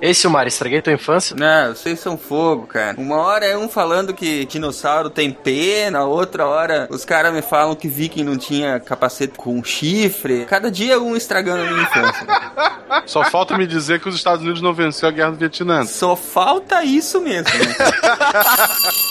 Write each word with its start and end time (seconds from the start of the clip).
Ei, 0.00 0.14
Silmar, 0.14 0.46
estraguei 0.46 0.80
tua 0.80 0.94
infância? 0.94 1.36
Não, 1.36 1.74
vocês 1.74 2.00
são 2.00 2.16
fogo, 2.16 2.66
cara. 2.66 2.98
Uma 2.98 3.16
hora 3.16 3.44
é 3.44 3.56
um 3.56 3.68
falando 3.68 4.14
que 4.14 4.46
dinossauro 4.46 5.10
tem 5.10 5.30
pena, 5.30 6.04
outra 6.04 6.46
hora 6.46 6.88
os 6.90 7.04
caras 7.04 7.32
me 7.34 7.42
falam 7.42 7.74
que 7.76 7.86
viking 7.86 8.24
não 8.24 8.38
tinha 8.38 8.80
capacete 8.80 9.34
com 9.36 9.62
chifre. 9.62 10.46
Cada 10.46 10.70
dia 10.70 10.98
um 10.98 11.14
estragando 11.14 11.62
a 11.62 11.70
minha 11.70 11.82
infância. 11.82 12.26
Só 13.04 13.24
falta 13.24 13.58
me 13.58 13.66
dizer 13.66 14.00
que 14.00 14.08
os 14.08 14.14
Estados 14.14 14.42
Unidos 14.42 14.62
não 14.62 14.72
venceu 14.72 15.08
a 15.08 15.12
guerra 15.12 15.32
do 15.32 15.36
Vietnã. 15.36 15.84
Só 15.84 16.16
falta 16.16 16.82
isso 16.82 17.20
mesmo. 17.20 17.50
Né? 17.50 17.74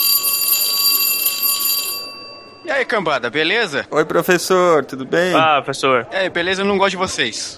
E 2.70 2.72
aí, 2.72 2.86
cambada, 2.86 3.32
beleza? 3.32 3.88
Oi, 3.90 4.06
professor, 4.06 4.86
tudo 4.86 5.04
bem? 5.04 5.34
Ah, 5.34 5.56
professor. 5.56 6.06
E 6.12 6.16
aí, 6.16 6.30
beleza? 6.30 6.62
Eu 6.62 6.68
não 6.68 6.78
gosto 6.78 6.92
de 6.92 6.98
vocês. 6.98 7.58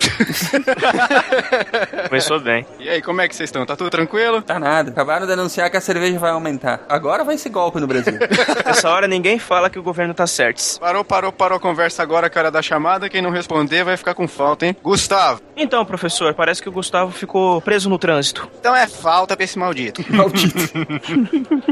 Começou 2.08 2.40
bem. 2.40 2.66
E 2.80 2.88
aí, 2.88 3.02
como 3.02 3.20
é 3.20 3.28
que 3.28 3.36
vocês 3.36 3.50
estão? 3.50 3.66
Tá 3.66 3.76
tudo 3.76 3.90
tranquilo? 3.90 4.42
Tá 4.42 4.58
nada. 4.58 4.90
Acabaram 4.90 5.28
de 5.28 5.34
anunciar 5.34 5.70
que 5.70 5.76
a 5.76 5.82
cerveja 5.82 6.18
vai 6.18 6.32
aumentar. 6.32 6.80
Agora 6.88 7.26
vai 7.26 7.38
ser 7.38 7.50
golpe 7.50 7.78
no 7.82 7.88
Brasil. 7.88 8.14
Nessa 8.66 8.90
hora 8.90 9.06
ninguém 9.06 9.38
fala 9.38 9.70
que 9.70 9.78
o 9.78 9.84
governo 9.84 10.14
tá 10.14 10.26
certo. 10.26 10.80
Parou, 10.80 11.04
parou, 11.04 11.34
parou 11.34 11.58
a 11.58 11.60
conversa 11.60 12.02
agora, 12.02 12.30
cara 12.30 12.50
da 12.50 12.62
chamada. 12.62 13.10
Quem 13.10 13.22
não 13.22 13.32
responder 13.32 13.84
vai 13.84 13.98
ficar 13.98 14.14
com 14.14 14.30
falta, 14.30 14.66
hein? 14.66 14.78
Gustavo. 14.82 15.42
Então, 15.58 15.84
professor, 15.84 16.34
parece 16.34 16.62
que 16.62 16.70
o 16.70 16.72
Gustavo 16.72 17.12
ficou 17.12 17.62
preso 17.62 17.90
no 17.90 18.00
trânsito. 18.00 18.50
Então 18.62 18.74
é 18.74 18.88
falta 18.88 19.36
pra 19.36 19.44
esse 19.44 19.60
maldito. 19.60 20.06
Maldito. 20.10 20.72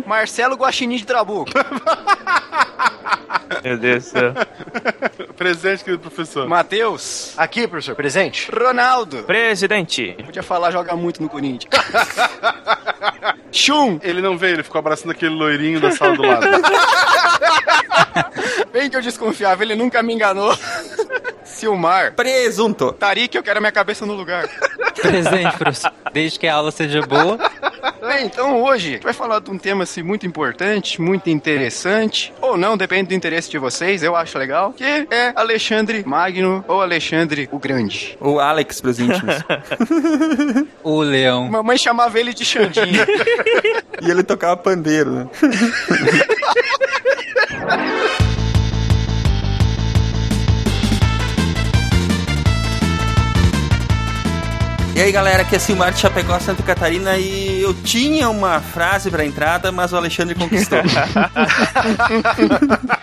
Marcelo 0.06 0.56
Guaxinim 0.58 0.98
de 0.98 1.06
Trabuco. 1.06 1.52
Meu 3.64 3.78
Deus 3.78 4.06
do 4.06 4.10
céu. 4.10 4.34
Presente, 5.36 5.84
querido 5.84 6.02
professor. 6.02 6.48
Matheus. 6.48 7.34
Aqui, 7.38 7.68
professor, 7.68 7.96
presente. 7.96 8.50
Ronaldo. 8.52 9.24
Presidente. 9.24 10.16
Podia 10.26 10.44
falar, 10.44 10.72
joga 10.72 10.96
muito 10.96 11.22
no 11.22 11.30
Corinthians. 11.30 11.70
Chum. 13.52 14.00
Ele 14.04 14.22
não 14.22 14.38
veio, 14.38 14.56
ele 14.56 14.64
ficou 14.64 14.80
abraçando 14.80 15.12
aquele 15.12 15.34
loirinho 15.34 15.80
da 15.80 15.92
sala 15.92 16.16
do 16.16 16.22
lado. 16.22 16.46
Bem 18.72 18.90
que 18.90 18.96
eu 18.96 19.02
desconfiava, 19.02 19.64
ele 19.64 19.76
nunca 19.76 20.04
me 20.04 20.14
enganou. 20.14 20.56
Silmar. 21.60 22.14
Presunto. 22.14 22.94
Tarik, 22.94 23.36
eu 23.36 23.44
quero 23.44 23.58
a 23.58 23.62
minha 23.62 23.72
cabeça 23.72 24.06
no 24.06 24.14
lugar. 24.14 24.48
Presente, 25.02 25.58
professor. 25.58 25.92
Desde 26.14 26.40
que 26.40 26.48
a 26.48 26.56
aula 26.56 26.72
seja 26.72 27.02
boa. 27.02 27.38
Bem, 28.02 28.26
então 28.26 28.64
hoje 28.64 28.88
a 28.88 28.92
gente 28.94 29.04
vai 29.04 29.14
falar 29.14 29.40
de 29.40 29.52
um 29.52 29.58
tema 29.58 29.84
assim, 29.84 30.02
muito 30.02 30.26
importante, 30.26 31.02
muito 31.02 31.30
interessante, 31.30 32.34
ou 32.42 32.58
não, 32.58 32.78
depende 32.78 33.10
do 33.10 33.14
interesse 33.14 33.50
de 33.50 33.58
vocês, 33.58 34.04
eu 34.04 34.16
acho 34.16 34.38
legal, 34.38 34.74
que 34.74 34.84
é 34.84 35.34
Alexandre 35.36 36.04
Magno 36.06 36.64
ou 36.68 36.82
Alexandre 36.82 37.48
o 37.52 37.60
Grande. 37.60 38.18
O 38.20 38.40
Alex 38.40 38.82
pros 38.82 39.00
íntimos. 39.00 39.36
O 40.84 41.02
leão. 41.02 41.50
Mamãe 41.50 41.78
chamava 41.78 42.20
ele 42.20 42.34
de 42.34 42.46
Xandinho. 42.46 43.06
e 44.02 44.10
ele 44.10 44.24
tocava 44.24 44.56
pandeiro, 44.58 45.12
né? 45.12 45.28
E 55.00 55.02
aí 55.02 55.14
galera, 55.14 55.44
aqui 55.44 55.56
é 55.56 55.60
Silmar 55.60 55.94
de 55.94 56.00
Chapecó, 56.02 56.38
Santa 56.42 56.62
Catarina 56.62 57.16
e 57.16 57.62
eu 57.62 57.74
tinha 57.74 58.30
uma 58.30 58.60
frase 58.60 59.10
pra 59.10 59.24
entrada, 59.24 59.72
mas 59.72 59.94
o 59.94 59.96
Alexandre 59.96 60.36
conquistou. 60.36 60.80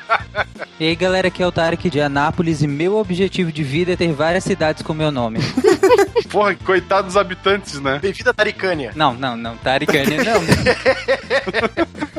E 0.78 0.86
aí, 0.86 0.94
galera, 0.94 1.28
aqui 1.28 1.42
é 1.42 1.46
o 1.46 1.52
Tarek 1.52 1.88
de 1.88 2.00
Anápolis 2.00 2.60
e 2.60 2.66
meu 2.66 2.96
objetivo 2.98 3.50
de 3.50 3.62
vida 3.62 3.92
é 3.92 3.96
ter 3.96 4.12
várias 4.12 4.44
cidades 4.44 4.82
com 4.82 4.92
meu 4.92 5.10
nome. 5.10 5.38
Porra, 6.30 6.54
coitado 6.54 7.06
dos 7.06 7.16
habitantes, 7.16 7.80
né? 7.80 7.98
Bem-vindo 7.98 8.28
a 8.28 8.34
Taricânia. 8.34 8.92
Não, 8.94 9.14
não, 9.14 9.36
não. 9.36 9.56
Taricânia 9.56 10.22
não. 10.22 10.42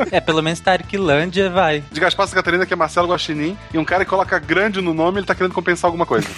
é, 0.11 0.19
pelo 0.19 0.41
menos 0.41 0.59
Tariquilândia 0.59 1.51
vai. 1.51 1.83
De 1.91 1.99
Gaspar 1.99 2.25
Santa 2.25 2.37
Catarina, 2.37 2.65
que 2.65 2.73
é 2.73 2.75
Marcelo 2.75 3.09
Guaxinim, 3.09 3.55
e 3.71 3.77
um 3.77 3.85
cara 3.85 4.03
que 4.03 4.09
coloca 4.09 4.39
grande 4.39 4.81
no 4.81 4.93
nome, 4.93 5.19
ele 5.19 5.27
tá 5.27 5.35
querendo 5.35 5.53
compensar 5.53 5.87
alguma 5.87 6.05
coisa. 6.05 6.27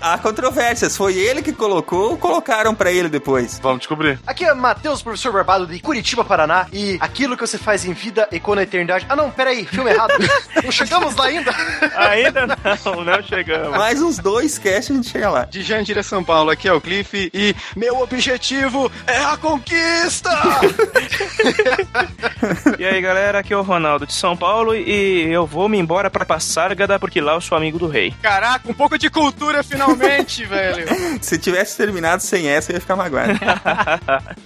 Há 0.00 0.18
controvérsias, 0.18 0.96
foi 0.96 1.14
ele 1.14 1.42
que 1.42 1.52
colocou 1.52 2.10
ou 2.10 2.18
colocaram 2.18 2.74
pra 2.74 2.90
ele 2.90 3.08
depois? 3.08 3.60
Vamos 3.62 3.78
descobrir. 3.80 4.18
Aqui 4.26 4.44
é 4.44 4.52
Matheus, 4.54 5.02
professor 5.02 5.32
Barbado 5.32 5.66
de 5.66 5.78
Curitiba, 5.80 6.24
Paraná. 6.24 6.66
E 6.72 6.96
aquilo 7.00 7.36
que 7.36 7.46
você 7.46 7.58
faz 7.58 7.84
em 7.84 7.92
vida 7.92 8.28
e 8.32 8.40
com 8.40 8.52
a 8.52 8.56
eternidade. 8.82 9.06
Ah, 9.08 9.16
não, 9.16 9.30
peraí, 9.30 9.64
filme 9.64 9.90
errado. 9.90 10.12
não 10.62 10.70
chegamos 10.70 11.14
lá 11.16 11.26
ainda. 11.26 11.54
Ainda 11.96 12.46
não, 12.46 13.04
não 13.04 13.22
chegamos. 13.22 13.78
Mais 13.78 14.02
uns 14.02 14.18
dois 14.18 14.58
casts 14.58 14.90
a 14.90 14.94
gente 14.94 15.08
chega 15.08 15.30
lá. 15.30 15.44
De 15.44 15.62
Jandira 15.62 16.02
São 16.02 16.22
Paulo, 16.22 16.50
aqui 16.50 16.68
é 16.68 16.72
o 16.72 16.80
Cliff 16.80 17.30
e 17.32 17.54
meu 17.76 18.00
objetivo 18.00 18.90
é 19.06 19.18
a 19.18 19.36
conquista! 19.36 20.30
E 22.78 22.84
aí, 22.84 23.00
galera, 23.00 23.38
aqui 23.38 23.52
é 23.52 23.56
o 23.56 23.62
Ronaldo 23.62 24.06
de 24.06 24.14
São 24.14 24.36
Paulo 24.36 24.74
e 24.74 25.30
eu 25.30 25.46
vou 25.46 25.68
me 25.68 25.78
embora 25.78 26.10
pra 26.10 26.24
Passárgada 26.24 26.98
porque 26.98 27.20
lá 27.20 27.34
eu 27.34 27.40
sou 27.40 27.56
amigo 27.56 27.78
do 27.78 27.86
rei. 27.86 28.12
Caraca, 28.20 28.68
um 28.68 28.74
pouco 28.74 28.98
de 28.98 29.08
cultura 29.08 29.62
finalmente, 29.62 30.44
velho. 30.46 30.86
Se 31.20 31.38
tivesse 31.38 31.76
terminado 31.76 32.22
sem 32.22 32.48
essa, 32.48 32.72
eu 32.72 32.74
ia 32.74 32.80
ficar 32.80 32.96
magoado. 32.96 33.34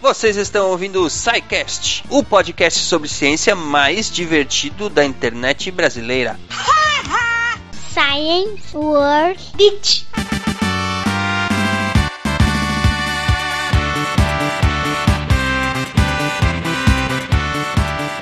Vocês 0.01 0.37
estão 0.37 0.69
ouvindo 0.69 1.03
o 1.03 1.09
SciCast, 1.09 2.05
o 2.11 2.23
podcast 2.23 2.81
sobre 2.81 3.09
ciência 3.09 3.55
mais 3.55 4.11
divertido 4.11 4.26
da 4.91 5.05
internet 5.05 5.71
brasileira. 5.71 6.39
Science 7.93 8.77
World 8.77 9.41
Beach. 9.57 10.07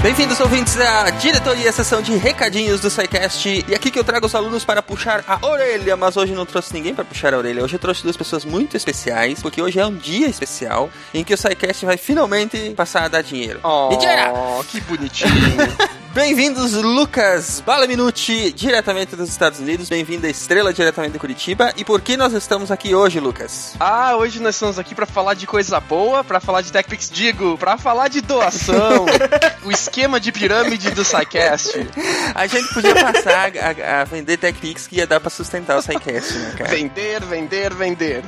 Bem-vindos, 0.05 0.39
ouvintes, 0.39 0.79
à 0.79 1.09
diretoria, 1.09 1.73
sessão 1.73 2.03
de 2.03 2.15
recadinhos 2.15 2.79
do 2.79 2.91
SciCast. 2.91 3.65
E 3.67 3.75
aqui 3.75 3.91
que 3.91 3.99
eu 3.99 4.05
trago 4.05 4.27
os 4.27 4.35
alunos 4.35 4.63
para 4.63 4.83
puxar 4.83 5.25
a 5.27 5.47
orelha, 5.47 5.97
mas 5.97 6.15
hoje 6.15 6.35
não 6.35 6.45
trouxe 6.45 6.75
ninguém 6.75 6.95
para 6.95 7.07
puxar 7.07 7.33
a 7.33 7.39
orelha. 7.39 7.65
Hoje 7.65 7.77
eu 7.77 7.79
trouxe 7.79 8.03
duas 8.03 8.15
pessoas 8.15 8.45
muito 8.45 8.77
especiais, 8.77 9.41
porque 9.41 9.63
hoje 9.63 9.81
é 9.81 9.87
um 9.87 9.97
dia 9.97 10.27
especial 10.27 10.91
em 11.15 11.25
que 11.25 11.33
o 11.33 11.39
SciCast 11.39 11.87
vai 11.87 11.97
finalmente 11.97 12.75
passar 12.77 13.05
a 13.05 13.09
dar 13.09 13.23
dinheiro. 13.23 13.61
Oh, 13.63 14.63
que 14.65 14.79
bonitinho. 14.83 15.31
Bem-vindos, 16.15 16.75
Lucas 16.75 17.61
Balaminuti, 17.67 18.53
diretamente 18.53 19.17
dos 19.17 19.29
Estados 19.29 19.59
Unidos. 19.59 19.89
Bem-vindo 19.89 20.25
à 20.25 20.31
Estrela, 20.31 20.73
diretamente 20.73 21.15
de 21.15 21.19
Curitiba. 21.19 21.73
E 21.77 21.85
por 21.85 22.01
que 22.01 22.17
nós 22.17 22.33
estamos 22.33 22.71
aqui 22.71 22.95
hoje, 22.95 23.19
Lucas? 23.19 23.75
Ah, 23.81 24.15
hoje 24.15 24.41
nós 24.41 24.55
estamos 24.55 24.79
aqui 24.79 24.95
pra 24.95 25.07
falar 25.07 25.35
de 25.35 25.45
coisa 25.45 25.81
boa, 25.81 26.23
pra 26.23 26.39
falar 26.39 26.61
de 26.61 26.71
TechPix, 26.71 27.11
digo, 27.11 27.59
pra 27.59 27.77
falar 27.77 28.07
de 28.07 28.21
doação, 28.21 29.07
o 29.67 29.73
esquema 29.95 30.19
de 30.19 30.33
pirâmide 30.33 30.91
do 30.91 31.05
SciCast. 31.05 31.73
A 32.35 32.47
gente 32.49 32.75
podia 32.75 32.95
passar 32.95 33.53
a, 33.57 34.01
a 34.01 34.05
vender 34.05 34.37
TechPix 34.37 34.89
que 34.89 34.97
ia 34.97 35.07
dar 35.07 35.21
pra 35.21 35.31
sustentar 35.31 35.79
o 35.79 35.83
SciCast, 35.83 36.37
né, 36.37 36.55
cara? 36.59 36.71
Vender, 36.71 37.25
vender, 37.25 37.73
vender. 37.73 38.25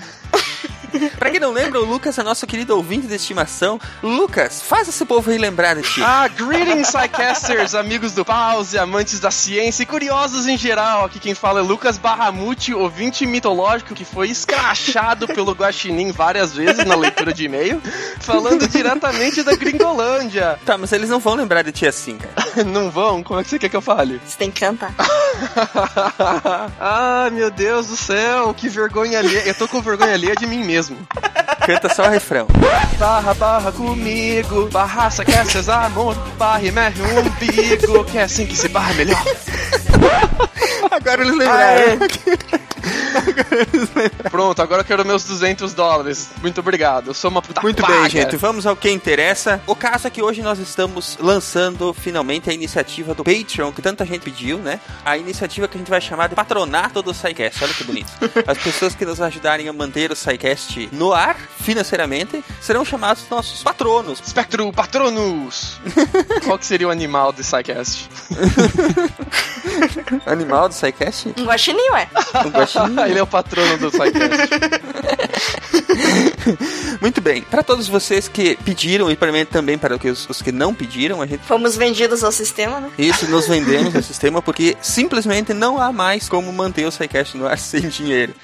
Pra 1.19 1.31
quem 1.31 1.41
não 1.41 1.53
lembra, 1.53 1.81
o 1.81 1.85
Lucas 1.85 2.19
é 2.19 2.23
nosso 2.23 2.47
querido 2.47 2.77
ouvinte 2.77 3.07
de 3.07 3.15
estimação. 3.15 3.81
Lucas, 4.03 4.63
faz 4.63 4.89
esse 4.89 5.05
povo 5.05 5.31
aí 5.31 5.39
lembrar 5.39 5.75
de 5.75 5.83
ti. 5.83 6.03
Ah, 6.03 6.29
greetings, 6.29 6.89
SciCasters, 6.89 7.75
amigos 7.75 8.13
do 8.13 8.25
Pause, 8.25 8.79
amantes 8.79 9.21
da 9.21 9.31
ciência 9.31 9.83
e 9.83 9.87
curiosos 9.87 10.47
em 10.47 10.57
geral. 10.57 11.05
Aqui 11.05 11.19
quem 11.19 11.35
fala 11.35 11.61
é 11.61 11.63
Lucas 11.63 11.99
Barramuti, 11.99 12.75
ouvinte 12.75 13.27
mitológico 13.27 13.95
que 13.95 14.05
foi 14.05 14.29
escrachado 14.29 15.27
pelo 15.33 15.53
Guaxinim 15.53 16.13
várias 16.13 16.53
vezes 16.53 16.85
na 16.85 16.95
leitura 16.95 17.33
de 17.33 17.45
e-mail, 17.45 17.81
falando 18.21 18.69
diretamente 18.69 19.43
da 19.43 19.55
Gringolândia. 19.57 20.59
Tá, 20.65 20.77
mas 20.77 20.93
eles 20.93 21.11
não 21.11 21.19
vão 21.19 21.35
lembrar 21.35 21.63
de 21.63 21.73
ti 21.73 21.87
assim, 21.87 22.19
cara. 22.19 22.65
Não 22.67 22.91
vão? 22.91 23.23
Como 23.23 23.39
é 23.39 23.45
que 23.45 23.51
você 23.51 23.59
quer 23.59 23.69
que 23.69 23.77
eu 23.77 23.83
fale? 23.83 24.21
Você 24.25 24.37
tem 24.39 24.51
que 24.51 24.61
cantar. 24.61 24.95
ah, 26.81 27.29
meu 27.33 27.51
Deus 27.51 27.89
do 27.89 27.97
céu, 27.97 28.53
que 28.55 28.69
vergonha 28.69 29.19
alheia. 29.19 29.47
Eu 29.47 29.55
tô 29.55 29.69
com 29.69 29.81
vergonha 29.83 30.15
alheia 30.15 30.35
de 30.35 30.47
mim 30.47 30.65
mesmo. 30.65 30.86
Canta 31.67 31.93
só 31.93 32.07
o 32.07 32.11
refrão. 32.11 32.47
Barra, 32.99 33.35
barra 33.35 33.73
comigo, 33.73 34.69
barra, 34.69 35.11
saqueces, 35.11 35.69
amor, 35.69 36.15
barra 36.39 36.63
e 36.63 36.71
mexe 36.71 37.01
um 37.03 37.21
umbigo, 37.21 38.05
que 38.05 38.19
é 38.19 38.23
assim 38.23 38.47
que 38.47 38.57
se 38.57 38.69
barra 38.69 38.95
melhor. 38.95 39.23
Agora 40.91 41.23
eles 41.23 41.37
lembraram. 41.37 41.99
Pronto, 44.31 44.63
agora 44.63 44.83
eu 44.83 44.85
quero 44.85 45.05
meus 45.05 45.25
200 45.25 45.75
dólares. 45.75 46.31
Muito 46.41 46.61
obrigado, 46.61 47.09
eu 47.09 47.15
sou 47.15 47.31
uma 47.31 47.43
puta 47.43 47.61
Muito 47.61 47.83
paga. 47.83 48.01
bem, 48.01 48.11
gente. 48.11 48.37
Vamos 48.37 48.67
ao 48.67 48.77
que 48.77 48.91
interessa. 48.91 49.61
O 49.67 49.75
caso 49.75 50.07
é 50.07 50.11
que 50.11 50.23
hoje 50.23 50.43
nós 50.43 50.59
estamos 50.59 51.17
lançando 51.21 51.93
finalmente 51.95 52.51
a 52.51 52.53
iniciativa 52.53 53.15
do 53.15 53.25
Patreon, 53.25 53.73
que 53.73 53.83
tanta 53.83 54.05
gente 54.05 54.21
pediu, 54.21 54.59
né? 54.59 54.81
A 55.05 55.17
iniciativa 55.17 55.67
que 55.67 55.77
a 55.77 55.79
gente 55.79 55.91
vai 55.91 56.01
chamar 56.01 56.29
de 56.29 56.35
Patronato 56.35 57.03
do 57.03 57.13
SciCast. 57.13 57.65
Olha 57.65 57.75
que 57.75 57.85
bonito. 57.85 58.13
As 58.47 58.59
pessoas 58.59 58.95
que 58.95 59.05
nos 59.05 59.21
ajudarem 59.21 59.69
a 59.69 59.73
manter 59.73 60.11
o 60.11 60.17
SciCast 60.17 60.66
no 60.93 61.13
ar, 61.13 61.37
financeiramente, 61.61 62.45
serão 62.61 62.85
chamados 62.85 63.25
nossos 63.31 63.63
patronos. 63.63 64.23
Spectro 64.27 64.73
Patronus! 64.73 65.81
Qual 66.45 66.59
que 66.59 66.67
seria 66.67 66.89
o 66.89 66.91
animal 66.91 67.33
do 67.33 67.43
SciCast? 67.43 68.09
Animal 70.27 70.69
do 70.69 70.75
SciCast? 70.75 71.35
Um 71.37 71.45
guaxinim, 71.45 71.91
ué. 71.91 72.09
Um 72.45 72.51
guaxinim. 72.51 73.01
Ele 73.09 73.19
é 73.19 73.23
o 73.23 73.27
patrono 73.27 73.79
do 73.79 73.91
SciCast. 73.91 74.49
Muito 77.01 77.21
bem. 77.21 77.43
Para 77.43 77.63
todos 77.63 77.89
vocês 77.89 78.29
que 78.29 78.57
pediram 78.65 79.11
e 79.11 79.17
para 79.17 79.33
mim 79.33 79.45
também 79.45 79.77
para 79.79 79.97
os, 79.97 80.29
os 80.29 80.43
que 80.43 80.53
não 80.53 80.75
pediram, 80.75 81.23
a 81.23 81.27
gente 81.27 81.45
Fomos 81.45 81.77
vendidos 81.77 82.25
ao 82.25 82.33
sistema, 82.33 82.81
né? 82.81 82.91
isso 82.99 83.29
nos 83.29 83.47
vendemos 83.47 83.93
no 83.93 84.03
sistema 84.03 84.43
porque 84.43 84.77
simplesmente 84.81 85.53
não 85.53 85.81
há 85.81 85.93
mais 85.93 86.29
como 86.29 86.53
manter 86.53 86.87
o 86.87 86.91
SciCast 86.91 87.37
no 87.37 87.47
ar 87.47 87.59
sem 87.59 87.89
dinheiro. 87.89 88.35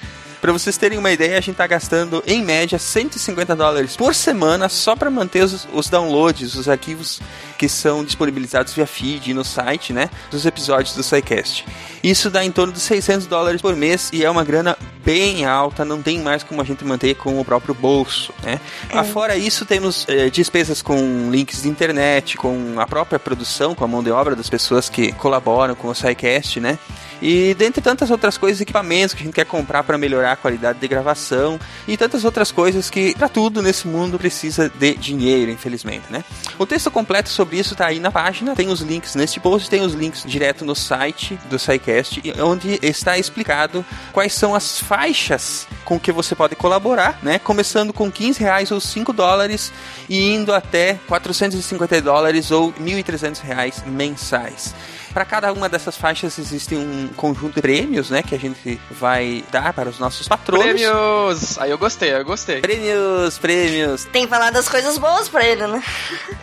Para 0.43 0.51
vocês 0.51 0.75
terem 0.75 0.97
uma 0.97 1.09
ideia, 1.09 1.37
a 1.37 1.41
gente 1.41 1.55
tá 1.55 1.65
gastando 1.65 2.21
em 2.27 2.43
média 2.43 2.77
150 2.77 3.55
dólares 3.55 3.95
por 3.95 4.13
semana 4.13 4.67
só 4.67 4.93
para 4.93 5.09
manter 5.09 5.41
os, 5.41 5.65
os 5.71 5.87
downloads, 5.87 6.55
os 6.55 6.67
arquivos 6.67 7.21
que 7.57 7.69
são 7.69 8.03
disponibilizados 8.03 8.73
via 8.73 8.85
feed 8.85 9.33
no 9.33 9.45
site, 9.45 9.93
né, 9.93 10.09
dos 10.29 10.45
episódios 10.45 10.93
do 10.95 11.01
SciCast. 11.01 11.65
Isso 12.03 12.29
dá 12.29 12.43
em 12.43 12.51
torno 12.51 12.73
de 12.73 12.81
600 12.81 13.25
dólares 13.25 13.61
por 13.61 13.73
mês 13.73 14.09
e 14.11 14.25
é 14.25 14.29
uma 14.29 14.43
grana 14.43 14.77
bem 15.05 15.45
alta, 15.45 15.85
não 15.85 16.01
tem 16.01 16.19
mais 16.19 16.43
como 16.43 16.61
a 16.61 16.65
gente 16.65 16.83
manter 16.83 17.15
com 17.15 17.39
o 17.39 17.45
próprio 17.45 17.73
bolso, 17.73 18.33
né? 18.43 18.59
Afora 18.91 19.37
isso, 19.37 19.65
temos 19.65 20.05
eh, 20.09 20.29
despesas 20.29 20.81
com 20.81 21.29
links 21.31 21.61
de 21.61 21.69
internet, 21.69 22.35
com 22.35 22.75
a 22.77 22.85
própria 22.85 23.17
produção, 23.17 23.73
com 23.73 23.85
a 23.85 23.87
mão 23.87 24.03
de 24.03 24.11
obra 24.11 24.35
das 24.35 24.49
pessoas 24.49 24.89
que 24.89 25.13
colaboram 25.13 25.73
com 25.73 25.87
o 25.87 25.95
SciCast, 25.95 26.59
né? 26.59 26.77
E 27.23 27.53
dentre 27.53 27.81
tantas 27.81 28.11
outras 28.11 28.37
coisas, 28.37 28.59
equipamentos 28.59 29.13
que 29.15 29.21
a 29.21 29.25
gente 29.25 29.33
quer 29.33 29.45
comprar 29.45 29.81
para 29.81 29.97
melhorar 29.97 30.33
a 30.33 30.35
qualidade 30.35 30.77
de 30.77 30.87
gravação 30.89 31.57
e 31.87 31.95
tantas 31.95 32.25
outras 32.25 32.51
coisas 32.51 32.89
que 32.89 33.15
para 33.15 33.29
tudo 33.29 33.61
nesse 33.61 33.87
mundo 33.87 34.19
precisa 34.19 34.69
de 34.69 34.93
dinheiro, 34.95 35.49
infelizmente, 35.49 36.03
né? 36.09 36.21
O 36.59 36.65
texto 36.65 36.91
completo 36.91 37.29
sobre 37.29 37.57
isso 37.57 37.77
tá 37.77 37.85
aí 37.85 37.97
na 37.97 38.11
página, 38.11 38.53
tem 38.57 38.67
os 38.67 38.81
links 38.81 39.15
neste 39.15 39.39
post, 39.39 39.69
tem 39.69 39.81
os 39.81 39.93
links 39.93 40.25
direto 40.25 40.65
no 40.65 40.75
site 40.75 41.39
do 41.49 41.57
SciCast, 41.57 42.21
onde 42.41 42.77
está 42.81 43.17
explicado 43.17 43.85
quais 44.11 44.33
são 44.33 44.53
as 44.53 44.79
faixas 44.79 45.65
com 45.85 45.97
que 45.97 46.11
você 46.11 46.35
pode 46.35 46.57
colaborar, 46.57 47.19
né? 47.23 47.39
Começando 47.39 47.93
com 47.93 48.11
15 48.11 48.41
reais 48.41 48.69
ou 48.69 48.81
5 48.81 49.13
dólares 49.13 49.71
e 50.09 50.33
indo 50.33 50.53
até 50.53 50.99
450 51.07 52.01
dólares 52.01 52.51
ou 52.51 52.73
1.300 52.73 53.39
reais 53.39 53.81
mensais. 53.87 54.75
Para 55.13 55.25
cada 55.25 55.53
uma 55.53 55.69
dessas 55.69 55.95
faixas 55.95 56.39
existe 56.39 56.75
um 56.75 57.07
conjunto 57.15 57.55
de 57.55 57.61
prêmios, 57.61 58.09
né, 58.09 58.23
que 58.23 58.33
a 58.33 58.39
gente 58.39 58.79
vai 58.89 59.43
dar 59.51 59.71
para 59.73 59.89
os 59.89 59.99
nossos 59.99 60.27
patronos. 60.27 60.65
Prêmios! 60.65 61.57
Aí 61.59 61.69
eu 61.71 61.77
gostei, 61.77 62.13
aí 62.13 62.19
eu 62.21 62.25
gostei. 62.25 62.61
Prêmios, 62.61 63.37
prêmios. 63.37 64.05
Tem 64.05 64.23
que 64.23 64.29
falar 64.29 64.49
das 64.51 64.67
coisas 64.67 64.97
boas 64.97 65.29
pra 65.29 65.45
ele, 65.45 65.67
né? 65.67 65.83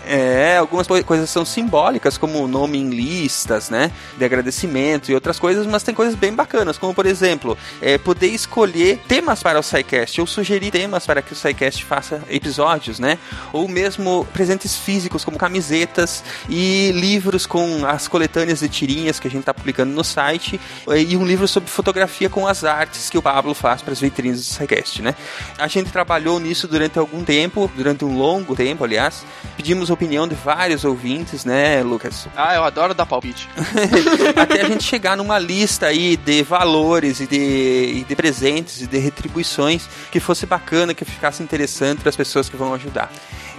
É, 0.07 0.57
algumas 0.59 0.87
co- 0.87 1.03
coisas 1.05 1.29
são 1.31 1.45
simbólicas, 1.45 2.17
como 2.17 2.43
o 2.45 2.49
nome 2.49 2.79
em 2.79 2.91
listas, 2.91 3.71
né, 3.71 3.91
de 4.17 4.25
agradecimento 4.25 5.11
e 5.11 5.15
outras 5.15 5.39
coisas, 5.39 5.67
mas 5.67 5.83
tem 5.83 5.95
coisas 5.95 6.15
bem 6.15 6.33
bacanas, 6.33 6.79
como 6.79 6.95
por 6.95 7.07
exemplo, 7.07 7.59
é, 7.83 7.99
poder 7.99 8.29
escolher 8.29 8.99
temas 9.09 9.43
para 9.43 9.59
o 9.59 9.63
SciCast, 9.63 10.21
ou 10.21 10.27
sugerir 10.27 10.71
temas 10.71 11.07
para 11.07 11.23
que 11.23 11.33
o 11.33 11.37
SciCast 11.37 11.85
faça 11.85 12.23
episódios, 12.29 12.99
né, 12.99 13.19
ou 13.53 13.67
mesmo 13.69 14.27
presentes 14.33 14.77
físicos, 14.77 15.25
como 15.25 15.37
camisetas 15.39 16.23
e 16.49 16.93
livros 16.95 17.47
com 17.47 17.85
as 17.87 18.07
coletâneas 18.07 18.60
de 18.61 18.69
tirinhas 18.69 19.19
que 19.19 19.29
a 19.29 19.31
gente 19.31 19.41
está 19.41 19.55
publicando 19.55 19.93
no 19.93 20.05
site, 20.05 20.61
e 20.97 21.17
um 21.17 21.27
livro 21.27 21.47
sobre 21.49 21.71
fotografia 21.71 22.29
com 22.29 22.47
as 22.47 22.65
artes 22.65 23.11
que 23.11 23.19
o 23.19 23.23
Pablo 23.23 23.55
faz 23.55 23.83
para 23.83 23.93
as 23.93 24.01
vitrines 24.01 24.39
do 24.39 24.45
SciCast, 24.45 25.03
né. 25.03 25.15
A 25.59 25.67
gente 25.67 25.91
trabalhou 25.91 26.39
nisso 26.39 26.69
durante 26.69 26.99
algum 26.99 27.25
tempo, 27.25 27.71
durante 27.77 28.05
um 28.05 28.17
longo 28.17 28.55
tempo, 28.55 28.85
aliás, 28.85 29.25
pedimos 29.57 29.91
opinião 29.91 30.27
de 30.27 30.35
vários 30.35 30.85
ouvintes, 30.85 31.45
né, 31.45 31.83
Lucas? 31.83 32.29
Ah, 32.37 32.55
eu 32.55 32.65
adoro 32.65 32.95
dar 32.95 33.07
palpite. 33.07 33.49
Até 34.37 34.63
a 34.63 34.69
gente 34.69 34.85
chegar 34.85 35.17
numa 35.17 35.39
lista 35.39 35.87
aí 35.87 36.17
de 36.17 36.43
valores 36.43 37.21
e 37.21 37.27
de, 37.27 37.93
e 37.97 38.05
de 38.09 38.17
presentes 38.17 38.83
e 38.83 38.87
de 38.87 38.99
retribuições 38.99 39.89
que 40.11 40.21
fosse 40.21 40.47
bacana, 40.47 40.95
que 40.95 41.05
ficasse 41.05 41.43
interessante 41.43 42.01
para 42.01 42.11
as 42.11 42.17
pessoas 42.17 42.49
que 42.49 42.57
vão 42.57 42.75
ajudar. 42.75 43.11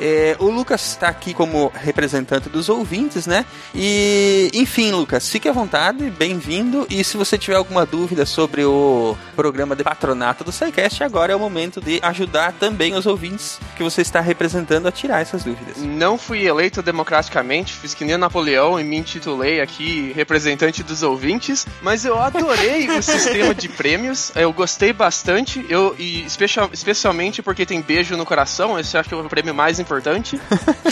É, 0.01 0.36
o 0.39 0.50
Lucas 0.50 0.81
está 0.83 1.09
aqui 1.09 1.31
como 1.31 1.71
representante 1.75 2.50
dos 2.50 2.69
ouvintes, 2.69 3.27
né? 3.27 3.45
E, 3.75 4.50
enfim, 4.51 4.92
Lucas, 4.92 5.30
fique 5.30 5.48
à 5.48 5.51
vontade, 5.51 6.09
bem-vindo. 6.09 6.88
E 6.89 7.03
se 7.03 7.15
você 7.18 7.38
tiver 7.38 7.56
alguma 7.56 7.86
dúvida 7.86 8.25
sobre 8.25 8.65
o 8.65 9.15
programa 9.36 9.75
de 9.75 9.83
patronato 9.83 10.44
do 10.44 10.51
SciCast, 10.51 11.03
agora 11.03 11.33
é 11.33 11.36
o 11.36 11.39
momento 11.39 11.80
de 11.80 12.00
ajudar 12.01 12.51
também 12.53 12.95
os 12.95 13.06
ouvintes 13.06 13.59
que 13.77 13.83
você 13.83 14.01
está 14.01 14.19
representando 14.19 14.88
a 14.88 14.92
tirar 14.92 15.21
essas 15.21 15.44
dúvidas. 15.44 15.77
Não 15.77 16.18
fui 16.18 16.47
eleito 16.47 16.81
democraticamente, 16.81 17.71
fiz 17.74 17.94
que 17.94 18.04
nem 18.04 18.18
Napoleão 18.18 18.80
e 18.80 18.83
me 18.83 18.97
intitulei 18.97 19.62
aqui 19.62 20.12
representante 20.15 20.81
dos 20.81 21.04
ouvintes, 21.04 21.68
mas 21.80 22.06
eu 22.06 22.19
adorei 22.19 22.89
o 22.89 23.01
sistema 23.04 23.54
de 23.54 23.69
prêmios, 23.69 24.31
eu 24.36 24.51
gostei 24.51 24.92
bastante, 24.94 25.63
eu, 25.69 25.95
e 26.00 26.25
especial- 26.25 26.71
especialmente 26.74 27.44
porque 27.44 27.68
tem 27.68 27.81
beijo 27.81 28.18
no 28.18 28.25
coração, 28.25 28.80
esse 28.80 28.97
eu 28.97 29.01
acho 29.01 29.09
que 29.09 29.13
é 29.13 29.18
o 29.19 29.30
prêmio 29.30 29.54
mais 29.54 29.77
importante. 29.80 29.90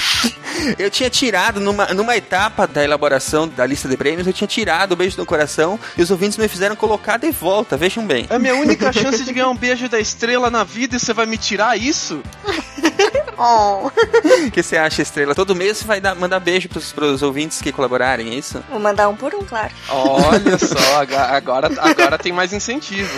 Eu 0.78 0.90
tinha 0.90 1.10
tirado, 1.10 1.60
numa, 1.60 1.86
numa 1.94 2.18
etapa 2.18 2.68
da 2.68 2.84
elaboração 2.84 3.48
da 3.48 3.66
lista 3.66 3.88
de 3.88 3.96
prêmios, 3.96 4.28
eu 4.28 4.34
tinha 4.34 4.48
tirado 4.48 4.92
o 4.92 4.96
beijo 4.96 5.16
no 5.18 5.25
coração 5.25 5.80
e 5.98 6.01
os 6.01 6.12
ouvintes 6.12 6.38
me 6.38 6.50
fizeram 6.50 6.75
colocar 6.75 7.18
de 7.18 7.31
volta, 7.31 7.78
vejam 7.78 8.06
bem. 8.06 8.28
É 8.30 8.36
a 8.36 8.40
minha 8.40 8.56
única 8.56 8.92
chance 8.92 9.24
de 9.24 9.31
ganhar 9.31 9.48
um 9.50 9.56
beijo 9.56 9.88
da 9.88 10.00
estrela 10.00 10.50
na 10.50 10.66
vida 10.66 10.98
e 10.98 11.00
você 11.00 11.13
vai 11.13 11.25
me 11.25 11.38
tirar 11.38 11.78
isso? 11.78 12.22
Oh, 13.38 13.90
O 14.48 14.52
que 14.52 14.64
você 14.64 14.78
acha, 14.78 15.02
Estrela? 15.02 15.36
Todo 15.36 15.56
mês 15.56 15.78
você 15.78 15.86
vai 15.86 16.00
dar, 16.00 16.16
mandar 16.16 16.40
beijo 16.40 16.70
pros, 16.70 16.92
pros 16.92 17.22
ouvintes 17.22 17.62
que 17.62 17.72
colaborarem, 17.72 18.30
é 18.31 18.36
isso? 18.36 18.64
vou 18.70 18.80
mandar 18.80 19.10
um 19.10 19.16
por 19.16 19.34
um, 19.34 19.44
claro. 19.44 19.72
Olha 19.90 20.58
só, 20.60 21.02
agora, 21.36 21.70
agora 21.80 22.18
tem 22.18 22.31
mais 22.31 22.54
incentivo. 22.54 23.10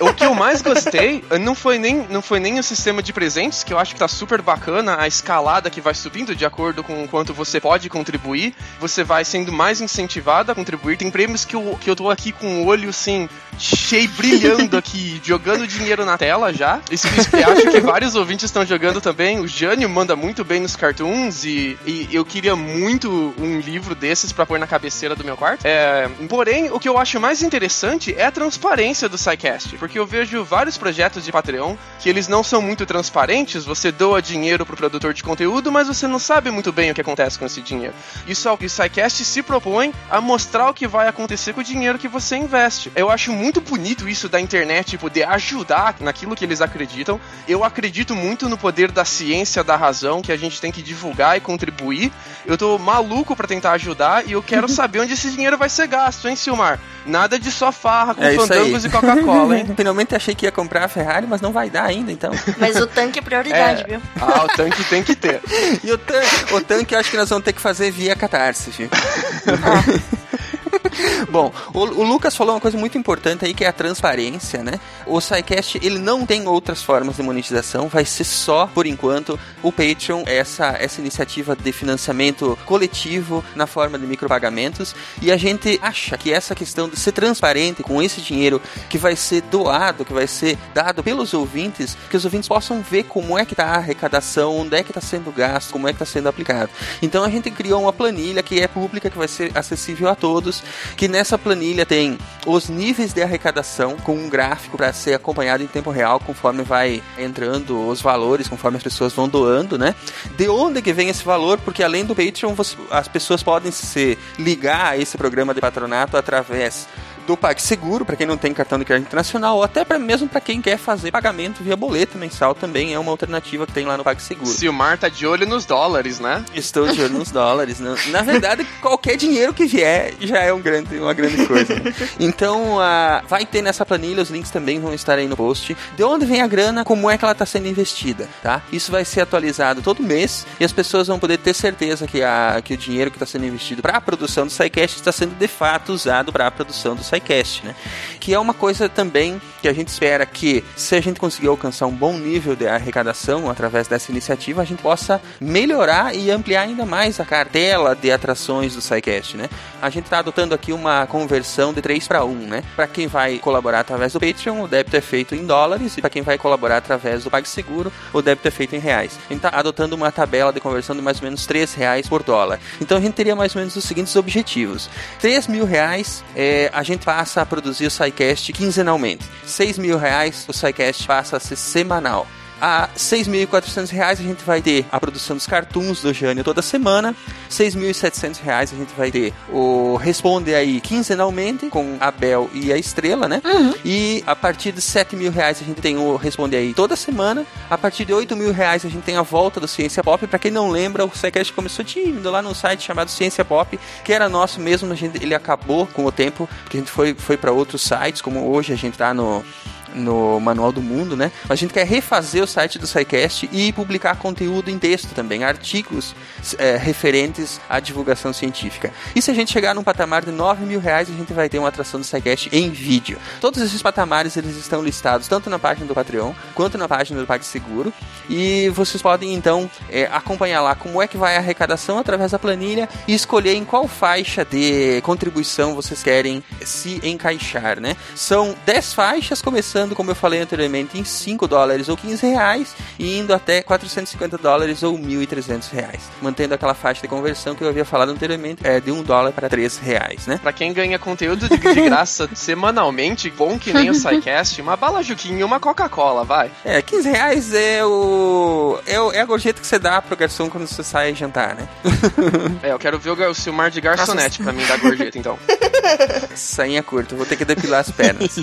O 0.00 0.14
que 0.14 0.24
eu 0.24 0.34
mais 0.34 0.62
gostei 0.62 1.22
não 1.42 1.54
foi, 1.54 1.78
nem, 1.78 2.06
não 2.08 2.22
foi 2.22 2.40
nem 2.40 2.58
o 2.58 2.62
sistema 2.62 3.02
de 3.02 3.12
presentes, 3.12 3.62
que 3.62 3.72
eu 3.72 3.78
acho 3.78 3.92
que 3.92 4.00
tá 4.00 4.08
super 4.08 4.40
bacana, 4.40 4.96
a 4.98 5.06
escalada 5.06 5.68
que 5.68 5.80
vai 5.80 5.92
subindo 5.92 6.34
de 6.34 6.46
acordo 6.46 6.82
com 6.82 7.04
o 7.04 7.08
quanto 7.08 7.34
você 7.34 7.60
pode 7.60 7.88
contribuir. 7.90 8.54
Você 8.80 9.04
vai 9.04 9.26
sendo 9.26 9.52
mais 9.52 9.80
incentivado 9.82 10.50
a 10.50 10.54
contribuir. 10.54 10.96
Tem 10.96 11.10
prêmios 11.10 11.44
que 11.44 11.54
eu, 11.54 11.78
que 11.78 11.90
eu 11.90 11.94
tô 11.94 12.10
aqui 12.10 12.32
com 12.32 12.62
o 12.62 12.66
olho 12.66 12.88
assim, 12.88 13.28
cheio, 13.58 14.08
brilhando 14.16 14.76
aqui, 14.78 15.20
jogando 15.22 15.66
dinheiro 15.66 16.06
na 16.06 16.16
tela 16.16 16.50
já. 16.50 16.80
Isso, 16.90 17.06
isso, 17.08 17.36
eu 17.36 17.52
acho 17.52 17.70
que 17.70 17.80
vários 17.80 18.14
ouvintes 18.14 18.44
estão 18.46 18.64
jogando 18.64 19.02
também. 19.02 19.39
O 19.40 19.48
Jânio 19.48 19.88
manda 19.88 20.14
muito 20.14 20.44
bem 20.44 20.60
nos 20.60 20.76
cartoons 20.76 21.44
e, 21.44 21.78
e 21.86 22.08
eu 22.12 22.26
queria 22.26 22.54
muito 22.54 23.34
um 23.38 23.58
livro 23.58 23.94
desses 23.94 24.32
pra 24.32 24.44
pôr 24.44 24.58
na 24.58 24.66
cabeceira 24.66 25.16
do 25.16 25.24
meu 25.24 25.34
quarto. 25.34 25.64
É, 25.64 26.06
porém, 26.28 26.70
o 26.70 26.78
que 26.78 26.86
eu 26.86 26.98
acho 26.98 27.18
mais 27.18 27.42
interessante 27.42 28.14
é 28.14 28.26
a 28.26 28.30
transparência 28.30 29.08
do 29.08 29.16
SciCast, 29.16 29.78
porque 29.78 29.98
eu 29.98 30.06
vejo 30.06 30.44
vários 30.44 30.76
projetos 30.76 31.24
de 31.24 31.32
Patreon 31.32 31.74
que 31.98 32.10
eles 32.10 32.28
não 32.28 32.44
são 32.44 32.60
muito 32.60 32.84
transparentes, 32.84 33.64
você 33.64 33.90
doa 33.90 34.20
dinheiro 34.20 34.66
pro 34.66 34.76
produtor 34.76 35.14
de 35.14 35.22
conteúdo, 35.22 35.72
mas 35.72 35.88
você 35.88 36.06
não 36.06 36.18
sabe 36.18 36.50
muito 36.50 36.70
bem 36.70 36.90
o 36.90 36.94
que 36.94 37.00
acontece 37.00 37.38
com 37.38 37.46
esse 37.46 37.62
dinheiro. 37.62 37.94
Isso 38.26 38.46
é 38.46 38.52
o 38.52 38.58
que 38.58 38.66
o 38.66 38.70
SciCast 38.70 39.24
se 39.24 39.42
propõe 39.42 39.94
a 40.10 40.20
mostrar 40.20 40.68
o 40.68 40.74
que 40.74 40.86
vai 40.86 41.08
acontecer 41.08 41.54
com 41.54 41.62
o 41.62 41.64
dinheiro 41.64 41.98
que 41.98 42.08
você 42.08 42.36
investe. 42.36 42.92
Eu 42.94 43.10
acho 43.10 43.32
muito 43.32 43.62
bonito 43.62 44.06
isso 44.06 44.28
da 44.28 44.38
internet 44.38 44.98
poder 44.98 45.26
ajudar 45.28 45.96
naquilo 46.00 46.36
que 46.36 46.44
eles 46.44 46.60
acreditam. 46.60 47.18
Eu 47.48 47.64
acredito 47.64 48.14
muito 48.14 48.46
no 48.46 48.58
poder 48.58 48.92
da 48.92 49.04
ciência, 49.04 49.29
da 49.64 49.76
razão, 49.76 50.20
que 50.20 50.32
a 50.32 50.36
gente 50.36 50.60
tem 50.60 50.72
que 50.72 50.82
divulgar 50.82 51.36
e 51.36 51.40
contribuir. 51.40 52.12
Eu 52.44 52.58
tô 52.58 52.76
maluco 52.78 53.36
pra 53.36 53.46
tentar 53.46 53.72
ajudar 53.72 54.26
e 54.26 54.32
eu 54.32 54.42
quero 54.42 54.68
saber 54.68 55.00
onde 55.00 55.12
esse 55.12 55.30
dinheiro 55.30 55.56
vai 55.56 55.68
ser 55.68 55.86
gasto, 55.86 56.28
hein, 56.28 56.34
Silmar? 56.34 56.78
Nada 57.06 57.38
de 57.38 57.50
só 57.50 57.70
farra 57.70 58.14
com 58.14 58.22
É 58.24 58.34
fandangos 58.34 58.84
e 58.84 58.88
Coca-Cola, 58.90 59.58
hein? 59.58 59.66
Finalmente 59.76 60.14
achei 60.14 60.34
que 60.34 60.46
ia 60.46 60.52
comprar 60.52 60.84
a 60.84 60.88
Ferrari, 60.88 61.26
mas 61.28 61.40
não 61.40 61.52
vai 61.52 61.70
dar 61.70 61.84
ainda, 61.84 62.10
então. 62.10 62.32
Mas 62.58 62.76
o 62.76 62.86
tanque 62.86 63.18
é 63.18 63.22
prioridade, 63.22 63.82
É. 63.82 63.86
viu? 63.86 64.02
Ah, 64.20 64.44
o 64.44 64.48
tanque 64.48 64.82
tem 64.84 65.02
que 65.02 65.14
ter. 65.14 65.40
E 65.82 65.92
o 65.92 65.98
tanque, 65.98 66.54
o 66.54 66.60
tanque 66.60 66.94
eu 66.94 66.98
acho 66.98 67.10
que 67.10 67.16
nós 67.16 67.28
vamos 67.28 67.44
ter 67.44 67.52
que 67.52 67.60
fazer 67.60 67.90
via 67.90 68.14
catarse, 68.16 68.70
filho. 68.72 68.90
Bom, 71.30 71.52
o, 71.72 71.78
o 71.78 72.04
Lucas 72.04 72.36
falou 72.36 72.54
uma 72.54 72.60
coisa 72.60 72.76
muito 72.76 72.96
importante 72.96 73.44
aí 73.44 73.54
que 73.54 73.64
é 73.64 73.68
a 73.68 73.72
transparência, 73.72 74.62
né? 74.62 74.80
O 75.06 75.20
SciCast, 75.20 75.78
ele 75.82 75.98
não 75.98 76.26
tem 76.26 76.46
outras 76.46 76.82
formas 76.82 77.16
de 77.16 77.22
monetização, 77.22 77.88
vai 77.88 78.04
ser 78.04 78.24
só, 78.24 78.66
por 78.66 78.86
enquanto, 78.86 79.38
o 79.62 79.72
Patreon, 79.72 80.22
essa, 80.26 80.76
essa 80.78 81.00
iniciativa 81.00 81.56
de 81.56 81.72
financiamento 81.72 82.58
coletivo 82.64 83.44
na 83.54 83.66
forma 83.66 83.98
de 83.98 84.06
micropagamentos. 84.06 84.94
E 85.20 85.30
a 85.30 85.36
gente 85.36 85.78
acha 85.82 86.16
que 86.16 86.32
essa 86.32 86.54
questão 86.54 86.88
de 86.88 86.98
ser 86.98 87.12
transparente 87.12 87.82
com 87.82 88.02
esse 88.02 88.20
dinheiro 88.20 88.60
que 88.88 88.98
vai 88.98 89.16
ser 89.16 89.42
doado, 89.42 90.04
que 90.04 90.12
vai 90.12 90.26
ser 90.26 90.58
dado 90.74 91.02
pelos 91.02 91.34
ouvintes, 91.34 91.96
que 92.08 92.16
os 92.16 92.24
ouvintes 92.24 92.48
possam 92.48 92.82
ver 92.82 93.04
como 93.04 93.38
é 93.38 93.44
que 93.44 93.52
está 93.52 93.66
a 93.66 93.76
arrecadação, 93.76 94.56
onde 94.56 94.76
é 94.76 94.82
que 94.82 94.90
está 94.90 95.00
sendo 95.00 95.30
gasto, 95.32 95.72
como 95.72 95.88
é 95.88 95.92
que 95.92 96.02
está 96.02 96.06
sendo 96.06 96.28
aplicado. 96.28 96.70
Então 97.02 97.24
a 97.24 97.30
gente 97.30 97.50
criou 97.50 97.82
uma 97.82 97.92
planilha 97.92 98.42
que 98.42 98.60
é 98.60 98.68
pública, 98.68 99.10
que 99.10 99.18
vai 99.18 99.28
ser 99.28 99.50
acessível 99.54 100.08
a 100.08 100.14
todos, 100.14 100.59
que 100.96 101.08
nessa 101.08 101.38
planilha 101.38 101.84
tem 101.86 102.18
os 102.46 102.68
níveis 102.68 103.12
de 103.12 103.22
arrecadação 103.22 103.96
com 103.96 104.14
um 104.14 104.28
gráfico 104.28 104.76
para 104.76 104.92
ser 104.92 105.14
acompanhado 105.14 105.62
em 105.62 105.66
tempo 105.66 105.90
real 105.90 106.20
conforme 106.20 106.62
vai 106.62 107.02
entrando 107.18 107.86
os 107.88 108.00
valores, 108.00 108.48
conforme 108.48 108.76
as 108.76 108.82
pessoas 108.82 109.12
vão 109.12 109.28
doando, 109.28 109.78
né? 109.78 109.94
De 110.36 110.48
onde 110.48 110.80
que 110.82 110.92
vem 110.92 111.08
esse 111.08 111.24
valor? 111.24 111.58
Porque 111.58 111.82
além 111.82 112.04
do 112.04 112.14
Patreon, 112.14 112.54
você- 112.54 112.76
as 112.90 113.08
pessoas 113.08 113.42
podem 113.42 113.70
se 113.72 114.18
ligar 114.38 114.92
a 114.92 114.98
esse 114.98 115.16
programa 115.16 115.54
de 115.54 115.60
patronato 115.60 116.16
através 116.16 116.86
do 117.30 117.36
PagSeguro, 117.36 118.04
para 118.04 118.16
quem 118.16 118.26
não 118.26 118.36
tem 118.36 118.52
cartão 118.52 118.76
de 118.76 118.84
crédito 118.84 119.06
internacional, 119.06 119.56
ou 119.56 119.62
até 119.62 119.84
pra, 119.84 119.98
mesmo 119.98 120.28
para 120.28 120.40
quem 120.40 120.60
quer 120.60 120.76
fazer 120.76 121.12
pagamento 121.12 121.62
via 121.62 121.76
boleto 121.76 122.18
mensal 122.18 122.54
também 122.54 122.92
é 122.92 122.98
uma 122.98 123.10
alternativa 123.10 123.66
que 123.66 123.72
tem 123.72 123.86
lá 123.86 123.96
no 123.96 124.02
PagSeguro. 124.02 124.50
Silmar 124.50 124.98
tá 124.98 125.08
de 125.08 125.26
olho 125.26 125.46
nos 125.46 125.64
dólares, 125.64 126.18
né? 126.18 126.44
Estou 126.52 126.88
de 126.88 127.00
olho 127.00 127.14
nos 127.14 127.30
dólares. 127.30 127.78
Né? 127.78 127.94
Na 128.08 128.22
verdade, 128.22 128.66
qualquer 128.82 129.16
dinheiro 129.16 129.54
que 129.54 129.64
vier 129.64 130.14
já 130.20 130.38
é 130.38 130.52
um 130.52 130.60
grande, 130.60 130.98
uma 130.98 131.14
grande 131.14 131.46
coisa. 131.46 131.74
né? 131.74 131.94
Então, 132.18 132.80
ah, 132.80 133.22
vai 133.28 133.46
ter 133.46 133.62
nessa 133.62 133.86
planilha, 133.86 134.22
os 134.22 134.30
links 134.30 134.50
também 134.50 134.80
vão 134.80 134.92
estar 134.92 135.16
aí 135.16 135.28
no 135.28 135.36
post. 135.36 135.76
De 135.96 136.02
onde 136.02 136.26
vem 136.26 136.42
a 136.42 136.46
grana, 136.48 136.84
como 136.84 137.08
é 137.08 137.16
que 137.16 137.24
ela 137.24 137.32
está 137.32 137.46
sendo 137.46 137.68
investida, 137.68 138.28
tá? 138.42 138.60
Isso 138.72 138.90
vai 138.90 139.04
ser 139.04 139.20
atualizado 139.20 139.82
todo 139.82 140.02
mês 140.02 140.44
e 140.58 140.64
as 140.64 140.72
pessoas 140.72 141.06
vão 141.06 141.18
poder 141.18 141.38
ter 141.38 141.54
certeza 141.54 142.08
que, 142.08 142.22
a, 142.22 142.60
que 142.64 142.74
o 142.74 142.76
dinheiro 142.76 143.10
que 143.10 143.16
está 143.16 143.26
sendo 143.26 143.46
investido 143.46 143.82
para 143.82 143.98
a 143.98 144.00
produção 144.00 144.46
do 144.46 144.52
SciCast 144.52 144.96
está 144.96 145.12
sendo 145.12 145.36
de 145.38 145.46
fato 145.46 145.92
usado 145.92 146.32
para 146.32 146.46
a 146.46 146.50
produção 146.50 146.94
do 146.94 147.02
SciCast, 147.02 147.19
né? 147.64 147.74
Que 148.18 148.34
é 148.34 148.38
uma 148.38 148.54
coisa 148.54 148.88
também 148.88 149.40
que 149.62 149.68
a 149.68 149.72
gente 149.72 149.88
espera 149.88 150.24
que, 150.24 150.64
se 150.76 150.96
a 150.96 151.00
gente 151.00 151.20
conseguir 151.20 151.48
alcançar 151.48 151.86
um 151.86 151.94
bom 151.94 152.14
nível 152.14 152.56
de 152.56 152.66
arrecadação 152.66 153.50
através 153.50 153.86
dessa 153.86 154.10
iniciativa, 154.10 154.62
a 154.62 154.64
gente 154.64 154.82
possa 154.82 155.20
melhorar 155.40 156.14
e 156.14 156.30
ampliar 156.30 156.62
ainda 156.62 156.84
mais 156.86 157.20
a 157.20 157.24
cartela 157.24 157.94
de 157.94 158.10
atrações 158.10 158.74
do 158.74 158.80
SciCast, 158.80 159.36
né? 159.36 159.48
A 159.80 159.90
gente 159.90 160.04
está 160.04 160.18
adotando 160.18 160.54
aqui 160.54 160.72
uma 160.72 161.06
conversão 161.06 161.72
de 161.72 161.80
3 161.80 162.06
para 162.08 162.24
1, 162.24 162.34
né? 162.46 162.62
Para 162.74 162.86
quem 162.86 163.06
vai 163.06 163.38
colaborar 163.38 163.80
através 163.80 164.12
do 164.12 164.20
Patreon, 164.20 164.62
o 164.62 164.68
débito 164.68 164.96
é 164.96 165.00
feito 165.00 165.34
em 165.34 165.44
dólares, 165.44 165.96
e 165.96 166.00
para 166.00 166.10
quem 166.10 166.22
vai 166.22 166.38
colaborar 166.38 166.78
através 166.78 167.24
do 167.24 167.30
PagSeguro, 167.30 167.92
o 168.12 168.22
débito 168.22 168.48
é 168.48 168.50
feito 168.50 168.74
em 168.74 168.78
reais. 168.78 169.18
A 169.28 169.32
gente 169.32 169.44
está 169.44 169.58
adotando 169.58 169.94
uma 169.96 170.10
tabela 170.10 170.52
de 170.52 170.60
conversão 170.60 170.94
de 170.96 171.02
mais 171.02 171.18
ou 171.18 171.24
menos 171.24 171.46
3 171.46 171.74
reais 171.74 172.08
por 172.08 172.22
dólar. 172.22 172.60
Então 172.80 172.98
a 172.98 173.00
gente 173.00 173.14
teria 173.14 173.36
mais 173.36 173.54
ou 173.54 173.60
menos 173.60 173.76
os 173.76 173.84
seguintes 173.84 174.14
objetivos: 174.16 174.90
3 175.20 175.46
mil 175.48 175.64
reais 175.64 176.24
é, 176.34 176.70
a 176.72 176.82
gente 176.82 176.99
passa 177.04 177.42
a 177.42 177.46
produzir 177.46 177.86
o 177.86 177.90
SciCast 177.90 178.52
quinzenalmente, 178.52 179.24
6 179.44 179.78
mil 179.78 179.98
reais 179.98 180.46
o 180.48 180.52
SciCast 180.52 181.06
passa 181.06 181.36
a 181.36 181.40
ser 181.40 181.56
semanal. 181.56 182.26
A 182.60 182.88
6.400 182.96 183.90
reais 183.90 184.20
a 184.20 184.22
gente 184.22 184.44
vai 184.44 184.60
ter 184.60 184.84
a 184.92 185.00
produção 185.00 185.36
dos 185.36 185.46
cartoons 185.46 186.02
do 186.02 186.12
Jânio 186.12 186.44
toda 186.44 186.60
semana. 186.60 187.14
6.700 187.50 188.40
reais 188.42 188.72
a 188.72 188.76
gente 188.76 188.92
vai 188.96 189.10
ter 189.10 189.32
o 189.48 189.96
Responde 189.96 190.54
aí 190.54 190.80
quinzenalmente 190.80 191.66
com 191.68 191.96
a 191.98 192.10
Bel 192.10 192.50
e 192.52 192.72
a 192.72 192.76
Estrela, 192.76 193.26
né? 193.26 193.40
E 193.84 194.22
a 194.26 194.36
partir 194.36 194.72
de 194.72 194.80
7 194.80 195.16
mil 195.16 195.30
reais 195.30 195.60
a 195.60 195.64
gente 195.64 195.80
tem 195.80 195.96
o 195.96 196.16
Responde 196.16 196.56
aí 196.56 196.74
toda 196.74 196.96
semana. 196.96 197.46
A 197.70 197.78
partir 197.78 198.04
de 198.04 198.12
8 198.12 198.36
mil 198.36 198.52
reais 198.52 198.84
a 198.84 198.88
gente 198.88 199.02
tem 199.02 199.16
a 199.16 199.22
volta 199.22 199.58
do 199.58 199.66
Ciência 199.66 200.04
Pop. 200.04 200.26
Pra 200.26 200.38
quem 200.38 200.50
não 200.50 200.70
lembra, 200.70 201.04
o 201.04 201.10
SciCast 201.14 201.52
começou 201.52 201.84
tímido 201.84 202.30
lá 202.30 202.42
num 202.42 202.54
site 202.54 202.82
chamado 202.82 203.10
Ciência 203.10 203.44
Pop, 203.44 203.78
que 204.04 204.12
era 204.12 204.28
nosso 204.28 204.60
mesmo. 204.60 204.94
Gente, 204.94 205.22
ele 205.22 205.34
acabou 205.34 205.86
com 205.86 206.04
o 206.04 206.12
tempo, 206.12 206.48
porque 206.62 206.76
a 206.76 206.80
gente 206.80 206.90
foi, 206.90 207.14
foi 207.14 207.36
para 207.36 207.52
outros 207.52 207.82
sites, 207.82 208.20
como 208.20 208.50
hoje 208.50 208.72
a 208.72 208.76
gente 208.76 208.98
tá 208.98 209.14
no 209.14 209.44
no 209.94 210.40
Manual 210.40 210.72
do 210.72 210.82
Mundo, 210.82 211.16
né? 211.16 211.30
A 211.48 211.54
gente 211.54 211.72
quer 211.72 211.86
refazer 211.86 212.42
o 212.42 212.46
site 212.46 212.78
do 212.78 212.86
SciCast 212.86 213.48
e 213.52 213.72
publicar 213.72 214.16
conteúdo 214.16 214.70
em 214.70 214.78
texto 214.78 215.14
também, 215.14 215.44
artigos 215.44 216.14
é, 216.58 216.76
referentes 216.76 217.60
à 217.68 217.80
divulgação 217.80 218.32
científica. 218.32 218.92
E 219.14 219.22
se 219.22 219.30
a 219.30 219.34
gente 219.34 219.52
chegar 219.52 219.74
num 219.74 219.82
patamar 219.82 220.24
de 220.24 220.30
9 220.30 220.64
mil 220.64 220.80
reais, 220.80 221.08
a 221.08 221.12
gente 221.12 221.32
vai 221.32 221.48
ter 221.48 221.58
uma 221.58 221.68
atração 221.68 222.00
do 222.00 222.06
SciCast 222.06 222.48
em 222.52 222.70
vídeo. 222.70 223.18
Todos 223.40 223.60
esses 223.60 223.82
patamares 223.82 224.36
eles 224.36 224.56
estão 224.56 224.82
listados 224.82 225.28
tanto 225.28 225.50
na 225.50 225.58
página 225.58 225.86
do 225.86 225.94
Patreon 225.94 226.32
quanto 226.54 226.78
na 226.78 226.88
página 226.88 227.20
do 227.20 227.26
PagSeguro 227.26 227.92
e 228.28 228.68
vocês 228.70 229.02
podem 229.02 229.34
então 229.34 229.70
é, 229.88 230.08
acompanhar 230.12 230.60
lá 230.62 230.74
como 230.74 231.02
é 231.02 231.08
que 231.08 231.16
vai 231.16 231.36
a 231.36 231.38
arrecadação 231.38 231.98
através 231.98 232.32
da 232.32 232.38
planilha 232.38 232.88
e 233.06 233.14
escolher 233.14 233.54
em 233.54 233.64
qual 233.64 233.86
faixa 233.88 234.44
de 234.44 235.00
contribuição 235.02 235.74
vocês 235.74 236.02
querem 236.02 236.42
se 236.64 237.00
encaixar, 237.02 237.80
né? 237.80 237.96
São 238.14 238.54
10 238.66 238.94
faixas 238.94 239.42
começando 239.42 239.79
como 239.88 240.10
eu 240.10 240.14
falei 240.14 240.40
anteriormente, 240.40 240.98
em 240.98 241.04
5 241.04 241.46
dólares 241.48 241.88
ou 241.88 241.96
15 241.96 242.26
reais 242.26 242.74
e 242.98 243.18
indo 243.18 243.32
até 243.32 243.62
450 243.62 244.38
dólares 244.38 244.82
ou 244.82 244.98
1.300 244.98 245.70
reais. 245.72 246.02
Mantendo 246.20 246.54
aquela 246.54 246.74
faixa 246.74 247.02
de 247.02 247.08
conversão 247.08 247.54
que 247.54 247.62
eu 247.62 247.68
havia 247.68 247.84
falado 247.84 248.10
anteriormente, 248.10 248.66
é 248.66 248.80
de 248.80 248.90
1 248.90 249.02
dólar 249.02 249.32
para 249.32 249.48
3 249.48 249.78
reais, 249.78 250.26
né? 250.26 250.38
Pra 250.42 250.52
quem 250.52 250.72
ganha 250.72 250.98
conteúdo 250.98 251.48
de, 251.48 251.56
de 251.56 251.80
graça 251.82 252.28
semanalmente, 252.34 253.30
bom 253.30 253.58
que 253.58 253.72
nem 253.72 253.90
o 253.90 253.94
SciCast, 253.94 254.60
uma 254.60 254.76
bala 254.76 255.02
Juquinha 255.02 255.40
e 255.40 255.44
uma 255.44 255.60
Coca-Cola, 255.60 256.24
vai. 256.24 256.50
É, 256.64 256.82
15 256.82 257.08
reais 257.08 257.54
é 257.54 257.84
o... 257.84 258.78
é 258.86 259.00
o. 259.00 259.12
é 259.12 259.20
a 259.20 259.24
gorjeta 259.24 259.60
que 259.60 259.66
você 259.66 259.78
dá 259.78 260.00
pro 260.02 260.16
garçom 260.16 260.48
quando 260.50 260.66
você 260.66 260.82
sai 260.82 261.14
jantar, 261.14 261.54
né? 261.54 261.68
É, 262.62 262.72
eu 262.72 262.78
quero 262.78 262.98
ver 262.98 263.10
o, 263.10 263.30
o 263.30 263.34
Silmar 263.34 263.70
de 263.70 263.80
garçonete 263.80 264.42
pra 264.42 264.52
mim 264.52 264.64
dar 264.66 264.78
gorjeta, 264.78 265.18
então. 265.18 265.38
Sainha 266.34 266.82
curta, 266.82 267.14
vou 267.14 267.24
ter 267.24 267.36
que 267.36 267.44
depilar 267.44 267.80
as 267.80 267.90
pernas 267.90 268.36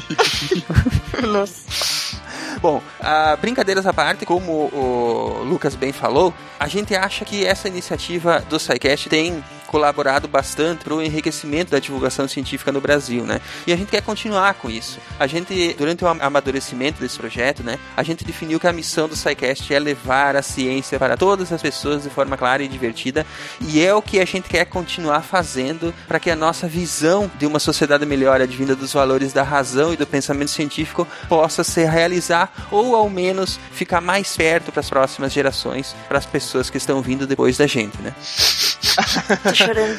anos. 1.28 1.52
Bom, 2.62 2.82
ah, 3.00 3.38
brincadeiras 3.40 3.86
à 3.86 3.94
parte, 3.94 4.26
como 4.26 4.52
o 4.52 5.44
Lucas 5.44 5.76
bem 5.76 5.92
falou, 5.92 6.34
a 6.60 6.68
gente 6.68 6.96
acha 6.96 7.24
que 7.24 7.46
essa 7.46 7.68
iniciativa 7.68 8.44
do 8.50 8.60
SciCast 8.60 9.10
tem 9.10 9.44
colaborado 9.68 10.28
bastante 10.28 10.84
para 10.84 10.96
o 10.96 11.02
enriquecimento 11.02 11.72
da 11.72 11.80
divulgação 11.80 12.28
científica 12.28 12.72
no 12.72 12.82
Brasil, 12.82 13.24
né? 13.24 13.40
E 13.68 13.74
a 13.74 13.76
gente 13.76 13.90
quer 13.90 14.02
continuar 14.02 14.56
com 14.56 14.70
isso. 14.70 14.98
A 15.20 15.28
gente, 15.28 15.76
durante 15.78 16.04
o 16.04 16.08
amadurecimento 16.08 17.00
desse 17.00 17.18
projeto, 17.18 17.62
né, 17.64 17.78
a 17.96 18.02
gente 18.02 18.24
definiu 18.24 18.60
que 18.60 18.68
a 18.68 18.74
missão 18.74 19.08
do 19.08 19.16
SciCast 19.16 19.74
é 19.74 19.80
levar 19.80 20.36
a 20.36 20.42
ciência 20.42 20.98
para 20.98 21.18
todas 21.18 21.52
as 21.52 21.62
pessoas 21.62 22.04
de 22.04 22.10
forma 22.10 22.38
clara 22.38 22.64
e 22.64 22.68
divertida, 22.68 23.26
e 23.62 23.84
é 23.84 23.94
o 23.94 24.02
que 24.02 24.20
a 24.20 24.26
gente 24.26 24.50
quer 24.50 24.66
continuar 24.66 25.22
fazendo 25.22 25.94
para 26.08 26.20
que 26.20 26.32
a 26.32 26.36
nossa 26.36 26.68
visão 26.68 27.30
de 27.38 27.46
uma 27.46 27.60
sociedade 27.60 28.06
melhor, 28.06 28.42
advinda 28.42 28.76
dos 28.76 28.94
valores 28.94 29.34
da 29.34 29.44
razão 29.44 29.94
e 29.94 29.98
do 29.98 30.08
pensamento 30.08 30.50
científico, 30.50 31.06
possa 31.28 31.64
se 31.64 31.84
realizar 31.84 32.47
ou 32.72 32.96
ao 32.96 33.10
menos 33.10 33.60
ficar 33.72 34.02
mais 34.02 34.36
perto 34.36 34.72
para 34.72 34.80
as 34.80 34.90
próximas 34.90 35.32
gerações, 35.32 35.96
para 36.08 36.18
as 36.18 36.26
pessoas 36.26 36.70
que 36.70 36.78
estão 36.78 37.02
vindo 37.02 37.26
depois 37.28 37.58
da 37.58 37.68
gente, 37.68 37.98
né? 38.02 38.14
Tô 39.44 39.54
chorando 39.54 39.98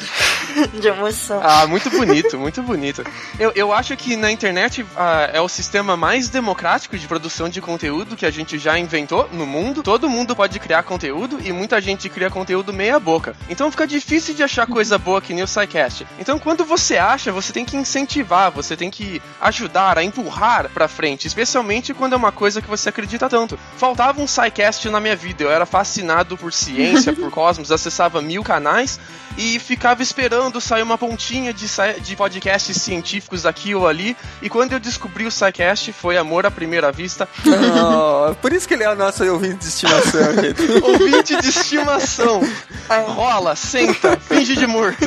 de 0.79 0.87
emoção. 0.87 1.39
Ah, 1.41 1.65
muito 1.67 1.89
bonito, 1.89 2.37
muito 2.37 2.61
bonito. 2.61 3.03
Eu, 3.39 3.51
eu 3.55 3.73
acho 3.73 3.95
que 3.95 4.15
na 4.15 4.31
internet 4.31 4.85
ah, 4.95 5.29
é 5.33 5.39
o 5.39 5.47
sistema 5.47 5.95
mais 5.95 6.29
democrático 6.29 6.97
de 6.97 7.07
produção 7.07 7.49
de 7.49 7.61
conteúdo 7.61 8.15
que 8.15 8.25
a 8.25 8.31
gente 8.31 8.57
já 8.57 8.77
inventou 8.77 9.29
no 9.31 9.45
mundo. 9.45 9.81
Todo 9.83 10.09
mundo 10.09 10.35
pode 10.35 10.59
criar 10.59 10.83
conteúdo 10.83 11.39
e 11.43 11.51
muita 11.51 11.79
gente 11.79 12.09
cria 12.09 12.29
conteúdo 12.29 12.73
meia 12.73 12.99
boca. 12.99 13.35
Então 13.49 13.71
fica 13.71 13.87
difícil 13.87 14.33
de 14.33 14.43
achar 14.43 14.67
coisa 14.67 14.97
boa 14.97 15.21
que 15.21 15.33
nem 15.33 15.43
o 15.43 15.47
SciCast. 15.47 16.05
Então 16.19 16.37
quando 16.37 16.65
você 16.65 16.97
acha, 16.97 17.31
você 17.31 17.53
tem 17.53 17.65
que 17.65 17.77
incentivar, 17.77 18.51
você 18.51 18.75
tem 18.75 18.89
que 18.89 19.21
ajudar 19.41 19.97
a 19.97 20.03
empurrar 20.03 20.69
pra 20.69 20.87
frente, 20.87 21.27
especialmente 21.27 21.93
quando 21.93 22.13
é 22.13 22.17
uma 22.17 22.28
coisa 22.31 22.61
que 22.61 22.67
você 22.67 22.89
acredita 22.89 23.29
tanto. 23.29 23.57
Faltava 23.77 24.21
um 24.21 24.27
SciCast 24.27 24.89
na 24.89 24.99
minha 24.99 25.15
vida, 25.15 25.43
eu 25.43 25.51
era 25.51 25.65
fascinado 25.65 26.37
por 26.37 26.53
ciência, 26.53 27.13
por 27.13 27.29
cosmos, 27.31 27.71
acessava 27.71 28.21
mil 28.21 28.43
canais 28.43 28.99
e 29.37 29.59
ficava 29.59 30.01
esperando 30.01 30.59
sair 30.59 30.81
uma 30.81 30.97
pontinha 30.97 31.53
de, 31.53 31.65
de 32.01 32.15
podcasts 32.15 32.81
científicos 32.81 33.45
aqui 33.45 33.73
ou 33.73 33.87
ali. 33.87 34.15
E 34.41 34.49
quando 34.49 34.73
eu 34.73 34.79
descobri 34.79 35.25
o 35.25 35.31
SciCast, 35.31 35.93
foi 35.93 36.17
amor 36.17 36.45
à 36.45 36.51
primeira 36.51 36.91
vista. 36.91 37.27
Oh, 37.45 38.35
por 38.35 38.51
isso 38.51 38.67
que 38.67 38.73
ele 38.73 38.83
é 38.83 38.89
o 38.89 38.95
nosso 38.95 39.23
ouvinte 39.25 39.59
de 39.59 39.67
estimação, 39.67 40.33
gente. 40.41 40.61
Ouvinte 40.83 41.41
de 41.41 41.49
estimação. 41.49 42.41
Rola, 43.07 43.55
senta, 43.55 44.17
finge 44.19 44.55
de 44.55 44.67
morto. 44.67 45.05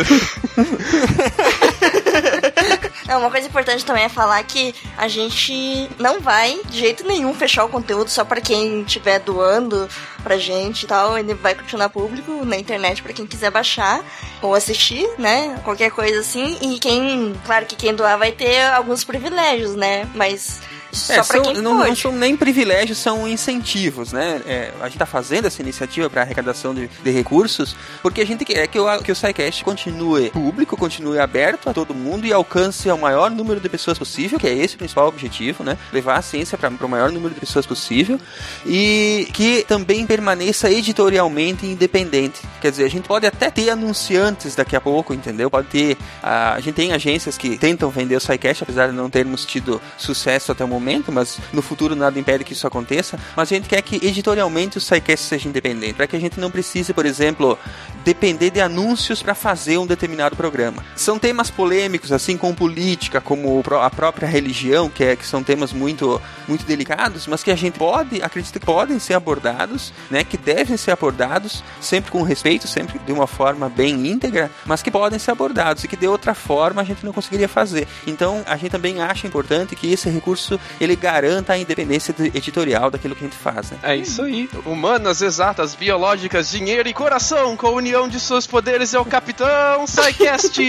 É, 3.08 3.16
uma 3.16 3.30
coisa 3.30 3.46
importante 3.46 3.84
também 3.84 4.04
é 4.04 4.08
falar 4.08 4.42
que 4.44 4.74
a 4.96 5.08
gente 5.08 5.88
não 5.98 6.20
vai 6.20 6.60
de 6.66 6.78
jeito 6.78 7.06
nenhum 7.06 7.34
fechar 7.34 7.64
o 7.64 7.68
conteúdo 7.68 8.08
só 8.08 8.24
pra 8.24 8.40
quem 8.40 8.82
estiver 8.82 9.18
doando 9.20 9.88
pra 10.22 10.36
gente 10.36 10.84
e 10.84 10.86
tal. 10.86 11.18
Ele 11.18 11.34
vai 11.34 11.54
continuar 11.54 11.88
público 11.88 12.44
na 12.44 12.56
internet 12.56 13.02
pra 13.02 13.12
quem 13.12 13.26
quiser 13.26 13.50
baixar 13.50 14.04
ou 14.40 14.54
assistir, 14.54 15.08
né? 15.18 15.60
Qualquer 15.64 15.90
coisa 15.90 16.20
assim. 16.20 16.56
E 16.60 16.78
quem, 16.78 17.34
claro 17.44 17.66
que 17.66 17.76
quem 17.76 17.94
doar 17.94 18.18
vai 18.18 18.32
ter 18.32 18.62
alguns 18.72 19.04
privilégios, 19.04 19.74
né? 19.74 20.08
Mas 20.14 20.60
É, 21.08 21.22
são- 21.22 21.42
não, 21.62 21.78
não 21.78 21.96
são 21.96 22.12
nem 22.12 22.36
privilégios, 22.36 22.98
são 22.98 23.26
incentivos, 23.26 24.12
né? 24.12 24.42
É, 24.46 24.72
a 24.80 24.84
gente 24.84 24.96
está 24.96 25.06
fazendo 25.06 25.46
essa 25.46 25.62
iniciativa 25.62 26.10
para 26.10 26.20
arrecadação 26.20 26.74
de, 26.74 26.88
de 27.02 27.10
recursos 27.10 27.74
porque 28.02 28.20
a 28.20 28.26
gente 28.26 28.44
quer 28.44 28.66
que 28.66 28.78
o, 28.78 28.98
que 29.02 29.10
o 29.10 29.16
SciCast 29.16 29.64
continue 29.64 30.28
público, 30.30 30.76
continue 30.76 31.18
aberto 31.18 31.68
a 31.70 31.72
todo 31.72 31.94
mundo 31.94 32.26
e 32.26 32.32
alcance 32.32 32.90
ao 32.90 32.98
maior 32.98 33.30
número 33.30 33.58
de 33.58 33.68
pessoas 33.70 33.98
possível, 33.98 34.38
que 34.38 34.46
é 34.46 34.52
esse 34.54 34.74
o 34.74 34.78
principal 34.78 35.08
objetivo, 35.08 35.64
né? 35.64 35.78
Levar 35.92 36.16
a 36.16 36.22
ciência 36.22 36.58
para 36.58 36.68
o 36.68 36.88
maior 36.88 37.10
número 37.10 37.32
de 37.32 37.40
pessoas 37.40 37.64
possível 37.64 38.20
e 38.66 39.28
que 39.32 39.64
também 39.66 40.06
permaneça 40.06 40.70
editorialmente 40.70 41.64
independente. 41.66 42.40
Quer 42.60 42.70
dizer, 42.70 42.84
a 42.84 42.90
gente 42.90 43.08
pode 43.08 43.26
até 43.26 43.50
ter 43.50 43.70
anunciantes 43.70 44.54
daqui 44.54 44.76
a 44.76 44.80
pouco, 44.80 45.14
entendeu? 45.14 45.50
Pode 45.50 45.68
ter. 45.68 45.96
A, 46.22 46.52
a 46.54 46.60
gente 46.60 46.74
tem 46.74 46.92
agências 46.92 47.38
que 47.38 47.56
tentam 47.56 47.88
vender 47.88 48.16
o 48.16 48.20
SciCast, 48.20 48.62
apesar 48.62 48.88
de 48.88 48.92
não 48.92 49.08
termos 49.08 49.46
tido 49.46 49.80
sucesso 49.96 50.52
até 50.52 50.62
o 50.62 50.68
momento 50.68 50.81
momento, 50.82 51.12
mas 51.12 51.38
no 51.52 51.62
futuro 51.62 51.94
nada 51.94 52.18
impede 52.18 52.44
que 52.44 52.52
isso 52.52 52.66
aconteça. 52.66 53.18
Mas 53.36 53.50
a 53.50 53.54
gente 53.54 53.68
quer 53.68 53.80
que 53.82 54.04
editorialmente 54.04 54.78
o 54.78 54.80
SciCast 54.80 55.26
seja 55.26 55.48
independente, 55.48 55.94
para 55.94 56.06
que 56.06 56.16
a 56.16 56.20
gente 56.20 56.40
não 56.40 56.50
precise, 56.50 56.92
por 56.92 57.06
exemplo, 57.06 57.58
depender 58.04 58.50
de 58.50 58.60
anúncios 58.60 59.22
para 59.22 59.34
fazer 59.34 59.78
um 59.78 59.86
determinado 59.86 60.36
programa. 60.36 60.84
São 60.96 61.18
temas 61.18 61.50
polêmicos, 61.50 62.12
assim 62.12 62.36
como 62.36 62.54
política, 62.54 63.20
como 63.20 63.62
a 63.80 63.90
própria 63.90 64.26
religião, 64.26 64.88
que, 64.88 65.04
é, 65.04 65.16
que 65.16 65.24
são 65.24 65.42
temas 65.42 65.72
muito, 65.72 66.20
muito 66.48 66.64
delicados, 66.64 67.26
mas 67.26 67.42
que 67.42 67.50
a 67.50 67.56
gente 67.56 67.78
pode, 67.78 68.20
acredita 68.22 68.58
que 68.58 68.66
podem 68.66 68.98
ser 68.98 69.14
abordados, 69.14 69.92
né, 70.10 70.24
que 70.24 70.36
devem 70.36 70.76
ser 70.76 70.90
abordados, 70.90 71.62
sempre 71.80 72.10
com 72.10 72.22
respeito, 72.22 72.66
sempre 72.66 72.98
de 72.98 73.12
uma 73.12 73.26
forma 73.26 73.68
bem 73.68 74.06
íntegra, 74.06 74.50
mas 74.66 74.82
que 74.82 74.90
podem 74.90 75.18
ser 75.18 75.30
abordados 75.30 75.84
e 75.84 75.88
que 75.88 75.96
de 75.96 76.08
outra 76.08 76.34
forma 76.34 76.82
a 76.82 76.84
gente 76.84 77.04
não 77.04 77.12
conseguiria 77.12 77.48
fazer. 77.48 77.86
Então 78.06 78.42
a 78.46 78.56
gente 78.56 78.70
também 78.70 79.00
acha 79.00 79.26
importante 79.26 79.76
que 79.76 79.92
esse 79.92 80.08
recurso 80.08 80.58
ele 80.80 80.96
garanta 80.96 81.52
a 81.52 81.58
independência 81.58 82.14
editorial 82.34 82.90
daquilo 82.90 83.14
que 83.14 83.24
a 83.24 83.28
gente 83.28 83.38
faz. 83.38 83.70
Né? 83.70 83.78
É 83.82 83.96
isso 83.96 84.22
aí. 84.22 84.48
Humanas, 84.64 85.22
exatas, 85.22 85.74
biológicas, 85.74 86.50
dinheiro 86.50 86.88
e 86.88 86.94
coração, 86.94 87.56
com 87.56 87.66
a 87.66 87.70
união 87.70 88.08
de 88.08 88.18
seus 88.18 88.46
poderes 88.46 88.94
é 88.94 88.98
o 88.98 89.04
Capitão 89.04 89.86
SciCast! 89.86 90.60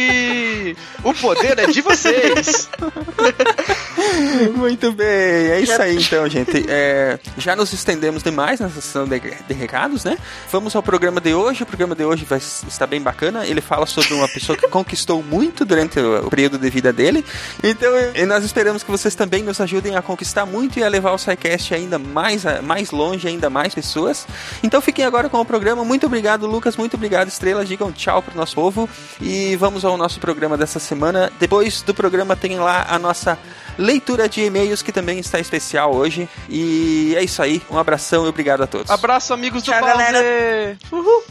o 1.04 1.14
poder 1.14 1.60
é 1.60 1.68
de 1.68 1.82
vocês! 1.82 2.70
Muito 4.56 4.92
bem, 4.92 5.08
é 5.08 5.60
isso 5.62 5.82
aí 5.82 5.96
então, 5.96 6.28
gente. 6.30 6.66
É, 6.68 7.20
já 7.38 7.56
nos 7.56 7.72
estendemos 7.74 8.22
demais 8.22 8.60
nessa 8.60 8.82
sessão 8.82 9.08
de, 9.08 9.20
de, 9.20 9.54
recados, 9.54 10.04
né? 10.04 10.18
Vamos 10.52 10.76
ao 10.76 10.84
programa 10.84 11.22
de 11.22 11.34
hoje. 11.34 11.64
O 11.64 11.66
programa 11.66 11.96
de 11.96 12.04
hoje 12.04 12.26
vai 12.26 12.40
estar 12.40 12.88
bem 12.88 13.02
bacana. 13.02 13.46
Ele 13.46 13.62
fala 13.62 13.86
sobre 13.86 14.14
uma 14.14 14.28
pessoa 14.28 14.58
que 14.58 14.68
conquistou 14.70 15.24
muito 15.24 15.66
durante 15.66 16.00
o, 16.00 16.28
o 16.28 16.30
período 16.30 16.58
de 16.58 16.70
vida 16.70 16.92
dele. 16.92 17.26
Então, 17.64 17.92
nós 18.28 18.44
esperamos 18.44 18.84
que 18.84 18.92
vocês 18.92 19.16
também 19.16 19.44
nos 19.44 19.60
ajudem 19.62 19.93
a 19.96 20.02
conquistar 20.02 20.46
muito 20.46 20.80
e 20.80 20.84
a 20.84 20.88
levar 20.90 21.12
o 21.12 21.18
SciCast 21.18 21.74
ainda 21.74 21.98
mais, 21.98 22.44
mais 22.62 22.92
longe, 22.92 23.28
ainda 23.28 23.50
mais 23.50 23.74
pessoas. 23.74 24.28
Então, 24.62 24.82
fiquem 24.82 25.06
agora 25.06 25.30
com 25.30 25.40
o 25.40 25.46
programa. 25.46 25.84
Muito 25.84 26.06
obrigado, 26.06 26.48
Lucas. 26.48 26.76
Muito 26.76 26.96
obrigado, 26.96 27.28
Estrela. 27.28 27.66
Digam 27.66 27.92
tchau 27.92 28.22
pro 28.22 28.36
nosso 28.36 28.56
povo. 28.56 28.90
E 29.22 29.56
vamos 29.56 29.86
ao 29.86 29.98
nosso 29.98 30.20
programa 30.20 30.58
dessa 30.58 30.80
semana. 30.80 31.32
Depois 31.40 31.82
do 31.82 31.94
programa 31.94 32.36
tem 32.36 32.60
lá 32.60 32.86
a 32.90 33.00
nossa 33.00 33.38
leitura 33.78 34.30
de 34.30 34.42
e-mails 34.42 34.82
que 34.82 34.92
também 34.92 35.20
está 35.20 35.40
especial 35.40 35.94
hoje. 35.96 36.28
E 36.50 37.14
é 37.16 37.24
isso 37.24 37.42
aí. 37.42 37.62
Um 37.70 37.78
abração 37.78 38.26
e 38.26 38.30
obrigado 38.30 38.64
a 38.64 38.68
todos. 38.68 38.90
Abraço, 38.90 39.34
amigos 39.34 39.64
Tchau, 39.64 39.80
do 39.80 39.86
galera. 39.86 40.78
Uhul. 40.92 41.24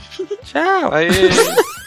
Tchau. 0.45 0.93
Aê. 0.93 1.09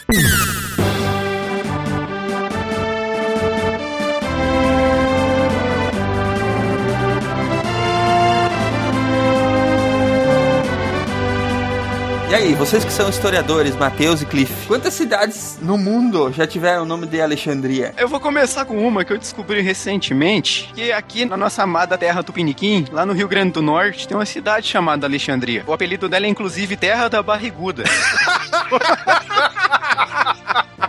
aí, 12.36 12.54
vocês 12.54 12.84
que 12.84 12.92
são 12.92 13.08
historiadores, 13.08 13.74
Matheus 13.74 14.20
e 14.20 14.26
Cliff, 14.26 14.66
quantas 14.66 14.92
cidades 14.92 15.58
no 15.62 15.78
mundo 15.78 16.30
já 16.32 16.46
tiveram 16.46 16.82
o 16.82 16.84
nome 16.84 17.06
de 17.06 17.18
Alexandria? 17.18 17.94
Eu 17.96 18.08
vou 18.08 18.20
começar 18.20 18.66
com 18.66 18.86
uma 18.86 19.06
que 19.06 19.12
eu 19.12 19.16
descobri 19.18 19.62
recentemente, 19.62 20.70
que 20.74 20.92
aqui 20.92 21.24
na 21.24 21.34
nossa 21.36 21.62
amada 21.62 21.96
terra 21.96 22.22
Tupiniquim, 22.22 22.84
lá 22.92 23.06
no 23.06 23.14
Rio 23.14 23.26
Grande 23.26 23.52
do 23.52 23.62
Norte, 23.62 24.06
tem 24.06 24.14
uma 24.14 24.26
cidade 24.26 24.66
chamada 24.66 25.06
Alexandria. 25.06 25.64
O 25.66 25.72
apelido 25.72 26.10
dela 26.10 26.26
é 26.26 26.28
inclusive 26.28 26.76
Terra 26.76 27.08
da 27.08 27.22
Barriguda. 27.22 27.84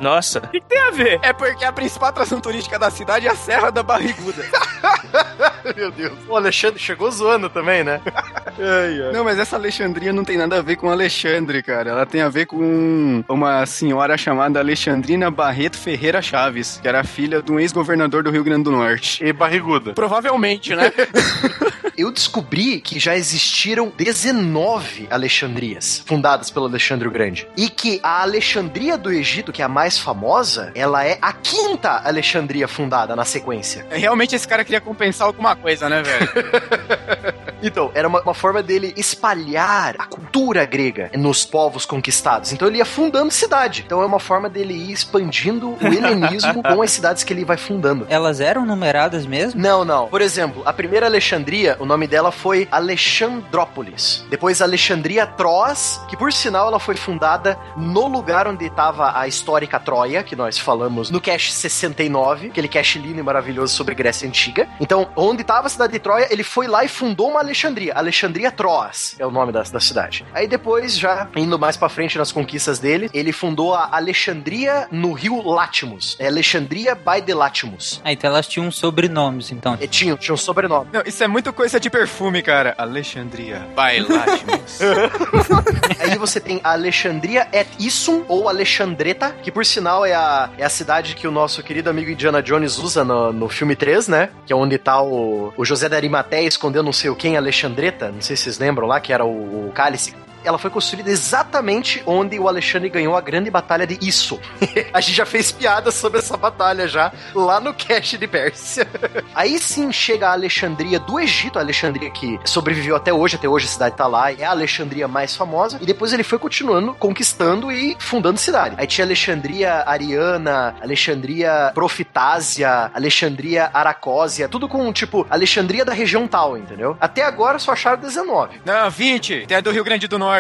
Nossa, 0.02 0.40
o 0.40 0.48
que, 0.50 0.60
que 0.60 0.68
tem 0.68 0.80
a 0.80 0.92
ver? 0.92 1.18
É 1.24 1.32
porque 1.32 1.64
a 1.64 1.72
principal 1.72 2.10
atração 2.10 2.42
turística 2.42 2.78
da 2.78 2.92
cidade 2.92 3.26
é 3.26 3.32
a 3.32 3.36
Serra 3.36 3.72
da 3.72 3.82
Barriguda. 3.82 4.44
Meu 5.76 5.92
Deus. 5.92 6.14
O 6.28 6.36
Alexandre 6.36 6.80
chegou 6.80 7.10
zoando 7.12 7.50
também, 7.50 7.84
né? 7.84 8.02
Ai, 8.60 9.02
ai. 9.04 9.12
Não, 9.14 9.24
mas 9.24 9.38
essa 9.38 9.56
Alexandria 9.56 10.12
não 10.12 10.24
tem 10.24 10.36
nada 10.36 10.58
a 10.58 10.62
ver 10.64 10.78
com 10.78 10.90
Alexandre, 10.90 11.62
cara. 11.62 11.92
Ela 11.92 12.06
tem 12.08 12.22
a 12.22 12.30
ver 12.30 12.48
com 12.48 13.24
uma 13.30 13.64
senhora 13.68 14.18
chamada 14.18 14.60
Alexandrina 14.60 15.30
Barreto 15.30 15.78
Ferreira 15.78 16.24
Chaves, 16.24 16.80
que 16.82 16.88
era 16.88 17.04
filha 17.04 17.40
de 17.40 17.52
um 17.52 17.60
ex-governador 17.60 18.24
do 18.24 18.32
Rio 18.32 18.44
Grande 18.44 18.64
do 18.64 18.72
Norte. 18.72 19.24
E 19.24 19.32
barriguda. 19.32 19.94
Provavelmente, 19.94 20.76
né? 20.76 20.92
Eu 21.98 22.12
descobri 22.12 22.80
que 22.80 23.00
já 23.00 23.16
existiram 23.16 23.92
19 23.98 25.08
Alexandrias 25.10 26.04
fundadas 26.06 26.52
pelo 26.52 26.68
Alexandre 26.68 27.08
o 27.08 27.12
Grande. 27.12 27.48
E 27.58 27.72
que 27.72 28.00
a 28.04 28.22
Alexandria 28.22 28.96
do 28.96 29.12
Egito, 29.12 29.52
que 29.52 29.64
é 29.64 29.66
a 29.66 29.70
mais 29.70 29.98
famosa, 29.98 30.72
ela 30.76 31.04
é 31.04 31.18
a 31.20 31.34
quinta 31.34 32.04
Alexandria 32.06 32.68
fundada 32.68 33.16
na 33.16 33.26
sequência. 33.26 33.88
Realmente 33.90 34.36
esse 34.36 34.48
cara 34.48 34.64
queria 34.64 34.80
compensar 34.80 35.26
alguma 35.26 35.56
coisa, 35.58 35.90
né, 35.90 36.02
velho? 36.02 37.38
Então, 37.62 37.92
era 37.94 38.08
uma, 38.08 38.22
uma 38.22 38.34
forma 38.34 38.62
dele 38.62 38.94
espalhar 38.96 39.96
a 39.98 40.06
cultura 40.06 40.66
grega 40.66 41.10
nos 41.16 41.46
povos 41.46 41.86
conquistados. 41.86 42.52
Então 42.52 42.68
ele 42.68 42.78
ia 42.78 42.86
fundando 42.86 43.32
cidade. 43.32 43.84
Então 43.86 44.02
é 44.02 44.06
uma 44.06 44.20
forma 44.20 44.50
dele 44.50 44.74
ir 44.74 44.92
expandindo 44.92 45.70
o 45.70 45.78
helenismo 45.82 46.62
com 46.64 46.82
as 46.82 46.92
cidades 46.92 47.24
que 47.24 47.34
ele 47.34 47.44
vai 47.44 47.58
fundando. 47.58 48.06
Elas 48.10 48.40
eram 48.40 48.66
numeradas 48.66 49.26
mesmo? 49.26 49.60
Não, 49.60 49.84
não. 49.84 50.08
Por 50.08 50.22
exemplo, 50.22 50.62
a 50.66 50.74
primeira 50.74 51.06
Alexandria, 51.08 51.76
o 51.80 51.86
nome 51.86 52.08
dela 52.08 52.32
foi 52.32 52.68
Alexandrópolis. 52.72 54.26
Depois 54.30 54.62
Alexandria 54.62 55.26
Troas, 55.26 56.00
que 56.08 56.16
por 56.16 56.32
sinal 56.32 56.68
ela 56.68 56.80
foi 56.80 56.96
fundada 56.96 57.58
no 57.76 58.08
lugar 58.08 58.48
onde 58.48 58.66
estava 58.66 59.18
a 59.18 59.28
histórica 59.28 59.80
Troia, 59.80 60.24
que 60.24 60.36
nós 60.36 60.58
falamos 60.58 61.10
no 61.10 61.20
cast 61.20 61.54
69, 61.54 62.48
aquele 62.48 62.68
cast 62.68 63.00
lindo 63.00 63.20
e 63.20 63.24
maravilhoso 63.24 63.74
sobre 63.74 63.96
Grécia 63.96 64.28
Antiga. 64.28 64.68
Então, 64.80 65.10
onde 65.16 65.37
estava 65.42 65.68
a 65.68 65.70
cidade 65.70 65.94
de 65.94 66.00
Troia, 66.00 66.28
ele 66.30 66.44
foi 66.44 66.68
lá 66.68 66.84
e 66.84 66.88
fundou 66.88 67.30
uma 67.30 67.40
Alexandria. 67.40 67.94
Alexandria 67.94 68.52
Troas 68.52 69.16
é 69.20 69.26
o 69.26 69.32
nome 69.32 69.52
da, 69.52 69.64
da 69.64 69.80
cidade. 69.80 70.26
Aí 70.34 70.48
depois, 70.48 70.98
já 70.98 71.28
indo 71.36 71.58
mais 71.58 71.78
pra 71.78 71.90
frente 71.90 72.18
nas 72.18 72.32
conquistas 72.32 72.80
dele, 72.80 73.10
ele 73.14 73.32
fundou 73.32 73.74
a 73.74 73.90
Alexandria 73.92 74.88
no 74.92 75.14
rio 75.14 75.42
Látimos. 75.42 76.16
É 76.20 76.28
Alexandria 76.28 76.96
by 76.96 77.22
the 77.26 77.34
Látimos. 77.34 78.02
Ah, 78.04 78.12
então 78.12 78.30
elas 78.30 78.48
tinham 78.48 78.72
sobrenomes, 78.72 79.52
então. 79.52 79.78
E 79.80 79.88
tinha, 79.88 80.16
tinha 80.16 80.34
um 80.34 80.38
sobrenome. 80.38 80.90
Não, 80.92 81.02
isso 81.06 81.24
é 81.24 81.28
muito 81.28 81.52
coisa 81.54 81.80
de 81.80 81.90
perfume, 81.90 82.42
cara. 82.42 82.76
Alexandria. 82.78 83.68
Bailátimos. 83.76 84.80
Aí 86.00 86.18
você 86.18 86.40
tem 86.40 86.62
a 86.64 86.72
Alexandria 86.72 87.48
et 87.52 87.68
Issum, 87.80 88.24
ou 88.28 88.48
Alexandreta, 88.48 89.36
que 89.42 89.52
por 89.52 89.66
sinal 89.66 90.06
é 90.06 90.14
a, 90.14 90.50
é 90.58 90.64
a 90.64 90.70
cidade 90.70 91.16
que 91.16 91.28
o 91.28 91.32
nosso 91.32 91.62
querido 91.64 91.90
amigo 91.90 92.12
Indiana 92.12 92.42
Jones 92.42 92.78
usa 92.78 93.04
no, 93.04 93.34
no 93.34 93.50
filme 93.50 93.76
3, 93.76 94.08
né? 94.08 94.30
Que 94.46 94.54
é 94.54 94.56
onde 94.56 94.78
tá 94.78 95.02
o, 95.02 95.27
o 95.56 95.66
José 95.66 95.90
da 95.90 95.96
Arimateia 95.96 96.48
escondendo 96.48 96.86
não 96.86 96.94
sei 96.94 97.10
o 97.10 97.16
que 97.16 97.28
em 97.28 97.38
Alexandreta, 97.38 98.12
não 98.12 98.22
sei 98.22 98.36
se 98.36 98.44
vocês 98.44 98.60
lembram 98.60 98.88
lá, 98.88 99.00
que 99.00 99.12
era 99.14 99.26
o, 99.26 99.68
o 99.68 99.72
cálice 99.74 100.14
ela 100.48 100.58
foi 100.58 100.70
construída 100.70 101.10
exatamente 101.10 102.02
onde 102.06 102.40
o 102.40 102.48
Alexandre 102.48 102.90
ganhou 102.90 103.16
a 103.16 103.22
grande 103.22 103.50
batalha 103.50 103.86
de 103.86 103.98
Isso. 104.02 104.40
a 104.94 105.02
gente 105.02 105.16
já 105.16 105.26
fez 105.26 105.52
piada 105.52 105.92
sobre 105.92 106.20
essa 106.20 106.38
batalha 106.38 106.88
já, 106.88 107.12
lá 107.36 107.60
no 107.60 107.74
Cache 107.74 108.18
de 108.18 108.28
Pérsia. 108.28 108.88
Aí 109.36 109.60
sim 109.60 109.92
chega 109.92 110.30
a 110.30 110.32
Alexandria 110.32 111.00
do 111.00 111.20
Egito, 111.20 111.60
a 111.60 111.62
Alexandria 111.62 112.10
que 112.10 112.40
sobreviveu 112.46 112.96
até 112.96 113.12
hoje, 113.12 113.36
até 113.36 113.48
hoje 113.48 113.66
a 113.66 113.70
cidade 113.70 113.96
tá 113.96 114.08
lá, 114.08 114.32
é 114.32 114.44
a 114.44 114.52
Alexandria 114.52 115.08
mais 115.08 115.36
famosa, 115.36 115.78
e 115.82 115.86
depois 115.86 116.14
ele 116.14 116.24
foi 116.24 116.40
continuando 116.40 116.94
conquistando 116.94 117.72
e 117.72 117.96
fundando 118.00 118.40
cidade. 118.40 118.76
Aí 118.78 118.88
tinha 118.88 119.06
Alexandria 119.06 119.84
Ariana, 119.86 120.76
Alexandria 120.82 121.72
Profitásia, 121.74 122.92
Alexandria 122.94 123.70
Aracósia, 123.74 124.48
tudo 124.48 124.68
com 124.68 124.92
tipo 124.94 125.26
Alexandria 125.30 125.84
da 125.84 125.94
região 125.94 126.28
tal, 126.28 126.58
entendeu? 126.58 126.96
Até 127.00 127.24
agora 127.24 127.60
só 127.60 127.72
acharam 127.72 128.00
19. 128.00 128.62
Não, 128.66 128.90
20. 128.90 129.46
Tem 129.48 129.58
a 129.58 129.62
do 129.62 129.72
Rio 129.72 129.84
Grande 129.84 130.08
do 130.08 130.18
Norte. 130.18 130.37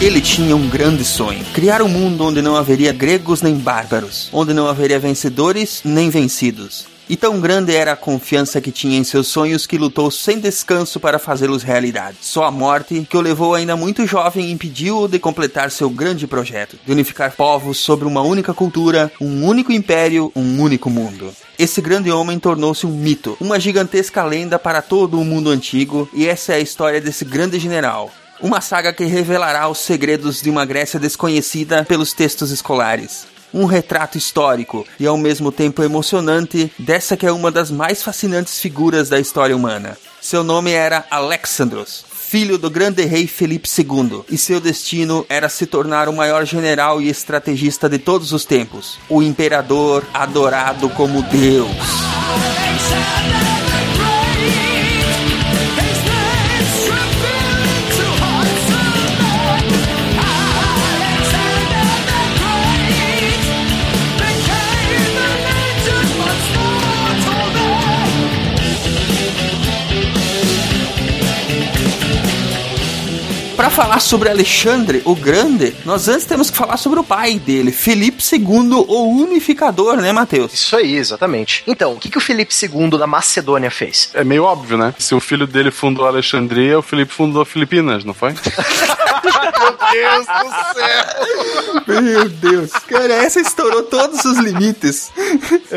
Ele 0.00 0.20
tinha 0.20 0.54
um 0.54 0.68
grande 0.68 1.02
sonho: 1.02 1.42
criar 1.54 1.80
um 1.80 1.88
mundo 1.88 2.24
onde 2.24 2.42
não 2.42 2.56
haveria 2.56 2.92
gregos 2.92 3.40
nem 3.40 3.54
bárbaros, 3.54 4.28
onde 4.34 4.52
não 4.52 4.68
haveria 4.68 4.98
vencedores 4.98 5.80
nem 5.82 6.10
vencidos. 6.10 6.93
E 7.08 7.16
tão 7.16 7.38
grande 7.38 7.74
era 7.74 7.92
a 7.92 7.96
confiança 7.96 8.62
que 8.62 8.72
tinha 8.72 8.98
em 8.98 9.04
seus 9.04 9.26
sonhos 9.26 9.66
que 9.66 9.76
lutou 9.76 10.10
sem 10.10 10.38
descanso 10.38 10.98
para 10.98 11.18
fazê-los 11.18 11.62
realidade. 11.62 12.16
Só 12.22 12.44
a 12.44 12.50
morte, 12.50 13.06
que 13.08 13.16
o 13.16 13.20
levou 13.20 13.54
ainda 13.54 13.76
muito 13.76 14.06
jovem, 14.06 14.50
impediu-o 14.50 15.06
de 15.06 15.18
completar 15.18 15.70
seu 15.70 15.90
grande 15.90 16.26
projeto, 16.26 16.78
de 16.84 16.92
unificar 16.92 17.32
povos 17.36 17.76
sobre 17.78 18.06
uma 18.06 18.22
única 18.22 18.54
cultura, 18.54 19.12
um 19.20 19.44
único 19.44 19.70
império, 19.70 20.32
um 20.34 20.62
único 20.62 20.88
mundo. 20.88 21.30
Esse 21.58 21.82
grande 21.82 22.10
homem 22.10 22.38
tornou-se 22.38 22.86
um 22.86 22.90
mito, 22.90 23.36
uma 23.38 23.60
gigantesca 23.60 24.24
lenda 24.24 24.58
para 24.58 24.80
todo 24.80 25.20
o 25.20 25.24
mundo 25.24 25.50
antigo, 25.50 26.08
e 26.14 26.26
essa 26.26 26.54
é 26.54 26.56
a 26.56 26.60
história 26.60 27.02
desse 27.02 27.24
grande 27.24 27.58
general. 27.58 28.10
Uma 28.40 28.60
saga 28.60 28.92
que 28.92 29.04
revelará 29.04 29.68
os 29.68 29.78
segredos 29.78 30.40
de 30.40 30.50
uma 30.50 30.64
Grécia 30.64 30.98
desconhecida 30.98 31.84
pelos 31.84 32.12
textos 32.12 32.50
escolares. 32.50 33.33
Um 33.54 33.64
retrato 33.64 34.18
histórico 34.18 34.84
e 34.98 35.06
ao 35.06 35.16
mesmo 35.16 35.52
tempo 35.52 35.82
emocionante 35.82 36.70
dessa 36.78 37.16
que 37.16 37.24
é 37.24 37.32
uma 37.32 37.50
das 37.50 37.70
mais 37.70 38.02
fascinantes 38.02 38.60
figuras 38.60 39.08
da 39.08 39.20
história 39.20 39.56
humana. 39.56 39.96
Seu 40.20 40.42
nome 40.42 40.72
era 40.72 41.04
Alexandros, 41.10 42.04
filho 42.10 42.58
do 42.58 42.68
grande 42.68 43.04
rei 43.04 43.26
Felipe 43.28 43.68
II, 43.78 44.24
e 44.28 44.36
seu 44.36 44.60
destino 44.60 45.24
era 45.28 45.48
se 45.48 45.66
tornar 45.66 46.08
o 46.08 46.12
maior 46.12 46.44
general 46.44 47.00
e 47.00 47.08
estrategista 47.08 47.88
de 47.88 47.98
todos 47.98 48.32
os 48.32 48.44
tempos, 48.44 48.98
o 49.08 49.22
imperador 49.22 50.04
adorado 50.12 50.88
como 50.90 51.22
Deus. 51.22 51.70
Para 73.56 73.70
falar 73.70 74.00
sobre 74.00 74.28
Alexandre 74.28 75.00
o 75.04 75.14
Grande, 75.14 75.76
nós 75.84 76.08
antes 76.08 76.26
temos 76.26 76.50
que 76.50 76.56
falar 76.56 76.76
sobre 76.76 76.98
o 76.98 77.04
pai 77.04 77.38
dele, 77.38 77.70
Felipe 77.70 78.22
II, 78.22 78.84
o 78.88 79.08
unificador, 79.22 79.96
né, 79.96 80.12
Matheus? 80.12 80.52
Isso 80.52 80.76
aí, 80.76 80.96
exatamente. 80.96 81.62
Então, 81.66 81.92
o 81.92 81.98
que, 81.98 82.10
que 82.10 82.18
o 82.18 82.20
Felipe 82.20 82.52
II 82.52 82.98
da 82.98 83.06
Macedônia 83.06 83.70
fez? 83.70 84.10
É 84.12 84.24
meio 84.24 84.44
óbvio, 84.44 84.76
né? 84.76 84.92
Se 84.98 85.14
o 85.14 85.20
filho 85.20 85.46
dele 85.46 85.70
fundou 85.70 86.04
a 86.04 86.08
Alexandria, 86.08 86.78
o 86.78 86.82
Felipe 86.82 87.12
fundou 87.12 87.44
Filipinas, 87.44 88.04
não 88.04 88.12
foi? 88.12 88.34
Deus 89.92 90.26
do 90.26 90.50
céu! 90.74 92.02
Meu 92.02 92.28
Deus, 92.28 92.72
cara, 92.72 93.14
essa 93.14 93.40
estourou 93.40 93.82
todos 93.82 94.24
os 94.24 94.38
limites. 94.38 95.12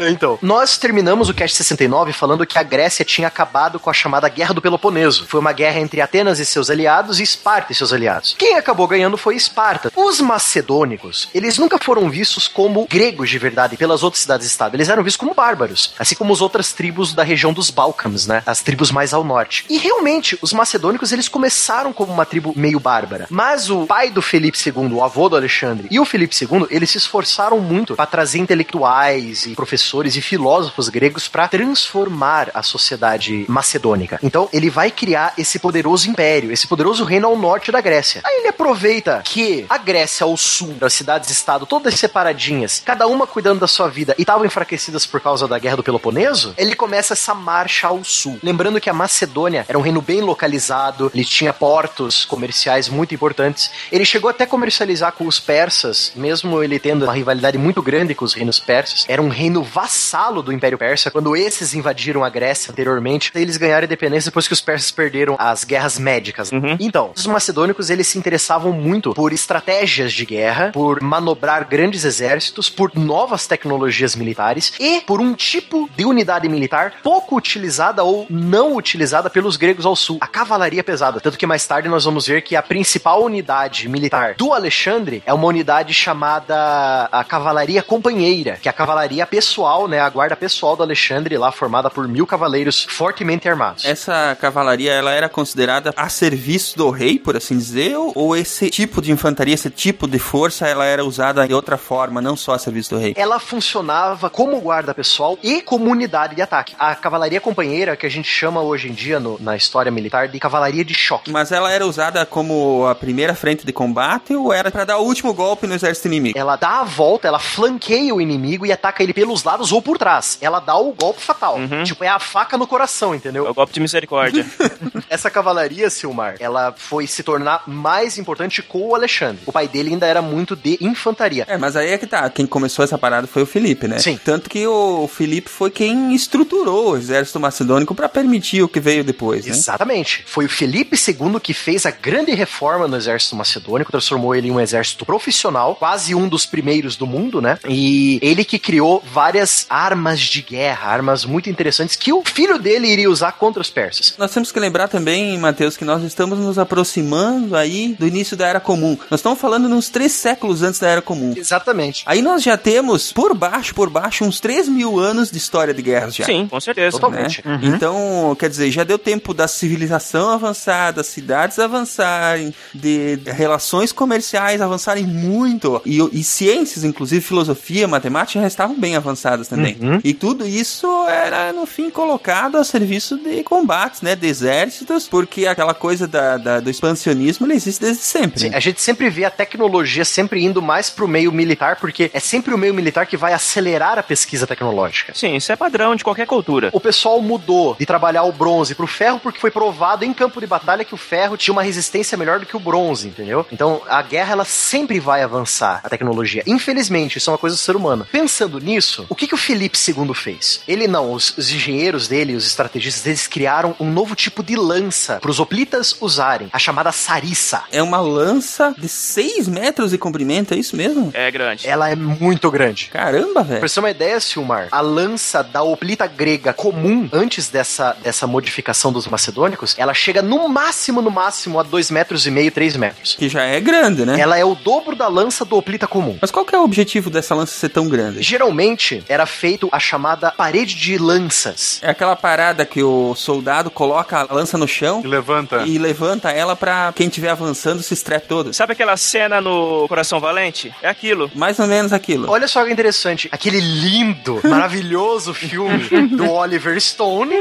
Então, 0.10 0.38
nós 0.42 0.78
terminamos 0.78 1.30
o 1.30 1.34
Cast 1.34 1.56
69 1.58 2.14
falando 2.14 2.46
que 2.46 2.58
a 2.58 2.64
Grécia 2.64 3.06
tinha 3.06 3.28
acabado 3.28 3.80
com 3.80 3.90
a 3.90 3.94
chamada 3.94 4.28
Guerra 4.30 4.54
do 4.54 4.62
Peloponeso. 4.62 5.26
Foi 5.28 5.40
uma 5.40 5.52
guerra 5.52 5.80
entre 5.80 6.02
Atenas 6.02 6.40
e 6.40 6.46
seus 6.46 6.70
aliados 6.70 7.20
e 7.20 7.24
Esparta 7.24 7.67
e 7.70 7.76
seus 7.76 7.94
aliados. 7.94 8.36
Quem 8.38 8.56
acabou 8.56 8.88
ganhando 8.88 9.18
foi 9.18 9.36
Esparta. 9.36 9.92
Os 9.96 10.20
macedônicos, 10.20 11.30
eles 11.34 11.58
nunca 11.58 11.78
foram 11.78 12.10
vistos 12.10 12.48
como 12.48 12.88
gregos 12.90 13.30
de 13.30 13.38
verdade 13.38 13.78
pelas 13.78 14.04
outras 14.04 14.22
cidades-estado. 14.22 14.76
Eles 14.76 14.90
eram 14.90 15.04
vistos 15.04 15.20
como 15.20 15.34
bárbaros, 15.34 15.94
assim 15.98 16.16
como 16.16 16.34
as 16.34 16.42
outras 16.42 16.74
tribos 16.74 17.14
da 17.14 17.24
região 17.24 17.54
dos 17.54 17.70
Balcãs, 17.70 18.28
né? 18.28 18.44
As 18.46 18.62
tribos 18.62 18.92
mais 18.92 19.14
ao 19.14 19.24
norte. 19.24 19.66
E 19.70 19.78
realmente, 19.78 20.38
os 20.42 20.54
macedônicos, 20.54 21.12
eles 21.12 21.28
começaram 21.28 21.94
como 21.94 22.14
uma 22.14 22.26
tribo 22.26 22.54
meio 22.56 22.80
bárbara. 22.80 23.28
Mas 23.30 23.70
o 23.70 23.86
pai 23.86 24.10
do 24.10 24.22
Felipe 24.22 24.58
II, 24.58 24.94
o 24.94 25.04
avô 25.04 25.30
do 25.30 25.36
Alexandre, 25.36 25.88
e 25.90 26.00
o 26.00 26.06
Felipe 26.06 26.36
II, 26.40 26.68
eles 26.70 26.90
se 26.90 26.98
esforçaram 26.98 27.60
muito 27.60 27.96
para 27.96 28.06
trazer 28.06 28.40
intelectuais 28.40 29.46
e 29.46 29.56
professores 29.56 30.16
e 30.16 30.22
filósofos 30.22 30.90
gregos 30.90 31.28
para 31.28 31.48
transformar 31.48 32.50
a 32.54 32.64
sociedade 32.64 33.46
macedônica. 33.48 34.20
Então, 34.24 34.50
ele 34.54 34.70
vai 34.70 34.92
criar 34.92 35.34
esse 35.38 35.60
poderoso 35.60 36.10
império, 36.10 36.52
esse 36.52 36.68
poderoso 36.68 37.04
reino 37.04 37.28
ao 37.28 37.38
norte 37.38 37.57
da 37.72 37.82
Grécia. 37.82 38.22
Aí 38.24 38.38
ele 38.40 38.48
aproveita 38.50 39.22
que 39.24 39.66
a 39.70 39.78
Grécia 39.78 40.24
ao 40.24 40.36
sul, 40.38 40.74
das 40.74 40.94
cidades-estado, 40.94 41.66
todas 41.66 41.96
separadinhas, 41.96 42.82
cada 42.86 43.08
uma 43.08 43.28
cuidando 43.28 43.60
da 43.60 43.68
sua 43.68 43.88
vida 43.88 44.16
e 44.18 44.22
estavam 44.22 44.46
enfraquecidas 44.46 45.06
por 45.06 45.22
causa 45.22 45.48
da 45.48 45.60
guerra 45.60 45.78
do 45.78 45.84
Peloponeso, 45.84 46.54
ele 46.58 46.76
começa 46.76 47.14
essa 47.14 47.34
marcha 47.34 47.88
ao 47.88 48.04
sul. 48.04 48.40
Lembrando 48.42 48.80
que 48.80 48.90
a 48.90 48.94
Macedônia 48.94 49.66
era 49.68 49.78
um 49.78 49.82
reino 49.82 50.02
bem 50.02 50.22
localizado, 50.22 51.12
ele 51.14 51.26
tinha 51.26 51.54
portos 51.54 52.26
comerciais 52.26 52.90
muito 52.90 53.14
importantes. 53.14 53.72
Ele 53.92 54.06
chegou 54.06 54.30
até 54.30 54.44
a 54.44 54.48
comercializar 54.48 55.12
com 55.14 55.26
os 55.26 55.40
persas, 55.40 56.12
mesmo 56.16 56.64
ele 56.64 56.80
tendo 56.80 57.06
uma 57.06 57.14
rivalidade 57.14 57.58
muito 57.58 57.82
grande 57.82 58.16
com 58.16 58.26
os 58.26 58.34
reinos 58.34 58.60
persas. 58.60 59.06
Era 59.08 59.22
um 59.22 59.30
reino 59.30 59.64
vassalo 59.64 60.42
do 60.42 60.52
Império 60.52 60.78
Persa. 60.78 61.12
Quando 61.12 61.36
esses 61.36 61.74
invadiram 61.74 62.24
a 62.24 62.30
Grécia 62.30 62.72
anteriormente, 62.72 63.32
eles 63.36 63.58
ganharam 63.58 63.86
independência 63.86 64.30
depois 64.32 64.48
que 64.48 64.54
os 64.54 64.62
persas 64.62 64.92
perderam 64.92 65.36
as 65.40 65.64
guerras 65.64 65.98
médicas. 65.98 66.52
Então, 66.80 67.12
os 67.16 67.26
macedônicos 67.48 67.90
eles 67.90 68.08
se 68.08 68.18
interessavam 68.18 68.74
muito 68.74 69.14
por 69.14 69.32
estratégias 69.32 70.12
de 70.12 70.26
guerra, 70.26 70.72
por 70.74 71.02
manobrar 71.02 71.68
grandes 71.68 72.04
exércitos, 72.04 72.70
por 72.70 72.92
novas 72.94 73.48
tecnologias 73.48 74.16
militares 74.16 74.74
e 74.80 75.02
por 75.02 75.22
um 75.22 75.34
tipo 75.34 75.90
de 75.96 76.04
unidade 76.04 76.50
militar 76.50 76.96
pouco 77.02 77.38
utilizada 77.38 78.04
ou 78.04 78.26
não 78.30 78.76
utilizada 78.76 79.30
pelos 79.30 79.56
gregos 79.56 79.86
ao 79.86 79.96
sul, 79.96 80.18
a 80.20 80.28
cavalaria 80.28 80.84
pesada. 80.84 81.22
Tanto 81.22 81.38
que 81.38 81.48
mais 81.48 81.66
tarde 81.66 81.88
nós 81.88 82.04
vamos 82.04 82.28
ver 82.28 82.42
que 82.42 82.56
a 82.56 82.62
principal 82.62 83.24
unidade 83.24 83.88
militar 83.88 84.36
do 84.36 84.52
Alexandre 84.52 85.24
é 85.26 85.34
uma 85.34 85.48
unidade 85.48 85.94
chamada 85.94 87.08
a 87.12 87.24
Cavalaria 87.24 87.82
Companheira, 87.82 88.58
que 88.62 88.68
é 88.68 88.72
a 88.72 88.74
cavalaria 88.74 89.26
pessoal, 89.26 89.88
né, 89.88 90.00
a 90.00 90.10
guarda 90.10 90.36
pessoal 90.36 90.76
do 90.76 90.84
Alexandre, 90.84 91.38
lá 91.38 91.52
formada 91.52 91.90
por 91.90 92.08
mil 92.08 92.28
cavaleiros 92.28 92.86
fortemente 92.90 93.48
armados. 93.48 93.86
Essa 93.86 94.36
cavalaria, 94.40 94.92
ela 94.92 95.14
era 95.14 95.30
considerada 95.30 95.94
a 95.96 96.10
serviço 96.10 96.78
do 96.78 96.90
rei, 96.90 97.18
por 97.18 97.37
assim 97.38 97.58
dizer, 97.58 97.96
ou, 97.98 98.36
esse 98.36 98.70
tipo 98.70 99.02
de 99.02 99.12
infantaria, 99.12 99.54
esse 99.54 99.70
tipo 99.70 100.08
de 100.08 100.20
força, 100.20 100.68
ela 100.68 100.86
era 100.86 101.04
usada 101.06 101.48
de 101.48 101.54
outra 101.54 101.78
forma, 101.78 102.22
não 102.22 102.36
só 102.36 102.54
a 102.54 102.60
serviço 102.60 102.92
do 102.96 103.00
rei? 103.00 103.14
Ela 103.18 103.40
funcionava 103.40 104.30
como 104.30 104.60
guarda 104.60 104.94
pessoal 104.94 105.38
e 105.44 105.62
como 105.62 105.90
unidade 105.90 106.36
de 106.36 106.42
ataque. 106.42 106.76
A 106.80 106.96
cavalaria 106.96 107.40
companheira, 107.42 107.96
que 107.96 108.06
a 108.06 108.10
gente 108.10 108.28
chama 108.30 108.62
hoje 108.62 108.90
em 108.90 108.94
dia 108.94 109.20
no- 109.20 109.38
na 109.40 109.56
história 109.56 109.92
militar 109.92 110.28
de 110.28 110.40
cavalaria 110.40 110.84
de 110.84 110.94
choque. 110.94 111.32
Mas 111.32 111.52
ela 111.52 111.72
era 111.72 111.86
usada 111.86 112.26
como 112.26 112.86
a 112.88 112.96
primeira 112.96 113.36
frente 113.36 113.66
de 113.66 113.74
combate 113.74 114.34
ou 114.36 114.52
era 114.54 114.72
pra 114.72 114.86
dar 114.86 114.98
o 114.98 115.04
último 115.04 115.34
golpe 115.34 115.68
no 115.68 115.74
exército 115.76 116.08
inimigo? 116.08 116.38
Ela 116.38 116.56
dá 116.56 116.80
a 116.82 116.84
volta, 116.84 117.28
ela 117.28 117.40
flanqueia 117.40 118.14
o 118.14 118.22
inimigo 118.22 118.66
e 118.66 118.72
ataca 118.72 119.04
ele 119.04 119.14
pelos 119.14 119.44
lados 119.44 119.72
ou 119.72 119.82
por 119.82 119.98
trás. 119.98 120.38
Ela 120.42 120.60
dá 120.60 120.76
o 120.78 120.92
golpe 120.94 121.22
fatal. 121.22 121.58
Tipo, 121.84 122.04
é 122.04 122.08
a 122.08 122.20
faca 122.20 122.58
no 122.58 122.68
coração, 122.68 123.14
É 123.14 123.18
entendeu? 123.18 123.50
o 123.50 123.54
golpe 123.54 123.74
de 123.74 123.80
misericórdia. 123.80 124.46
Essa 125.10 125.30
cavalaria, 125.30 125.90
Silmar, 125.90 126.36
ela 126.40 126.74
foi 126.78 127.08
se 127.08 127.24
tornar 127.28 127.64
mais 127.68 128.18
importante 128.18 128.64
com 128.64 128.88
o 128.88 128.96
Alexandre. 128.96 129.42
O 129.46 129.52
pai 129.52 129.68
dele 129.68 129.90
ainda 129.90 130.08
era 130.08 130.22
muito 130.22 130.56
de 130.56 130.78
infantaria. 130.80 131.44
É, 131.46 131.58
mas 131.58 131.76
aí 131.76 131.90
é 131.90 131.98
que 131.98 132.08
tá. 132.08 132.30
Quem 132.30 132.48
começou 132.48 132.86
essa 132.86 132.98
parada 132.98 133.28
foi 133.28 133.44
o 133.44 133.46
Felipe, 133.46 133.86
né? 133.86 134.00
Sim. 134.00 134.18
Tanto 134.24 134.50
que 134.50 134.66
o 134.66 135.10
Felipe 135.10 135.50
foi 135.50 135.70
quem 135.70 136.16
estruturou 136.16 136.92
o 136.92 136.98
exército 136.98 137.38
macedônico 137.38 137.94
pra 137.94 138.08
permitir 138.08 138.64
o 138.64 138.70
que 138.70 138.80
veio 138.80 139.04
depois, 139.04 139.46
né? 139.46 139.52
Exatamente. 139.52 140.24
Foi 140.26 140.46
o 140.46 140.50
Felipe 140.50 140.96
II 140.96 141.38
que 141.42 141.54
fez 141.54 141.86
a 141.86 141.92
grande 141.92 142.34
reforma 142.34 142.88
no 142.88 142.96
exército 142.96 143.36
macedônico, 143.36 143.92
transformou 143.92 144.34
ele 144.34 144.48
em 144.48 144.52
um 144.52 144.60
exército 144.62 145.06
profissional, 145.06 145.76
quase 145.76 146.16
um 146.16 146.30
dos 146.30 146.46
primeiros 146.46 146.96
do 146.96 147.06
mundo, 147.06 147.42
né? 147.42 147.60
E 147.68 148.20
ele 148.22 148.46
que 148.46 148.58
criou 148.58 149.04
várias 149.12 149.66
armas 149.70 150.22
de 150.22 150.42
guerra, 150.42 150.88
armas 150.88 151.26
muito 151.26 151.50
interessantes 151.50 151.98
que 151.98 152.14
o 152.14 152.24
filho 152.24 152.58
dele 152.58 152.88
iria 152.88 153.10
usar 153.10 153.34
contra 153.34 153.62
os 153.62 153.70
persas. 153.70 154.16
Nós 154.18 154.32
temos 154.32 154.50
que 154.50 154.60
lembrar 154.62 154.88
também, 154.88 155.38
Matheus, 155.38 155.76
que 155.76 155.84
nós 155.84 156.02
estamos 156.04 156.40
nos 156.40 156.58
aproximando 156.58 157.17
aí 157.54 157.96
do 158.00 158.08
início 158.08 158.36
da 158.38 158.48
Era 158.48 158.60
Comum. 158.60 158.98
Nós 159.10 159.20
estamos 159.20 159.40
falando 159.40 159.68
nos 159.70 159.90
três 159.90 160.12
séculos 160.12 160.64
antes 160.64 160.80
da 160.80 160.88
Era 160.90 161.02
Comum. 161.02 161.34
Exatamente. 161.36 162.04
Aí 162.06 162.22
nós 162.22 162.44
já 162.44 162.58
temos, 162.58 163.12
por 163.12 163.34
baixo, 163.36 163.74
por 163.76 163.90
baixo, 163.90 164.24
uns 164.26 164.40
3 164.40 164.68
mil 164.68 165.00
anos 165.00 165.32
de 165.32 165.38
história 165.38 165.74
de 165.74 165.82
guerras 165.82 166.16
já. 166.16 166.26
Sim, 166.26 166.48
com 166.50 166.60
certeza. 166.60 166.92
Totalmente. 167.00 167.42
né? 167.46 167.60
Então, 167.64 168.36
quer 168.40 168.50
dizer, 168.50 168.70
já 168.72 168.84
deu 168.84 168.98
tempo 168.98 169.34
da 169.34 169.48
civilização 169.48 170.30
avançar, 170.30 170.92
das 170.92 171.08
cidades 171.08 171.60
avançarem, 171.60 172.54
de 172.74 173.20
relações 173.26 173.92
comerciais 173.92 174.62
avançarem 174.62 175.06
muito, 175.06 175.82
e, 175.86 175.98
e 176.12 176.24
ciências, 176.24 176.84
inclusive 176.84 177.22
filosofia, 177.22 177.88
matemática, 177.88 178.40
já 178.42 178.48
estavam 178.48 178.78
bem 178.80 178.96
avançadas 178.96 179.48
também. 179.48 179.78
E 180.04 180.14
tudo 180.14 180.46
isso 180.48 180.88
era, 181.08 181.52
no 181.54 181.66
fim, 181.66 181.90
colocado 181.90 182.58
a 182.58 182.64
serviço 182.64 183.18
de 183.18 183.44
combates, 183.44 184.02
né, 184.02 184.16
de 184.16 184.28
exércitos, 184.28 185.08
porque 185.08 185.46
aquela 185.46 185.74
coisa 185.74 186.08
da, 186.08 186.38
da- 186.38 186.60
do 186.60 186.70
expansionismo, 187.08 187.46
ele 187.46 187.54
existe 187.54 187.82
desde 187.82 188.04
sempre. 188.04 188.40
Sim, 188.40 188.54
a 188.54 188.60
gente 188.60 188.82
sempre 188.82 189.10
vê 189.10 189.26
a 189.26 189.32
tecnologia 189.32 190.04
sempre 190.04 190.44
indo 190.44 190.62
mais 190.62 190.90
pro 190.90 191.08
meio 191.08 191.32
militar, 191.32 191.78
porque 191.78 192.12
é 192.14 192.20
sempre 192.20 192.54
o 192.54 192.58
meio 192.58 192.74
militar 192.74 193.06
que 193.06 193.16
vai 193.16 193.34
acelerar 193.34 193.98
a 193.98 194.04
pesquisa 194.04 194.46
tecnológica. 194.46 195.14
Sim, 195.16 195.36
isso 195.36 195.52
é 195.52 195.56
padrão 195.56 195.96
de 195.96 196.04
qualquer 196.04 196.28
cultura. 196.28 196.70
O 196.74 196.80
pessoal 196.80 197.22
mudou 197.22 197.76
de 197.80 197.86
trabalhar 197.86 198.24
o 198.24 198.32
bronze 198.32 198.76
pro 198.76 198.88
ferro 198.88 199.20
porque 199.20 199.40
foi 199.40 199.52
provado 199.52 200.04
em 200.04 200.14
campo 200.14 200.40
de 200.40 200.48
batalha 200.48 200.84
que 200.84 200.94
o 200.94 200.98
ferro 200.98 201.38
tinha 201.38 201.54
uma 201.54 201.64
resistência 201.64 202.18
melhor 202.18 202.40
do 202.40 202.46
que 202.46 202.58
o 202.58 202.60
bronze, 202.60 203.08
entendeu? 203.08 203.46
Então 203.52 203.82
a 203.88 204.02
guerra 204.02 204.34
ela 204.34 204.46
sempre 204.46 205.00
vai 205.00 205.24
avançar 205.24 205.82
a 205.84 205.90
tecnologia. 205.90 206.44
Infelizmente, 206.46 207.18
isso 207.18 207.30
é 207.30 207.34
uma 207.34 207.38
coisa 207.40 207.56
do 207.56 207.60
ser 207.60 207.76
humano. 207.76 208.08
Pensando 208.12 208.60
nisso, 208.60 209.06
o 209.10 209.16
que, 209.16 209.28
que 209.28 209.36
o 209.36 209.38
Felipe 209.38 209.78
II 209.78 210.14
fez? 210.14 210.62
Ele 210.68 210.88
não, 210.88 211.12
os, 211.12 211.38
os 211.38 211.52
engenheiros 211.52 212.08
dele, 212.08 212.36
os 212.36 212.46
estrategistas, 212.46 213.06
eles 213.06 213.28
criaram 213.28 213.76
um 213.80 213.90
novo 213.90 214.16
tipo 214.16 214.44
de 214.44 214.56
lança 214.56 215.20
para 215.20 215.32
os 215.32 215.40
hoplitas 215.40 215.96
usarem, 216.02 216.50
a 216.52 216.60
chamada 216.60 216.87
sarissa. 216.92 217.64
É 217.72 217.82
uma 217.82 218.00
lança 218.00 218.74
de 218.78 218.88
6 218.88 219.48
metros 219.48 219.92
de 219.92 219.98
comprimento, 219.98 220.54
é 220.54 220.58
isso 220.58 220.76
mesmo? 220.76 221.12
É 221.14 221.30
grande. 221.32 221.68
Ela 221.68 221.90
é 221.90 221.96
muito 221.96 222.50
grande. 222.52 222.90
Caramba, 222.92 223.44
velho. 223.44 223.60
Pra 223.60 223.68
você 223.68 223.76
ter 223.76 223.80
uma 223.80 223.92
ideia, 223.92 224.20
Silmar, 224.20 224.68
a 224.72 224.82
lança 224.82 225.42
da 225.44 225.62
hoplita 225.64 226.08
grega 226.08 226.54
comum, 226.54 227.08
antes 227.12 227.50
dessa, 227.50 227.96
dessa 228.04 228.26
modificação 228.28 228.92
dos 228.92 229.08
macedônicos, 229.08 229.76
ela 229.78 229.94
chega 229.94 230.22
no 230.22 230.48
máximo, 230.50 231.02
no 231.02 231.12
máximo, 231.12 231.60
a 231.60 231.64
2 231.64 231.92
metros 231.92 232.26
e 232.28 232.32
meio, 232.32 232.52
3 232.52 232.76
metros. 232.78 233.16
Que 233.18 233.30
já 233.30 233.44
é 233.44 233.60
grande, 233.60 234.06
né? 234.06 234.20
Ela 234.20 234.38
é 234.38 234.46
o 234.46 234.56
dobro 234.56 234.96
da 234.96 235.08
lança 235.08 235.44
do 235.46 235.56
hoplita 235.58 235.88
comum. 235.88 236.18
Mas 236.22 236.32
qual 236.32 236.46
que 236.46 236.56
é 236.56 236.60
o 236.60 236.64
objetivo 236.64 237.10
dessa 237.10 237.36
lança 237.36 237.54
ser 237.54 237.70
tão 237.70 237.88
grande? 237.88 238.22
Geralmente 238.22 239.04
era 239.08 239.26
feito 239.26 239.70
a 239.72 239.80
chamada 239.80 240.32
parede 240.32 240.76
de 240.76 240.98
lanças. 240.98 241.80
É 241.82 241.90
aquela 241.90 242.16
parada 242.16 242.66
que 242.66 242.82
o 242.84 243.14
soldado 243.16 243.70
coloca 243.70 244.20
a 244.30 244.34
lança 244.34 244.58
no 244.58 244.68
chão 244.68 245.02
E 245.04 245.08
levanta. 245.08 245.64
e 245.66 245.78
levanta 245.78 246.32
ela 246.32 246.56
pra 246.56 246.77
quem 246.96 247.08
estiver 247.08 247.30
avançando 247.30 247.82
se 247.82 247.94
estrepe 247.94 248.28
todo. 248.28 248.54
Sabe 248.54 248.74
aquela 248.74 248.98
cena 248.98 249.42
no 249.42 249.88
Coração 249.88 250.20
Valente? 250.20 250.74
É 250.82 250.90
aquilo. 250.90 251.30
Mais 251.36 251.60
ou 251.60 251.68
menos 251.68 251.94
aquilo. 251.94 252.30
Olha 252.30 252.48
só 252.48 252.64
que 252.66 252.72
interessante, 252.72 253.30
aquele 253.32 253.60
lindo, 253.60 254.40
maravilhoso 254.48 255.34
filme 255.34 256.08
do 256.08 256.32
Oliver 256.32 256.80
Stone, 256.80 257.36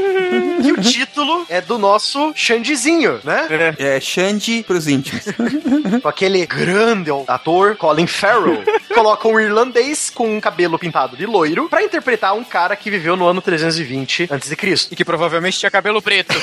que 0.61 0.71
o 0.71 0.81
título 0.81 1.45
é 1.49 1.61
do 1.61 1.77
nosso 1.77 2.33
Xandizinho, 2.35 3.19
né? 3.23 3.75
É 3.77 3.99
Xande 3.99 4.63
pros 4.65 4.87
íntimos. 4.87 5.23
Com 6.01 6.09
aquele 6.09 6.45
grande 6.45 7.09
ator, 7.27 7.75
Colin 7.75 8.07
Farrell, 8.07 8.63
coloca 8.93 9.27
um 9.27 9.39
irlandês 9.39 10.09
com 10.09 10.37
um 10.37 10.41
cabelo 10.41 10.77
pintado 10.77 11.15
de 11.15 11.25
loiro 11.25 11.69
pra 11.69 11.83
interpretar 11.83 12.35
um 12.35 12.43
cara 12.43 12.75
que 12.75 12.89
viveu 12.89 13.15
no 13.15 13.27
ano 13.27 13.41
320 13.41 14.27
a.C. 14.29 14.87
E 14.91 14.95
que 14.95 15.05
provavelmente 15.05 15.59
tinha 15.59 15.71
cabelo 15.71 16.01
preto. 16.01 16.35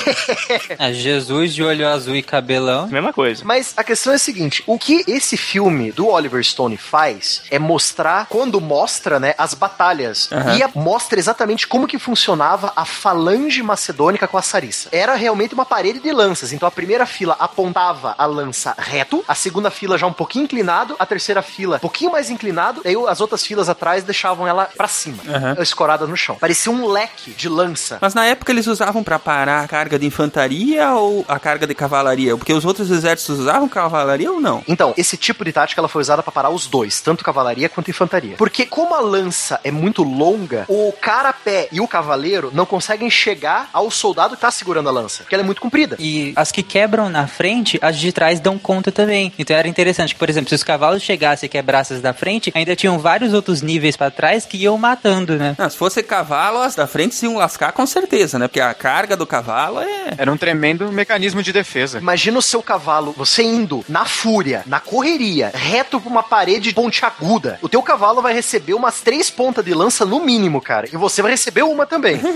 Ah, 0.79 0.91
Jesus 0.93 1.53
de 1.53 1.63
olho 1.63 1.87
azul 1.87 2.15
e 2.15 2.23
cabelão. 2.23 2.84
Mesma 2.87 3.13
coisa. 3.13 3.43
Mas 3.45 3.73
a 3.77 3.83
questão 3.83 4.13
é 4.13 4.15
a 4.15 4.19
seguinte: 4.19 4.63
o 4.67 4.77
que 4.77 5.03
esse 5.07 5.37
filme 5.37 5.91
do 5.91 6.07
Oliver 6.07 6.43
Stone 6.43 6.77
faz 6.77 7.43
é 7.49 7.59
mostrar, 7.59 8.27
quando 8.27 8.59
mostra, 8.61 9.19
né, 9.19 9.33
as 9.37 9.53
batalhas. 9.53 10.29
Aham. 10.31 10.55
E 10.57 10.63
a- 10.63 10.69
mostra 10.75 11.19
exatamente 11.19 11.67
como 11.67 11.87
que 11.87 11.97
funcionava 11.99 12.71
a 12.75 12.85
falange 12.85 13.61
macedônica 13.63 14.27
com 14.27 14.37
a 14.37 14.41
Sarissa. 14.41 14.89
Era 14.91 15.15
realmente 15.15 15.53
uma 15.53 15.65
parede 15.65 15.99
de 15.99 16.11
lanças. 16.11 16.51
Então 16.53 16.67
a 16.67 16.71
primeira 16.71 17.05
fila 17.05 17.35
apontava 17.39 18.15
a 18.17 18.25
lança 18.25 18.75
reto, 18.77 19.23
a 19.27 19.35
segunda 19.35 19.69
fila 19.71 19.97
já 19.97 20.05
um 20.07 20.13
pouquinho 20.13 20.43
inclinado, 20.45 20.95
a 20.99 21.05
terceira 21.05 21.41
fila 21.41 21.77
um 21.77 21.79
pouquinho 21.79 22.11
mais 22.11 22.29
inclinado, 22.29 22.81
aí 22.85 22.95
as 23.07 23.21
outras 23.21 23.45
filas 23.45 23.69
atrás 23.69 24.03
deixavam 24.03 24.47
ela 24.47 24.69
pra 24.75 24.87
cima, 24.87 25.21
Aham. 25.27 25.55
escorada 25.61 26.05
no 26.05 26.15
chão. 26.17 26.35
Parecia 26.35 26.71
um 26.71 26.87
leque 26.87 27.31
de 27.31 27.47
lança. 27.49 27.97
Mas 28.01 28.13
na 28.13 28.25
época 28.25 28.51
eles 28.51 28.67
usavam 28.67 29.03
pra 29.03 29.17
parar 29.19 29.63
a 29.63 29.67
carga 29.67 29.97
de 29.97 30.05
infantaria 30.05 30.91
ou 30.93 31.23
a 31.27 31.39
carga 31.39 31.65
de 31.65 31.73
cavalaria? 31.75 32.35
Porque 32.37 32.53
os 32.53 32.65
outros 32.65 32.74
exércitos 32.89 33.39
usavam 33.39 33.67
cavalaria 33.67 34.31
ou 34.31 34.39
não? 34.39 34.63
Então, 34.67 34.93
esse 34.97 35.17
tipo 35.17 35.43
de 35.43 35.51
tática 35.51 35.81
ela 35.81 35.87
foi 35.87 36.01
usada 36.01 36.23
pra 36.23 36.31
parar 36.31 36.49
os 36.49 36.67
dois, 36.67 37.01
tanto 37.01 37.23
cavalaria 37.23 37.69
quanto 37.69 37.89
infantaria. 37.89 38.35
Porque 38.37 38.65
como 38.65 38.95
a 38.95 38.99
lança 38.99 39.59
é 39.63 39.71
muito 39.71 40.03
longa, 40.03 40.65
o 40.67 40.93
cara 40.99 41.29
a 41.29 41.33
pé 41.33 41.67
e 41.71 41.81
o 41.81 41.87
cavaleiro 41.87 42.51
não 42.53 42.65
conseguem 42.65 43.09
chegar 43.09 43.69
ao 43.73 43.89
soldado 43.89 44.35
que 44.35 44.41
tá 44.41 44.51
segurando 44.51 44.89
a 44.89 44.91
lança, 44.91 45.23
porque 45.23 45.35
ela 45.35 45.43
é 45.43 45.45
muito 45.45 45.61
comprida. 45.61 45.95
E 45.99 46.33
as 46.35 46.51
que 46.51 46.63
quebram 46.63 47.09
na 47.09 47.27
frente, 47.27 47.79
as 47.81 47.97
de 47.97 48.11
trás 48.11 48.39
dão 48.39 48.57
conta 48.57 48.91
também. 48.91 49.33
Então 49.37 49.55
era 49.55 49.67
interessante 49.67 50.13
que, 50.13 50.19
por 50.19 50.29
exemplo, 50.29 50.49
se 50.49 50.55
os 50.55 50.63
cavalos 50.63 51.01
chegassem 51.01 51.47
e 51.47 51.49
quebrassem 51.49 51.97
as 51.97 52.03
da 52.03 52.13
frente, 52.13 52.51
ainda 52.55 52.75
tinham 52.75 52.99
vários 52.99 53.33
outros 53.33 53.61
níveis 53.61 53.95
pra 53.95 54.11
trás 54.11 54.45
que 54.45 54.57
iam 54.57 54.77
matando, 54.77 55.35
né? 55.35 55.55
Não, 55.57 55.69
se 55.69 55.77
fosse 55.77 56.01
cavalo, 56.03 56.59
as 56.59 56.75
da 56.75 56.87
frente 56.87 57.15
se 57.15 57.25
iam 57.25 57.37
lascar 57.37 57.71
com 57.71 57.85
certeza, 57.85 58.39
né? 58.39 58.47
Porque 58.47 58.59
a 58.59 58.73
carga 58.73 59.15
do 59.15 59.25
cavalo 59.25 59.79
é. 59.79 60.13
Era 60.17 60.31
um 60.31 60.37
tremendo 60.37 60.91
mecanismo 60.91 61.41
de 61.41 61.51
defesa. 61.51 61.99
Imagina 61.99 62.39
o 62.39 62.41
seu 62.41 62.61
cavalo, 62.65 63.13
você 63.15 63.43
indo 63.43 63.85
na 63.87 64.03
fúria, 64.05 64.63
na 64.65 64.79
correria, 64.81 65.51
reto 65.53 65.99
pra 66.01 66.09
uma 66.09 66.23
parede 66.23 66.73
pontiaguda. 66.73 67.57
O 67.61 67.69
teu 67.69 67.81
cavalo 67.81 68.21
vai 68.21 68.33
receber 68.33 68.73
umas 68.73 68.99
três 69.01 69.29
pontas 69.29 69.63
de 69.63 69.73
lança 69.73 70.03
no 70.05 70.19
mínimo, 70.19 70.59
cara. 70.59 70.87
E 70.91 70.97
você 70.97 71.21
vai 71.21 71.31
receber 71.31 71.63
uma 71.63 71.85
também. 71.85 72.19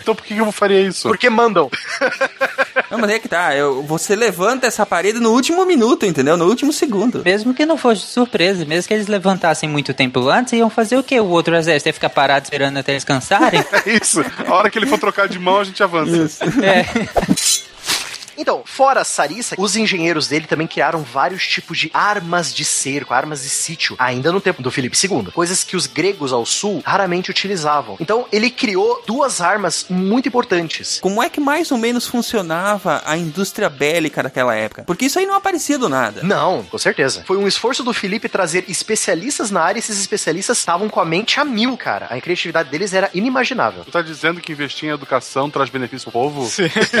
Então 0.00 0.14
por 0.14 0.24
que 0.24 0.36
eu 0.36 0.50
faria 0.52 0.80
isso? 0.80 1.08
Porque 1.08 1.28
mandam. 1.30 1.70
Não, 2.90 2.98
mas 2.98 3.10
é 3.10 3.18
que 3.18 3.28
tá. 3.28 3.54
eu- 3.54 3.82
você 3.82 4.14
levanta 4.16 4.66
essa 4.66 4.84
parede 4.86 5.18
no 5.20 5.30
último 5.32 5.64
minuto, 5.64 6.04
entendeu? 6.06 6.36
No 6.36 6.46
último 6.46 6.72
segundo. 6.72 7.22
Mesmo 7.24 7.54
que 7.54 7.64
não 7.66 7.76
fosse 7.76 8.02
surpresa, 8.02 8.64
mesmo 8.64 8.88
que 8.88 8.94
eles 8.94 9.06
levantassem 9.06 9.68
muito 9.68 9.92
tempo 9.94 10.28
antes, 10.28 10.52
iam 10.54 10.70
fazer 10.70 10.96
o 10.96 11.02
quê? 11.02 11.20
O 11.20 11.26
outro 11.28 11.54
exército 11.56 11.88
ia 11.88 11.92
ficar 11.94 12.10
parado 12.10 12.44
esperando 12.44 12.78
até 12.78 12.92
eles 12.92 13.04
cansarem? 13.04 13.64
É 13.86 13.90
isso. 14.02 14.24
A 14.46 14.54
hora 14.54 14.70
que 14.70 14.78
ele 14.78 14.86
for 14.86 14.98
trocar 14.98 15.28
de 15.28 15.38
mão, 15.38 15.60
a 15.60 15.64
gente 15.64 15.82
avança. 15.82 16.44
é. 16.62 16.84
Então, 18.36 18.62
fora 18.64 19.00
a 19.00 19.04
Sarissa, 19.04 19.54
os 19.58 19.76
engenheiros 19.76 20.28
dele 20.28 20.46
também 20.46 20.66
criaram 20.66 21.02
vários 21.02 21.46
tipos 21.46 21.78
de 21.78 21.90
armas 21.92 22.54
de 22.54 22.64
cerco, 22.64 23.14
armas 23.14 23.42
de 23.42 23.48
sítio, 23.48 23.96
ainda 23.98 24.32
no 24.32 24.40
tempo 24.40 24.62
do 24.62 24.70
Filipe 24.70 24.96
II. 24.96 25.30
Coisas 25.32 25.64
que 25.64 25.76
os 25.76 25.86
gregos 25.86 26.32
ao 26.32 26.44
sul 26.44 26.82
raramente 26.84 27.30
utilizavam. 27.30 27.96
Então, 28.00 28.26
ele 28.32 28.50
criou 28.50 29.02
duas 29.06 29.40
armas 29.40 29.86
muito 29.88 30.28
importantes. 30.28 30.98
Como 31.00 31.22
é 31.22 31.28
que 31.28 31.40
mais 31.40 31.70
ou 31.70 31.78
menos 31.78 32.06
funcionava 32.06 33.02
a 33.04 33.16
indústria 33.16 33.68
bélica 33.68 34.22
daquela 34.22 34.54
época? 34.54 34.84
Porque 34.84 35.06
isso 35.06 35.18
aí 35.18 35.26
não 35.26 35.34
aparecia 35.34 35.78
do 35.78 35.88
nada. 35.88 36.22
Não, 36.22 36.62
com 36.64 36.78
certeza. 36.78 37.24
Foi 37.26 37.36
um 37.36 37.46
esforço 37.46 37.82
do 37.82 37.92
Felipe 37.92 38.28
trazer 38.28 38.64
especialistas 38.68 39.50
na 39.50 39.60
área 39.60 39.78
e 39.78 39.80
esses 39.80 40.00
especialistas 40.00 40.58
estavam 40.58 40.88
com 40.88 41.00
a 41.00 41.04
mente 41.04 41.38
a 41.40 41.44
mil, 41.44 41.76
cara. 41.76 42.06
A 42.10 42.20
criatividade 42.20 42.70
deles 42.70 42.92
era 42.92 43.10
inimaginável. 43.14 43.84
Tu 43.84 43.90
tá 43.90 44.02
dizendo 44.02 44.40
que 44.40 44.52
investir 44.52 44.88
em 44.88 44.92
educação 44.92 45.50
traz 45.50 45.70
benefício 45.70 46.10
pro 46.10 46.20
povo? 46.20 46.50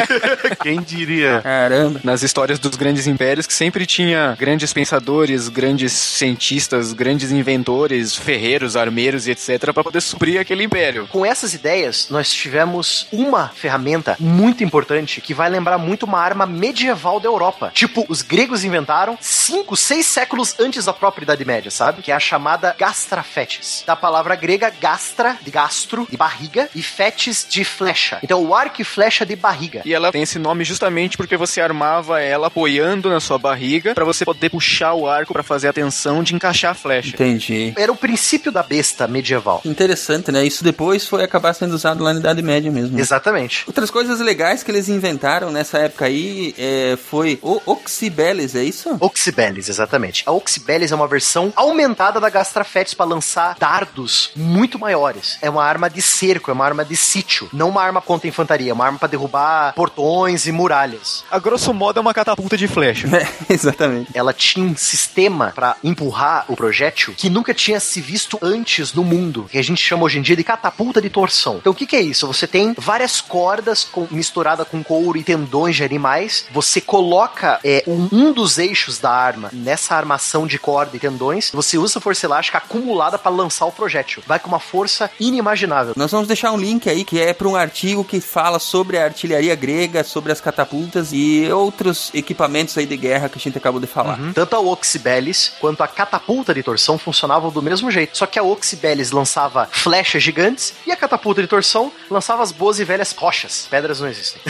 Quem 0.62 0.80
diria? 0.82 1.23
Caramba. 1.42 2.00
Nas 2.02 2.22
histórias 2.22 2.58
dos 2.58 2.76
grandes 2.76 3.06
impérios, 3.06 3.46
que 3.46 3.52
sempre 3.52 3.86
tinha 3.86 4.36
grandes 4.38 4.72
pensadores, 4.72 5.48
grandes 5.48 5.92
cientistas, 5.92 6.92
grandes 6.92 7.30
inventores, 7.30 8.16
ferreiros, 8.16 8.76
armeiros 8.76 9.26
e 9.26 9.32
etc., 9.32 9.72
para 9.72 9.84
poder 9.84 10.00
suprir 10.00 10.40
aquele 10.40 10.64
império. 10.64 11.06
Com 11.08 11.24
essas 11.24 11.54
ideias, 11.54 12.08
nós 12.10 12.32
tivemos 12.32 13.06
uma 13.12 13.48
ferramenta 13.48 14.16
muito 14.18 14.64
importante 14.64 15.20
que 15.20 15.34
vai 15.34 15.48
lembrar 15.48 15.78
muito 15.78 16.04
uma 16.04 16.20
arma 16.20 16.46
medieval 16.46 17.20
da 17.20 17.28
Europa. 17.28 17.70
Tipo, 17.74 18.04
os 18.08 18.22
gregos 18.22 18.64
inventaram 18.64 19.18
cinco, 19.20 19.76
seis 19.76 20.06
séculos 20.06 20.54
antes 20.58 20.84
da 20.84 20.92
própria 20.92 21.24
Idade 21.24 21.44
Média, 21.44 21.70
sabe? 21.70 22.02
Que 22.02 22.12
é 22.12 22.14
a 22.14 22.20
chamada 22.20 22.74
gastrafetes. 22.78 23.82
Da 23.86 23.96
palavra 23.96 24.34
grega 24.34 24.72
gastra, 24.80 25.36
de 25.42 25.50
gastro, 25.50 26.06
de 26.10 26.16
barriga, 26.16 26.68
e 26.74 26.82
fetes 26.82 27.46
de 27.48 27.64
flecha. 27.64 28.18
Então, 28.22 28.42
o 28.42 28.54
arco 28.54 28.80
e 28.80 28.84
flecha 28.84 29.24
de 29.24 29.36
barriga. 29.36 29.82
E 29.84 29.94
ela 29.94 30.10
tem 30.12 30.22
esse 30.22 30.38
nome 30.38 30.64
justamente 30.64 31.13
porque 31.16 31.36
você 31.36 31.60
armava 31.60 32.20
ela 32.20 32.48
apoiando 32.48 33.08
na 33.08 33.20
sua 33.20 33.38
barriga 33.38 33.94
para 33.94 34.04
você 34.04 34.24
poder 34.24 34.50
puxar 34.50 34.94
o 34.94 35.08
arco 35.08 35.32
para 35.32 35.42
fazer 35.42 35.68
a 35.68 35.72
tensão 35.72 36.22
de 36.22 36.34
encaixar 36.34 36.72
a 36.72 36.74
flecha. 36.74 37.10
Entendi. 37.10 37.72
Era 37.76 37.92
o 37.92 37.96
princípio 37.96 38.50
da 38.50 38.62
besta 38.62 39.06
medieval. 39.06 39.60
Interessante, 39.64 40.30
né? 40.30 40.44
Isso 40.44 40.64
depois 40.64 41.06
foi 41.06 41.22
acabar 41.22 41.54
sendo 41.54 41.74
usado 41.74 42.02
lá 42.02 42.12
na 42.12 42.20
Idade 42.20 42.42
Média 42.42 42.70
mesmo. 42.70 42.98
Exatamente. 42.98 43.64
Outras 43.66 43.90
coisas 43.90 44.20
legais 44.20 44.62
que 44.62 44.70
eles 44.70 44.88
inventaram 44.88 45.50
nessa 45.50 45.78
época 45.78 46.06
aí 46.06 46.54
é, 46.58 46.96
foi 46.96 47.38
o 47.42 47.60
Oxybeles, 47.66 48.54
é 48.54 48.62
isso? 48.64 48.96
Oxybeles, 49.00 49.68
exatamente. 49.68 50.22
A 50.26 50.32
Oxybeles 50.32 50.92
é 50.92 50.94
uma 50.94 51.08
versão 51.08 51.52
aumentada 51.56 52.20
da 52.20 52.30
Gastrafetes 52.30 52.94
para 52.94 53.06
lançar 53.06 53.56
dardos 53.58 54.30
muito 54.36 54.78
maiores. 54.78 55.38
É 55.40 55.50
uma 55.50 55.64
arma 55.64 55.88
de 55.88 56.02
cerco, 56.02 56.50
é 56.50 56.54
uma 56.54 56.64
arma 56.64 56.84
de 56.84 56.96
sítio, 56.96 57.48
não 57.52 57.68
uma 57.68 57.82
arma 57.82 58.00
contra 58.00 58.28
infantaria, 58.28 58.70
é 58.70 58.74
uma 58.74 58.86
arma 58.86 58.98
para 58.98 59.08
derrubar 59.08 59.74
portões 59.74 60.46
e 60.46 60.52
muralhas. 60.52 61.03
A 61.30 61.38
grosso 61.38 61.72
modo 61.72 61.98
é 61.98 62.00
uma 62.00 62.14
catapulta 62.14 62.56
de 62.56 62.68
flecha. 62.68 63.08
É, 63.14 63.52
exatamente. 63.52 64.10
Ela 64.12 64.32
tinha 64.32 64.66
um 64.66 64.76
sistema 64.76 65.52
para 65.54 65.76
empurrar 65.84 66.44
o 66.48 66.56
projétil 66.56 67.14
que 67.16 67.30
nunca 67.30 67.54
tinha 67.54 67.78
se 67.78 68.00
visto 68.00 68.38
antes 68.42 68.92
no 68.92 69.04
mundo, 69.04 69.46
que 69.50 69.56
a 69.56 69.62
gente 69.62 69.80
chama 69.80 70.02
hoje 70.04 70.18
em 70.18 70.22
dia 70.22 70.36
de 70.36 70.42
catapulta 70.42 71.00
de 71.00 71.08
torção. 71.08 71.56
Então 71.58 71.72
o 71.72 71.74
que, 71.74 71.86
que 71.86 71.94
é 71.94 72.00
isso? 72.00 72.26
Você 72.26 72.46
tem 72.46 72.74
várias 72.76 73.20
cordas 73.20 73.84
com, 73.84 74.08
misturada 74.10 74.64
com 74.64 74.82
couro 74.82 75.16
e 75.16 75.22
tendões 75.22 75.76
de 75.76 75.84
animais. 75.84 76.46
Você 76.52 76.80
coloca 76.80 77.60
é, 77.62 77.84
um, 77.86 78.08
um 78.10 78.32
dos 78.32 78.58
eixos 78.58 78.98
da 78.98 79.10
arma 79.10 79.50
nessa 79.52 79.94
armação 79.94 80.46
de 80.46 80.58
corda 80.58 80.96
e 80.96 81.00
tendões. 81.00 81.50
Você 81.52 81.78
usa 81.78 82.00
força 82.00 82.26
elástica 82.26 82.58
acumulada 82.58 83.18
para 83.18 83.30
lançar 83.30 83.66
o 83.66 83.72
projétil. 83.72 84.22
Vai 84.26 84.38
com 84.38 84.48
uma 84.48 84.60
força 84.60 85.10
inimaginável. 85.20 85.94
Nós 85.96 86.10
vamos 86.10 86.26
deixar 86.26 86.52
um 86.52 86.58
link 86.58 86.88
aí 86.88 87.04
que 87.04 87.20
é 87.20 87.32
para 87.32 87.48
um 87.48 87.56
artigo 87.56 88.04
que 88.04 88.20
fala 88.20 88.58
sobre 88.58 88.98
a 88.98 89.04
artilharia 89.04 89.54
grega, 89.54 90.02
sobre 90.04 90.32
as 90.32 90.40
catapultas 90.40 90.93
e 91.12 91.50
outros 91.52 92.10
equipamentos 92.14 92.76
aí 92.78 92.86
de 92.86 92.96
guerra 92.96 93.28
que 93.28 93.38
a 93.38 93.40
gente 93.40 93.58
acabou 93.58 93.80
de 93.80 93.86
falar. 93.86 94.18
Tanto 94.34 94.56
a 94.56 94.60
Oxybelis 94.60 95.52
quanto 95.60 95.82
a 95.82 95.88
catapulta 95.88 96.54
de 96.54 96.62
torção 96.62 96.98
funcionavam 96.98 97.50
do 97.50 97.62
mesmo 97.62 97.90
jeito. 97.90 98.16
Só 98.16 98.26
que 98.26 98.38
a 98.38 98.42
Oxybelis 98.42 99.10
lançava 99.10 99.68
flechas 99.70 100.22
gigantes 100.22 100.74
e 100.86 100.92
a 100.92 100.96
catapulta 100.96 101.42
de 101.42 101.48
torção 101.48 101.92
lançava 102.10 102.42
as 102.42 102.52
boas 102.52 102.78
e 102.78 102.84
velhas 102.84 103.12
rochas. 103.12 103.66
Pedras 103.70 104.00
não 104.00 104.08
existem. 104.08 104.40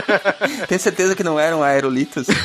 Tem 0.68 0.78
certeza 0.78 1.14
que 1.14 1.24
não 1.24 1.38
eram 1.38 1.62
aerolitos? 1.62 2.26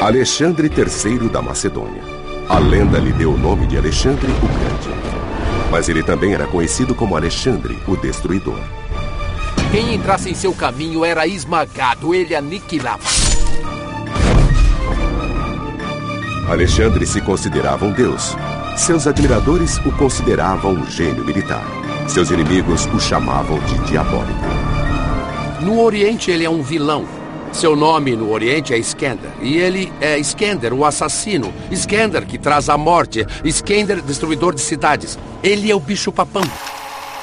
Alexandre 0.00 0.70
III 0.74 1.28
da 1.28 1.42
Macedônia. 1.42 2.02
A 2.48 2.58
lenda 2.58 2.98
lhe 2.98 3.12
deu 3.12 3.32
o 3.32 3.36
nome 3.36 3.66
de 3.66 3.76
Alexandre 3.76 4.30
o 4.30 4.46
Grande. 4.46 4.88
Mas 5.70 5.88
ele 5.88 6.02
também 6.02 6.32
era 6.32 6.46
conhecido 6.46 6.94
como 6.94 7.14
Alexandre 7.14 7.78
o 7.86 7.96
Destruidor. 7.96 8.58
Quem 9.70 9.94
entrasse 9.94 10.30
em 10.30 10.34
seu 10.34 10.54
caminho 10.54 11.04
era 11.04 11.26
esmagado, 11.26 12.14
ele 12.14 12.34
aniquilava. 12.34 13.02
Alexandre 16.48 17.06
se 17.06 17.20
considerava 17.20 17.84
um 17.84 17.92
deus. 17.92 18.34
Seus 18.78 19.06
admiradores 19.06 19.76
o 19.84 19.92
consideravam 19.92 20.72
um 20.72 20.86
gênio 20.90 21.22
militar. 21.22 21.62
Seus 22.08 22.30
inimigos 22.30 22.86
o 22.86 22.98
chamavam 22.98 23.58
de 23.58 23.78
diabólico. 23.80 24.40
No 25.60 25.82
Oriente, 25.82 26.30
ele 26.30 26.44
é 26.44 26.50
um 26.50 26.62
vilão. 26.62 27.04
Seu 27.52 27.76
nome 27.76 28.16
no 28.16 28.30
Oriente 28.30 28.72
é 28.72 28.78
Skender. 28.78 29.32
E 29.42 29.58
ele 29.58 29.92
é 30.00 30.16
Skender, 30.18 30.72
o 30.72 30.86
assassino. 30.86 31.52
Skender, 31.70 32.24
que 32.24 32.38
traz 32.38 32.70
a 32.70 32.78
morte. 32.78 33.26
Skender, 33.44 34.00
destruidor 34.00 34.54
de 34.54 34.62
cidades. 34.62 35.18
Ele 35.42 35.70
é 35.70 35.74
o 35.74 35.80
bicho-papão. 35.80 36.44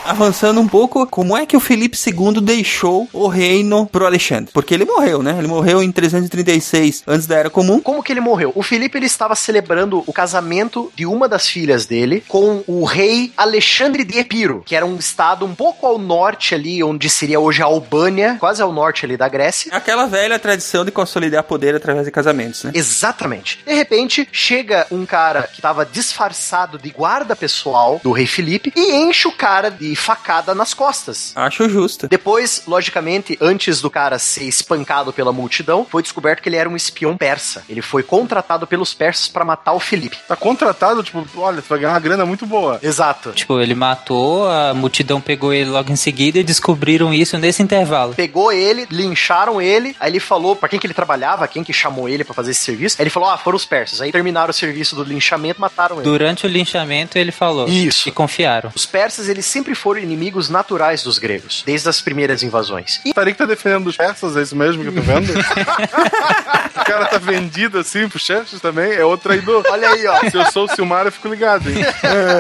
Avançando 0.06 0.62
um 0.62 0.68
pouco, 0.68 1.08
como 1.08 1.36
é 1.36 1.48
que 1.48 1.58
o 1.58 1.60
Felipe 1.60 1.98
II 1.98 2.39
deixou 2.39 3.10
o 3.12 3.28
reino 3.28 3.88
pro 3.88 4.06
Alexandre? 4.06 4.52
Porque 4.54 4.72
ele 4.72 4.86
morreu, 4.86 5.24
né? 5.24 5.36
Ele 5.36 5.48
morreu 5.48 5.82
em 5.82 5.91
336 5.91 7.04
antes 7.08 7.26
da 7.26 7.38
Era 7.38 7.50
Comum. 7.50 7.80
Como 7.82 8.04
que 8.04 8.13
ele 8.13 8.22
morreu? 8.22 8.52
O 8.54 8.62
Felipe 8.62 9.00
ele 9.00 9.08
estava 9.08 9.36
celebrando 9.36 10.04
o 10.06 10.13
casamento 10.13 10.91
de 10.96 11.08
uma 11.08 11.28
das 11.28 11.48
filhas 11.48 11.88
dele 11.88 12.24
com 12.28 12.63
o 12.68 12.86
rei 12.86 13.34
Alexandre 13.36 14.04
de 14.04 14.20
Epiro, 14.20 14.62
que 14.63 14.76
era 14.76 14.86
um 14.86 14.96
estado 14.96 15.44
um 15.44 15.56
pouco 15.56 15.88
ao 15.88 15.98
norte 15.98 16.54
ali, 16.54 16.84
onde 16.84 17.10
seria 17.10 17.39
hoje 17.39 17.63
a 17.63 17.65
Albânia, 17.65 18.38
quase 18.39 18.62
ao 18.62 18.72
norte 18.72 19.06
ali 19.06 19.18
da 19.18 19.28
Grécia. 19.28 19.74
Aquela 19.74 20.06
velha 20.06 20.38
tradição 20.38 20.86
de 20.86 20.91
consolidar 20.91 21.44
poder 21.44 21.74
através 21.74 22.06
de 22.06 22.12
casamentos, 22.12 22.63
né? 22.63 22.72
Exatamente. 22.76 23.60
De 23.65 23.74
repente, 23.74 24.28
chega 24.32 24.86
um 24.91 25.04
cara 25.04 25.44
que 25.44 25.58
estava 25.58 25.84
disfarçado 25.84 26.78
de 26.78 26.91
guarda 26.91 27.36
pessoal 27.36 28.00
do 28.04 28.12
rei 28.12 28.28
Felipe 28.28 28.72
e 28.76 28.96
enche 28.96 29.28
o 29.28 29.32
cara 29.32 29.72
de 29.72 29.94
facada 29.95 30.53
nas 30.53 30.73
costas. 30.73 31.31
Acho 31.36 31.69
justo. 31.69 32.08
Depois, 32.08 32.63
logicamente, 32.67 33.38
antes 33.41 33.81
do 33.81 33.89
cara 33.89 34.19
ser 34.19 34.43
espancado 34.43 35.13
pela 35.13 35.31
multidão, 35.31 35.86
foi 35.89 36.01
descoberto 36.01 36.41
que 36.41 36.49
ele 36.49 36.55
era 36.55 36.69
um 36.69 36.75
espião 36.75 37.17
persa. 37.17 37.63
Ele 37.69 37.81
foi 37.81 38.03
contratado 38.03 38.67
pelos 38.67 38.93
persas 38.93 39.27
para 39.27 39.45
matar 39.45 39.73
o 39.73 39.79
Felipe. 39.79 40.17
Tá 40.27 40.36
contratado, 40.36 41.03
tipo, 41.03 41.25
olha, 41.38 41.62
você 41.62 41.67
vai 41.67 41.79
ganhar 41.79 41.93
uma 41.93 41.99
grana 41.99 42.25
muito 42.25 42.45
boa. 42.45 42.79
Exato. 42.81 43.31
Tipo, 43.31 43.60
ele 43.60 43.75
matou, 43.75 44.47
a 44.49 44.73
multidão 44.73 45.19
pegou 45.21 45.53
ele 45.53 45.69
logo 45.69 45.91
em 45.91 45.95
seguida 45.95 46.39
e 46.39 46.43
descobriram 46.43 47.13
isso 47.13 47.38
nesse 47.38 47.62
intervalo. 47.62 48.13
Pegou 48.13 48.51
ele, 48.51 48.88
lincharam 48.89 49.62
ele, 49.62 49.95
aí 49.99 50.12
ele 50.12 50.19
falou 50.19 50.55
para 50.55 50.69
quem 50.69 50.79
que 50.79 50.88
ele 50.88 50.93
trabalhava, 50.93 51.47
quem 51.47 51.63
que 51.63 51.73
chamou 51.73 52.08
ele 52.08 52.23
para 52.23 52.34
fazer 52.34 52.51
esse 52.51 52.62
serviço. 52.62 52.95
Aí 52.99 53.03
ele 53.03 53.10
falou: 53.10 53.29
"Ah, 53.29 53.38
foram 53.38 53.55
os 53.55 53.65
persas". 53.65 54.01
Aí 54.01 54.12
terminaram 54.12 54.49
o 54.49 54.53
serviço 54.53 54.95
do 54.95 55.03
linchamento, 55.03 55.60
mataram 55.62 55.97
ele. 55.97 56.03
Durante 56.03 56.45
o 56.45 56.49
linchamento 56.49 57.17
ele 57.17 57.31
falou. 57.31 57.67
Isso. 57.67 58.08
E 58.10 58.12
confiaram. 58.12 58.71
Os 58.75 58.86
persas, 58.86 59.29
eles 59.29 59.45
sempre 59.45 59.75
foram 59.86 60.02
inimigos 60.02 60.50
naturais 60.50 61.04
dos 61.04 61.19
gregos, 61.19 61.62
desde 61.63 61.88
as 61.88 62.02
primeiras 62.02 62.41
invasões. 62.41 63.00
E 63.06 63.13
Tarik 63.13 63.38
tá 63.38 63.45
defendendo 63.45 63.86
os 63.86 63.95
persas, 63.95 64.36
é 64.36 64.41
isso 64.41 64.56
mesmo 64.56 64.82
que 64.82 64.89
eu 64.89 64.95
tô 64.95 65.02
vendo? 65.02 65.32
o 66.76 66.84
cara 66.84 67.06
tá 67.06 67.19
vendido 67.19 67.78
assim 67.78 68.10
pro 68.10 68.17
chefes 68.17 68.60
também, 68.60 68.93
é 68.93 69.06
outro 69.06 69.30
traidor. 69.30 69.63
Olha 69.69 69.89
aí, 69.89 70.08
ó. 70.08 70.28
Se 70.28 70.36
eu 70.36 70.52
sou 70.52 70.63
o 70.63 70.67
Silmar, 70.69 71.06
eu 71.06 71.12
fico 71.12 71.28
ligado, 71.28 71.69
hein? 71.69 71.86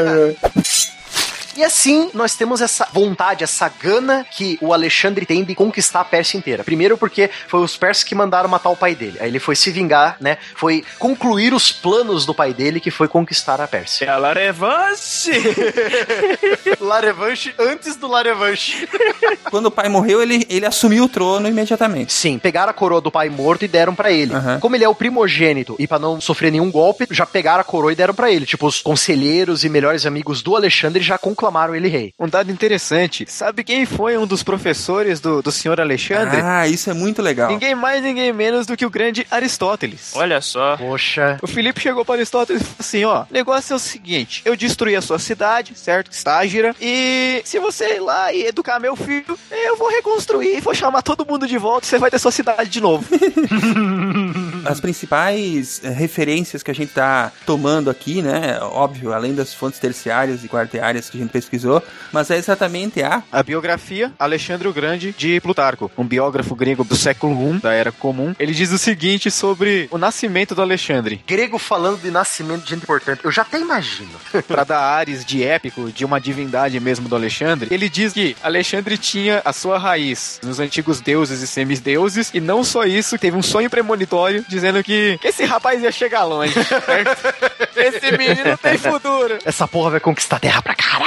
E 1.55 1.63
assim, 1.63 2.09
nós 2.13 2.35
temos 2.35 2.59
essa 2.59 2.85
vontade, 2.91 3.41
essa 3.41 3.69
gana 3.69 4.25
que 4.29 4.57
o 4.61 4.73
Alexandre 4.73 5.25
tem 5.25 5.41
de 5.41 5.55
conquistar 5.55 6.01
a 6.01 6.05
Pérsia 6.05 6.37
inteira. 6.37 6.65
Primeiro 6.65 6.97
porque 6.97 7.29
foi 7.47 7.61
os 7.61 7.77
persas 7.77 8.03
que 8.03 8.13
mandaram 8.13 8.49
matar 8.49 8.69
o 8.69 8.75
pai 8.75 8.93
dele. 8.93 9.17
Aí 9.21 9.29
ele 9.29 9.39
foi 9.39 9.55
se 9.55 9.71
vingar, 9.71 10.17
né? 10.19 10.37
Foi 10.53 10.83
concluir 10.99 11.53
os 11.53 11.71
planos 11.71 12.25
do 12.25 12.35
pai 12.35 12.53
dele, 12.53 12.81
que 12.81 12.91
foi 12.91 13.07
conquistar 13.07 13.61
a 13.61 13.67
Pérsia. 13.67 14.05
É 14.05 14.09
a 14.09 14.17
La 14.17 14.33
Revanche! 14.33 15.31
La 16.81 16.99
Revanche 16.99 17.55
antes 17.57 17.95
do 17.95 18.07
La 18.07 18.21
Revanche. 18.21 18.85
Quando 19.49 19.67
o 19.67 19.71
pai 19.71 19.87
morreu, 19.87 20.21
ele, 20.21 20.45
ele 20.49 20.65
assumiu 20.65 21.05
o 21.05 21.09
trono 21.09 21.47
imediatamente. 21.47 22.11
Sim, 22.11 22.37
pegaram 22.37 22.71
a 22.71 22.73
coroa 22.73 22.99
do 22.99 23.09
pai 23.11 23.29
morto 23.29 23.63
e 23.63 23.67
deram 23.69 23.95
pra 23.95 24.11
ele. 24.11 24.33
Aham. 24.33 24.59
Como 24.59 24.75
ele 24.75 24.83
é 24.83 24.89
o 24.89 24.95
primogênito 24.95 25.77
e 25.79 25.87
pra 25.87 25.99
não 25.99 26.19
sofrer 26.19 26.51
nenhum 26.51 26.69
golpe, 26.69 27.07
já 27.11 27.25
pegaram 27.25 27.61
a 27.61 27.63
coroa 27.63 27.93
e 27.93 27.95
deram 27.95 28.13
pra 28.13 28.29
ele. 28.29 28.45
Tipo, 28.45 28.67
os 28.67 28.81
conselheiros 28.81 29.63
e 29.63 29.69
melhores 29.69 30.05
amigos 30.05 30.41
do 30.41 30.53
Alexandre 30.53 31.01
já 31.01 31.17
conclamaram 31.17 31.44
ele 31.75 31.87
rei. 31.87 32.13
Um 32.19 32.27
dado 32.27 32.51
interessante, 32.51 33.25
sabe 33.27 33.63
quem 33.63 33.85
foi 33.85 34.17
um 34.17 34.25
dos 34.25 34.43
professores 34.43 35.19
do, 35.19 35.41
do 35.41 35.51
senhor 35.51 35.79
Alexandre? 35.79 36.41
Ah, 36.41 36.67
isso 36.67 36.89
é 36.89 36.93
muito 36.93 37.21
legal. 37.21 37.49
Ninguém 37.49 37.75
mais, 37.75 38.01
ninguém 38.01 38.31
menos 38.31 38.65
do 38.65 38.75
que 38.75 38.85
o 38.85 38.89
grande 38.89 39.25
Aristóteles. 39.29 40.13
Olha 40.15 40.41
só. 40.41 40.77
Poxa. 40.77 41.37
O 41.41 41.47
Felipe 41.47 41.81
chegou 41.81 42.05
para 42.05 42.15
Aristóteles 42.15 42.61
e 42.61 42.65
falou 42.65 42.77
assim: 42.79 43.05
ó, 43.05 43.23
o 43.23 43.27
negócio 43.33 43.73
é 43.73 43.75
o 43.75 43.79
seguinte: 43.79 44.41
eu 44.45 44.55
destruí 44.55 44.95
a 44.95 45.01
sua 45.01 45.19
cidade, 45.19 45.77
certo? 45.77 46.11
Estágira, 46.11 46.75
e 46.79 47.41
se 47.45 47.59
você 47.59 47.95
ir 47.95 47.99
lá 47.99 48.31
e 48.33 48.45
educar 48.45 48.79
meu 48.79 48.95
filho, 48.95 49.37
eu 49.51 49.77
vou 49.77 49.89
reconstruir, 49.89 50.61
vou 50.61 50.73
chamar 50.73 51.01
todo 51.01 51.25
mundo 51.25 51.47
de 51.47 51.57
volta 51.57 51.85
e 51.85 51.89
você 51.89 51.97
vai 51.97 52.11
ter 52.11 52.19
sua 52.19 52.31
cidade 52.31 52.69
de 52.69 52.81
novo. 52.81 53.05
As 54.65 54.79
principais 54.79 55.81
eh, 55.83 55.89
referências 55.89 56.63
que 56.63 56.71
a 56.71 56.75
gente 56.75 56.91
tá 56.93 57.31
tomando 57.45 57.89
aqui, 57.89 58.21
né? 58.21 58.59
Óbvio, 58.61 59.13
além 59.13 59.33
das 59.33 59.53
fontes 59.53 59.79
terciárias 59.79 60.43
e 60.43 60.47
quarteárias 60.47 61.09
que 61.09 61.17
a 61.17 61.21
gente 61.21 61.31
pesquisou, 61.31 61.81
mas 62.11 62.29
é 62.31 62.37
exatamente 62.37 63.01
a 63.03 63.23
A 63.31 63.43
biografia 63.43 64.11
Alexandre 64.17 64.67
o 64.67 64.73
Grande 64.73 65.13
de 65.17 65.39
Plutarco, 65.39 65.91
um 65.97 66.05
biógrafo 66.05 66.55
grego 66.55 66.83
do 66.83 66.95
século 66.95 67.55
I, 67.55 67.59
da 67.59 67.73
Era 67.73 67.91
Comum. 67.91 68.33
Ele 68.39 68.53
diz 68.53 68.71
o 68.71 68.77
seguinte 68.77 69.29
sobre 69.29 69.87
o 69.91 69.97
nascimento 69.97 70.55
do 70.55 70.61
Alexandre. 70.61 71.21
Grego 71.27 71.57
falando 71.57 72.01
de 72.01 72.11
nascimento 72.11 72.63
de 72.63 72.69
gente 72.69 72.83
importante. 72.83 73.23
Eu 73.23 73.31
já 73.31 73.41
até 73.41 73.59
imagino. 73.59 74.09
Para 74.47 74.63
dar 74.63 74.81
ares 74.81 75.25
de 75.25 75.43
épico, 75.43 75.91
de 75.91 76.05
uma 76.05 76.19
divindade 76.19 76.79
mesmo 76.79 77.07
do 77.07 77.15
Alexandre, 77.15 77.67
ele 77.71 77.89
diz 77.89 78.13
que 78.13 78.35
Alexandre 78.41 78.97
tinha 78.97 79.41
a 79.43 79.53
sua 79.53 79.77
raiz 79.77 80.39
nos 80.43 80.59
antigos 80.59 81.01
deuses 81.01 81.41
e 81.41 81.47
semideuses, 81.47 82.31
e 82.33 82.39
não 82.39 82.63
só 82.63 82.83
isso, 82.83 83.17
teve 83.17 83.35
um 83.37 83.43
sonho 83.43 83.69
premonitório 83.69 84.45
dizendo 84.55 84.83
que 84.83 85.19
esse 85.23 85.43
rapaz 85.45 85.81
ia 85.83 85.91
chegar 85.91 86.23
longe. 86.23 86.53
certo? 86.63 87.15
esse 87.75 88.17
menino 88.17 88.57
tem 88.57 88.77
futuro. 88.77 89.37
Essa 89.45 89.67
porra 89.67 89.91
vai 89.91 89.99
conquistar 89.99 90.37
a 90.37 90.39
terra 90.39 90.61
pra 90.61 90.75
caralho. 90.75 91.05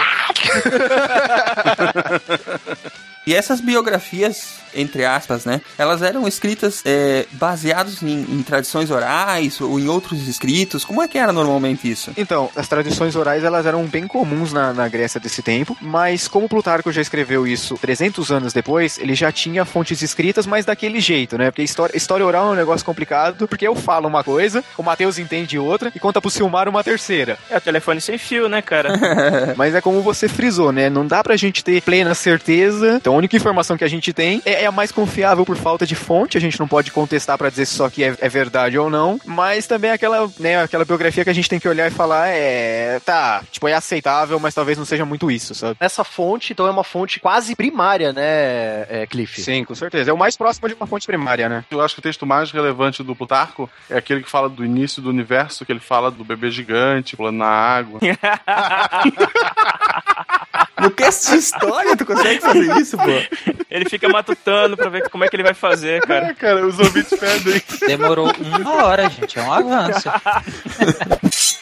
E 3.28 3.34
essas 3.34 3.60
biografias, 3.60 4.54
entre 4.74 5.04
aspas, 5.04 5.44
né? 5.44 5.60
Elas 5.76 6.00
eram 6.00 6.26
escritas 6.26 6.82
é, 6.86 7.26
baseadas 7.32 8.02
em, 8.02 8.20
em 8.22 8.42
tradições 8.42 8.90
orais 8.90 9.60
ou 9.60 9.78
em 9.78 9.86
outros 9.86 10.26
escritos. 10.26 10.82
Como 10.82 11.02
é 11.02 11.06
que 11.06 11.18
era 11.18 11.30
normalmente 11.30 11.90
isso? 11.90 12.10
Então, 12.16 12.48
as 12.56 12.66
tradições 12.66 13.14
orais 13.16 13.44
elas 13.44 13.66
eram 13.66 13.84
bem 13.84 14.06
comuns 14.06 14.50
na, 14.50 14.72
na 14.72 14.88
Grécia 14.88 15.20
desse 15.20 15.42
tempo, 15.42 15.76
mas 15.78 16.26
como 16.26 16.48
Plutarco 16.48 16.90
já 16.90 17.02
escreveu 17.02 17.46
isso 17.46 17.76
300 17.76 18.32
anos 18.32 18.54
depois, 18.54 18.96
ele 18.98 19.14
já 19.14 19.30
tinha 19.30 19.66
fontes 19.66 20.00
escritas, 20.00 20.46
mas 20.46 20.64
daquele 20.64 20.98
jeito, 20.98 21.36
né? 21.36 21.50
Porque 21.50 21.62
história, 21.62 21.94
história 21.94 22.24
oral 22.24 22.48
é 22.48 22.52
um 22.52 22.56
negócio 22.56 22.86
complicado, 22.86 23.46
porque 23.46 23.68
eu 23.68 23.74
falo 23.74 24.08
uma 24.08 24.24
coisa, 24.24 24.64
o 24.78 24.82
Matheus 24.82 25.18
entende 25.18 25.58
outra 25.58 25.92
e 25.94 26.00
conta 26.00 26.18
pro 26.18 26.30
Silmar 26.30 26.66
uma 26.66 26.82
terceira. 26.82 27.36
É 27.50 27.58
o 27.58 27.60
telefone 27.60 28.00
sem 28.00 28.16
fio, 28.16 28.48
né, 28.48 28.62
cara? 28.62 28.98
Mas 29.54 29.74
é 29.74 29.82
como 29.82 30.00
você 30.00 30.28
frisou, 30.28 30.72
né? 30.72 30.88
Não 30.88 31.06
dá 31.06 31.22
pra 31.22 31.36
gente 31.36 31.62
ter 31.62 31.82
plena 31.82 32.14
certeza. 32.14 32.94
Então 32.96 33.17
única 33.18 33.36
informação 33.36 33.76
que 33.76 33.84
a 33.84 33.88
gente 33.88 34.12
tem 34.12 34.42
é, 34.44 34.64
é 34.64 34.66
a 34.66 34.72
mais 34.72 34.92
confiável 34.92 35.44
por 35.44 35.56
falta 35.56 35.86
de 35.86 35.94
fonte. 35.94 36.36
A 36.36 36.40
gente 36.40 36.58
não 36.58 36.68
pode 36.68 36.90
contestar 36.90 37.36
pra 37.36 37.50
dizer 37.50 37.66
se 37.66 37.74
isso 37.74 37.84
aqui 37.84 38.04
é, 38.04 38.16
é 38.20 38.28
verdade 38.28 38.78
ou 38.78 38.90
não. 38.90 39.20
Mas 39.24 39.66
também 39.66 39.90
aquela, 39.90 40.30
né, 40.38 40.62
aquela 40.62 40.84
biografia 40.84 41.24
que 41.24 41.30
a 41.30 41.34
gente 41.34 41.48
tem 41.48 41.58
que 41.58 41.68
olhar 41.68 41.88
e 41.88 41.94
falar, 41.94 42.28
é. 42.28 43.00
Tá, 43.00 43.42
tipo, 43.50 43.68
é 43.68 43.74
aceitável, 43.74 44.38
mas 44.40 44.54
talvez 44.54 44.78
não 44.78 44.84
seja 44.84 45.04
muito 45.04 45.30
isso, 45.30 45.54
sabe? 45.54 45.76
Essa 45.80 46.04
fonte, 46.04 46.52
então, 46.52 46.66
é 46.66 46.70
uma 46.70 46.84
fonte 46.84 47.20
quase 47.20 47.54
primária, 47.54 48.12
né, 48.12 48.86
é, 48.88 49.06
Cliff? 49.08 49.40
Sim, 49.40 49.64
com 49.64 49.74
certeza. 49.74 50.10
É 50.10 50.12
o 50.12 50.18
mais 50.18 50.36
próximo 50.36 50.68
de 50.68 50.74
uma 50.74 50.86
fonte 50.86 51.06
primária, 51.06 51.48
né? 51.48 51.64
Eu 51.70 51.80
acho 51.80 51.94
que 51.94 52.00
o 52.00 52.02
texto 52.02 52.26
mais 52.26 52.50
relevante 52.50 53.02
do 53.02 53.14
Plutarco 53.14 53.70
é 53.88 53.96
aquele 53.96 54.22
que 54.22 54.30
fala 54.30 54.48
do 54.48 54.64
início 54.64 55.02
do 55.02 55.10
universo, 55.10 55.64
que 55.64 55.72
ele 55.72 55.80
fala 55.80 56.10
do 56.10 56.24
bebê 56.24 56.50
gigante 56.50 57.16
pulando 57.16 57.38
na 57.38 57.46
água. 57.46 58.00
No 60.80 60.90
cast 60.90 61.30
de 61.30 61.38
história, 61.38 61.96
tu 61.96 62.06
consegue 62.06 62.40
fazer 62.40 62.76
isso, 62.76 62.96
pô? 62.96 63.54
Ele 63.70 63.88
fica 63.88 64.08
matutando 64.08 64.76
pra 64.76 64.88
ver 64.88 65.08
como 65.10 65.24
é 65.24 65.28
que 65.28 65.36
ele 65.36 65.42
vai 65.42 65.54
fazer, 65.54 66.00
cara. 66.06 66.28
É, 66.28 66.34
cara, 66.34 66.66
os 66.66 66.78
ouvintes 66.78 67.18
pedem. 67.18 67.62
Demorou 67.86 68.32
uma 68.40 68.84
hora, 68.84 69.08
gente. 69.08 69.38
É 69.38 69.42
um 69.42 69.52
avanço. 69.52 70.08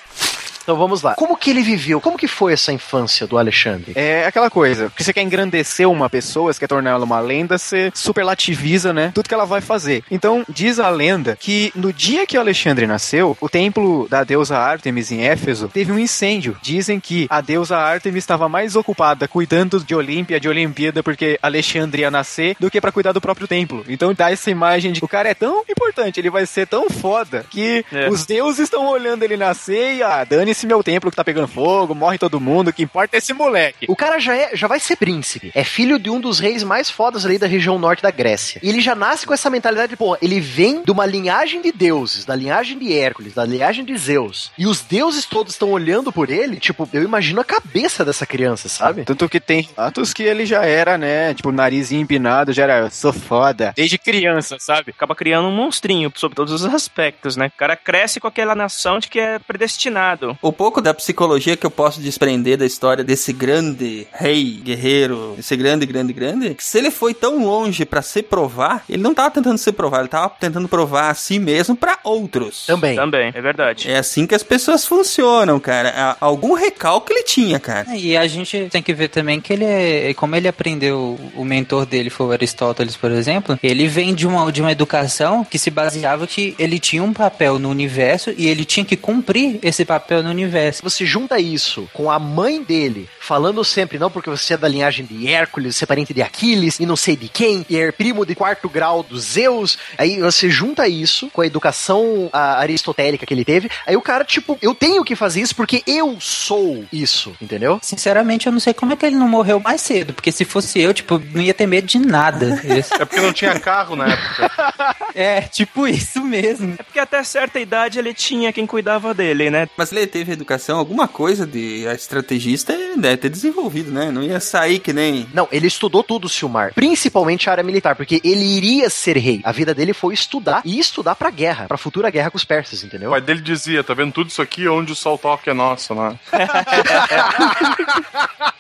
Então 0.66 0.76
vamos 0.76 1.00
lá. 1.00 1.14
Como 1.14 1.37
que 1.37 1.50
ele 1.50 1.62
viveu? 1.62 2.00
Como 2.00 2.18
que 2.18 2.26
foi 2.26 2.52
essa 2.52 2.72
infância 2.72 3.24
do 3.24 3.38
Alexandre? 3.38 3.92
É 3.94 4.26
aquela 4.26 4.50
coisa, 4.50 4.90
que 4.96 5.05
você 5.05 5.12
quer 5.12 5.22
engrandecer 5.22 5.88
uma 5.88 6.11
pessoa, 6.11 6.52
você 6.52 6.59
quer 6.59 6.66
tornar 6.66 6.90
ela 6.90 7.05
uma 7.05 7.20
lenda, 7.20 7.57
você 7.57 7.92
superlativiza, 7.94 8.92
né? 8.92 9.12
Tudo 9.14 9.29
que 9.29 9.35
ela 9.35 9.44
vai 9.44 9.61
fazer. 9.61 10.02
Então, 10.11 10.44
diz 10.48 10.81
a 10.81 10.88
lenda 10.90 11.37
que 11.38 11.70
no 11.76 11.92
dia 11.92 12.26
que 12.26 12.37
o 12.37 12.40
Alexandre 12.40 12.85
nasceu, 12.85 13.37
o 13.40 13.48
templo 13.48 14.09
da 14.11 14.24
deusa 14.24 14.59
Ártemis 14.59 15.12
em 15.12 15.22
Éfeso 15.22 15.68
teve 15.72 15.92
um 15.92 15.98
incêndio. 16.00 16.57
Dizem 16.61 16.98
que 16.98 17.29
a 17.31 17.40
deusa 17.40 17.76
Ártemis 17.76 18.24
estava 18.24 18.48
mais 18.48 18.74
ocupada 18.74 19.29
cuidando 19.29 19.79
de 19.79 19.94
Olímpia, 19.94 20.40
de 20.40 20.48
Olimpíada, 20.48 21.00
porque 21.00 21.38
Alexandre 21.40 22.02
ia 22.02 22.11
nascer, 22.11 22.57
do 22.59 22.68
que 22.68 22.81
pra 22.81 22.90
cuidar 22.90 23.12
do 23.12 23.20
próprio 23.20 23.46
templo. 23.46 23.85
Então 23.88 24.12
dá 24.12 24.33
essa 24.33 24.50
imagem 24.50 24.90
de 24.90 24.98
que 24.98 25.05
o 25.05 25.08
cara 25.08 25.29
é 25.29 25.35
tão 25.35 25.62
importante, 25.69 26.19
ele 26.19 26.29
vai 26.29 26.44
ser 26.44 26.67
tão 26.67 26.90
foda, 26.90 27.46
que 27.50 27.85
É. 27.92 28.08
os 28.08 28.27
deuses 28.27 28.64
estão 28.64 28.88
olhando 28.88 29.23
ele 29.23 29.37
nascer 29.37 29.94
e, 29.94 30.02
ah, 30.02 30.25
dane 30.25 30.56
esse 30.57 30.67
meu 30.67 30.83
templo 30.83 31.11
que 31.11 31.17
tá 31.17 31.23
pegando 31.23 31.46
fogo, 31.46 31.94
morre 31.94 32.17
todo 32.19 32.40
mundo, 32.40 32.69
o 32.69 32.73
que 32.73 32.83
importa 32.83 33.17
é 33.17 33.19
esse 33.19 33.35
moleque. 33.35 33.87
O 33.88 33.94
cara 33.94 34.19
já, 34.19 34.35
é, 34.35 34.50
já 34.54 34.67
vai 34.67 34.81
ser 34.81 34.96
príncipe. 34.96 35.52
É 35.54 35.63
filho 35.63 35.98
de 35.98 36.09
um 36.09 36.19
dos 36.19 36.40
reis 36.40 36.63
mais 36.63 36.90
fodas 36.90 37.27
ali 37.27 37.38
da 37.38 37.46
região 37.46 37.79
norte 37.79 38.02
da 38.02 38.11
Grécia. 38.11 38.61
E 38.63 38.69
ele 38.69 38.81
já 38.81 38.94
nasce 38.94 39.27
com 39.27 39.35
essa 39.35 39.50
mentalidade 39.50 39.90
de, 39.90 39.96
pô, 39.96 40.17
ele 40.23 40.40
vem 40.40 40.83
de 40.83 40.90
uma 40.90 41.04
linhagem 41.04 41.61
de 41.61 41.71
deuses, 41.71 42.25
da 42.25 42.35
linhagem 42.35 42.79
de 42.79 42.96
Hércules, 42.96 43.35
da 43.35 43.44
linhagem 43.44 43.85
de 43.85 43.96
Zeus. 43.96 44.50
E 44.57 44.67
os 44.67 44.81
deuses 44.81 45.27
todos 45.27 45.52
estão 45.52 45.71
olhando 45.71 46.11
por 46.11 46.31
ele, 46.31 46.57
tipo, 46.57 46.88
eu 46.92 47.02
imagino 47.02 47.40
a 47.40 47.44
cabeça 47.44 48.04
dessa 48.04 48.25
criança, 48.25 48.69
sabe? 48.69 49.04
Tanto 49.04 49.29
que 49.29 49.40
tem 49.40 49.69
atos 49.77 50.15
que 50.15 50.23
ele 50.23 50.46
já 50.46 50.65
era, 50.65 50.96
né? 50.96 51.35
Tipo, 51.35 51.52
nariz 51.52 51.92
empinado, 51.92 52.52
já 52.52 52.63
era, 52.63 52.79
eu 52.79 52.90
sou 52.90 53.13
foda. 53.13 53.75
Desde 53.77 53.98
criança, 53.98 54.57
sabe? 54.59 54.90
Acaba 54.90 55.15
criando 55.15 55.48
um 55.48 55.54
monstrinho 55.54 56.11
sob 56.15 56.35
todos 56.35 56.52
os 56.52 56.65
aspectos, 56.65 57.37
né? 57.37 57.48
O 57.54 57.59
cara 57.59 57.77
cresce 57.77 58.19
com 58.19 58.29
aquela 58.29 58.54
nação 58.54 58.98
de 58.98 59.09
que 59.09 59.21
é 59.21 59.38
predestinado. 59.38 60.37
O 60.47 60.53
pouco 60.53 60.81
da 60.81 60.94
psicologia 60.94 61.57
que 61.57 61.67
eu 61.67 61.71
posso 61.73 62.01
desprender 62.01 62.57
da 62.57 62.65
história 62.65 63.03
desse 63.03 63.33
grande 63.33 64.07
rei, 64.13 64.61
guerreiro, 64.63 65.35
esse 65.37 65.57
grande, 65.57 65.85
grande, 65.85 66.13
grande, 66.13 66.55
que 66.55 66.63
se 66.63 66.79
ele 66.79 66.92
foi 66.92 67.13
tão 67.13 67.44
longe 67.44 67.85
pra 67.85 68.01
se 68.01 68.23
provar, 68.23 68.85
ele 68.88 69.03
não 69.03 69.13
tava 69.13 69.33
tentando 69.33 69.59
se 69.59 69.73
provar, 69.73 69.99
ele 69.99 70.09
tava 70.09 70.29
tentando 70.38 70.69
provar 70.69 71.11
a 71.11 71.15
si 71.15 71.40
mesmo 71.40 71.75
pra 71.75 71.99
outros. 72.05 72.65
Também. 72.65 72.94
Também, 72.94 73.33
é 73.35 73.40
verdade. 73.40 73.90
É 73.90 73.99
assim 73.99 74.25
que 74.25 74.37
as 74.37 74.44
pessoas 74.44 74.87
funcionam, 74.87 75.59
cara. 75.59 76.17
Algum 76.21 76.55
recalque 76.55 77.13
ele 77.13 77.25
tinha, 77.25 77.59
cara. 77.59 77.97
E 77.97 78.17
a 78.17 78.29
gente 78.29 78.69
tem 78.71 78.81
que 78.81 78.94
ver 78.94 79.09
também 79.09 79.40
que 79.40 79.53
ele 79.53 79.65
é, 79.65 80.15
como 80.15 80.37
ele 80.37 80.47
aprendeu, 80.47 81.19
o 81.35 81.44
mentor 81.44 81.85
dele 81.85 82.09
foi 82.09 82.25
o 82.25 82.31
Aristóteles, 82.31 82.97
por 82.97 83.11
exemplo, 83.11 83.59
ele 83.61 83.88
vem 83.88 84.15
de 84.15 84.29
uma, 84.29 84.53
de 84.53 84.61
uma 84.61 84.71
educação 84.71 85.44
que 85.44 85.59
se 85.59 85.73
baseava 85.73 86.25
que 86.25 86.55
ele 86.57 86.79
tinha 86.79 87.03
um 87.03 87.13
papel 87.13 87.59
no 87.59 87.69
universo 87.69 88.33
e 88.38 88.47
ele 88.47 88.65
tinha 88.65 88.87
que 88.87 88.97
cumprir 88.97 89.59
esse 89.61 89.85
papel 89.85 90.23
no 90.23 90.36
universo. 90.37 90.83
Você 90.83 91.05
junta 91.05 91.39
isso 91.39 91.89
com 91.93 92.11
a 92.11 92.19
mãe 92.19 92.63
dele 92.63 93.09
falando 93.21 93.65
sempre, 93.65 93.99
não, 93.99 94.11
porque 94.11 94.31
você 94.31 94.55
é 94.55 94.57
da 94.57 94.69
linhagem 94.69 95.05
de 95.05 95.27
Hércules, 95.29 95.77
você 95.77 95.85
é 95.85 95.87
parente 95.87 96.15
de 96.15 96.23
Aquiles 96.23 96.79
e 96.79 96.87
não 96.87 96.97
sei 96.97 97.17
de 97.17 97.29
quem, 97.29 97.67
e 97.69 97.77
é 97.77 97.91
primo 97.91 98.25
de 98.25 98.35
quarto 98.35 98.69
grau 98.69 99.03
dos 99.03 99.25
Zeus. 99.25 99.77
Aí 99.99 100.21
você 100.21 100.49
junta 100.49 100.87
isso 100.87 101.29
com 101.31 101.41
a 101.41 101.47
educação 101.47 102.31
a, 102.33 102.59
aristotélica 102.61 103.27
que 103.27 103.35
ele 103.35 103.45
teve. 103.45 103.71
Aí 103.87 103.97
o 103.97 104.03
cara, 104.03 104.25
tipo, 104.25 104.57
eu 104.63 104.75
tenho 104.75 105.05
que 105.05 105.17
fazer 105.17 105.41
isso 105.41 105.57
porque 105.57 105.83
eu 105.87 106.19
sou 106.21 106.85
isso, 106.93 107.37
entendeu? 107.41 107.81
Sinceramente, 107.83 108.47
eu 108.47 108.53
não 108.53 108.61
sei 108.61 108.73
como 108.73 108.93
é 108.93 108.97
que 108.97 109.05
ele 109.05 109.17
não 109.17 109.29
morreu 109.29 109.59
mais 109.59 109.81
cedo, 109.81 110.13
porque 110.13 110.31
se 110.31 110.45
fosse 110.45 110.81
eu, 110.81 110.95
tipo, 110.95 111.21
não 111.33 111.43
ia 111.43 111.55
ter 111.55 111.67
medo 111.67 111.87
de 111.87 111.99
nada. 111.99 112.57
É 112.99 113.05
porque 113.05 113.21
não 113.21 113.33
tinha 113.33 113.59
carro 113.59 113.97
na 113.97 114.09
época. 114.09 114.95
é, 115.15 115.41
tipo 115.43 115.87
isso 115.87 116.23
mesmo. 116.23 116.75
É 116.79 116.83
porque 116.83 116.99
até 116.99 117.23
certa 117.23 117.59
idade 117.59 117.99
ele 117.99 118.15
tinha 118.15 118.53
quem 118.53 118.67
cuidava 118.67 119.13
dele, 119.13 119.51
né? 119.51 119.69
Mas 119.77 119.93
ele 119.93 120.07
teve 120.07 120.25
educação, 120.33 120.79
alguma 120.79 121.08
coisa 121.08 121.46
de 121.46 121.85
estrategista 121.94 122.72
ele 122.72 123.00
deve 123.00 123.16
ter 123.16 123.29
desenvolvido, 123.29 123.90
né? 123.90 124.10
Não 124.10 124.22
ia 124.22 124.40
sair 124.40 124.79
que 124.79 124.92
nem. 124.92 125.27
Não, 125.33 125.48
ele 125.50 125.66
estudou 125.66 126.02
tudo, 126.02 126.29
Silmar. 126.29 126.72
Principalmente 126.74 127.48
a 127.48 127.52
área 127.52 127.64
militar, 127.64 127.96
porque 127.96 128.20
ele 128.24 128.44
iria 128.44 128.88
ser 128.90 129.16
rei. 129.16 129.40
A 129.44 129.52
vida 129.52 129.74
dele 129.74 129.92
foi 129.92 130.14
estudar 130.14 130.62
e 130.64 130.79
estudar 130.79 131.14
pra 131.14 131.31
guerra, 131.31 131.66
pra 131.66 131.77
futura 131.77 132.10
guerra 132.10 132.31
com 132.31 132.37
os 132.37 132.44
persas, 132.44 132.83
entendeu? 132.83 133.10
O 133.10 133.12
pai 133.12 133.20
dele 133.20 133.40
dizia, 133.40 133.85
tá 133.85 133.94
vendo 133.94 134.12
tudo 134.12 134.31
isso 134.31 134.42
aqui 134.42 134.68
onde 134.68 134.92
o 134.92 134.96
sol 134.96 135.18
toca 135.18 135.50
é 135.50 135.54
nosso, 135.54 135.94
né? 135.94 136.18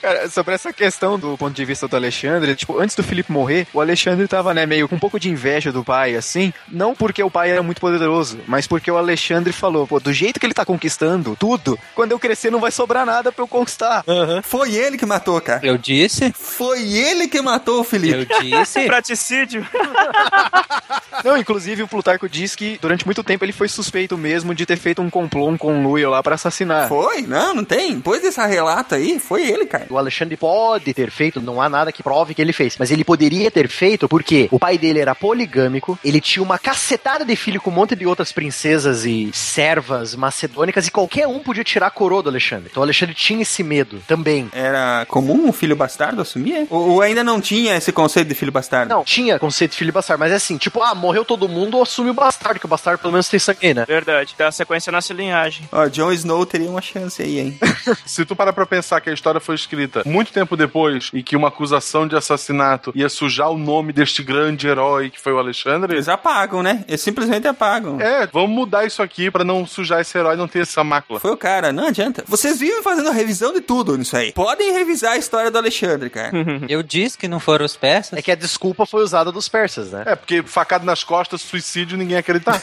Cara, 0.00 0.28
sobre 0.28 0.54
essa 0.54 0.72
questão 0.72 1.18
do 1.18 1.36
ponto 1.36 1.54
de 1.54 1.64
vista 1.64 1.86
do 1.88 1.96
Alexandre, 1.96 2.54
tipo, 2.54 2.78
antes 2.78 2.96
do 2.96 3.02
Felipe 3.02 3.32
morrer, 3.32 3.66
o 3.72 3.80
Alexandre 3.80 4.26
tava, 4.26 4.52
né, 4.54 4.66
meio 4.66 4.88
com 4.88 4.96
um 4.96 4.98
pouco 4.98 5.18
de 5.18 5.28
inveja 5.28 5.72
do 5.72 5.84
pai, 5.84 6.14
assim, 6.16 6.52
não 6.68 6.94
porque 6.94 7.22
o 7.22 7.30
pai 7.30 7.50
era 7.50 7.62
muito 7.62 7.80
poderoso, 7.80 8.40
mas 8.46 8.66
porque 8.66 8.90
o 8.90 8.96
Alexandre 8.96 9.52
falou, 9.52 9.86
pô, 9.86 10.00
do 10.00 10.12
jeito 10.12 10.40
que 10.40 10.46
ele 10.46 10.54
tá 10.54 10.64
conquistando 10.64 11.36
tudo, 11.38 11.78
quando 11.94 12.12
eu 12.12 12.18
crescer 12.18 12.50
não 12.50 12.60
vai 12.60 12.70
sobrar 12.70 13.04
nada 13.06 13.30
pra 13.32 13.42
eu 13.42 13.48
conquistar. 13.48 14.04
Foi 14.42 14.74
ele 14.74 14.96
que 14.96 15.06
matou, 15.06 15.40
cara. 15.40 15.64
Eu 15.64 15.78
disse. 15.78 16.32
Foi 16.32 16.80
ele 16.82 17.28
que 17.28 17.40
matou 17.40 17.80
o 17.80 17.84
Felipe. 17.84 18.26
Eu 18.30 18.40
disse. 18.40 18.84
Praticídio. 18.86 19.66
Não, 21.24 21.36
inclusive 21.36 21.82
o 21.82 21.88
Plutarco 21.88 22.28
diz 22.28 22.54
que 22.54 22.78
durante 22.80 23.04
muito 23.04 23.24
tempo 23.24 23.44
ele 23.44 23.52
foi 23.52 23.68
suspeito 23.68 24.16
mesmo 24.16 24.54
de 24.54 24.64
ter 24.64 24.76
feito 24.76 25.02
um 25.02 25.10
complô, 25.10 25.48
um 25.48 25.58
conluio 25.58 26.10
lá 26.10 26.22
pra 26.22 26.36
assassinar. 26.36 26.88
Foi? 26.88 27.22
Não, 27.22 27.54
não 27.54 27.64
tem. 27.64 27.96
Depois 27.96 28.22
dessa 28.22 28.46
relata 28.46 28.96
aí, 28.96 29.18
foi 29.18 29.46
ele, 29.48 29.66
cara. 29.68 29.86
O 29.90 29.98
Alexandre 29.98 30.36
pode 30.36 30.92
ter 30.92 31.10
feito, 31.10 31.40
não 31.40 31.60
há 31.60 31.68
nada 31.68 31.92
que 31.92 32.02
prove 32.02 32.34
que 32.34 32.42
ele 32.42 32.52
fez, 32.52 32.76
mas 32.78 32.90
ele 32.90 33.04
poderia 33.04 33.50
ter 33.50 33.68
feito 33.68 34.08
porque 34.08 34.48
o 34.50 34.58
pai 34.58 34.78
dele 34.78 35.00
era 35.00 35.14
poligâmico, 35.14 35.98
ele 36.04 36.20
tinha 36.20 36.42
uma 36.42 36.58
cacetada 36.58 37.24
de 37.24 37.36
filho 37.36 37.60
com 37.60 37.70
um 37.70 37.74
monte 37.74 37.94
de 37.94 38.06
outras 38.06 38.32
princesas 38.32 39.04
e 39.04 39.30
servas 39.32 40.14
macedônicas 40.14 40.86
e 40.86 40.90
qualquer 40.90 41.26
um 41.26 41.38
podia 41.38 41.62
tirar 41.62 41.88
a 41.88 41.90
coroa 41.90 42.22
do 42.22 42.28
Alexandre. 42.28 42.68
Então 42.70 42.80
o 42.80 42.84
Alexandre 42.84 43.14
tinha 43.14 43.42
esse 43.42 43.62
medo 43.62 44.02
também. 44.06 44.48
Era 44.52 45.04
comum 45.06 45.48
um 45.48 45.52
filho 45.52 45.76
bastardo 45.76 46.22
assumir? 46.22 46.66
Ou, 46.70 46.90
ou 46.90 47.02
ainda 47.02 47.22
não 47.22 47.40
tinha 47.40 47.76
esse 47.76 47.92
conceito 47.92 48.28
de 48.28 48.34
filho 48.34 48.52
bastardo? 48.52 48.92
Não, 48.92 49.04
tinha 49.04 49.38
conceito 49.38 49.72
de 49.72 49.76
filho 49.76 49.92
bastardo, 49.92 50.20
mas 50.20 50.32
é 50.32 50.36
assim, 50.36 50.56
tipo, 50.56 50.82
ah, 50.82 50.94
morreu 50.94 51.24
todo 51.24 51.48
mundo, 51.48 51.80
assume 51.80 52.10
o 52.10 52.14
bastardo, 52.14 52.58
que 52.58 52.66
o 52.66 52.68
bastardo 52.68 53.00
pelo 53.00 53.12
menos 53.12 53.28
tem 53.28 53.38
sangue, 53.38 53.74
né? 53.74 53.84
Verdade, 53.86 54.34
dá 54.36 54.50
sequência 54.50 54.90
na 54.90 55.00
linhagem. 55.10 55.68
Ó, 55.72 55.86
Jon 55.88 56.12
Snow 56.12 56.44
teria 56.46 56.68
uma 56.68 56.80
chance 56.80 57.22
aí, 57.22 57.38
hein? 57.38 57.58
Se 58.06 58.24
tu 58.24 58.34
parar 58.34 58.52
pra 58.52 58.66
pensar 58.66 59.00
que 59.00 59.10
a 59.10 59.12
história 59.12 59.40
foi 59.40 59.57
escrita 59.58 60.02
muito 60.04 60.32
tempo 60.32 60.56
depois 60.56 61.10
e 61.12 61.22
que 61.22 61.36
uma 61.36 61.48
acusação 61.48 62.06
de 62.06 62.16
assassinato 62.16 62.92
ia 62.94 63.08
sujar 63.08 63.50
o 63.50 63.58
nome 63.58 63.92
deste 63.92 64.22
grande 64.22 64.66
herói 64.66 65.10
que 65.10 65.20
foi 65.20 65.32
o 65.32 65.38
Alexandre. 65.38 65.94
Eles 65.94 66.08
apagam, 66.08 66.62
né? 66.62 66.84
Eles 66.88 67.00
simplesmente 67.00 67.46
apagam. 67.46 68.00
É, 68.00 68.26
vamos 68.26 68.50
mudar 68.50 68.84
isso 68.84 69.02
aqui 69.02 69.30
pra 69.30 69.44
não 69.44 69.66
sujar 69.66 70.00
esse 70.00 70.16
herói 70.16 70.34
e 70.34 70.38
não 70.38 70.48
ter 70.48 70.60
essa 70.60 70.82
mácula. 70.82 71.20
Foi 71.20 71.30
o 71.30 71.36
cara, 71.36 71.72
não 71.72 71.86
adianta. 71.86 72.24
Vocês 72.26 72.58
vivem 72.58 72.82
fazendo 72.82 73.10
revisão 73.10 73.52
de 73.52 73.60
tudo 73.60 73.96
nisso 73.96 74.16
aí. 74.16 74.32
Podem 74.32 74.72
revisar 74.72 75.12
a 75.12 75.16
história 75.16 75.50
do 75.50 75.58
Alexandre, 75.58 76.10
cara. 76.10 76.32
Eu 76.68 76.82
disse 76.82 77.16
que 77.18 77.28
não 77.28 77.40
foram 77.40 77.64
os 77.64 77.76
persas. 77.76 78.18
É 78.18 78.22
que 78.22 78.30
a 78.30 78.34
desculpa 78.34 78.86
foi 78.86 79.02
usada 79.02 79.32
dos 79.32 79.48
persas, 79.48 79.92
né? 79.92 80.04
É, 80.06 80.16
porque 80.16 80.42
facado 80.42 80.84
nas 80.84 81.04
costas, 81.04 81.40
suicídio, 81.42 81.96
ninguém 81.96 82.14
ia 82.14 82.20
acreditar. 82.20 82.60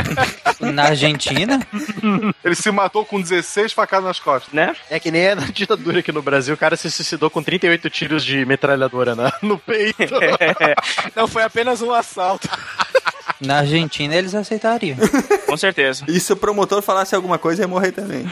Na 0.60 0.84
Argentina? 0.84 1.60
Ele 2.44 2.54
se 2.54 2.70
matou 2.70 3.04
com 3.04 3.20
16 3.20 3.72
facadas 3.72 4.06
nas 4.06 4.20
costas. 4.20 4.52
Né? 4.52 4.74
É 4.88 4.98
que 5.00 5.10
nem 5.10 5.34
na 5.34 5.46
ditadura 5.46 6.00
aqui 6.00 6.12
no 6.12 6.22
Brasil, 6.22 6.29
o 6.52 6.56
cara 6.56 6.76
se 6.76 6.90
suicidou 6.90 7.28
com 7.30 7.42
38 7.42 7.88
tiros 7.90 8.24
de 8.24 8.44
metralhadora 8.46 9.14
na- 9.14 9.32
no 9.42 9.58
peito. 9.58 9.96
Não, 11.16 11.26
foi 11.26 11.42
apenas 11.42 11.82
um 11.82 11.92
assalto. 11.92 12.48
Na 13.40 13.58
Argentina 13.58 14.14
eles 14.14 14.34
aceitariam. 14.34 14.96
Com 15.46 15.56
certeza. 15.56 16.04
E 16.08 16.18
se 16.20 16.32
o 16.32 16.36
promotor 16.36 16.82
falasse 16.82 17.14
alguma 17.14 17.38
coisa, 17.38 17.62
ia 17.62 17.68
morrer 17.68 17.92
também. 17.92 18.26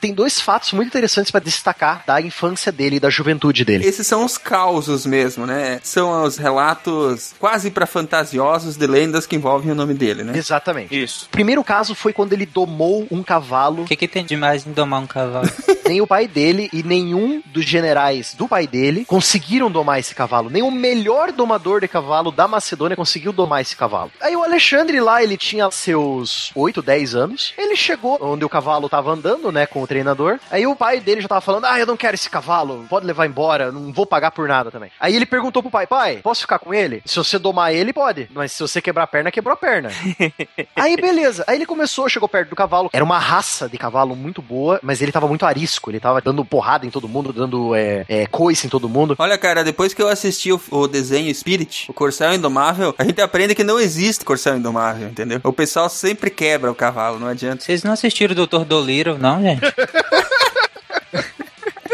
Tem 0.00 0.14
dois 0.14 0.40
fatos 0.40 0.72
muito 0.72 0.88
interessantes 0.88 1.30
pra 1.30 1.40
destacar 1.40 2.02
da 2.06 2.20
infância 2.20 2.72
dele 2.72 2.96
e 2.96 3.00
da 3.00 3.10
juventude 3.10 3.64
dele. 3.64 3.86
Esses 3.86 4.06
são 4.06 4.24
os 4.24 4.38
causos 4.38 5.04
mesmo, 5.06 5.46
né? 5.46 5.80
São 5.82 6.24
os 6.24 6.36
relatos 6.36 7.34
quase 7.38 7.70
pra 7.70 7.86
fantasiosos 7.86 8.76
de 8.76 8.86
lendas 8.86 9.26
que 9.26 9.36
envolvem 9.36 9.72
o 9.72 9.74
nome 9.74 9.94
dele, 9.94 10.22
né? 10.22 10.32
Exatamente. 10.36 11.00
Isso. 11.00 11.26
O 11.26 11.30
primeiro 11.30 11.62
caso 11.62 11.94
foi 11.94 12.12
quando 12.12 12.32
ele 12.32 12.46
domou 12.46 13.06
um 13.10 13.22
cavalo. 13.22 13.82
O 13.82 13.86
que, 13.86 13.96
que 13.96 14.08
tem 14.08 14.24
de 14.24 14.36
mais 14.36 14.66
em 14.66 14.72
domar 14.72 15.00
um 15.00 15.06
cavalo? 15.06 15.50
Nem 15.86 16.00
o 16.00 16.06
pai 16.06 16.28
dele 16.28 16.68
e 16.72 16.84
nenhum 16.84 17.42
dos 17.46 17.64
generais 17.64 18.34
do 18.34 18.46
pai 18.46 18.66
dele 18.66 19.04
conseguiram 19.04 19.70
domar 19.70 19.98
esse 19.98 20.14
cavalo. 20.14 20.48
Nem 20.48 20.62
o 20.62 20.70
melhor 20.70 21.32
domador 21.32 21.80
de 21.80 21.88
cavalo 21.88 22.30
da 22.30 22.46
Macedônia 22.46 22.89
conseguiu 22.96 23.32
domar 23.32 23.60
esse 23.60 23.76
cavalo. 23.76 24.10
Aí 24.20 24.36
o 24.36 24.42
Alexandre 24.42 25.00
lá, 25.00 25.22
ele 25.22 25.36
tinha 25.36 25.70
seus 25.70 26.50
8, 26.54 26.82
10 26.82 27.14
anos. 27.14 27.54
Ele 27.56 27.76
chegou 27.76 28.18
onde 28.20 28.44
o 28.44 28.48
cavalo 28.48 28.88
tava 28.88 29.10
andando, 29.12 29.50
né, 29.52 29.66
com 29.66 29.82
o 29.82 29.86
treinador. 29.86 30.38
Aí 30.50 30.66
o 30.66 30.76
pai 30.76 31.00
dele 31.00 31.20
já 31.20 31.28
tava 31.28 31.40
falando: 31.40 31.64
Ah, 31.64 31.78
eu 31.78 31.86
não 31.86 31.96
quero 31.96 32.14
esse 32.14 32.28
cavalo, 32.28 32.86
pode 32.88 33.06
levar 33.06 33.26
embora, 33.26 33.72
não 33.72 33.92
vou 33.92 34.06
pagar 34.06 34.30
por 34.30 34.48
nada 34.48 34.70
também. 34.70 34.90
Aí 34.98 35.14
ele 35.14 35.26
perguntou 35.26 35.62
pro 35.62 35.70
pai: 35.70 35.86
Pai, 35.86 36.16
posso 36.22 36.42
ficar 36.42 36.58
com 36.58 36.72
ele? 36.72 37.02
Se 37.04 37.16
você 37.16 37.38
domar 37.38 37.74
ele, 37.74 37.92
pode. 37.92 38.28
Mas 38.32 38.52
se 38.52 38.60
você 38.60 38.80
quebrar 38.80 39.04
a 39.04 39.06
perna, 39.06 39.30
quebrou 39.30 39.54
a 39.54 39.56
perna. 39.56 39.90
Aí 40.76 40.96
beleza. 40.96 41.44
Aí 41.46 41.56
ele 41.56 41.66
começou, 41.66 42.08
chegou 42.08 42.28
perto 42.28 42.50
do 42.50 42.56
cavalo. 42.56 42.90
Era 42.92 43.04
uma 43.04 43.18
raça 43.18 43.68
de 43.68 43.78
cavalo 43.78 44.14
muito 44.16 44.42
boa, 44.42 44.80
mas 44.82 45.00
ele 45.00 45.12
tava 45.12 45.28
muito 45.28 45.46
arisco. 45.46 45.90
Ele 45.90 46.00
tava 46.00 46.20
dando 46.20 46.44
porrada 46.44 46.86
em 46.86 46.90
todo 46.90 47.08
mundo, 47.08 47.32
dando 47.32 47.74
é, 47.74 48.04
é, 48.08 48.26
coice 48.26 48.66
em 48.66 48.70
todo 48.70 48.88
mundo. 48.88 49.14
Olha, 49.18 49.38
cara, 49.38 49.64
depois 49.64 49.94
que 49.94 50.02
eu 50.02 50.08
assisti 50.08 50.52
o, 50.52 50.60
o 50.70 50.86
desenho 50.86 51.34
Spirit, 51.34 51.90
o 51.90 51.94
Corcel 51.94 52.34
Indomável, 52.34 52.79
a 52.98 53.04
gente 53.04 53.20
aprende 53.20 53.54
que 53.54 53.64
não 53.64 53.78
existe 53.78 54.24
Corcel 54.24 54.56
Indomável, 54.56 55.08
entendeu? 55.08 55.40
O 55.42 55.52
pessoal 55.52 55.88
sempre 55.88 56.30
quebra 56.30 56.70
o 56.70 56.74
cavalo, 56.74 57.18
não 57.18 57.28
adianta. 57.28 57.64
Vocês 57.64 57.82
não 57.82 57.92
assistiram 57.92 58.32
o 58.34 58.46
Dr. 58.46 58.64
Dolittle, 58.64 59.18
não, 59.18 59.42
gente? 59.42 59.60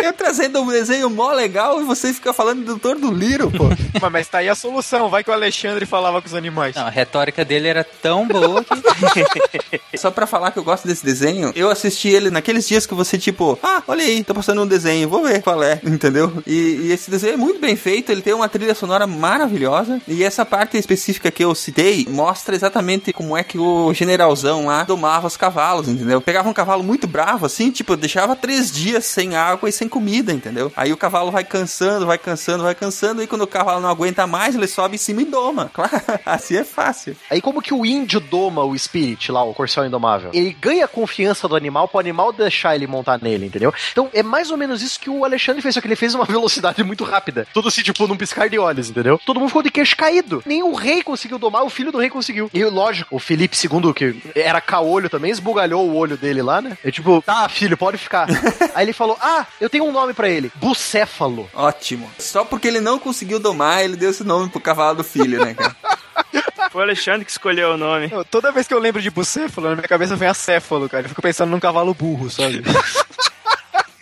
Eu 0.06 0.12
trazendo 0.12 0.60
um 0.60 0.68
desenho 0.68 1.10
mó 1.10 1.32
legal 1.32 1.80
e 1.80 1.84
você 1.84 2.12
fica 2.12 2.32
falando 2.32 2.60
do 2.60 2.76
Doutor 2.76 2.96
do 2.96 3.10
Liro, 3.10 3.50
pô. 3.50 3.64
Mas, 4.00 4.12
mas 4.12 4.28
tá 4.28 4.38
aí 4.38 4.48
a 4.48 4.54
solução. 4.54 5.08
Vai 5.08 5.24
que 5.24 5.30
o 5.30 5.32
Alexandre 5.32 5.86
falava 5.86 6.20
com 6.20 6.28
os 6.28 6.34
animais. 6.34 6.76
Não, 6.76 6.86
a 6.86 6.90
retórica 6.90 7.44
dele 7.44 7.66
era 7.66 7.82
tão 7.82 8.28
boa 8.28 8.62
que. 8.62 9.96
Só 9.96 10.10
pra 10.10 10.26
falar 10.26 10.50
que 10.50 10.58
eu 10.58 10.64
gosto 10.64 10.86
desse 10.86 11.04
desenho, 11.04 11.50
eu 11.56 11.70
assisti 11.70 12.08
ele 12.08 12.30
naqueles 12.30 12.68
dias 12.68 12.86
que 12.86 12.94
você, 12.94 13.16
tipo, 13.16 13.58
ah, 13.62 13.82
olha 13.88 14.04
aí, 14.04 14.22
tô 14.22 14.34
passando 14.34 14.62
um 14.62 14.66
desenho, 14.66 15.08
vou 15.08 15.24
ver 15.24 15.42
qual 15.42 15.62
é, 15.62 15.80
entendeu? 15.84 16.42
E, 16.46 16.82
e 16.82 16.92
esse 16.92 17.10
desenho 17.10 17.34
é 17.34 17.36
muito 17.36 17.58
bem 17.58 17.74
feito, 17.74 18.12
ele 18.12 18.20
tem 18.20 18.34
uma 18.34 18.48
trilha 18.48 18.74
sonora 18.74 19.06
maravilhosa, 19.06 20.00
e 20.06 20.22
essa 20.22 20.44
parte 20.44 20.76
específica 20.76 21.30
que 21.30 21.42
eu 21.42 21.54
citei 21.54 22.06
mostra 22.08 22.54
exatamente 22.54 23.12
como 23.12 23.36
é 23.36 23.42
que 23.42 23.58
o 23.58 23.92
generalzão 23.94 24.66
lá 24.66 24.84
domava 24.84 25.26
os 25.26 25.36
cavalos, 25.36 25.88
entendeu? 25.88 26.20
Pegava 26.20 26.48
um 26.48 26.54
cavalo 26.54 26.84
muito 26.84 27.06
bravo, 27.06 27.46
assim, 27.46 27.70
tipo, 27.70 27.96
deixava 27.96 28.36
três 28.36 28.70
dias 28.70 29.06
sem 29.06 29.34
água 29.34 29.68
e 29.68 29.72
sem 29.72 29.88
comida, 29.96 30.30
entendeu? 30.30 30.70
Aí 30.76 30.92
o 30.92 30.96
cavalo 30.96 31.30
vai 31.30 31.42
cansando, 31.42 32.04
vai 32.04 32.18
cansando, 32.18 32.62
vai 32.64 32.74
cansando, 32.74 33.22
e 33.22 33.26
quando 33.26 33.40
o 33.40 33.46
cavalo 33.46 33.80
não 33.80 33.88
aguenta 33.88 34.26
mais, 34.26 34.54
ele 34.54 34.66
sobe 34.66 34.96
em 34.96 34.98
cima 34.98 35.22
e 35.22 35.24
doma. 35.24 35.70
Claro, 35.76 35.90
assim 36.24 36.56
é 36.56 36.64
fácil. 36.64 37.14
Aí 37.30 37.40
como 37.40 37.60
que 37.60 37.74
o 37.74 37.84
índio 37.84 38.18
doma 38.18 38.64
o 38.64 38.76
Spirit 38.78 39.30
lá, 39.30 39.42
o 39.44 39.52
Corcel 39.52 39.84
Indomável? 39.84 40.30
Ele 40.32 40.56
ganha 40.58 40.86
a 40.86 40.88
confiança 40.88 41.46
do 41.46 41.54
animal 41.54 41.86
pro 41.86 41.98
animal 41.98 42.32
deixar 42.32 42.74
ele 42.74 42.86
montar 42.86 43.20
nele, 43.20 43.46
entendeu? 43.46 43.74
Então 43.92 44.08
é 44.12 44.22
mais 44.22 44.50
ou 44.50 44.56
menos 44.56 44.80
isso 44.80 44.98
que 44.98 45.10
o 45.10 45.24
Alexandre 45.24 45.60
fez, 45.60 45.74
só 45.74 45.80
que 45.80 45.86
ele 45.86 45.96
fez 45.96 46.14
uma 46.14 46.24
velocidade 46.26 46.82
muito 46.82 47.04
rápida. 47.04 47.46
Tudo 47.52 47.68
assim, 47.68 47.82
tipo, 47.82 48.06
num 48.06 48.16
piscar 48.16 48.48
de 48.48 48.58
olhos, 48.58 48.88
entendeu? 48.88 49.20
Todo 49.24 49.38
mundo 49.38 49.48
ficou 49.48 49.62
de 49.62 49.70
queixo 49.70 49.96
caído. 49.96 50.42
Nem 50.46 50.62
o 50.62 50.72
rei 50.72 51.02
conseguiu 51.02 51.38
domar, 51.38 51.62
o 51.62 51.70
filho 51.70 51.92
do 51.92 51.98
rei 51.98 52.08
conseguiu. 52.08 52.50
E 52.54 52.64
lógico, 52.64 53.14
o 53.14 53.18
Felipe 53.18 53.56
II, 53.56 53.92
que 53.92 54.22
era 54.34 54.60
caolho 54.60 55.10
também, 55.10 55.30
esbugalhou 55.30 55.86
o 55.86 55.94
olho 55.94 56.16
dele 56.16 56.42
lá, 56.42 56.62
né? 56.62 56.76
É 56.82 56.90
tipo, 56.90 57.22
tá, 57.22 57.48
filho, 57.48 57.76
pode 57.76 57.98
ficar. 57.98 58.26
Aí 58.74 58.84
ele 58.84 58.92
falou: 58.92 59.16
Ah, 59.20 59.46
eu 59.60 59.68
tenho 59.68 59.85
um 59.88 59.92
nome 59.92 60.12
pra 60.14 60.28
ele: 60.28 60.50
Bucéfalo. 60.56 61.48
Ótimo. 61.54 62.10
Só 62.18 62.44
porque 62.44 62.68
ele 62.68 62.80
não 62.80 62.98
conseguiu 62.98 63.38
domar, 63.38 63.82
ele 63.84 63.96
deu 63.96 64.10
esse 64.10 64.24
nome 64.24 64.48
pro 64.50 64.60
cavalo 64.60 64.96
do 64.98 65.04
filho, 65.04 65.44
né, 65.44 65.54
cara? 65.54 65.76
Foi 66.70 66.80
o 66.80 66.84
Alexandre 66.84 67.24
que 67.24 67.30
escolheu 67.30 67.70
o 67.72 67.76
nome. 67.76 68.08
Eu- 68.10 68.24
Toda 68.24 68.52
vez 68.52 68.66
que 68.68 68.74
eu 68.74 68.78
lembro 68.78 69.00
de 69.00 69.10
bucéfalo, 69.10 69.68
na 69.70 69.76
minha 69.76 69.88
cabeça 69.88 70.16
vem 70.16 70.28
acéfalo, 70.28 70.88
cara. 70.88 71.04
Eu 71.04 71.08
fico 71.08 71.22
pensando 71.22 71.50
num 71.50 71.60
cavalo 71.60 71.94
burro, 71.94 72.28
sabe? 72.30 72.62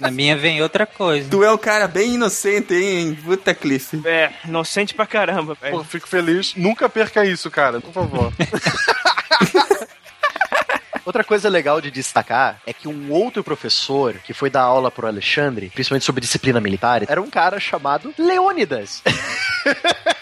Na 0.00 0.10
minha 0.10 0.36
vem 0.36 0.60
outra 0.60 0.84
coisa. 0.86 1.28
Tu 1.30 1.44
é 1.44 1.52
um 1.52 1.56
cara 1.56 1.86
bem 1.86 2.14
inocente, 2.14 2.74
hein? 2.74 3.16
Puta, 3.24 3.54
Cliff. 3.54 4.02
É, 4.04 4.32
inocente 4.44 4.92
pra 4.92 5.06
caramba, 5.06 5.54
Pô, 5.54 5.60
velho. 5.62 5.84
fico 5.84 6.08
feliz. 6.08 6.52
Nunca 6.56 6.88
perca 6.88 7.24
isso, 7.24 7.48
cara, 7.50 7.80
por 7.80 7.92
favor. 7.92 8.32
Outra 11.04 11.22
coisa 11.22 11.48
legal 11.48 11.80
de 11.80 11.90
destacar 11.90 12.60
é 12.66 12.72
que 12.72 12.88
um 12.88 13.10
outro 13.12 13.44
professor 13.44 14.14
que 14.24 14.32
foi 14.32 14.48
dar 14.48 14.62
aula 14.62 14.90
pro 14.90 15.06
Alexandre, 15.06 15.70
principalmente 15.74 16.04
sobre 16.04 16.20
disciplina 16.20 16.60
militar, 16.60 17.02
era 17.08 17.20
um 17.20 17.28
cara 17.30 17.60
chamado 17.60 18.12
Leônidas. 18.18 19.02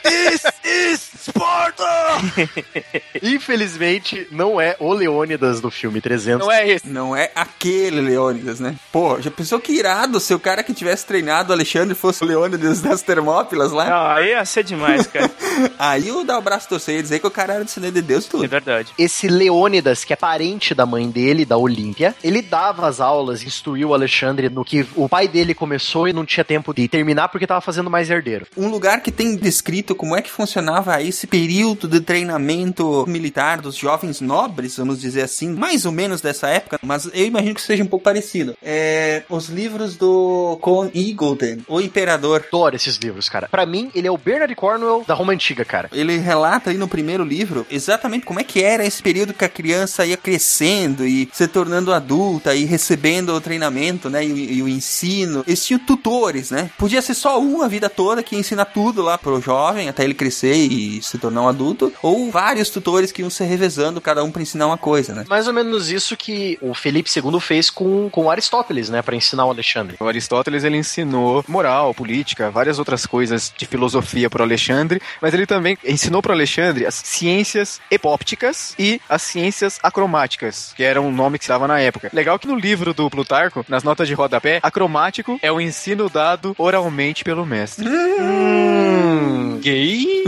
This 0.02 0.44
is 0.64 1.12
Sparta! 1.22 1.84
Infelizmente, 3.22 4.26
não 4.30 4.60
é 4.60 4.76
o 4.80 4.92
Leônidas 4.92 5.60
do 5.60 5.70
filme 5.70 6.00
300. 6.00 6.44
Não 6.44 6.52
é 6.52 6.68
esse. 6.68 6.88
Não 6.88 7.16
é 7.16 7.30
aquele 7.34 8.00
Leônidas, 8.00 8.58
né? 8.58 8.74
Pô, 8.90 9.20
já 9.20 9.30
pensou 9.30 9.60
que 9.60 9.72
irado 9.72 10.18
se 10.18 10.34
o 10.34 10.38
cara 10.40 10.62
que 10.64 10.74
tivesse 10.74 11.06
treinado 11.06 11.50
o 11.50 11.52
Alexandre 11.52 11.94
fosse 11.94 12.24
o 12.24 12.26
Leônidas 12.26 12.80
das 12.80 13.02
Termópilas 13.02 13.70
lá? 13.70 13.84
Não, 13.88 14.06
aí 14.16 14.30
ia 14.30 14.44
ser 14.44 14.64
demais, 14.64 15.06
cara. 15.06 15.30
Aí 15.78 16.08
eu 16.08 16.24
dar 16.24 16.38
o 16.38 16.42
braço 16.42 16.66
a 16.66 16.68
torcer 16.70 16.98
e 16.98 17.02
dizer 17.02 17.18
que 17.18 17.26
o 17.26 17.30
cara 17.30 17.54
era 17.54 17.64
descendente 17.64 17.94
de 17.94 18.02
Deus 18.02 18.26
É 18.26 18.30
tudo. 18.30 18.48
verdade. 18.48 18.92
Esse 18.98 19.28
Leônidas, 19.28 20.04
que 20.04 20.12
é 20.12 20.16
parente 20.16 20.71
da 20.74 20.86
mãe 20.86 21.10
dele, 21.10 21.44
da 21.44 21.56
Olímpia, 21.56 22.14
ele 22.22 22.42
dava 22.42 22.86
as 22.86 23.00
aulas, 23.00 23.42
instruiu 23.42 23.90
o 23.90 23.94
Alexandre 23.94 24.48
no 24.48 24.64
que 24.64 24.86
o 24.96 25.08
pai 25.08 25.28
dele 25.28 25.54
começou 25.54 26.08
e 26.08 26.12
não 26.12 26.24
tinha 26.24 26.44
tempo 26.44 26.74
de 26.74 26.88
terminar 26.88 27.28
porque 27.28 27.46
tava 27.46 27.60
fazendo 27.60 27.90
mais 27.90 28.10
herdeiro. 28.10 28.46
Um 28.56 28.68
lugar 28.68 29.02
que 29.02 29.10
tem 29.10 29.36
descrito 29.36 29.94
como 29.94 30.16
é 30.16 30.22
que 30.22 30.30
funcionava 30.30 31.02
esse 31.02 31.26
período 31.26 31.88
de 31.88 32.00
treinamento 32.00 33.04
militar 33.06 33.60
dos 33.60 33.76
jovens 33.76 34.20
nobres, 34.20 34.76
vamos 34.76 35.00
dizer 35.00 35.22
assim, 35.22 35.50
mais 35.50 35.84
ou 35.86 35.92
menos 35.92 36.20
dessa 36.20 36.48
época, 36.48 36.78
mas 36.82 37.08
eu 37.12 37.26
imagino 37.26 37.54
que 37.54 37.62
seja 37.62 37.82
um 37.82 37.86
pouco 37.86 38.04
parecido. 38.04 38.56
É 38.62 39.22
os 39.28 39.48
livros 39.48 39.96
do 39.96 40.58
Con 40.60 40.90
Eagleton, 40.94 41.62
o 41.68 41.80
Imperador. 41.80 42.44
Adoro 42.48 42.76
esses 42.76 42.96
livros, 42.96 43.28
cara. 43.28 43.48
Pra 43.48 43.66
mim, 43.66 43.90
ele 43.94 44.06
é 44.06 44.10
o 44.10 44.18
Bernard 44.18 44.54
Cornwell 44.54 45.04
da 45.06 45.14
Roma 45.14 45.32
Antiga, 45.32 45.64
cara. 45.64 45.88
Ele 45.92 46.18
relata 46.18 46.70
aí 46.70 46.76
no 46.76 46.88
primeiro 46.88 47.24
livro 47.24 47.66
exatamente 47.70 48.26
como 48.26 48.40
é 48.40 48.44
que 48.44 48.62
era 48.62 48.84
esse 48.84 49.02
período 49.02 49.34
que 49.34 49.44
a 49.44 49.48
criança 49.48 50.04
ia 50.04 50.16
crescendo 50.62 51.04
e 51.04 51.28
se 51.32 51.48
tornando 51.48 51.92
adulta 51.92 52.54
e 52.54 52.64
recebendo 52.64 53.30
o 53.30 53.40
treinamento, 53.40 54.08
né, 54.08 54.24
e, 54.24 54.58
e 54.58 54.62
o 54.62 54.68
ensino. 54.68 55.42
Eles 55.46 55.64
tinham 55.64 55.80
tutores, 55.80 56.50
né? 56.50 56.70
Podia 56.78 57.02
ser 57.02 57.14
só 57.14 57.40
um 57.40 57.62
a 57.62 57.68
vida 57.68 57.90
toda 57.90 58.22
que 58.22 58.36
ensina 58.36 58.64
tudo 58.64 59.02
lá 59.02 59.18
pro 59.18 59.40
jovem 59.40 59.88
até 59.88 60.04
ele 60.04 60.14
crescer 60.14 60.54
e 60.54 61.02
se 61.02 61.18
tornar 61.18 61.42
um 61.42 61.48
adulto, 61.48 61.92
ou 62.02 62.30
vários 62.30 62.70
tutores 62.70 63.10
que 63.10 63.22
iam 63.22 63.30
se 63.30 63.42
revezando 63.44 64.00
cada 64.00 64.22
um 64.22 64.30
pra 64.30 64.42
ensinar 64.42 64.66
uma 64.66 64.78
coisa, 64.78 65.14
né? 65.14 65.24
Mais 65.28 65.48
ou 65.48 65.52
menos 65.52 65.90
isso 65.90 66.16
que 66.16 66.58
o 66.60 66.74
Felipe 66.74 67.10
II 67.14 67.40
fez 67.40 67.68
com, 67.68 68.08
com 68.10 68.30
Aristóteles, 68.30 68.88
né, 68.88 69.02
Pra 69.02 69.16
ensinar 69.16 69.46
o 69.46 69.50
Alexandre. 69.50 69.96
O 69.98 70.06
Aristóteles 70.06 70.62
ele 70.62 70.76
ensinou 70.76 71.44
moral, 71.48 71.92
política, 71.92 72.50
várias 72.50 72.78
outras 72.78 73.04
coisas 73.04 73.52
de 73.56 73.66
filosofia 73.66 74.30
para 74.30 74.44
Alexandre, 74.44 75.02
mas 75.20 75.34
ele 75.34 75.46
também 75.46 75.76
ensinou 75.84 76.22
para 76.22 76.32
Alexandre 76.32 76.86
as 76.86 76.94
ciências 76.94 77.80
epópticas 77.90 78.74
e 78.78 79.00
as 79.08 79.22
ciências 79.22 79.78
acromáticas, 79.82 80.51
que 80.76 80.82
era 80.82 81.00
um 81.00 81.10
nome 81.10 81.38
que 81.38 81.44
se 81.44 81.48
dava 81.48 81.66
na 81.66 81.80
época. 81.80 82.10
Legal 82.12 82.38
que 82.38 82.46
no 82.46 82.56
livro 82.56 82.94
do 82.94 83.08
Plutarco, 83.10 83.64
nas 83.68 83.82
notas 83.82 84.08
de 84.08 84.14
rodapé, 84.14 84.60
acromático 84.62 85.38
é 85.42 85.50
o 85.50 85.60
ensino 85.60 86.08
dado 86.08 86.54
oralmente 86.58 87.24
pelo 87.24 87.44
mestre. 87.46 87.88
Hum, 87.88 89.58
gay? 89.60 90.24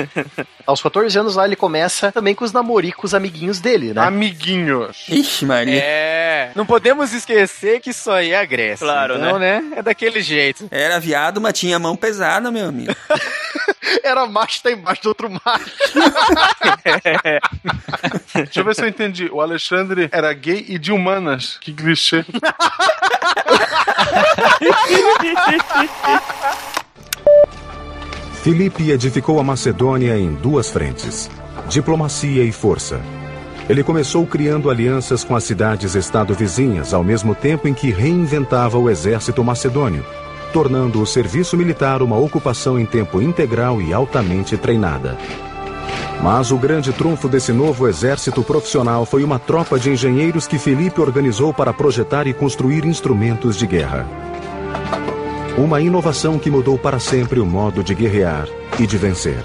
Aos 0.66 0.82
14 0.82 1.18
anos 1.18 1.36
lá 1.36 1.44
ele 1.44 1.56
começa 1.56 2.10
também 2.10 2.34
com 2.34 2.44
os 2.44 2.52
namoricos 2.52 3.14
amiguinhos 3.14 3.60
dele, 3.60 3.92
né? 3.92 4.02
Amiguinhos. 4.02 5.06
Ixi, 5.08 5.44
Maria. 5.44 5.80
É, 5.82 6.50
não 6.54 6.64
podemos 6.64 7.12
esquecer 7.12 7.80
que 7.80 7.90
isso 7.90 8.10
aí 8.10 8.30
é 8.30 8.38
a 8.38 8.44
Grécia. 8.44 8.86
Claro, 8.86 9.16
então, 9.16 9.38
né? 9.38 9.62
É 9.76 9.82
daquele 9.82 10.22
jeito. 10.22 10.66
Era 10.70 10.98
viado, 10.98 11.40
mas 11.40 11.58
tinha 11.58 11.78
mão 11.78 11.96
pesada, 11.96 12.50
meu 12.50 12.66
amigo. 12.68 12.94
Era 14.02 14.26
macho, 14.26 14.62
tá 14.62 14.70
embaixo 14.70 15.02
do 15.02 15.08
outro 15.08 15.30
macho. 15.30 15.70
Deixa 18.34 18.60
eu 18.60 18.64
ver 18.64 18.74
se 18.74 18.82
eu 18.82 18.88
entendi. 18.88 19.28
O 19.30 19.40
Alexandre 19.40 20.08
era 20.12 20.32
gay 20.32 20.64
e 20.68 20.78
de 20.78 20.92
humanas. 20.92 21.58
Que 21.60 21.72
clichê. 21.72 22.24
Filipe 28.42 28.90
edificou 28.90 29.40
a 29.40 29.44
Macedônia 29.44 30.18
em 30.18 30.34
duas 30.34 30.70
frentes: 30.70 31.30
diplomacia 31.68 32.44
e 32.44 32.52
força. 32.52 33.00
Ele 33.68 33.82
começou 33.82 34.26
criando 34.26 34.68
alianças 34.68 35.24
com 35.24 35.34
as 35.34 35.44
cidades-estado 35.44 36.34
vizinhas, 36.34 36.92
ao 36.92 37.02
mesmo 37.02 37.34
tempo 37.34 37.66
em 37.66 37.72
que 37.72 37.90
reinventava 37.90 38.76
o 38.76 38.90
exército 38.90 39.42
macedônio, 39.42 40.04
tornando 40.54 41.02
o 41.02 41.06
serviço 41.06 41.56
militar 41.56 42.00
uma 42.00 42.16
ocupação 42.16 42.78
em 42.78 42.86
tempo 42.86 43.20
integral 43.20 43.82
e 43.82 43.92
altamente 43.92 44.56
treinada. 44.56 45.18
Mas 46.22 46.52
o 46.52 46.56
grande 46.56 46.92
trunfo 46.92 47.28
desse 47.28 47.52
novo 47.52 47.88
exército 47.88 48.40
profissional 48.40 49.04
foi 49.04 49.24
uma 49.24 49.40
tropa 49.40 49.80
de 49.80 49.90
engenheiros 49.90 50.46
que 50.46 50.56
Filipe 50.56 51.00
organizou 51.00 51.52
para 51.52 51.72
projetar 51.72 52.28
e 52.28 52.32
construir 52.32 52.84
instrumentos 52.84 53.56
de 53.56 53.66
guerra. 53.66 54.06
Uma 55.58 55.80
inovação 55.80 56.38
que 56.38 56.52
mudou 56.52 56.78
para 56.78 57.00
sempre 57.00 57.40
o 57.40 57.46
modo 57.46 57.82
de 57.82 57.92
guerrear 57.92 58.46
e 58.78 58.86
de 58.86 58.96
vencer. 58.96 59.42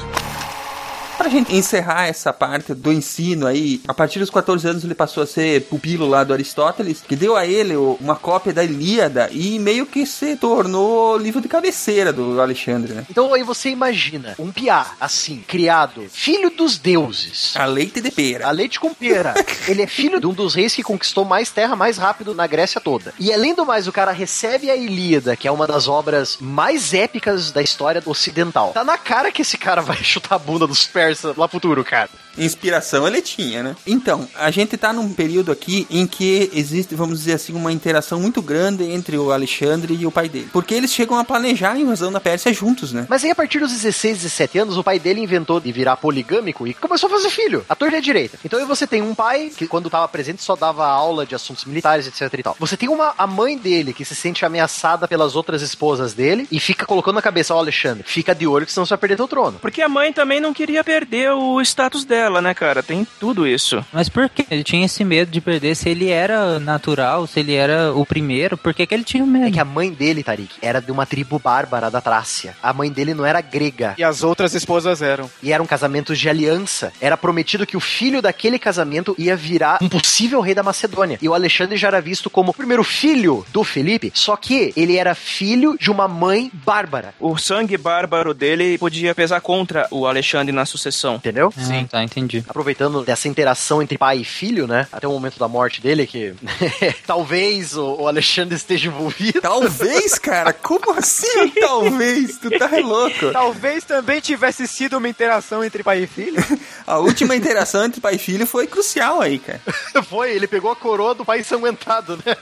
Pra 1.19 1.27
gente 1.27 1.53
encerrar 1.53 2.07
essa 2.07 2.31
parte 2.31 2.73
do 2.73 2.93
ensino 2.93 3.45
aí, 3.45 3.81
a 3.85 3.93
partir 3.93 4.19
dos 4.19 4.29
14 4.29 4.65
anos 4.65 4.85
ele 4.85 4.95
passou 4.95 5.21
a 5.21 5.27
ser 5.27 5.63
pupilo 5.63 6.07
lá 6.07 6.23
do 6.23 6.31
Aristóteles, 6.31 7.03
que 7.05 7.13
deu 7.13 7.35
a 7.35 7.45
ele 7.45 7.75
uma 7.75 8.15
cópia 8.15 8.53
da 8.53 8.63
Ilíada 8.63 9.27
e 9.29 9.59
meio 9.59 9.85
que 9.85 10.05
se 10.05 10.37
tornou 10.37 11.17
livro 11.17 11.41
de 11.41 11.49
cabeceira 11.49 12.13
do 12.13 12.39
Alexandre, 12.39 12.93
né? 12.93 13.05
Então 13.09 13.33
aí 13.33 13.43
você 13.43 13.69
imagina 13.69 14.33
um 14.39 14.49
piá, 14.49 14.91
assim, 14.97 15.43
criado, 15.45 16.07
filho 16.09 16.49
dos 16.51 16.77
deuses. 16.77 17.53
A 17.57 17.65
leite 17.65 17.99
de 17.99 18.11
pera. 18.11 18.47
A 18.47 18.51
leite 18.51 18.79
com 18.79 18.93
pera. 18.93 19.33
Ele 19.67 19.81
é 19.81 19.87
filho 19.87 20.21
de 20.21 20.25
um 20.25 20.33
dos 20.33 20.55
reis 20.55 20.73
que 20.73 20.81
conquistou 20.81 21.25
mais 21.25 21.51
terra 21.51 21.75
mais 21.75 21.97
rápido 21.97 22.33
na 22.33 22.47
Grécia 22.47 22.79
toda. 22.79 23.13
E 23.19 23.33
além 23.33 23.53
do 23.53 23.65
mais, 23.65 23.89
o 23.89 23.91
cara 23.91 24.13
recebe 24.13 24.71
a 24.71 24.75
Ilíada, 24.77 25.35
que 25.35 25.49
é 25.49 25.51
uma 25.51 25.67
das 25.67 25.89
obras 25.89 26.37
mais 26.39 26.93
épicas 26.93 27.51
da 27.51 27.61
história 27.61 28.01
ocidental. 28.05 28.71
Tá 28.71 28.85
na 28.85 28.97
cara 28.97 29.33
que 29.33 29.41
esse 29.41 29.57
cara 29.57 29.81
vai 29.81 29.97
chutar 30.01 30.35
a 30.35 30.39
bunda 30.39 30.65
dos 30.65 30.87
persas 30.87 31.08
persa 31.09 31.33
lá 31.35 31.47
futuro, 31.47 31.83
cara. 31.83 32.09
Inspiração 32.37 33.07
ele 33.07 33.21
tinha, 33.21 33.63
né? 33.63 33.75
Então, 33.85 34.27
a 34.35 34.49
gente 34.51 34.77
tá 34.77 34.93
num 34.93 35.11
período 35.11 35.51
aqui 35.51 35.85
em 35.89 36.05
que 36.07 36.49
existe, 36.53 36.95
vamos 36.95 37.19
dizer 37.19 37.33
assim, 37.33 37.53
uma 37.53 37.71
interação 37.71 38.21
muito 38.21 38.41
grande 38.41 38.83
entre 38.83 39.17
o 39.17 39.31
Alexandre 39.31 39.93
e 39.93 40.05
o 40.05 40.11
pai 40.11 40.29
dele. 40.29 40.47
Porque 40.53 40.73
eles 40.73 40.93
chegam 40.93 41.17
a 41.17 41.23
planejar 41.23 41.73
a 41.73 41.79
invasão 41.79 42.11
da 42.11 42.19
Pérsia 42.19 42.53
juntos, 42.53 42.93
né? 42.93 43.05
Mas 43.09 43.23
aí, 43.23 43.31
a 43.31 43.35
partir 43.35 43.59
dos 43.59 43.71
16, 43.71 44.19
17 44.19 44.59
anos, 44.59 44.77
o 44.77 44.83
pai 44.83 44.99
dele 44.99 45.19
inventou 45.19 45.59
de 45.59 45.71
virar 45.71 45.97
poligâmico 45.97 46.67
e 46.67 46.73
começou 46.73 47.07
a 47.07 47.11
fazer 47.11 47.29
filho, 47.29 47.65
a 47.67 47.75
torta 47.75 47.95
e 47.95 47.97
a 47.97 48.01
direita. 48.01 48.39
Então 48.45 48.59
aí 48.59 48.65
você 48.65 48.87
tem 48.87 49.01
um 49.01 49.15
pai 49.15 49.51
que, 49.55 49.67
quando 49.67 49.89
tava 49.89 50.07
presente, 50.07 50.41
só 50.41 50.55
dava 50.55 50.87
aula 50.87 51.25
de 51.25 51.35
assuntos 51.35 51.65
militares, 51.65 52.07
etc 52.07 52.33
e 52.33 52.43
tal. 52.43 52.55
Você 52.59 52.77
tem 52.77 52.87
uma, 52.87 53.13
a 53.17 53.27
mãe 53.27 53.57
dele 53.57 53.91
que 53.91 54.05
se 54.05 54.15
sente 54.15 54.45
ameaçada 54.45 55.07
pelas 55.07 55.35
outras 55.35 55.61
esposas 55.61 56.13
dele 56.13 56.47
e 56.51 56.59
fica 56.59 56.85
colocando 56.85 57.15
na 57.15 57.21
cabeça, 57.21 57.53
ó, 57.53 57.59
Alexandre, 57.59 58.03
fica 58.05 58.33
de 58.33 58.47
olho 58.47 58.65
que 58.65 58.71
senão 58.71 58.85
você 58.85 58.91
vai 58.91 58.99
perder 58.99 59.17
teu 59.17 59.27
trono. 59.27 59.59
Porque 59.59 59.81
a 59.81 59.89
mãe 59.89 60.13
também 60.13 60.39
não 60.39 60.53
queria 60.53 60.83
perder 60.83 60.98
o 61.35 61.61
status 61.61 62.05
dela, 62.05 62.41
né, 62.41 62.53
cara? 62.53 62.81
Tem 62.83 63.05
tudo 63.19 63.47
isso. 63.47 63.83
Mas 63.91 64.09
por 64.09 64.29
que? 64.29 64.45
Ele 64.49 64.63
tinha 64.63 64.85
esse 64.85 65.03
medo 65.03 65.31
de 65.31 65.41
perder 65.41 65.75
se 65.75 65.89
ele 65.89 66.09
era 66.09 66.59
natural, 66.59 67.27
se 67.27 67.39
ele 67.39 67.53
era 67.53 67.93
o 67.93 68.05
primeiro, 68.05 68.57
por 68.57 68.73
que, 68.73 68.85
que 68.85 68.93
ele 68.93 69.03
tinha 69.03 69.25
medo? 69.25 69.47
É 69.47 69.51
que 69.51 69.59
a 69.59 69.65
mãe 69.65 69.91
dele, 69.91 70.23
Tarik, 70.23 70.55
era 70.61 70.81
de 70.81 70.91
uma 70.91 71.05
tribo 71.05 71.39
bárbara 71.39 71.89
da 71.89 72.01
Trácia. 72.01 72.55
A 72.61 72.73
mãe 72.73 72.91
dele 72.91 73.13
não 73.13 73.25
era 73.25 73.41
grega. 73.41 73.95
E 73.97 74.03
as 74.03 74.23
outras 74.23 74.53
esposas 74.53 75.01
eram. 75.01 75.29
E 75.41 75.51
eram 75.51 75.65
casamentos 75.65 76.17
de 76.19 76.29
aliança. 76.29 76.91
Era 76.99 77.17
prometido 77.17 77.65
que 77.65 77.77
o 77.77 77.79
filho 77.79 78.21
daquele 78.21 78.59
casamento 78.59 79.15
ia 79.17 79.35
virar 79.35 79.79
um 79.81 79.89
possível 79.89 80.41
rei 80.41 80.55
da 80.55 80.63
Macedônia. 80.63 81.17
E 81.21 81.29
o 81.29 81.33
Alexandre 81.33 81.77
já 81.77 81.87
era 81.87 82.01
visto 82.01 82.29
como 82.29 82.51
o 82.51 82.53
primeiro 82.53 82.83
filho 82.83 83.45
do 83.51 83.63
Felipe, 83.63 84.11
só 84.13 84.35
que 84.35 84.73
ele 84.75 84.97
era 84.97 85.15
filho 85.15 85.77
de 85.79 85.91
uma 85.91 86.07
mãe 86.07 86.51
bárbara. 86.53 87.13
O 87.19 87.37
sangue 87.37 87.77
bárbaro 87.77 88.33
dele 88.33 88.77
podia 88.77 89.13
pesar 89.15 89.41
contra 89.41 89.87
o 89.91 90.05
Alexandre 90.05 90.53
na 90.53 90.65
sucessão. 90.65 90.88
Entendeu? 91.15 91.51
Sim. 91.55 91.85
tá, 91.85 92.03
entendi. 92.03 92.43
Aproveitando 92.47 93.03
dessa 93.03 93.27
interação 93.27 93.81
entre 93.81 93.97
pai 93.97 94.19
e 94.19 94.25
filho, 94.25 94.67
né? 94.67 94.87
Até 94.91 95.07
o 95.07 95.11
momento 95.11 95.39
da 95.39 95.47
morte 95.47 95.81
dele, 95.81 96.05
que 96.07 96.33
talvez 97.05 97.75
o, 97.75 98.01
o 98.01 98.07
Alexandre 98.07 98.55
esteja 98.55 98.87
envolvido. 98.87 99.41
Talvez, 99.41 100.17
cara? 100.17 100.53
Como 100.53 100.97
assim? 100.97 101.49
Talvez? 101.59 102.37
Tu 102.37 102.49
tá 102.57 102.69
louco. 102.79 103.31
Talvez 103.31 103.83
também 103.83 104.19
tivesse 104.19 104.67
sido 104.67 104.97
uma 104.97 105.09
interação 105.09 105.63
entre 105.63 105.83
pai 105.83 106.03
e 106.03 106.07
filho. 106.07 106.43
A 106.85 106.97
última 106.97 107.35
interação 107.35 107.85
entre 107.85 108.01
pai 108.01 108.15
e 108.15 108.19
filho 108.19 108.45
foi 108.45 108.67
crucial 108.67 109.21
aí, 109.21 109.39
cara. 109.39 109.61
Foi, 110.09 110.31
ele 110.31 110.47
pegou 110.47 110.71
a 110.71 110.75
coroa 110.75 111.13
do 111.13 111.25
pai 111.25 111.39
ensanguentado, 111.39 112.17
né? 112.17 112.35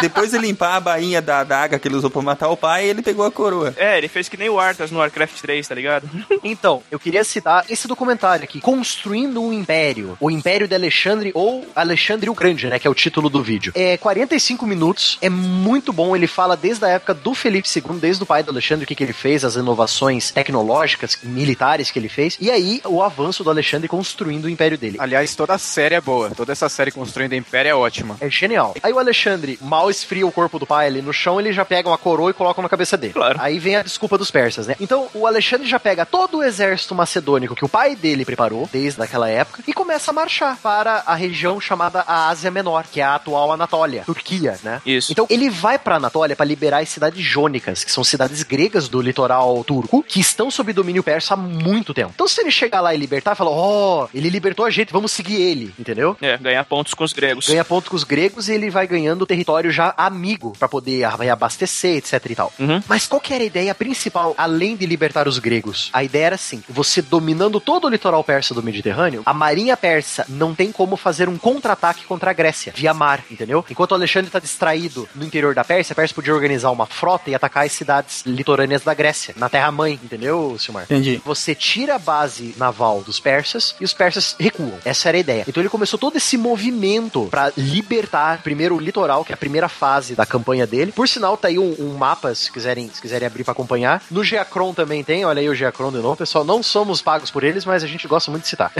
Depois 0.00 0.30
de 0.30 0.38
limpar 0.38 0.76
a 0.76 0.80
bainha 0.80 1.20
da 1.22 1.40
adaga 1.40 1.78
que 1.78 1.86
ele 1.86 1.96
usou 1.96 2.10
pra 2.10 2.22
matar 2.22 2.48
o 2.48 2.56
pai, 2.56 2.86
ele 2.86 3.02
pegou 3.02 3.24
a 3.24 3.30
coroa. 3.30 3.74
É, 3.76 3.98
ele 3.98 4.08
fez 4.08 4.28
que 4.28 4.36
nem 4.36 4.48
o 4.48 4.58
Arthas 4.58 4.90
no 4.90 4.98
Warcraft 4.98 5.40
3, 5.40 5.68
tá 5.68 5.74
ligado? 5.74 6.08
Então, 6.42 6.82
eu 6.90 6.98
queria 6.98 7.22
citar 7.22 7.64
esse 7.68 7.88
documentário 7.88 8.44
aqui, 8.44 8.60
Construindo 8.60 9.42
um 9.42 9.52
Império, 9.52 10.16
o 10.20 10.30
Império 10.30 10.68
de 10.68 10.74
Alexandre 10.74 11.30
ou 11.34 11.66
Alexandre 11.74 12.28
o 12.30 12.34
Grande, 12.34 12.66
né, 12.68 12.78
que 12.78 12.86
é 12.86 12.90
o 12.90 12.94
título 12.94 13.28
do 13.28 13.42
vídeo. 13.42 13.72
É 13.74 13.96
45 13.96 14.66
minutos, 14.66 15.18
é 15.20 15.28
muito 15.28 15.92
bom, 15.92 16.14
ele 16.14 16.26
fala 16.26 16.56
desde 16.56 16.84
a 16.84 16.88
época 16.88 17.14
do 17.14 17.34
Felipe 17.34 17.68
II, 17.74 17.98
desde 17.98 18.22
o 18.22 18.26
pai 18.26 18.42
do 18.42 18.50
Alexandre, 18.50 18.84
o 18.84 18.86
que, 18.86 18.94
que 18.94 19.04
ele 19.04 19.12
fez, 19.12 19.44
as 19.44 19.56
inovações 19.56 20.30
tecnológicas, 20.30 21.18
militares 21.22 21.90
que 21.90 21.98
ele 21.98 22.08
fez, 22.08 22.36
e 22.40 22.50
aí 22.50 22.80
o 22.84 23.02
avanço 23.02 23.42
do 23.42 23.50
Alexandre 23.50 23.88
construindo 23.88 24.44
o 24.44 24.48
império 24.48 24.78
dele. 24.78 24.96
Aliás, 25.00 25.34
toda 25.34 25.54
a 25.54 25.58
série 25.58 25.94
é 25.94 26.00
boa. 26.00 26.30
Toda 26.30 26.52
essa 26.52 26.68
série 26.68 26.90
construindo 26.90 27.32
o 27.32 27.34
Império 27.34 27.68
é 27.70 27.74
ótima. 27.74 28.16
É 28.20 28.30
genial. 28.30 28.74
Aí 28.82 28.92
o 28.92 28.98
Alexandre 28.98 29.58
mal 29.60 29.90
esfria 29.90 30.26
o 30.26 30.32
corpo 30.32 30.58
do 30.58 30.66
pai 30.66 30.86
ali 30.86 31.02
no 31.02 31.12
chão, 31.12 31.40
ele 31.40 31.52
já 31.52 31.64
pega 31.64 31.88
uma 31.88 31.98
coroa 31.98 32.30
e 32.30 32.34
coloca 32.34 32.62
na 32.62 32.68
cabeça 32.68 32.96
dele. 32.96 33.12
Claro. 33.12 33.38
Aí 33.40 33.58
vem 33.58 33.76
a 33.76 33.82
desculpa 33.82 34.16
dos 34.16 34.30
persas, 34.30 34.66
né? 34.66 34.76
Então 34.80 35.08
o 35.12 35.26
Alexandre 35.26 35.66
já 35.66 35.80
pega 35.80 36.06
todo 36.06 36.38
o 36.38 36.42
exército 36.42 36.94
macedônico 36.94 37.55
que 37.56 37.64
o 37.64 37.68
pai 37.68 37.96
dele 37.96 38.24
preparou 38.24 38.68
desde 38.72 39.02
aquela 39.02 39.28
época 39.28 39.62
e 39.66 39.72
começa 39.72 40.10
a 40.10 40.14
marchar 40.14 40.56
para 40.58 41.02
a 41.06 41.14
região 41.14 41.60
chamada 41.60 42.04
a 42.06 42.28
Ásia 42.28 42.50
Menor, 42.50 42.86
que 42.90 43.00
é 43.00 43.04
a 43.04 43.14
atual 43.14 43.52
Anatólia, 43.52 44.02
Turquia, 44.04 44.58
né? 44.62 44.80
Isso. 44.84 45.12
Então 45.12 45.26
ele 45.28 45.48
vai 45.48 45.78
pra 45.78 45.96
Anatólia 45.96 46.36
para 46.36 46.46
liberar 46.46 46.78
as 46.78 46.88
cidades 46.88 47.24
jônicas, 47.24 47.84
que 47.84 47.90
são 47.90 48.04
cidades 48.04 48.42
gregas 48.42 48.88
do 48.88 49.00
litoral 49.00 49.62
turco, 49.64 50.02
que 50.02 50.20
estão 50.20 50.50
sob 50.50 50.72
domínio 50.72 51.02
persa 51.02 51.34
há 51.34 51.36
muito 51.36 51.94
tempo. 51.94 52.12
Então 52.14 52.28
se 52.28 52.40
ele 52.40 52.50
chegar 52.50 52.80
lá 52.80 52.94
e 52.94 52.98
libertar, 52.98 53.34
fala, 53.34 53.50
ó, 53.50 54.04
oh, 54.04 54.08
ele 54.14 54.28
libertou 54.28 54.64
a 54.64 54.70
gente, 54.70 54.92
vamos 54.92 55.12
seguir 55.12 55.40
ele, 55.40 55.74
entendeu? 55.78 56.16
É, 56.20 56.36
ganhar 56.36 56.64
pontos 56.64 56.94
com 56.94 57.04
os 57.04 57.12
gregos. 57.12 57.48
Ganha 57.48 57.64
ponto 57.64 57.90
com 57.90 57.96
os 57.96 58.04
gregos 58.04 58.48
e 58.48 58.52
ele 58.52 58.70
vai 58.70 58.86
ganhando 58.86 59.26
território 59.26 59.70
já 59.70 59.94
amigo 59.96 60.52
para 60.58 60.68
poder 60.68 61.06
reabastecer, 61.08 61.96
etc 61.96 62.24
e 62.28 62.34
tal. 62.34 62.52
Uhum. 62.58 62.82
Mas 62.88 63.06
qual 63.06 63.20
que 63.20 63.32
era 63.32 63.42
a 63.42 63.46
ideia 63.46 63.74
principal, 63.74 64.34
além 64.36 64.76
de 64.76 64.86
libertar 64.86 65.28
os 65.28 65.38
gregos? 65.38 65.90
A 65.92 66.02
ideia 66.02 66.26
era 66.26 66.34
assim: 66.34 66.62
você 66.68 67.00
dominando 67.00 67.45
todo 67.60 67.86
o 67.86 67.88
litoral 67.88 68.22
persa 68.24 68.54
do 68.54 68.62
Mediterrâneo, 68.62 69.22
a 69.24 69.34
marinha 69.34 69.76
persa 69.76 70.24
não 70.28 70.54
tem 70.54 70.72
como 70.72 70.96
fazer 70.96 71.28
um 71.28 71.38
contra-ataque 71.38 72.04
contra 72.04 72.30
a 72.30 72.34
Grécia, 72.34 72.72
via 72.74 72.92
mar, 72.92 73.24
entendeu? 73.30 73.64
Enquanto 73.70 73.92
o 73.92 73.94
Alexandre 73.94 74.30
tá 74.30 74.38
distraído 74.38 75.08
no 75.14 75.24
interior 75.24 75.54
da 75.54 75.64
Pérsia, 75.64 75.92
a 75.92 75.96
Pérsia 75.96 76.14
podia 76.14 76.34
organizar 76.34 76.70
uma 76.70 76.86
frota 76.86 77.30
e 77.30 77.34
atacar 77.34 77.64
as 77.64 77.72
cidades 77.72 78.22
litorâneas 78.26 78.82
da 78.82 78.94
Grécia, 78.94 79.34
na 79.36 79.48
Terra-mãe, 79.48 79.98
entendeu, 80.02 80.56
Silmar? 80.58 80.84
Entendi. 80.84 81.20
Você 81.24 81.54
tira 81.54 81.96
a 81.96 81.98
base 81.98 82.54
naval 82.56 83.02
dos 83.02 83.20
persas 83.20 83.74
e 83.80 83.84
os 83.84 83.92
persas 83.92 84.36
recuam. 84.38 84.78
Essa 84.84 85.08
era 85.08 85.16
a 85.16 85.20
ideia. 85.20 85.44
Então 85.46 85.62
ele 85.62 85.68
começou 85.68 85.98
todo 85.98 86.16
esse 86.16 86.36
movimento 86.36 87.26
para 87.30 87.52
libertar 87.56 88.42
primeiro 88.42 88.76
o 88.76 88.80
litoral, 88.80 89.24
que 89.24 89.32
é 89.32 89.34
a 89.34 89.38
primeira 89.38 89.68
fase 89.68 90.14
da 90.14 90.26
campanha 90.26 90.66
dele. 90.66 90.92
Por 90.92 91.08
sinal, 91.08 91.36
tá 91.36 91.48
aí 91.48 91.58
um, 91.58 91.74
um 91.78 91.94
mapa, 91.94 92.34
se 92.34 92.50
quiserem, 92.50 92.90
se 92.92 93.00
quiserem 93.00 93.26
abrir 93.26 93.44
para 93.44 93.52
acompanhar. 93.52 94.02
No 94.10 94.24
Geacron 94.24 94.74
também 94.74 95.02
tem, 95.02 95.24
olha 95.24 95.40
aí 95.40 95.48
o 95.48 95.54
Geacron 95.54 95.90
de 95.90 95.98
novo. 95.98 96.16
Pessoal, 96.16 96.44
não 96.44 96.62
somos 96.62 97.02
pagos 97.02 97.30
por 97.36 97.44
eles, 97.44 97.66
mas 97.66 97.84
a 97.84 97.86
gente 97.86 98.08
gosta 98.08 98.30
muito 98.30 98.44
de 98.44 98.48
citar. 98.48 98.72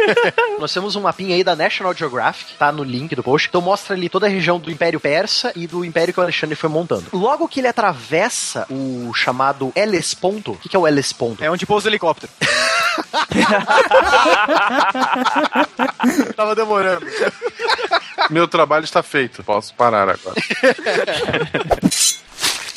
Nós 0.58 0.72
temos 0.72 0.96
um 0.96 1.02
mapinha 1.02 1.36
aí 1.36 1.44
da 1.44 1.54
National 1.54 1.94
Geographic, 1.94 2.54
tá 2.54 2.72
no 2.72 2.82
link 2.82 3.14
do 3.14 3.22
post. 3.22 3.46
Então 3.46 3.60
mostra 3.60 3.94
ali 3.94 4.08
toda 4.08 4.24
a 4.24 4.28
região 4.30 4.58
do 4.58 4.70
Império 4.70 4.98
Persa 4.98 5.52
e 5.54 5.66
do 5.66 5.84
Império 5.84 6.14
que 6.14 6.18
o 6.18 6.22
Alexandre 6.22 6.56
foi 6.56 6.70
montando. 6.70 7.04
Logo 7.12 7.46
que 7.46 7.60
ele 7.60 7.68
atravessa 7.68 8.66
o 8.70 9.12
chamado 9.12 9.70
Hellesponto, 9.76 10.52
o 10.52 10.56
que, 10.56 10.70
que 10.70 10.76
é 10.76 10.78
o 10.78 10.88
Hellesponto? 10.88 11.44
É 11.44 11.50
onde 11.50 11.66
pousa 11.66 11.88
o 11.88 11.90
helicóptero. 11.90 12.32
Tava 16.34 16.54
demorando. 16.54 17.04
Meu 18.30 18.48
trabalho 18.48 18.84
está 18.84 19.02
feito. 19.02 19.44
Posso 19.44 19.74
parar 19.74 20.08
agora. 20.08 20.40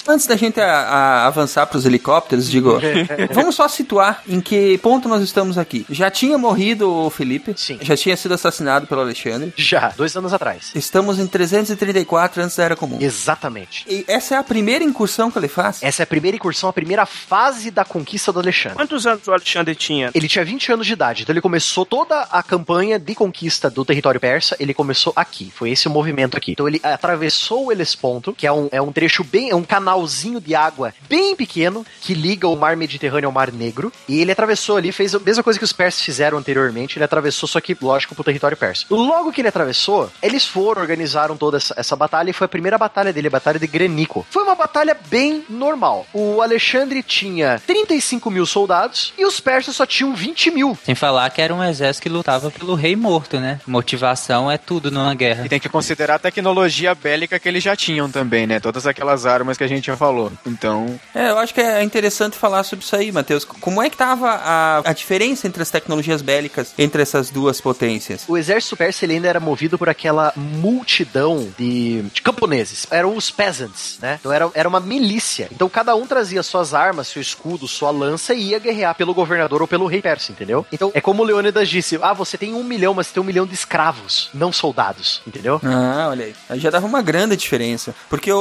Antes 0.08 0.28
da 0.28 0.36
gente 0.36 0.60
a- 0.60 0.66
a 0.66 1.28
avançar 1.28 1.66
para 1.68 1.78
os 1.78 1.86
helicópteros, 1.86 2.50
digo, 2.50 2.80
vamos 3.32 3.56
só 3.56 3.68
situar 3.68 4.22
em 4.28 4.42
que 4.42 4.78
ponto 4.80 5.08
nós 5.08 5.22
estamos 5.24 5.58
aqui. 5.58 5.86
Já 5.90 6.12
tinha 6.12 6.38
morrido 6.38 6.92
o 6.92 7.10
Felipe? 7.10 7.54
Sim. 7.56 7.78
Já 7.82 7.96
tinha 7.96 8.16
sido 8.18 8.34
assassinado 8.34 8.86
pelo 8.88 9.02
Alexandre? 9.02 9.54
Já, 9.56 9.94
dois 9.96 10.16
anos 10.16 10.34
atrás. 10.34 10.72
Estamos 10.76 11.20
em 11.20 11.28
334 11.28 12.42
antes 12.44 12.56
da 12.58 12.64
Era 12.64 12.76
Comum. 12.76 12.98
Exatamente. 13.00 13.86
E 13.88 14.04
essa 14.08 14.36
é 14.36 14.38
a 14.38 14.44
primeira 14.44 14.84
incursão 14.84 15.32
que 15.32 15.38
ele 15.38 15.48
faz? 15.48 15.82
Essa 15.82 16.02
é 16.02 16.06
a 16.06 16.08
primeira 16.08 16.36
incursão, 16.36 16.70
a 16.70 16.74
primeira 16.74 17.06
fase 17.06 17.72
da 17.72 17.86
conquista 17.86 18.32
do 18.32 18.40
Alexandre. 18.40 18.78
Quantos 18.78 19.08
anos 19.08 19.28
o 19.28 19.32
Alexandre 19.32 19.74
tinha? 19.76 20.12
Ele 20.14 20.28
tinha 20.28 20.44
20 20.44 20.72
anos 20.74 20.86
de 20.88 20.94
idade, 20.94 21.24
então 21.24 21.34
ele 21.34 21.42
começou 21.42 21.86
toda 21.86 22.22
a 22.30 22.44
campanha 22.44 23.00
de 23.00 23.16
conquista 23.16 23.70
do 23.70 23.86
território 23.86 24.20
persa, 24.20 24.56
ele 24.60 24.74
começou 24.74 25.14
aqui, 25.16 25.52
foi 25.56 25.72
esse 25.72 25.88
o 25.88 25.92
movimento 25.92 26.36
aqui. 26.38 26.52
Então 26.52 26.68
ele 26.68 26.80
atravessou 26.84 27.66
o 27.68 27.72
Helesponto, 27.72 28.34
que 28.34 28.46
é 28.46 28.52
um, 28.52 28.68
é 28.72 28.82
um 28.82 28.92
trecho 28.92 29.24
bem, 29.24 29.50
é 29.50 29.56
um 29.56 29.64
canalzinho 29.94 30.42
de 30.42 30.56
água 30.56 30.94
bem 31.08 31.36
pequeno, 31.36 31.86
que 32.02 32.14
liga 32.14 32.48
o 32.48 32.56
mar 32.56 32.76
Mediterrâneo 32.76 33.28
ao 33.28 33.34
mar 33.34 33.52
Negro, 33.52 33.94
e 34.08 34.20
ele 34.20 34.32
atravessou 34.32 34.78
ali, 34.78 34.92
fez 34.92 35.14
a 35.14 35.20
mesma 35.20 35.44
coisa 35.44 35.60
que 35.60 35.66
os 35.66 35.74
persas 35.74 36.02
fizeram 36.02 36.38
anteriormente, 36.38 36.98
ele 36.98 37.06
atravessou, 37.06 37.48
só 37.48 37.62
que, 37.62 37.78
lógico, 37.80 38.16
pro 38.16 38.24
território 38.24 38.58
persa. 38.58 38.86
Logo 38.90 39.32
que 39.32 39.42
ele 39.42 39.48
atravessou, 39.48 40.10
eles 40.22 40.46
foram, 40.46 40.82
organizaram 40.82 41.38
toda 41.38 41.58
essa, 41.58 41.74
essa 41.78 41.96
batalha, 41.96 42.32
e 42.32 42.34
foi 42.34 42.46
a 42.46 42.50
primeira 42.50 42.78
batalha 42.78 43.14
dele, 43.14 43.28
a 43.28 43.32
batalha 43.32 43.60
de 43.60 43.68
Grenico. 43.68 44.26
Foi 44.30 44.44
uma 44.44 44.56
batalha 44.56 44.98
bem 45.08 45.44
normal. 45.50 46.08
O 46.14 46.42
Alexandre 46.42 47.04
tinha 47.04 47.62
35 47.66 48.32
mil 48.32 48.46
soldados, 48.46 49.14
e 49.18 49.26
os 49.26 49.40
persas 49.40 49.76
só 49.76 49.86
tinham 49.86 50.16
20 50.16 50.52
mil. 50.52 50.78
Sem 50.84 50.96
falar 50.96 51.30
que 51.30 51.42
era 51.42 51.54
um 51.54 51.64
exército 51.64 52.04
que 52.04 52.10
lutava 52.10 52.50
pelo 52.50 52.74
rei 52.74 52.96
morto, 52.96 53.40
né? 53.40 53.60
Motivação 53.68 54.50
é 54.50 54.58
tudo 54.58 54.90
numa 54.90 55.14
guerra. 55.14 55.46
E 55.46 55.50
tem 55.50 55.60
que 55.60 55.70
considerar 55.70 56.16
a 56.16 56.20
tecnologia 56.20 56.96
bélica 56.96 57.38
que 57.40 57.48
eles 57.48 57.64
já 57.64 57.76
tinham 57.76 58.10
também, 58.10 58.48
né? 58.48 58.60
Todas 58.60 58.88
aquelas 58.88 59.26
armas 59.26 59.58
que 59.58 59.64
a 59.64 59.68
gente 59.68 59.83
já 59.88 59.98
falou. 59.98 60.32
Então, 60.46 61.00
É, 61.14 61.30
eu 61.30 61.38
acho 61.38 61.54
que 61.54 61.62
é 61.62 61.84
interessante 61.84 62.38
falar 62.38 62.64
sobre 62.64 62.86
isso 62.86 62.96
aí, 62.96 63.12
Matheus. 63.12 63.44
Como 63.46 63.82
é 63.82 63.90
que 63.90 63.98
tava 63.98 64.30
a, 64.30 64.78
a 64.90 64.94
diferença 64.94 65.48
entre 65.48 65.62
as 65.62 65.70
tecnologias 65.70 66.22
bélicas 66.22 66.74
entre 66.78 67.02
essas 67.02 67.30
duas 67.30 67.60
potências? 67.62 68.24
O 68.28 68.38
exército 68.38 68.76
persa 68.78 69.06
ele 69.06 69.14
ainda 69.14 69.28
era 69.28 69.40
movido 69.40 69.78
por 69.78 69.90
aquela 69.90 70.34
multidão 70.36 71.50
de, 71.58 72.02
de 72.14 72.22
camponeses. 72.22 72.88
Eram 72.90 73.16
os 73.16 73.30
peasants, 73.30 73.98
né? 74.02 74.18
Então 74.20 74.32
era, 74.32 74.50
era 74.54 74.68
uma 74.70 74.80
milícia. 74.80 75.48
Então 75.52 75.70
cada 75.70 75.96
um 75.96 76.06
trazia 76.06 76.42
suas 76.44 76.74
armas, 76.74 77.08
seu 77.08 77.22
escudo, 77.22 77.68
sua 77.68 77.92
lança 77.92 78.34
e 78.34 78.50
ia 78.50 78.60
guerrear 78.60 78.96
pelo 78.96 79.14
governador 79.14 79.62
ou 79.62 79.68
pelo 79.68 79.86
rei 79.86 80.02
persa, 80.02 80.32
entendeu? 80.32 80.66
Então 80.72 80.92
é 80.94 81.02
como 81.02 81.22
o 81.24 81.26
Leônidas 81.26 81.70
disse: 81.70 82.00
ah, 82.02 82.14
você 82.14 82.38
tem 82.38 82.54
um 82.54 82.64
milhão, 82.64 82.94
mas 82.94 83.08
você 83.08 83.14
tem 83.14 83.24
um 83.24 83.26
milhão 83.26 83.46
de 83.46 83.54
escravos, 83.54 84.30
não 84.34 84.52
soldados, 84.52 85.22
entendeu? 85.28 85.60
Ah, 85.64 86.08
olha 86.10 86.26
aí. 86.26 86.36
Aí 86.50 86.60
já 86.60 86.70
dava 86.70 86.86
uma 86.86 87.02
grande 87.02 87.36
diferença. 87.36 87.94
Porque 88.10 88.32
o, 88.32 88.38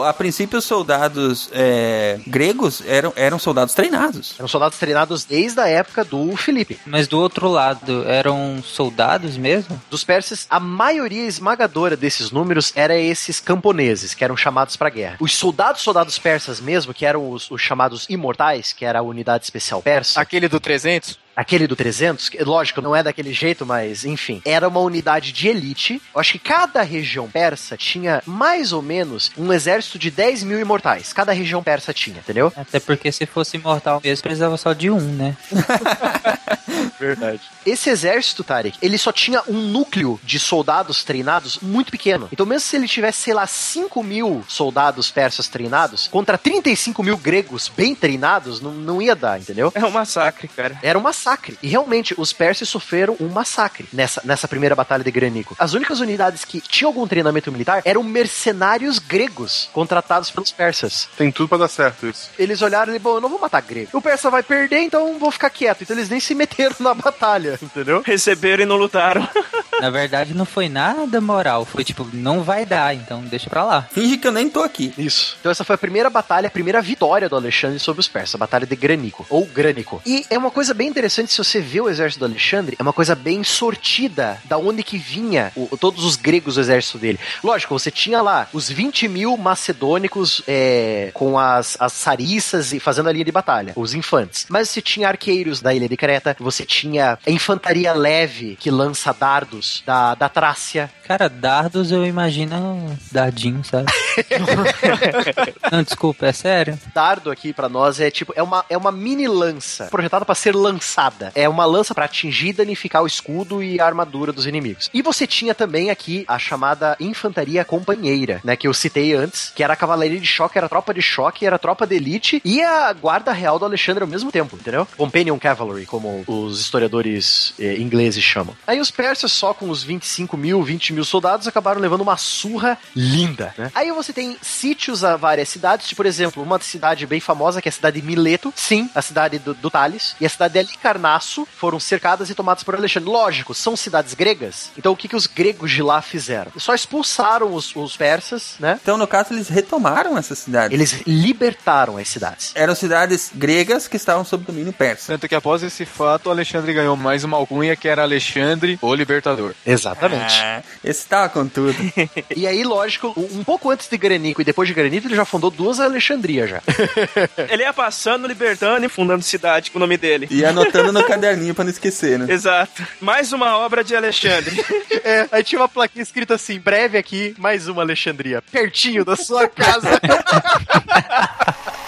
o- 0.00 0.04
a 0.04 0.12
princípio 0.12 0.58
os, 0.58 0.70
soldados 0.76 1.48
é, 1.52 2.20
gregos 2.26 2.82
eram, 2.86 3.12
eram 3.16 3.38
soldados 3.38 3.72
treinados. 3.72 4.34
Eram 4.38 4.48
soldados 4.48 4.78
treinados 4.78 5.24
desde 5.24 5.58
a 5.60 5.66
época 5.66 6.04
do 6.04 6.36
Filipe. 6.36 6.78
Mas 6.84 7.08
do 7.08 7.18
outro 7.18 7.48
lado, 7.48 8.06
eram 8.06 8.62
soldados 8.62 9.36
mesmo? 9.36 9.80
Dos 9.90 10.04
persas, 10.04 10.46
a 10.50 10.60
maioria 10.60 11.26
esmagadora 11.26 11.96
desses 11.96 12.30
números 12.30 12.72
era 12.76 12.96
esses 12.96 13.40
camponeses, 13.40 14.12
que 14.12 14.22
eram 14.22 14.36
chamados 14.36 14.76
pra 14.76 14.90
guerra. 14.90 15.16
Os 15.18 15.34
soldados, 15.34 15.80
soldados 15.80 16.18
persas 16.18 16.60
mesmo, 16.60 16.92
que 16.92 17.06
eram 17.06 17.30
os, 17.30 17.50
os 17.50 17.60
chamados 17.60 18.06
imortais, 18.10 18.72
que 18.72 18.84
era 18.84 18.98
a 18.98 19.02
unidade 19.02 19.44
especial 19.44 19.80
persa. 19.80 20.20
Aquele 20.20 20.48
do 20.48 20.60
300? 20.60 21.25
Aquele 21.36 21.66
do 21.66 21.76
300, 21.76 22.30
que, 22.30 22.42
lógico, 22.42 22.80
não 22.80 22.96
é 22.96 23.02
daquele 23.02 23.32
jeito, 23.32 23.66
mas 23.66 24.06
enfim, 24.06 24.40
era 24.44 24.66
uma 24.66 24.80
unidade 24.80 25.32
de 25.32 25.48
elite. 25.48 26.00
Eu 26.14 26.20
acho 26.20 26.32
que 26.32 26.38
cada 26.38 26.80
região 26.82 27.28
persa 27.28 27.76
tinha 27.76 28.22
mais 28.24 28.72
ou 28.72 28.80
menos 28.80 29.30
um 29.36 29.52
exército 29.52 29.98
de 29.98 30.10
10 30.10 30.44
mil 30.44 30.58
imortais. 30.58 31.12
Cada 31.12 31.32
região 31.32 31.62
persa 31.62 31.92
tinha, 31.92 32.18
entendeu? 32.18 32.50
Até 32.56 32.80
porque 32.80 33.12
se 33.12 33.26
fosse 33.26 33.58
imortal 33.58 34.00
mesmo, 34.02 34.22
precisava 34.22 34.56
só 34.56 34.72
de 34.72 34.90
um, 34.90 35.00
né? 35.00 35.36
Verdade. 36.98 37.42
Esse 37.64 37.90
exército, 37.90 38.42
Tarek, 38.42 38.78
ele 38.80 38.96
só 38.96 39.12
tinha 39.12 39.42
um 39.46 39.60
núcleo 39.60 40.18
de 40.24 40.38
soldados 40.38 41.04
treinados 41.04 41.58
muito 41.60 41.90
pequeno. 41.90 42.28
Então, 42.32 42.46
mesmo 42.46 42.60
se 42.60 42.76
ele 42.76 42.88
tivesse, 42.88 43.22
sei 43.22 43.34
lá, 43.34 43.46
5 43.46 44.02
mil 44.02 44.44
soldados 44.48 45.10
persas 45.10 45.48
treinados, 45.48 46.08
contra 46.08 46.38
35 46.38 47.02
mil 47.02 47.16
gregos 47.18 47.68
bem 47.68 47.94
treinados, 47.94 48.60
não, 48.60 48.72
não 48.72 49.02
ia 49.02 49.14
dar, 49.14 49.38
entendeu? 49.38 49.70
É 49.74 49.84
um 49.84 49.90
massacre, 49.90 50.48
cara. 50.48 50.78
Era 50.82 50.98
um 50.98 51.02
massacre. 51.02 51.25
E 51.62 51.68
realmente, 51.68 52.14
os 52.16 52.32
persas 52.32 52.68
sofreram 52.68 53.16
um 53.20 53.28
massacre 53.28 53.88
nessa, 53.92 54.20
nessa 54.24 54.46
primeira 54.46 54.74
batalha 54.74 55.02
de 55.02 55.10
Granico. 55.10 55.56
As 55.58 55.74
únicas 55.74 56.00
unidades 56.00 56.44
que 56.44 56.60
tinham 56.60 56.88
algum 56.88 57.06
treinamento 57.06 57.50
militar 57.50 57.82
eram 57.84 58.02
mercenários 58.02 58.98
gregos 58.98 59.68
contratados 59.72 60.30
pelos 60.30 60.52
persas. 60.52 61.08
Tem 61.16 61.32
tudo 61.32 61.48
pra 61.48 61.58
dar 61.58 61.68
certo 61.68 62.06
isso. 62.06 62.30
Eles 62.38 62.62
olharam 62.62 62.94
e, 62.94 62.98
bom, 62.98 63.16
eu 63.16 63.20
não 63.20 63.28
vou 63.28 63.40
matar 63.40 63.60
grego. 63.62 63.90
O 63.92 64.02
persa 64.02 64.30
vai 64.30 64.42
perder, 64.42 64.80
então 64.80 65.18
vou 65.18 65.30
ficar 65.30 65.50
quieto. 65.50 65.82
Então 65.82 65.96
eles 65.96 66.08
nem 66.08 66.20
se 66.20 66.34
meteram 66.34 66.76
na 66.80 66.94
batalha, 66.94 67.58
entendeu? 67.60 68.02
Receberam 68.04 68.62
e 68.62 68.66
não 68.66 68.76
lutaram. 68.76 69.26
Na 69.80 69.90
verdade, 69.90 70.32
não 70.32 70.46
foi 70.46 70.68
nada 70.68 71.20
moral. 71.20 71.64
Foi 71.64 71.84
tipo, 71.84 72.08
não 72.12 72.42
vai 72.42 72.64
dar, 72.64 72.94
então 72.94 73.20
deixa 73.22 73.50
pra 73.50 73.64
lá. 73.64 73.82
Finge 73.92 74.16
que 74.16 74.26
eu 74.26 74.32
nem 74.32 74.48
tô 74.48 74.62
aqui. 74.62 74.92
Isso. 74.96 75.36
Então 75.40 75.52
essa 75.52 75.64
foi 75.64 75.74
a 75.74 75.78
primeira 75.78 76.08
batalha, 76.08 76.46
a 76.46 76.50
primeira 76.50 76.80
vitória 76.80 77.28
do 77.28 77.36
Alexandre 77.36 77.78
sobre 77.78 78.00
os 78.00 78.08
persas, 78.08 78.34
a 78.34 78.38
batalha 78.38 78.66
de 78.66 78.74
Granico, 78.74 79.26
ou 79.28 79.44
Grânico. 79.44 80.00
E 80.06 80.24
é 80.30 80.38
uma 80.38 80.50
coisa 80.50 80.72
bem 80.72 80.88
interessante 80.88 81.15
se 81.24 81.38
você 81.38 81.60
vê 81.60 81.80
o 81.80 81.88
exército 81.88 82.18
do 82.26 82.30
Alexandre, 82.30 82.76
é 82.78 82.82
uma 82.82 82.92
coisa 82.92 83.14
bem 83.14 83.42
sortida 83.44 84.38
da 84.44 84.58
onde 84.58 84.82
que 84.82 84.98
vinha 84.98 85.52
o- 85.54 85.76
todos 85.78 86.04
os 86.04 86.16
gregos 86.16 86.56
do 86.56 86.60
exército 86.60 86.98
dele. 86.98 87.18
Lógico, 87.44 87.78
você 87.78 87.90
tinha 87.90 88.20
lá 88.20 88.48
os 88.52 88.68
20 88.68 89.06
mil 89.08 89.36
macedônicos 89.36 90.42
é, 90.48 91.10
com 91.14 91.38
as, 91.38 91.76
as 91.80 91.92
sarissas 91.92 92.72
e 92.72 92.80
fazendo 92.80 93.08
a 93.08 93.12
linha 93.12 93.24
de 93.24 93.32
batalha, 93.32 93.72
os 93.76 93.94
infantes. 93.94 94.46
Mas 94.48 94.68
você 94.68 94.82
tinha 94.82 95.06
arqueiros 95.08 95.60
da 95.60 95.72
ilha 95.72 95.88
de 95.88 95.96
Creta, 95.96 96.36
você 96.40 96.64
tinha 96.66 97.18
a 97.26 97.30
infantaria 97.30 97.92
leve 97.92 98.56
que 98.56 98.70
lança 98.70 99.12
dardos 99.14 99.82
da, 99.86 100.14
da 100.14 100.28
Trácia. 100.28 100.90
Cara, 101.06 101.28
dardos 101.28 101.92
eu 101.92 102.04
imagino 102.04 102.96
dardinho, 103.12 103.62
sabe? 103.64 103.86
não, 105.70 105.82
desculpa, 105.82 106.26
é 106.26 106.32
sério. 106.32 106.78
Dardo 106.94 107.30
aqui 107.30 107.52
pra 107.52 107.68
nós 107.68 108.00
é 108.00 108.10
tipo, 108.10 108.32
é 108.34 108.42
uma, 108.42 108.64
é 108.68 108.76
uma 108.76 108.90
mini 108.90 109.28
lança 109.28 109.84
projetada 109.86 110.24
pra 110.24 110.34
ser 110.34 110.54
lançada. 110.54 111.05
É 111.34 111.48
uma 111.48 111.64
lança 111.64 111.94
pra 111.94 112.04
atingir 112.04 112.48
e 112.48 112.52
danificar 112.52 113.02
o 113.02 113.06
escudo 113.06 113.62
e 113.62 113.80
a 113.80 113.86
armadura 113.86 114.32
dos 114.32 114.46
inimigos. 114.46 114.90
E 114.92 115.02
você 115.02 115.26
tinha 115.26 115.54
também 115.54 115.90
aqui 115.90 116.24
a 116.28 116.38
chamada 116.38 116.96
infantaria 117.00 117.64
companheira, 117.64 118.40
né, 118.44 118.56
que 118.56 118.66
eu 118.66 118.74
citei 118.74 119.14
antes, 119.14 119.52
que 119.54 119.62
era 119.62 119.72
a 119.72 119.76
cavalaria 119.76 120.20
de 120.20 120.26
choque, 120.26 120.58
era 120.58 120.66
a 120.66 120.68
tropa 120.68 120.94
de 120.94 121.02
choque, 121.02 121.46
era 121.46 121.56
a 121.56 121.58
tropa 121.58 121.86
de 121.86 121.96
elite 121.96 122.40
e 122.44 122.62
a 122.62 122.92
guarda 122.92 123.32
real 123.32 123.58
do 123.58 123.64
Alexandre 123.64 124.02
ao 124.02 124.08
mesmo 124.08 124.30
tempo, 124.32 124.56
entendeu? 124.56 124.86
Companion 124.96 125.38
Cavalry, 125.38 125.86
como 125.86 126.24
os 126.26 126.60
historiadores 126.60 127.54
eh, 127.58 127.76
ingleses 127.76 128.22
chamam. 128.22 128.56
Aí 128.66 128.80
os 128.80 128.90
persas 128.90 129.32
só 129.32 129.52
com 129.52 129.70
os 129.70 129.82
25 129.82 130.36
mil, 130.36 130.62
20 130.62 130.92
mil 130.92 131.04
soldados 131.04 131.46
acabaram 131.46 131.80
levando 131.80 132.00
uma 132.00 132.16
surra 132.16 132.78
linda, 132.94 133.54
né? 133.56 133.70
Aí 133.74 133.90
você 133.92 134.12
tem 134.12 134.36
sítios 134.40 135.04
a 135.04 135.16
várias 135.16 135.48
cidades, 135.48 135.86
tipo, 135.86 135.96
por 135.96 136.06
exemplo, 136.06 136.42
uma 136.42 136.60
cidade 136.60 137.06
bem 137.06 137.20
famosa 137.20 137.60
que 137.60 137.68
é 137.68 137.70
a 137.70 137.72
cidade 137.72 138.00
de 138.00 138.06
Mileto, 138.06 138.52
sim, 138.54 138.88
a 138.94 139.02
cidade 139.02 139.38
do, 139.38 139.54
do 139.54 139.70
Tales, 139.70 140.14
e 140.20 140.26
a 140.26 140.28
cidade 140.28 140.52
de 140.52 140.78
Alicarnasso 140.96 141.46
foram 141.56 141.78
cercadas 141.78 142.30
e 142.30 142.34
tomadas 142.34 142.64
por 142.64 142.74
Alexandre. 142.74 143.08
Lógico, 143.08 143.54
são 143.54 143.76
cidades 143.76 144.14
gregas, 144.14 144.70
então 144.76 144.92
o 144.92 144.96
que, 144.96 145.08
que 145.08 145.16
os 145.16 145.26
gregos 145.26 145.70
de 145.70 145.82
lá 145.82 146.00
fizeram? 146.00 146.50
Só 146.56 146.74
expulsaram 146.74 147.52
os, 147.52 147.74
os 147.76 147.96
persas, 147.96 148.56
né? 148.58 148.80
Então, 148.82 148.96
no 148.96 149.06
caso, 149.06 149.32
eles 149.34 149.48
retomaram 149.48 150.16
essa 150.16 150.34
cidade. 150.34 150.74
Eles 150.74 151.02
libertaram 151.06 151.98
as 151.98 152.08
cidades. 152.08 152.52
Eram 152.54 152.74
cidades 152.74 153.30
gregas 153.34 153.86
que 153.86 153.96
estavam 153.96 154.24
sob 154.24 154.44
domínio 154.44 154.72
persa. 154.72 155.12
Tanto 155.12 155.28
que 155.28 155.34
após 155.34 155.62
esse 155.62 155.84
fato, 155.84 156.30
Alexandre 156.30 156.72
ganhou 156.72 156.96
mais 156.96 157.24
uma 157.24 157.36
alcunha 157.36 157.76
que 157.76 157.88
era 157.88 158.02
Alexandre, 158.02 158.78
o 158.80 158.94
Libertador. 158.94 159.54
Exatamente. 159.64 160.40
Ah, 160.42 160.62
esse 160.82 161.06
tava 161.06 161.28
com 161.28 161.46
tudo. 161.46 161.76
E 162.34 162.46
aí, 162.46 162.64
lógico, 162.64 163.14
um 163.16 163.42
pouco 163.42 163.70
antes 163.70 163.88
de 163.88 163.96
Granico 163.96 164.40
e 164.40 164.44
depois 164.44 164.68
de 164.68 164.74
Granico, 164.74 165.06
ele 165.06 165.14
já 165.14 165.24
fundou 165.24 165.50
duas 165.50 165.80
Alexandria 165.80 166.46
já. 166.46 166.62
Ele 167.50 167.62
ia 167.62 167.72
passando, 167.72 168.26
libertando 168.26 168.84
e 168.84 168.88
fundando 168.88 169.22
cidade 169.22 169.70
com 169.70 169.78
o 169.78 169.80
nome 169.80 169.96
dele. 169.96 170.26
E 170.30 170.44
anotando 170.44 170.75
no 170.92 171.04
caderninho 171.04 171.54
pra 171.54 171.64
não 171.64 171.70
esquecer, 171.70 172.18
né? 172.18 172.32
Exato. 172.32 172.86
Mais 173.00 173.32
uma 173.32 173.58
obra 173.58 173.82
de 173.84 173.94
Alexandre. 173.94 174.56
É, 175.06 175.28
aí 175.30 175.44
tinha 175.44 175.60
uma 175.60 175.68
plaquinha 175.68 176.02
escrita 176.02 176.34
assim: 176.34 176.58
breve 176.58 176.98
aqui, 176.98 177.32
mais 177.38 177.68
uma 177.68 177.82
Alexandria. 177.82 178.42
Pertinho 178.42 179.04
da 179.04 179.14
sua 179.14 179.46
casa. 179.46 180.00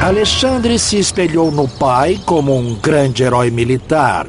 Alexandre 0.00 0.78
se 0.78 0.98
espelhou 0.98 1.52
no 1.52 1.68
pai 1.68 2.18
como 2.24 2.56
um 2.56 2.74
grande 2.74 3.22
herói 3.22 3.50
militar, 3.50 4.26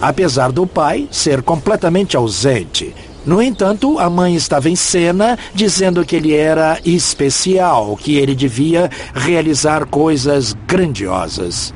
apesar 0.00 0.50
do 0.50 0.66
pai 0.66 1.08
ser 1.12 1.40
completamente 1.40 2.16
ausente. 2.16 2.92
No 3.26 3.40
entanto, 3.40 3.98
a 3.98 4.10
mãe 4.10 4.34
estava 4.34 4.68
em 4.68 4.76
cena 4.76 5.38
dizendo 5.54 6.04
que 6.04 6.16
ele 6.16 6.34
era 6.34 6.78
especial, 6.84 7.96
que 7.96 8.16
ele 8.16 8.34
devia 8.34 8.90
realizar 9.14 9.86
coisas 9.86 10.54
grandiosas. 10.66 11.72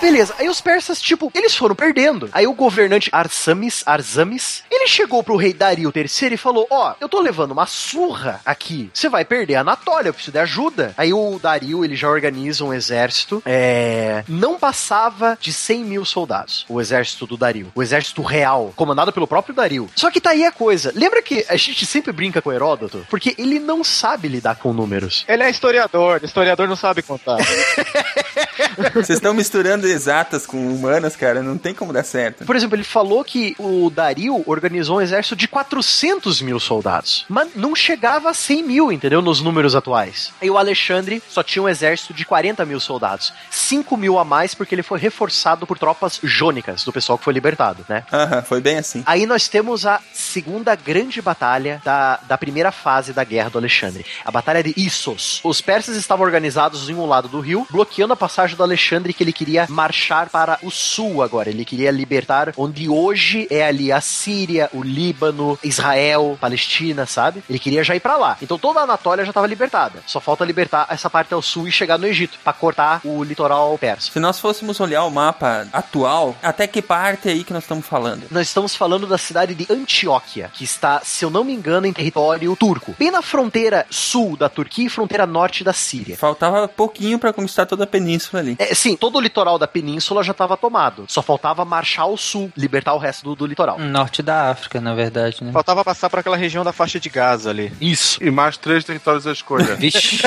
Beleza, 0.00 0.34
aí 0.38 0.48
os 0.48 0.60
persas, 0.60 1.00
tipo, 1.00 1.30
eles 1.34 1.54
foram 1.56 1.74
perdendo. 1.74 2.28
Aí 2.32 2.46
o 2.46 2.52
governante 2.52 3.08
Arsamis, 3.12 3.82
Arzamis, 3.86 4.62
ele 4.70 4.86
chegou 4.86 5.22
pro 5.22 5.36
rei 5.36 5.52
Dario 5.52 5.92
III 5.94 6.34
e 6.34 6.36
falou: 6.36 6.66
Ó, 6.70 6.94
eu 7.00 7.08
tô 7.08 7.20
levando 7.20 7.52
uma 7.52 7.66
surra 7.66 8.40
aqui. 8.44 8.90
Você 8.92 9.08
vai 9.08 9.24
perder 9.24 9.56
a 9.56 9.60
Anatólia, 9.60 10.08
eu 10.08 10.14
preciso 10.14 10.32
de 10.32 10.38
ajuda. 10.38 10.94
Aí 10.96 11.12
o 11.12 11.38
Dario, 11.42 11.84
ele 11.84 11.96
já 11.96 12.08
organiza 12.08 12.64
um 12.64 12.72
exército. 12.72 13.42
É. 13.44 14.22
Não 14.28 14.58
passava 14.58 15.36
de 15.40 15.52
100 15.52 15.84
mil 15.84 16.04
soldados. 16.04 16.64
O 16.68 16.80
exército 16.80 17.26
do 17.26 17.36
Dario. 17.36 17.72
O 17.74 17.82
exército 17.82 18.22
real, 18.22 18.72
comandado 18.76 19.12
pelo 19.12 19.26
próprio 19.26 19.54
Dario. 19.54 19.88
Só 19.96 20.10
que 20.10 20.20
tá 20.20 20.30
aí 20.30 20.44
a 20.44 20.52
coisa. 20.52 20.92
Lembra 20.94 21.22
que 21.22 21.44
a 21.48 21.56
gente 21.56 21.86
sempre 21.86 22.12
brinca 22.12 22.42
com 22.42 22.52
Heródoto? 22.52 23.06
Porque 23.08 23.34
ele 23.38 23.58
não 23.58 23.82
sabe 23.82 24.28
lidar 24.28 24.56
com 24.56 24.72
números. 24.72 25.24
Ele 25.28 25.42
é 25.42 25.50
historiador, 25.50 26.20
historiador 26.22 26.68
não 26.68 26.76
sabe 26.76 27.02
contar. 27.02 27.38
Vocês 28.94 29.18
estão 29.18 29.34
misturando 29.34 29.85
exatas 29.90 30.46
com 30.46 30.56
humanas, 30.56 31.16
cara. 31.16 31.42
Não 31.42 31.58
tem 31.58 31.74
como 31.74 31.92
dar 31.92 32.04
certo. 32.04 32.44
Por 32.44 32.56
exemplo, 32.56 32.76
ele 32.76 32.84
falou 32.84 33.24
que 33.24 33.54
o 33.58 33.90
Dario 33.90 34.42
organizou 34.46 34.98
um 34.98 35.00
exército 35.00 35.36
de 35.36 35.48
400 35.48 36.40
mil 36.42 36.58
soldados, 36.60 37.24
mas 37.28 37.48
não 37.54 37.74
chegava 37.74 38.30
a 38.30 38.34
100 38.34 38.62
mil, 38.62 38.92
entendeu? 38.92 39.22
Nos 39.22 39.40
números 39.40 39.74
atuais. 39.74 40.32
E 40.40 40.50
o 40.50 40.58
Alexandre 40.58 41.22
só 41.28 41.42
tinha 41.42 41.62
um 41.62 41.68
exército 41.68 42.12
de 42.12 42.24
40 42.24 42.64
mil 42.64 42.80
soldados, 42.80 43.32
5 43.50 43.96
mil 43.96 44.18
a 44.18 44.24
mais 44.24 44.54
porque 44.54 44.74
ele 44.74 44.82
foi 44.82 44.98
reforçado 44.98 45.66
por 45.66 45.78
tropas 45.78 46.18
jônicas 46.22 46.84
do 46.84 46.92
pessoal 46.92 47.18
que 47.18 47.24
foi 47.24 47.32
libertado, 47.32 47.84
né? 47.88 48.04
Aham, 48.12 48.42
foi 48.42 48.60
bem 48.60 48.78
assim. 48.78 49.02
Aí 49.06 49.26
nós 49.26 49.48
temos 49.48 49.86
a 49.86 50.00
segunda 50.12 50.74
grande 50.74 51.20
batalha 51.22 51.80
da, 51.84 52.18
da 52.28 52.38
primeira 52.38 52.72
fase 52.72 53.12
da 53.12 53.24
guerra 53.24 53.50
do 53.50 53.58
Alexandre, 53.58 54.04
a 54.24 54.30
batalha 54.30 54.62
de 54.62 54.74
Issos. 54.76 55.40
Os 55.42 55.60
persas 55.60 55.96
estavam 55.96 56.24
organizados 56.24 56.88
em 56.88 56.94
um 56.94 57.06
lado 57.06 57.28
do 57.28 57.40
rio, 57.40 57.66
bloqueando 57.70 58.12
a 58.12 58.16
passagem 58.16 58.56
do 58.56 58.62
Alexandre 58.62 59.12
que 59.12 59.22
ele 59.22 59.32
queria 59.32 59.66
marchar 59.76 60.30
para 60.30 60.58
o 60.62 60.70
sul 60.70 61.22
agora. 61.22 61.50
Ele 61.50 61.64
queria 61.64 61.90
libertar 61.90 62.52
onde 62.56 62.88
hoje 62.88 63.46
é 63.50 63.64
ali 63.64 63.92
a 63.92 64.00
Síria, 64.00 64.70
o 64.72 64.82
Líbano, 64.82 65.58
Israel, 65.62 66.38
Palestina, 66.40 67.04
sabe? 67.04 67.44
Ele 67.48 67.58
queria 67.58 67.84
já 67.84 67.94
ir 67.94 68.00
para 68.00 68.16
lá. 68.16 68.38
Então 68.40 68.58
toda 68.58 68.80
a 68.80 68.82
Anatólia 68.84 69.24
já 69.24 69.30
estava 69.30 69.46
libertada. 69.46 70.02
Só 70.06 70.18
falta 70.18 70.44
libertar 70.44 70.86
essa 70.90 71.10
parte 71.10 71.34
ao 71.34 71.42
sul 71.42 71.68
e 71.68 71.72
chegar 71.72 71.98
no 71.98 72.06
Egito 72.06 72.38
para 72.42 72.52
cortar 72.54 73.00
o 73.04 73.22
litoral 73.22 73.76
persa. 73.76 74.10
Se 74.10 74.18
nós 74.18 74.40
fôssemos 74.40 74.80
olhar 74.80 75.04
o 75.04 75.10
mapa 75.10 75.68
atual, 75.72 76.34
até 76.42 76.66
que 76.66 76.80
parte 76.80 77.28
é 77.28 77.32
aí 77.32 77.44
que 77.44 77.52
nós 77.52 77.64
estamos 77.64 77.86
falando? 77.86 78.24
Nós 78.30 78.46
estamos 78.46 78.74
falando 78.74 79.06
da 79.06 79.18
cidade 79.18 79.54
de 79.54 79.66
Antioquia, 79.70 80.50
que 80.54 80.64
está, 80.64 81.00
se 81.04 81.24
eu 81.24 81.30
não 81.30 81.44
me 81.44 81.52
engano, 81.52 81.86
em 81.86 81.92
território 81.92 82.56
turco. 82.56 82.94
Bem 82.98 83.10
na 83.10 83.20
fronteira 83.20 83.86
sul 83.90 84.36
da 84.36 84.48
Turquia 84.48 84.86
e 84.86 84.88
fronteira 84.88 85.26
norte 85.26 85.62
da 85.62 85.72
Síria. 85.72 86.16
Faltava 86.16 86.66
pouquinho 86.66 87.18
pra 87.18 87.32
conquistar 87.32 87.66
toda 87.66 87.84
a 87.84 87.86
península 87.86 88.40
ali. 88.40 88.56
É, 88.58 88.74
sim, 88.74 88.96
todo 88.96 89.16
o 89.16 89.20
litoral 89.20 89.58
da 89.58 89.65
da 89.66 89.68
península 89.68 90.22
já 90.22 90.30
estava 90.30 90.56
tomado. 90.56 91.04
Só 91.08 91.20
faltava 91.20 91.64
marchar 91.64 92.04
ao 92.04 92.16
sul, 92.16 92.52
libertar 92.56 92.94
o 92.94 92.98
resto 92.98 93.24
do, 93.24 93.34
do 93.34 93.46
litoral. 93.46 93.78
Norte 93.78 94.22
da 94.22 94.50
África, 94.50 94.80
na 94.80 94.94
verdade, 94.94 95.42
né? 95.42 95.50
Faltava 95.52 95.84
passar 95.84 96.08
por 96.08 96.20
aquela 96.20 96.36
região 96.36 96.64
da 96.64 96.72
faixa 96.72 97.00
de 97.00 97.08
Gaza 97.08 97.50
ali. 97.50 97.72
Isso. 97.80 98.22
E 98.22 98.30
mais 98.30 98.56
três 98.56 98.84
territórios 98.84 99.26
à 99.26 99.32
escolha. 99.32 99.74
Vixe. 99.76 100.22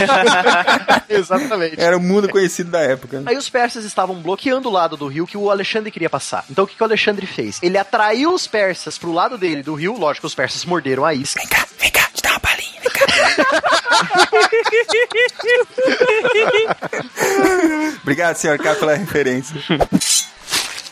Exatamente. 1.08 1.80
Era 1.80 1.98
o 1.98 2.02
mundo 2.02 2.28
conhecido 2.28 2.70
da 2.70 2.82
época. 2.82 3.24
Aí 3.26 3.38
os 3.38 3.50
persas 3.50 3.86
estavam 3.86 4.16
bloqueando 4.16 4.68
o 4.68 4.72
lado 4.72 4.98
do 4.98 5.08
rio 5.08 5.26
que 5.26 5.38
o 5.38 5.50
Alexandre 5.50 5.90
queria 5.90 6.10
passar. 6.10 6.44
Então 6.50 6.66
o 6.66 6.68
que, 6.68 6.76
que 6.76 6.84
o 6.84 6.86
Alexandre 6.86 7.26
fez? 7.26 7.60
Ele 7.64 7.78
atraiu 7.78 8.34
os 8.34 8.46
persas 8.46 8.98
pro 8.98 9.14
lado 9.14 9.38
dele 9.38 9.64
do 9.64 9.74
rio, 9.74 9.98
lógico, 9.98 10.28
os 10.28 10.36
persas 10.36 10.66
morderam 10.66 11.06
a 11.06 11.14
isca. 11.14 11.40
Vem 11.40 11.48
cá, 11.48 11.66
vem 11.80 11.92
cá, 11.92 12.10
te 12.14 12.22
dá 12.22 12.32
uma 12.32 12.40
balinha, 12.40 12.82
vem 12.82 12.92
cá. 12.92 13.62
Obrigado, 18.02 18.36
senhor 18.36 18.58
K, 18.58 18.76
pela 18.76 18.96
referência. 18.96 19.56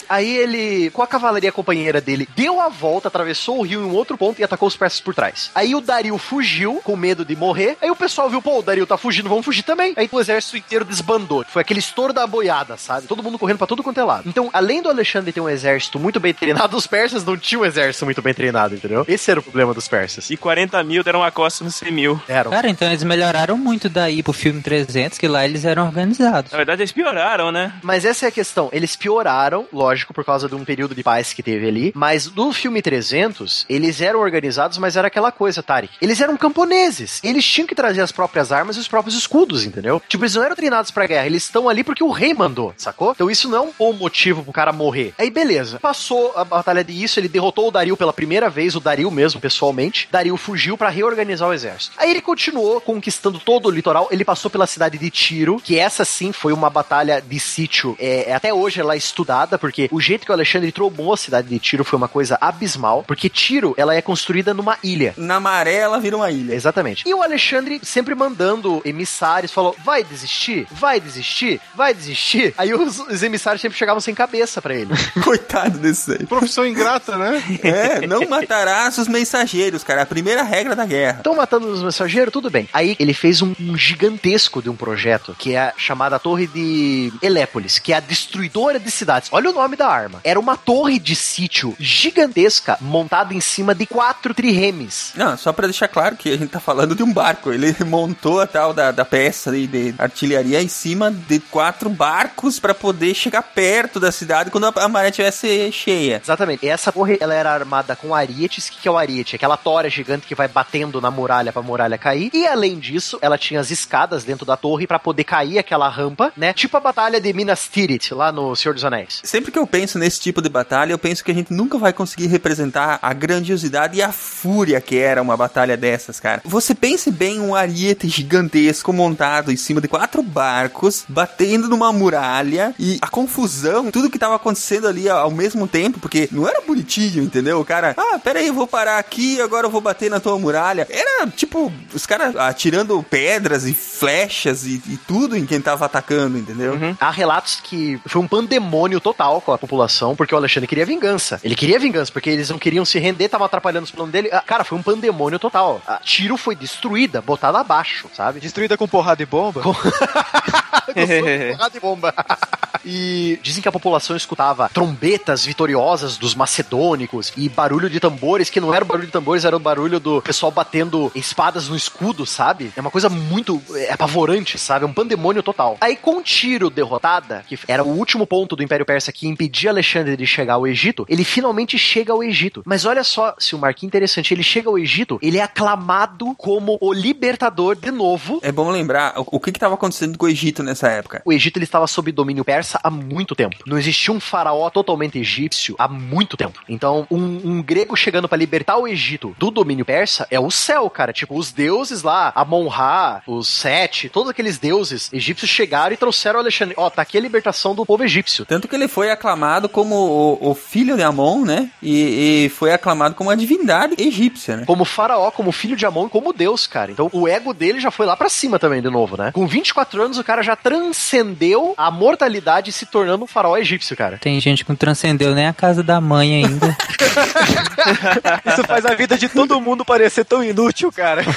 Aí 0.09 0.35
ele, 0.35 0.89
com 0.91 1.01
a 1.01 1.07
cavalaria 1.07 1.51
companheira 1.51 1.99
dele, 2.01 2.27
deu 2.35 2.61
a 2.61 2.69
volta, 2.69 3.07
atravessou 3.07 3.59
o 3.59 3.61
rio 3.63 3.81
em 3.81 3.85
um 3.85 3.93
outro 3.93 4.17
ponto 4.17 4.39
e 4.39 4.43
atacou 4.43 4.67
os 4.67 4.75
persas 4.75 4.99
por 4.99 5.13
trás. 5.13 5.51
Aí 5.53 5.75
o 5.75 5.81
Dario 5.81 6.17
fugiu, 6.17 6.81
com 6.83 6.95
medo 6.95 7.25
de 7.25 7.35
morrer. 7.35 7.77
Aí 7.81 7.89
o 7.89 7.95
pessoal 7.95 8.29
viu, 8.29 8.41
pô, 8.41 8.59
o 8.59 8.61
Dario 8.61 8.85
tá 8.85 8.97
fugindo, 8.97 9.29
vamos 9.29 9.45
fugir 9.45 9.63
também. 9.63 9.93
Aí 9.97 10.09
o 10.11 10.19
exército 10.19 10.57
inteiro 10.57 10.85
desbandou. 10.85 11.45
Foi 11.47 11.61
aquele 11.61 11.79
estouro 11.79 12.13
da 12.13 12.25
boiada, 12.25 12.77
sabe? 12.77 13.07
Todo 13.07 13.23
mundo 13.23 13.37
correndo 13.37 13.57
pra 13.57 13.67
tudo 13.67 13.83
quanto 13.83 13.99
é 13.99 14.03
lado. 14.03 14.23
Então, 14.27 14.49
além 14.53 14.81
do 14.81 14.89
Alexandre 14.89 15.31
ter 15.31 15.41
um 15.41 15.49
exército 15.49 15.99
muito 15.99 16.19
bem 16.19 16.33
treinado, 16.33 16.75
os 16.75 16.87
persas 16.87 17.23
não 17.23 17.37
tinham 17.37 17.61
um 17.61 17.65
exército 17.65 18.05
muito 18.05 18.21
bem 18.21 18.33
treinado, 18.33 18.75
entendeu? 18.75 19.05
Esse 19.07 19.31
era 19.31 19.39
o 19.39 19.43
problema 19.43 19.73
dos 19.73 19.87
persas. 19.87 20.29
E 20.29 20.37
40 20.37 20.83
mil 20.83 21.03
deram 21.03 21.19
uma 21.19 21.31
costa 21.31 21.63
no 21.63 21.71
100 21.71 21.91
mil. 21.91 22.21
Eram. 22.27 22.51
Cara, 22.51 22.69
então 22.69 22.87
eles 22.87 23.03
melhoraram 23.03 23.57
muito 23.57 23.89
daí 23.89 24.23
pro 24.23 24.33
filme 24.33 24.61
300, 24.61 25.17
que 25.17 25.27
lá 25.27 25.45
eles 25.45 25.65
eram 25.65 25.85
organizados. 25.85 26.51
Na 26.51 26.57
verdade, 26.57 26.81
eles 26.81 26.91
pioraram, 26.91 27.51
né? 27.51 27.73
Mas 27.83 28.05
essa 28.05 28.25
é 28.25 28.29
a 28.29 28.31
questão. 28.31 28.69
Eles 28.71 28.95
pioraram, 28.95 29.67
lógico, 29.71 29.96
por 30.05 30.25
causa 30.25 30.47
de 30.47 30.55
um 30.55 30.65
período 30.65 30.93
de 30.93 31.03
paz 31.03 31.33
que 31.33 31.43
teve 31.43 31.67
ali. 31.67 31.91
Mas 31.95 32.31
no 32.33 32.51
filme 32.51 32.81
300, 32.81 33.65
eles 33.69 34.01
eram 34.01 34.19
organizados, 34.19 34.77
mas 34.77 34.95
era 34.95 35.07
aquela 35.07 35.31
coisa, 35.31 35.63
Tarek. 35.63 35.93
Eles 36.01 36.21
eram 36.21 36.37
camponeses. 36.37 37.19
Eles 37.23 37.45
tinham 37.45 37.67
que 37.67 37.75
trazer 37.75 38.01
as 38.01 38.11
próprias 38.11 38.51
armas 38.51 38.75
e 38.75 38.79
os 38.79 38.87
próprios 38.87 39.17
escudos, 39.17 39.65
entendeu? 39.65 40.01
Tipo, 40.07 40.23
eles 40.23 40.35
não 40.35 40.43
eram 40.43 40.55
treinados 40.55 40.91
pra 40.91 41.07
guerra. 41.07 41.25
Eles 41.25 41.43
estão 41.43 41.69
ali 41.69 41.83
porque 41.83 42.03
o 42.03 42.11
rei 42.11 42.33
mandou, 42.33 42.73
sacou? 42.77 43.11
Então 43.11 43.29
isso 43.29 43.49
não 43.49 43.57
é 43.57 43.61
um 43.61 43.73
bom 43.77 43.93
motivo 43.93 44.43
pro 44.43 44.53
cara 44.53 44.71
morrer. 44.71 45.13
Aí 45.17 45.29
beleza. 45.29 45.79
Passou 45.79 46.33
a 46.35 46.43
batalha 46.43 46.83
de 46.83 47.03
isso, 47.03 47.19
ele 47.19 47.27
derrotou 47.27 47.67
o 47.67 47.71
Dario 47.71 47.97
pela 47.97 48.13
primeira 48.13 48.49
vez, 48.49 48.75
o 48.75 48.79
Dario 48.79 49.09
mesmo, 49.11 49.39
pessoalmente. 49.39 50.07
Dario 50.11 50.35
fugiu 50.37 50.77
pra 50.77 50.89
reorganizar 50.89 51.47
o 51.47 51.53
exército. 51.53 51.95
Aí 51.97 52.09
ele 52.09 52.21
continuou 52.21 52.81
conquistando 52.81 53.39
todo 53.39 53.67
o 53.67 53.71
litoral. 53.71 54.07
Ele 54.11 54.25
passou 54.25 54.49
pela 54.49 54.67
cidade 54.67 54.97
de 54.97 55.09
Tiro, 55.09 55.61
que 55.63 55.77
essa 55.77 56.03
sim 56.05 56.31
foi 56.31 56.53
uma 56.53 56.69
batalha 56.69 57.21
de 57.21 57.39
sítio. 57.39 57.95
É, 57.99 58.33
até 58.33 58.53
hoje 58.53 58.79
ela 58.79 58.93
é 58.93 58.97
estudada, 58.97 59.57
porque 59.57 59.86
o 59.91 59.99
jeito 59.99 60.25
que 60.25 60.31
o 60.31 60.33
Alexandre 60.33 60.71
tromou 60.71 61.13
a 61.13 61.17
cidade 61.17 61.47
de 61.47 61.59
Tiro 61.59 61.83
foi 61.83 61.97
uma 61.97 62.07
coisa 62.07 62.37
abismal, 62.39 63.03
porque 63.07 63.29
Tiro 63.29 63.73
ela 63.77 63.95
é 63.95 64.01
construída 64.01 64.53
numa 64.53 64.77
ilha. 64.83 65.13
Na 65.17 65.39
maré 65.39 65.75
ela 65.75 65.99
vira 65.99 66.15
uma 66.15 66.31
ilha. 66.31 66.53
Exatamente. 66.53 67.03
E 67.07 67.13
o 67.13 67.21
Alexandre 67.21 67.79
sempre 67.83 68.15
mandando 68.15 68.81
emissários, 68.85 69.51
falou: 69.51 69.75
vai 69.83 70.03
desistir? 70.03 70.67
Vai 70.71 70.99
desistir? 70.99 71.61
Vai 71.75 71.93
desistir? 71.93 72.53
Aí 72.57 72.73
os, 72.73 72.99
os 72.99 73.23
emissários 73.23 73.61
sempre 73.61 73.77
chegavam 73.77 74.01
sem 74.01 74.13
cabeça 74.13 74.61
pra 74.61 74.75
ele. 74.75 74.93
Coitado 75.23 75.77
desse 75.77 76.11
aí. 76.11 76.25
Profissão 76.25 76.65
ingrata, 76.65 77.17
né? 77.17 77.43
É, 77.67 78.05
não 78.07 78.27
matarás 78.27 78.97
os 78.97 79.07
mensageiros, 79.07 79.83
cara. 79.83 80.03
A 80.03 80.05
primeira 80.05 80.43
regra 80.43 80.75
da 80.75 80.85
guerra. 80.85 81.17
Estão 81.17 81.35
matando 81.35 81.67
os 81.67 81.83
mensageiros, 81.83 82.31
tudo 82.31 82.49
bem. 82.49 82.69
Aí 82.71 82.95
ele 82.99 83.13
fez 83.13 83.41
um, 83.41 83.53
um 83.59 83.77
gigantesco 83.77 84.61
de 84.61 84.69
um 84.69 84.75
projeto, 84.75 85.35
que 85.37 85.53
é 85.53 85.59
a 85.59 85.73
chamada 85.77 86.19
Torre 86.19 86.47
de 86.47 87.11
Elépolis, 87.21 87.79
que 87.79 87.93
é 87.93 87.97
a 87.97 87.99
destruidora 87.99 88.79
de 88.79 88.89
cidades. 88.91 89.29
Olha 89.31 89.49
o 89.49 89.53
nome 89.53 89.75
da 89.77 89.87
arma. 89.87 90.19
Era 90.23 90.39
uma 90.39 90.57
torre 90.57 90.99
de 90.99 91.15
sítio 91.15 91.75
gigantesca 91.79 92.77
montada 92.81 93.33
em 93.33 93.39
cima 93.39 93.73
de 93.73 93.85
quatro 93.85 94.33
triremes. 94.33 95.13
Não, 95.15 95.37
só 95.37 95.53
pra 95.53 95.67
deixar 95.67 95.87
claro 95.87 96.15
que 96.15 96.31
a 96.31 96.37
gente 96.37 96.49
tá 96.49 96.59
falando 96.59 96.95
de 96.95 97.03
um 97.03 97.13
barco. 97.13 97.51
Ele 97.51 97.75
montou 97.85 98.41
a 98.41 98.47
tal 98.47 98.73
da, 98.73 98.91
da 98.91 99.05
peça 99.05 99.49
ali 99.49 99.67
de 99.67 99.93
artilharia 99.97 100.61
em 100.61 100.67
cima 100.67 101.11
de 101.11 101.39
quatro 101.39 101.89
barcos 101.89 102.59
pra 102.59 102.73
poder 102.73 103.13
chegar 103.13 103.41
perto 103.41 103.99
da 103.99 104.11
cidade 104.11 104.49
quando 104.49 104.65
a, 104.65 104.73
a 104.83 104.87
maré 104.87 105.11
tivesse 105.11 105.71
cheia. 105.71 106.21
Exatamente. 106.23 106.65
E 106.65 106.69
essa 106.69 106.91
torre, 106.91 107.17
ela 107.19 107.33
era 107.33 107.51
armada 107.51 107.95
com 107.95 108.13
arietes. 108.13 108.67
O 108.67 108.71
que, 108.71 108.81
que 108.81 108.87
é 108.87 108.91
o 108.91 108.97
ariete? 108.97 109.35
Aquela 109.35 109.57
tora 109.57 109.89
gigante 109.89 110.27
que 110.27 110.35
vai 110.35 110.47
batendo 110.47 110.99
na 110.99 111.11
muralha 111.11 111.53
pra 111.53 111.61
muralha 111.61 111.97
cair. 111.97 112.29
E 112.33 112.47
além 112.47 112.79
disso, 112.79 113.17
ela 113.21 113.37
tinha 113.37 113.59
as 113.59 113.71
escadas 113.71 114.23
dentro 114.23 114.45
da 114.45 114.57
torre 114.57 114.87
pra 114.87 114.99
poder 114.99 115.23
cair 115.23 115.59
aquela 115.59 115.89
rampa, 115.89 116.31
né? 116.35 116.53
Tipo 116.53 116.77
a 116.77 116.79
batalha 116.79 117.21
de 117.21 117.33
Minas 117.33 117.67
Tirith, 117.67 118.11
lá 118.11 118.31
no 118.31 118.55
Senhor 118.55 118.73
dos 118.73 118.83
Anéis. 118.83 119.21
Sempre 119.23 119.51
que 119.51 119.59
eu 119.59 119.66
penso 119.67 119.99
nesse 119.99 120.19
tipo 120.19 120.41
de 120.41 120.49
batalha, 120.49 120.91
eu 120.91 120.97
penso 120.97 121.23
que 121.23 121.31
a 121.31 121.33
gente 121.33 121.53
nunca 121.53 121.77
vai 121.77 121.93
conseguir 121.93 122.27
representar 122.27 122.99
a 123.01 123.13
grandiosidade 123.13 123.97
e 123.97 124.01
a 124.01 124.11
fúria 124.11 124.81
que 124.81 124.97
era 124.97 125.21
uma 125.21 125.37
batalha 125.37 125.77
dessas, 125.77 126.19
cara. 126.19 126.41
Você 126.43 126.73
pense 126.73 127.11
bem 127.11 127.39
um 127.39 127.53
ariete 127.53 128.07
gigantesco 128.07 128.93
montado 128.93 129.51
em 129.51 129.57
cima 129.57 129.81
de 129.81 129.87
quatro 129.87 130.23
barcos, 130.23 131.05
batendo 131.07 131.67
numa 131.67 131.91
muralha 131.91 132.73
e 132.79 132.97
a 133.01 133.07
confusão, 133.07 133.91
tudo 133.91 134.09
que 134.09 134.19
tava 134.19 134.35
acontecendo 134.35 134.87
ali 134.87 135.09
ao 135.09 135.31
mesmo 135.31 135.67
tempo, 135.67 135.99
porque 135.99 136.29
não 136.31 136.47
era 136.47 136.61
bonitinho, 136.61 137.23
entendeu? 137.23 137.59
O 137.59 137.65
cara, 137.65 137.95
ah, 137.97 138.19
pera 138.19 138.39
aí, 138.39 138.47
eu 138.47 138.53
vou 138.53 138.67
parar 138.67 138.97
aqui, 138.97 139.41
agora 139.41 139.67
eu 139.67 139.71
vou 139.71 139.81
bater 139.81 140.09
na 140.09 140.19
tua 140.19 140.37
muralha. 140.39 140.87
Era 140.89 141.27
tipo, 141.27 141.71
os 141.93 142.05
caras 142.05 142.35
atirando 142.35 143.03
pedras 143.03 143.65
e 143.65 143.73
flechas 143.73 144.65
e, 144.65 144.81
e 144.87 144.97
tudo 145.07 145.35
em 145.35 145.45
quem 145.45 145.59
tava 145.59 145.85
atacando, 145.85 146.37
entendeu? 146.37 146.73
Uhum. 146.73 146.95
Há 146.99 147.11
relatos 147.11 147.59
que 147.61 147.99
foi 148.05 148.21
um 148.21 148.27
pandemônio 148.27 148.99
total 148.99 149.41
com 149.41 149.51
a 149.51 149.56
população, 149.57 150.15
porque 150.15 150.33
o 150.33 150.37
Alexandre 150.37 150.67
queria 150.67 150.85
vingança. 150.85 151.39
Ele 151.43 151.55
queria 151.55 151.79
vingança, 151.79 152.11
porque 152.11 152.29
eles 152.29 152.49
não 152.49 152.59
queriam 152.59 152.85
se 152.85 152.99
render, 152.99 153.29
tava 153.29 153.45
atrapalhando 153.45 153.85
os 153.85 153.91
planos 153.91 154.11
dele. 154.11 154.29
Ah, 154.31 154.41
Cara, 154.45 154.63
foi 154.63 154.77
um 154.77 154.83
pandemônio 154.83 155.39
total. 155.39 155.81
A 155.87 155.97
Tiro 155.97 156.37
foi 156.37 156.55
destruída, 156.55 157.21
botada 157.21 157.59
abaixo, 157.59 158.09
sabe? 158.13 158.39
Destruída 158.39 158.77
com 158.77 158.87
porrada 158.87 159.21
e 159.21 159.25
bomba? 159.25 159.61
Com... 159.61 159.73
porrada 160.93 161.77
e 161.77 161.79
bomba. 161.79 162.13
E 162.85 163.39
dizem 163.41 163.61
que 163.61 163.67
a 163.67 163.71
população 163.71 164.15
escutava 164.15 164.69
trombetas 164.69 165.45
vitoriosas 165.45 166.17
dos 166.17 166.35
macedônicos 166.35 167.33
e 167.35 167.49
barulho 167.49 167.89
de 167.89 167.99
tambores, 167.99 168.49
que 168.49 168.59
não 168.59 168.73
era 168.73 168.83
o 168.83 168.87
barulho 168.87 169.07
de 169.07 169.11
tambores, 169.11 169.45
era 169.45 169.55
o 169.55 169.59
barulho 169.59 169.99
do 169.99 170.21
pessoal 170.21 170.51
batendo 170.51 171.11
espadas 171.15 171.67
no 171.67 171.75
escudo, 171.75 172.25
sabe? 172.25 172.71
É 172.75 172.81
uma 172.81 172.91
coisa 172.91 173.09
muito 173.09 173.61
é, 173.73 173.91
apavorante, 173.91 174.57
sabe? 174.57 174.85
É 174.85 174.87
um 174.87 174.93
pandemônio 174.93 175.41
total. 175.41 175.77
Aí, 175.81 175.95
com 175.95 176.21
Tiro 176.21 176.69
derrotada, 176.69 177.43
que 177.47 177.57
era 177.67 177.83
o 177.83 177.97
último 177.97 178.27
ponto 178.27 178.55
do 178.55 178.63
Império 178.63 178.85
Persa 178.85 179.11
que 179.11 179.27
impedia 179.27 179.69
Alexandre 179.69 180.15
de 180.15 180.27
chegar 180.27 180.55
ao 180.55 180.67
Egito, 180.67 181.05
ele 181.09 181.23
finalmente 181.23 181.77
chega 181.77 182.13
ao 182.13 182.23
Egito. 182.23 182.61
Mas 182.65 182.85
olha 182.85 183.03
só, 183.03 183.35
se 183.39 183.55
o 183.55 183.59
Marquinhos 183.59 183.87
interessante, 183.87 184.33
ele 184.33 184.43
chega 184.43 184.69
ao 184.69 184.77
Egito, 184.77 185.17
ele 185.21 185.37
é 185.37 185.41
aclamado 185.41 186.35
como 186.35 186.77
o 186.81 186.93
libertador 186.93 187.75
de 187.75 187.89
novo. 187.89 188.39
É 188.43 188.51
bom 188.51 188.69
lembrar 188.69 189.19
o, 189.19 189.25
o 189.31 189.39
que 189.39 189.49
estava 189.49 189.75
acontecendo 189.75 190.17
com 190.17 190.25
o 190.25 190.29
Egito 190.29 190.61
nessa 190.61 190.89
época. 190.89 191.21
O 191.25 191.33
Egito 191.33 191.57
ele 191.57 191.63
estava 191.63 191.87
sob 191.87 192.11
domínio 192.11 192.43
persa 192.43 192.66
há 192.83 192.89
muito 192.89 193.35
tempo. 193.35 193.57
Não 193.65 193.77
existia 193.77 194.13
um 194.13 194.19
faraó 194.19 194.69
totalmente 194.69 195.19
egípcio 195.19 195.75
há 195.77 195.87
muito 195.87 196.35
tempo. 196.35 196.61
Então, 196.67 197.07
um, 197.09 197.41
um 197.43 197.61
grego 197.61 197.95
chegando 197.95 198.27
para 198.27 198.37
libertar 198.37 198.77
o 198.77 198.87
Egito 198.87 199.35
do 199.37 199.51
domínio 199.51 199.85
persa 199.85 200.27
é 200.29 200.39
o 200.39 200.51
céu, 200.51 200.89
cara. 200.89 201.13
Tipo, 201.13 201.37
os 201.37 201.51
deuses 201.51 202.03
lá, 202.03 202.31
Amon-Ra, 202.35 203.21
os 203.27 203.47
Sete, 203.47 204.09
todos 204.09 204.29
aqueles 204.29 204.57
deuses 204.57 205.11
egípcios 205.11 205.49
chegaram 205.49 205.93
e 205.93 205.97
trouxeram 205.97 206.37
o 206.37 206.41
Alexandre. 206.41 206.75
Ó, 206.77 206.89
tá 206.89 207.01
aqui 207.01 207.17
a 207.17 207.21
libertação 207.21 207.73
do 207.73 207.85
povo 207.85 208.03
egípcio. 208.03 208.45
Tanto 208.45 208.67
que 208.67 208.75
ele 208.75 208.87
foi 208.87 209.09
aclamado 209.09 209.69
como 209.69 209.95
o, 209.95 210.51
o 210.51 210.55
filho 210.55 210.95
de 210.95 211.03
Amon, 211.03 211.43
né? 211.43 211.69
E, 211.81 212.45
e, 212.45 212.49
foi 212.49 212.73
aclamado 212.73 213.15
como 213.15 213.29
a 213.29 213.35
divindade 213.35 213.95
egípcia, 213.97 214.57
né? 214.57 214.65
Como 214.65 214.85
faraó, 214.85 215.31
como 215.31 215.51
filho 215.51 215.75
de 215.75 215.85
Amon, 215.85 216.09
como 216.09 216.33
Deus, 216.33 216.67
cara. 216.67 216.91
Então, 216.91 217.09
o 217.13 217.27
ego 217.27 217.53
dele 217.53 217.79
já 217.79 217.91
foi 217.91 218.05
lá 218.05 218.15
para 218.15 218.29
cima 218.29 218.59
também, 218.59 218.81
de 218.81 218.89
novo, 218.89 219.17
né? 219.17 219.31
Com 219.31 219.45
24 219.45 220.01
anos, 220.01 220.17
o 220.17 220.23
cara 220.23 220.41
já 220.41 220.55
transcendeu 220.55 221.73
a 221.77 221.91
mortalidade 221.91 222.56
se 222.71 222.85
tornando 222.85 223.23
um 223.23 223.27
faraó 223.27 223.57
egípcio, 223.57 223.95
cara. 223.95 224.17
Tem 224.17 224.39
gente 224.39 224.63
que 224.63 224.69
não 224.69 224.75
transcendeu 224.75 225.33
nem 225.33 225.47
a 225.47 225.53
casa 225.53 225.83
da 225.83 225.99
mãe 226.01 226.45
ainda. 226.45 226.77
Isso 228.45 228.63
faz 228.63 228.85
a 228.85 228.93
vida 228.93 229.17
de 229.17 229.29
todo 229.29 229.59
mundo 229.61 229.85
parecer 229.85 230.25
tão 230.25 230.43
inútil, 230.43 230.91
cara. 230.91 231.23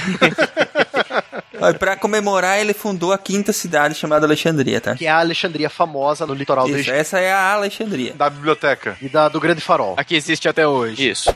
Pra 1.78 1.94
comemorar, 1.94 2.58
ele 2.58 2.72
fundou 2.72 3.12
a 3.12 3.18
quinta 3.18 3.52
cidade 3.52 3.94
chamada 3.94 4.24
Alexandria, 4.26 4.80
tá? 4.80 4.94
Que 4.94 5.06
é 5.06 5.10
a 5.10 5.18
Alexandria 5.18 5.68
famosa 5.68 6.26
no 6.26 6.32
litoral 6.32 6.64
Isso, 6.64 6.74
do 6.74 6.80
Egito. 6.80 6.94
Essa 6.94 7.18
é 7.18 7.32
a 7.32 7.52
Alexandria. 7.52 8.14
Da 8.14 8.30
biblioteca. 8.30 8.96
E 9.02 9.08
da, 9.08 9.28
do 9.28 9.38
Grande 9.38 9.60
Farol. 9.60 9.94
Aqui 9.96 10.16
existe 10.16 10.48
até 10.48 10.66
hoje. 10.66 11.10
Isso. 11.10 11.34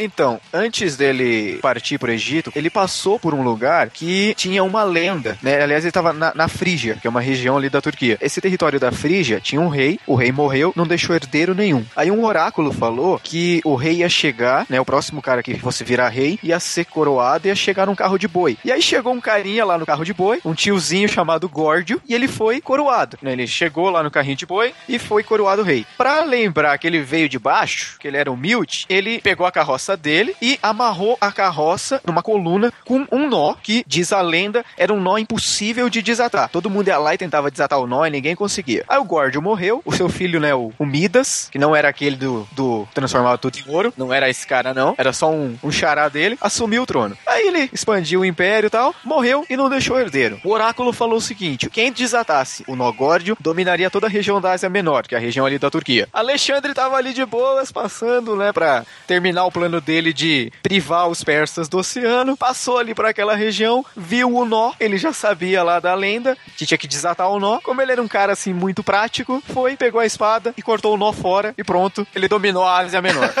Então, 0.00 0.40
antes 0.50 0.96
dele 0.96 1.58
partir 1.60 1.98
pro 1.98 2.10
Egito, 2.10 2.50
ele 2.56 2.70
passou 2.70 3.18
por 3.18 3.34
um 3.34 3.42
lugar 3.42 3.90
que 3.90 4.34
tinha 4.34 4.64
uma 4.64 4.82
lenda, 4.82 5.36
né? 5.42 5.62
Aliás, 5.62 5.84
ele 5.84 5.90
estava 5.90 6.12
na, 6.12 6.32
na 6.34 6.48
Frígia, 6.48 6.96
que 6.96 7.06
é 7.06 7.10
uma 7.10 7.20
região 7.20 7.56
ali 7.58 7.68
da 7.68 7.82
Turquia. 7.82 8.16
Esse 8.18 8.40
território 8.40 8.80
da 8.80 8.90
Frígia 8.90 9.40
tinha 9.40 9.60
um 9.60 9.68
rei, 9.68 10.00
o 10.06 10.14
rei 10.14 10.32
morreu, 10.32 10.72
não 10.74 10.86
deixou 10.86 11.14
herdeiro 11.14 11.54
nenhum. 11.54 11.84
Aí 11.94 12.10
um 12.10 12.24
oráculo 12.24 12.72
falou 12.72 13.20
que 13.22 13.60
o 13.62 13.74
rei 13.74 13.96
ia 13.96 14.08
chegar, 14.08 14.64
né? 14.70 14.80
O 14.80 14.86
próximo 14.86 15.20
cara 15.20 15.42
que 15.42 15.58
fosse 15.58 15.84
virar 15.84 16.08
rei 16.08 16.38
ia 16.42 16.58
ser 16.58 16.86
coroado 16.86 17.46
e 17.46 17.50
ia 17.50 17.54
chegar 17.54 17.86
num 17.86 17.94
carro 17.94 18.18
de 18.18 18.26
boi. 18.26 18.56
E 18.64 18.72
aí 18.72 18.80
chegou 18.80 19.12
um 19.12 19.20
carinha 19.20 19.66
lá 19.66 19.76
no 19.76 19.84
carro 19.84 20.04
de 20.04 20.14
boi, 20.14 20.40
um 20.46 20.54
tiozinho 20.54 21.08
chamado 21.08 21.46
Górdio, 21.46 22.00
e 22.08 22.14
ele 22.14 22.26
foi 22.26 22.60
coroado. 22.62 23.18
Né? 23.20 23.32
Ele 23.32 23.46
chegou 23.46 23.90
lá 23.90 24.02
no 24.02 24.10
carrinho 24.10 24.36
de 24.36 24.46
boi 24.46 24.72
e 24.88 24.98
foi 24.98 25.22
coroado 25.22 25.62
rei. 25.62 25.84
Pra 25.98 26.24
lembrar 26.24 26.78
que 26.78 26.86
ele 26.86 27.02
veio 27.02 27.28
de 27.28 27.38
baixo, 27.38 27.98
que 27.98 28.08
ele 28.08 28.16
era 28.16 28.32
humilde, 28.32 28.86
ele 28.88 29.20
pegou 29.20 29.46
a 29.46 29.52
carroça 29.52 29.89
dele 29.96 30.34
e 30.40 30.58
amarrou 30.62 31.16
a 31.20 31.32
carroça 31.32 32.00
numa 32.04 32.22
coluna 32.22 32.72
com 32.84 33.06
um 33.10 33.28
nó 33.28 33.54
que, 33.54 33.84
diz 33.86 34.12
a 34.12 34.20
lenda, 34.20 34.64
era 34.76 34.92
um 34.92 35.00
nó 35.00 35.18
impossível 35.18 35.88
de 35.88 36.02
desatar. 36.02 36.48
Todo 36.50 36.70
mundo 36.70 36.88
ia 36.88 36.98
lá 36.98 37.14
e 37.14 37.18
tentava 37.18 37.50
desatar 37.50 37.78
o 37.78 37.86
nó 37.86 38.04
e 38.06 38.10
ninguém 38.10 38.34
conseguia. 38.34 38.84
Aí 38.88 38.98
o 38.98 39.04
Górdio 39.04 39.42
morreu, 39.42 39.82
o 39.84 39.92
seu 39.92 40.08
filho, 40.08 40.40
né, 40.40 40.54
o, 40.54 40.72
o 40.78 40.86
Midas, 40.86 41.48
que 41.50 41.58
não 41.58 41.74
era 41.74 41.88
aquele 41.88 42.16
do, 42.16 42.46
do 42.52 42.88
transformar 42.94 43.38
tudo 43.38 43.58
em 43.58 43.70
ouro, 43.70 43.92
não 43.96 44.12
era 44.12 44.28
esse 44.28 44.46
cara 44.46 44.74
não, 44.74 44.94
era 44.96 45.12
só 45.12 45.30
um, 45.30 45.56
um 45.62 45.70
chará 45.70 46.08
dele, 46.08 46.36
assumiu 46.40 46.82
o 46.82 46.86
trono. 46.86 47.16
Aí 47.26 47.48
ele 47.48 47.70
expandiu 47.72 48.20
o 48.20 48.24
império 48.24 48.66
e 48.68 48.70
tal, 48.70 48.94
morreu 49.04 49.44
e 49.48 49.56
não 49.56 49.68
deixou 49.68 49.98
herdeiro. 49.98 50.40
O 50.44 50.50
oráculo 50.50 50.92
falou 50.92 51.18
o 51.18 51.20
seguinte, 51.20 51.68
quem 51.70 51.92
desatasse 51.92 52.64
o 52.66 52.76
nó 52.76 52.90
Górdio 52.92 53.36
dominaria 53.40 53.90
toda 53.90 54.06
a 54.06 54.10
região 54.10 54.40
da 54.40 54.52
Ásia 54.52 54.68
Menor, 54.68 55.06
que 55.06 55.14
é 55.14 55.18
a 55.18 55.20
região 55.20 55.46
ali 55.46 55.58
da 55.58 55.70
Turquia. 55.70 56.08
Alexandre 56.12 56.74
tava 56.74 56.96
ali 56.96 57.12
de 57.12 57.24
boas, 57.24 57.72
passando, 57.72 58.36
né, 58.36 58.52
pra 58.52 58.84
terminar 59.06 59.44
o 59.44 59.52
plano 59.52 59.79
dele 59.80 60.12
de 60.12 60.52
privar 60.62 61.08
os 61.08 61.24
persas 61.24 61.68
do 61.68 61.78
oceano, 61.78 62.36
passou 62.36 62.78
ali 62.78 62.94
para 62.94 63.10
aquela 63.10 63.34
região, 63.34 63.84
viu 63.96 64.34
o 64.34 64.44
nó, 64.44 64.72
ele 64.78 64.98
já 64.98 65.12
sabia 65.12 65.62
lá 65.62 65.80
da 65.80 65.94
lenda 65.94 66.36
que 66.56 66.66
tinha 66.66 66.78
que 66.78 66.86
desatar 66.86 67.30
o 67.30 67.40
nó. 67.40 67.58
Como 67.60 67.80
ele 67.80 67.92
era 67.92 68.02
um 68.02 68.08
cara 68.08 68.32
assim 68.32 68.52
muito 68.52 68.82
prático, 68.82 69.42
foi, 69.52 69.76
pegou 69.76 70.00
a 70.00 70.06
espada 70.06 70.54
e 70.56 70.62
cortou 70.62 70.94
o 70.94 70.98
nó 70.98 71.12
fora 71.12 71.54
e 71.56 71.64
pronto, 71.64 72.06
ele 72.14 72.28
dominou 72.28 72.64
a 72.64 72.78
Ásia 72.78 73.00
Menor. 73.02 73.32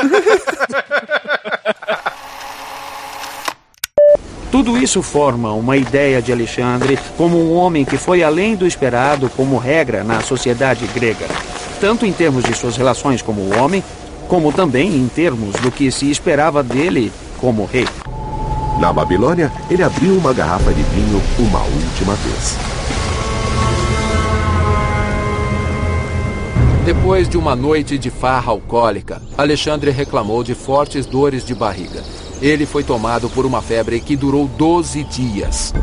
Tudo 4.50 4.76
isso 4.76 5.00
forma 5.00 5.52
uma 5.52 5.76
ideia 5.76 6.20
de 6.20 6.32
Alexandre 6.32 6.98
como 7.16 7.38
um 7.38 7.54
homem 7.54 7.84
que 7.84 7.96
foi 7.96 8.24
além 8.24 8.56
do 8.56 8.66
esperado 8.66 9.30
como 9.30 9.56
regra 9.56 10.02
na 10.02 10.20
sociedade 10.20 10.88
grega, 10.88 11.26
tanto 11.80 12.04
em 12.04 12.12
termos 12.12 12.42
de 12.42 12.52
suas 12.54 12.76
relações 12.76 13.22
como 13.22 13.56
homem, 13.56 13.84
como 14.30 14.52
também 14.52 14.94
em 14.94 15.08
termos 15.08 15.56
do 15.56 15.72
que 15.72 15.90
se 15.90 16.08
esperava 16.08 16.62
dele 16.62 17.12
como 17.38 17.64
rei. 17.64 17.88
Na 18.78 18.92
Babilônia, 18.92 19.52
ele 19.68 19.82
abriu 19.82 20.16
uma 20.16 20.32
garrafa 20.32 20.72
de 20.72 20.82
vinho 20.84 21.20
uma 21.36 21.58
última 21.64 22.14
vez. 22.14 22.56
Depois 26.84 27.28
de 27.28 27.36
uma 27.36 27.56
noite 27.56 27.98
de 27.98 28.08
farra 28.08 28.52
alcoólica, 28.52 29.20
Alexandre 29.36 29.90
reclamou 29.90 30.44
de 30.44 30.54
fortes 30.54 31.06
dores 31.06 31.44
de 31.44 31.54
barriga. 31.54 32.04
Ele 32.40 32.64
foi 32.64 32.84
tomado 32.84 33.28
por 33.28 33.44
uma 33.44 33.60
febre 33.60 33.98
que 33.98 34.14
durou 34.14 34.46
12 34.46 35.02
dias. 35.04 35.74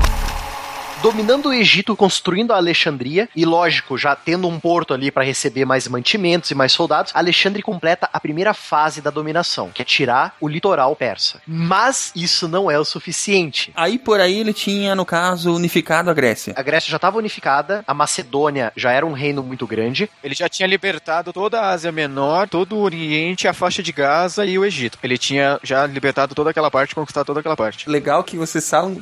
Dominando 1.02 1.50
o 1.50 1.54
Egito, 1.54 1.96
construindo 1.96 2.52
a 2.52 2.58
Alexandria 2.58 3.30
e, 3.36 3.46
lógico, 3.46 3.98
já 3.98 4.16
tendo 4.16 4.48
um 4.48 4.60
porto 4.60 4.94
ali 4.94 5.12
para 5.12 5.24
receber 5.24 5.66
mais 5.66 5.88
mantimentos 5.88 6.52
e 6.52 6.56
mais 6.56 6.72
soldados, 6.72 7.12
Alexandre 7.16 7.62
completa 7.62 8.10
a 8.12 8.20
primeira 8.20 8.54
fase 8.54 9.02
da 9.02 9.10
dominação, 9.10 9.70
que 9.70 9.82
é 9.82 9.86
tirar 9.86 10.36
o 10.42 10.48
litoral 10.48 10.96
persa. 10.96 11.42
Mas 11.46 12.12
isso 12.16 12.48
não 12.48 12.70
é 12.70 12.80
o 12.80 12.86
suficiente. 12.86 13.72
Aí 13.76 13.98
por 14.00 14.20
aí 14.20 14.40
ele 14.40 14.54
tinha, 14.54 14.96
no 14.96 15.06
caso, 15.06 15.54
unificado 15.54 16.10
a 16.10 16.14
Grécia. 16.14 16.54
A 16.58 16.64
Grécia 16.64 16.90
já 16.90 16.98
estava 16.98 17.18
unificada, 17.18 17.84
a 17.88 17.94
Macedônia 17.94 18.72
já 18.76 18.92
era 18.92 19.06
um 19.06 19.14
reino 19.14 19.44
muito 19.44 19.68
grande. 19.68 20.10
Ele 20.24 20.36
já 20.36 20.50
tinha 20.50 20.68
libertado 20.68 21.32
toda 21.32 21.62
a 21.62 21.70
Ásia 21.72 21.92
Menor, 21.92 22.50
todo 22.50 22.76
o 22.76 22.82
Oriente, 22.82 23.48
a 23.48 23.54
faixa 23.54 23.84
de 23.84 23.92
Gaza 23.92 24.46
e 24.46 24.58
o 24.58 24.66
Egito. 24.66 24.98
Ele 25.04 25.18
tinha 25.18 25.60
já 25.64 25.86
libertado 25.86 26.34
toda 26.34 26.50
aquela 26.50 26.72
parte, 26.72 26.96
conquistado 26.96 27.26
toda 27.26 27.40
aquela 27.40 27.56
parte. 27.56 27.90
Legal 27.90 28.24
que 28.24 28.38
vocês 28.38 28.68
falam 28.70 29.02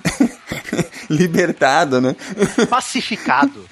libertado, 1.10 2.02
né? 2.02 2.16
Pacificado. 2.70 3.66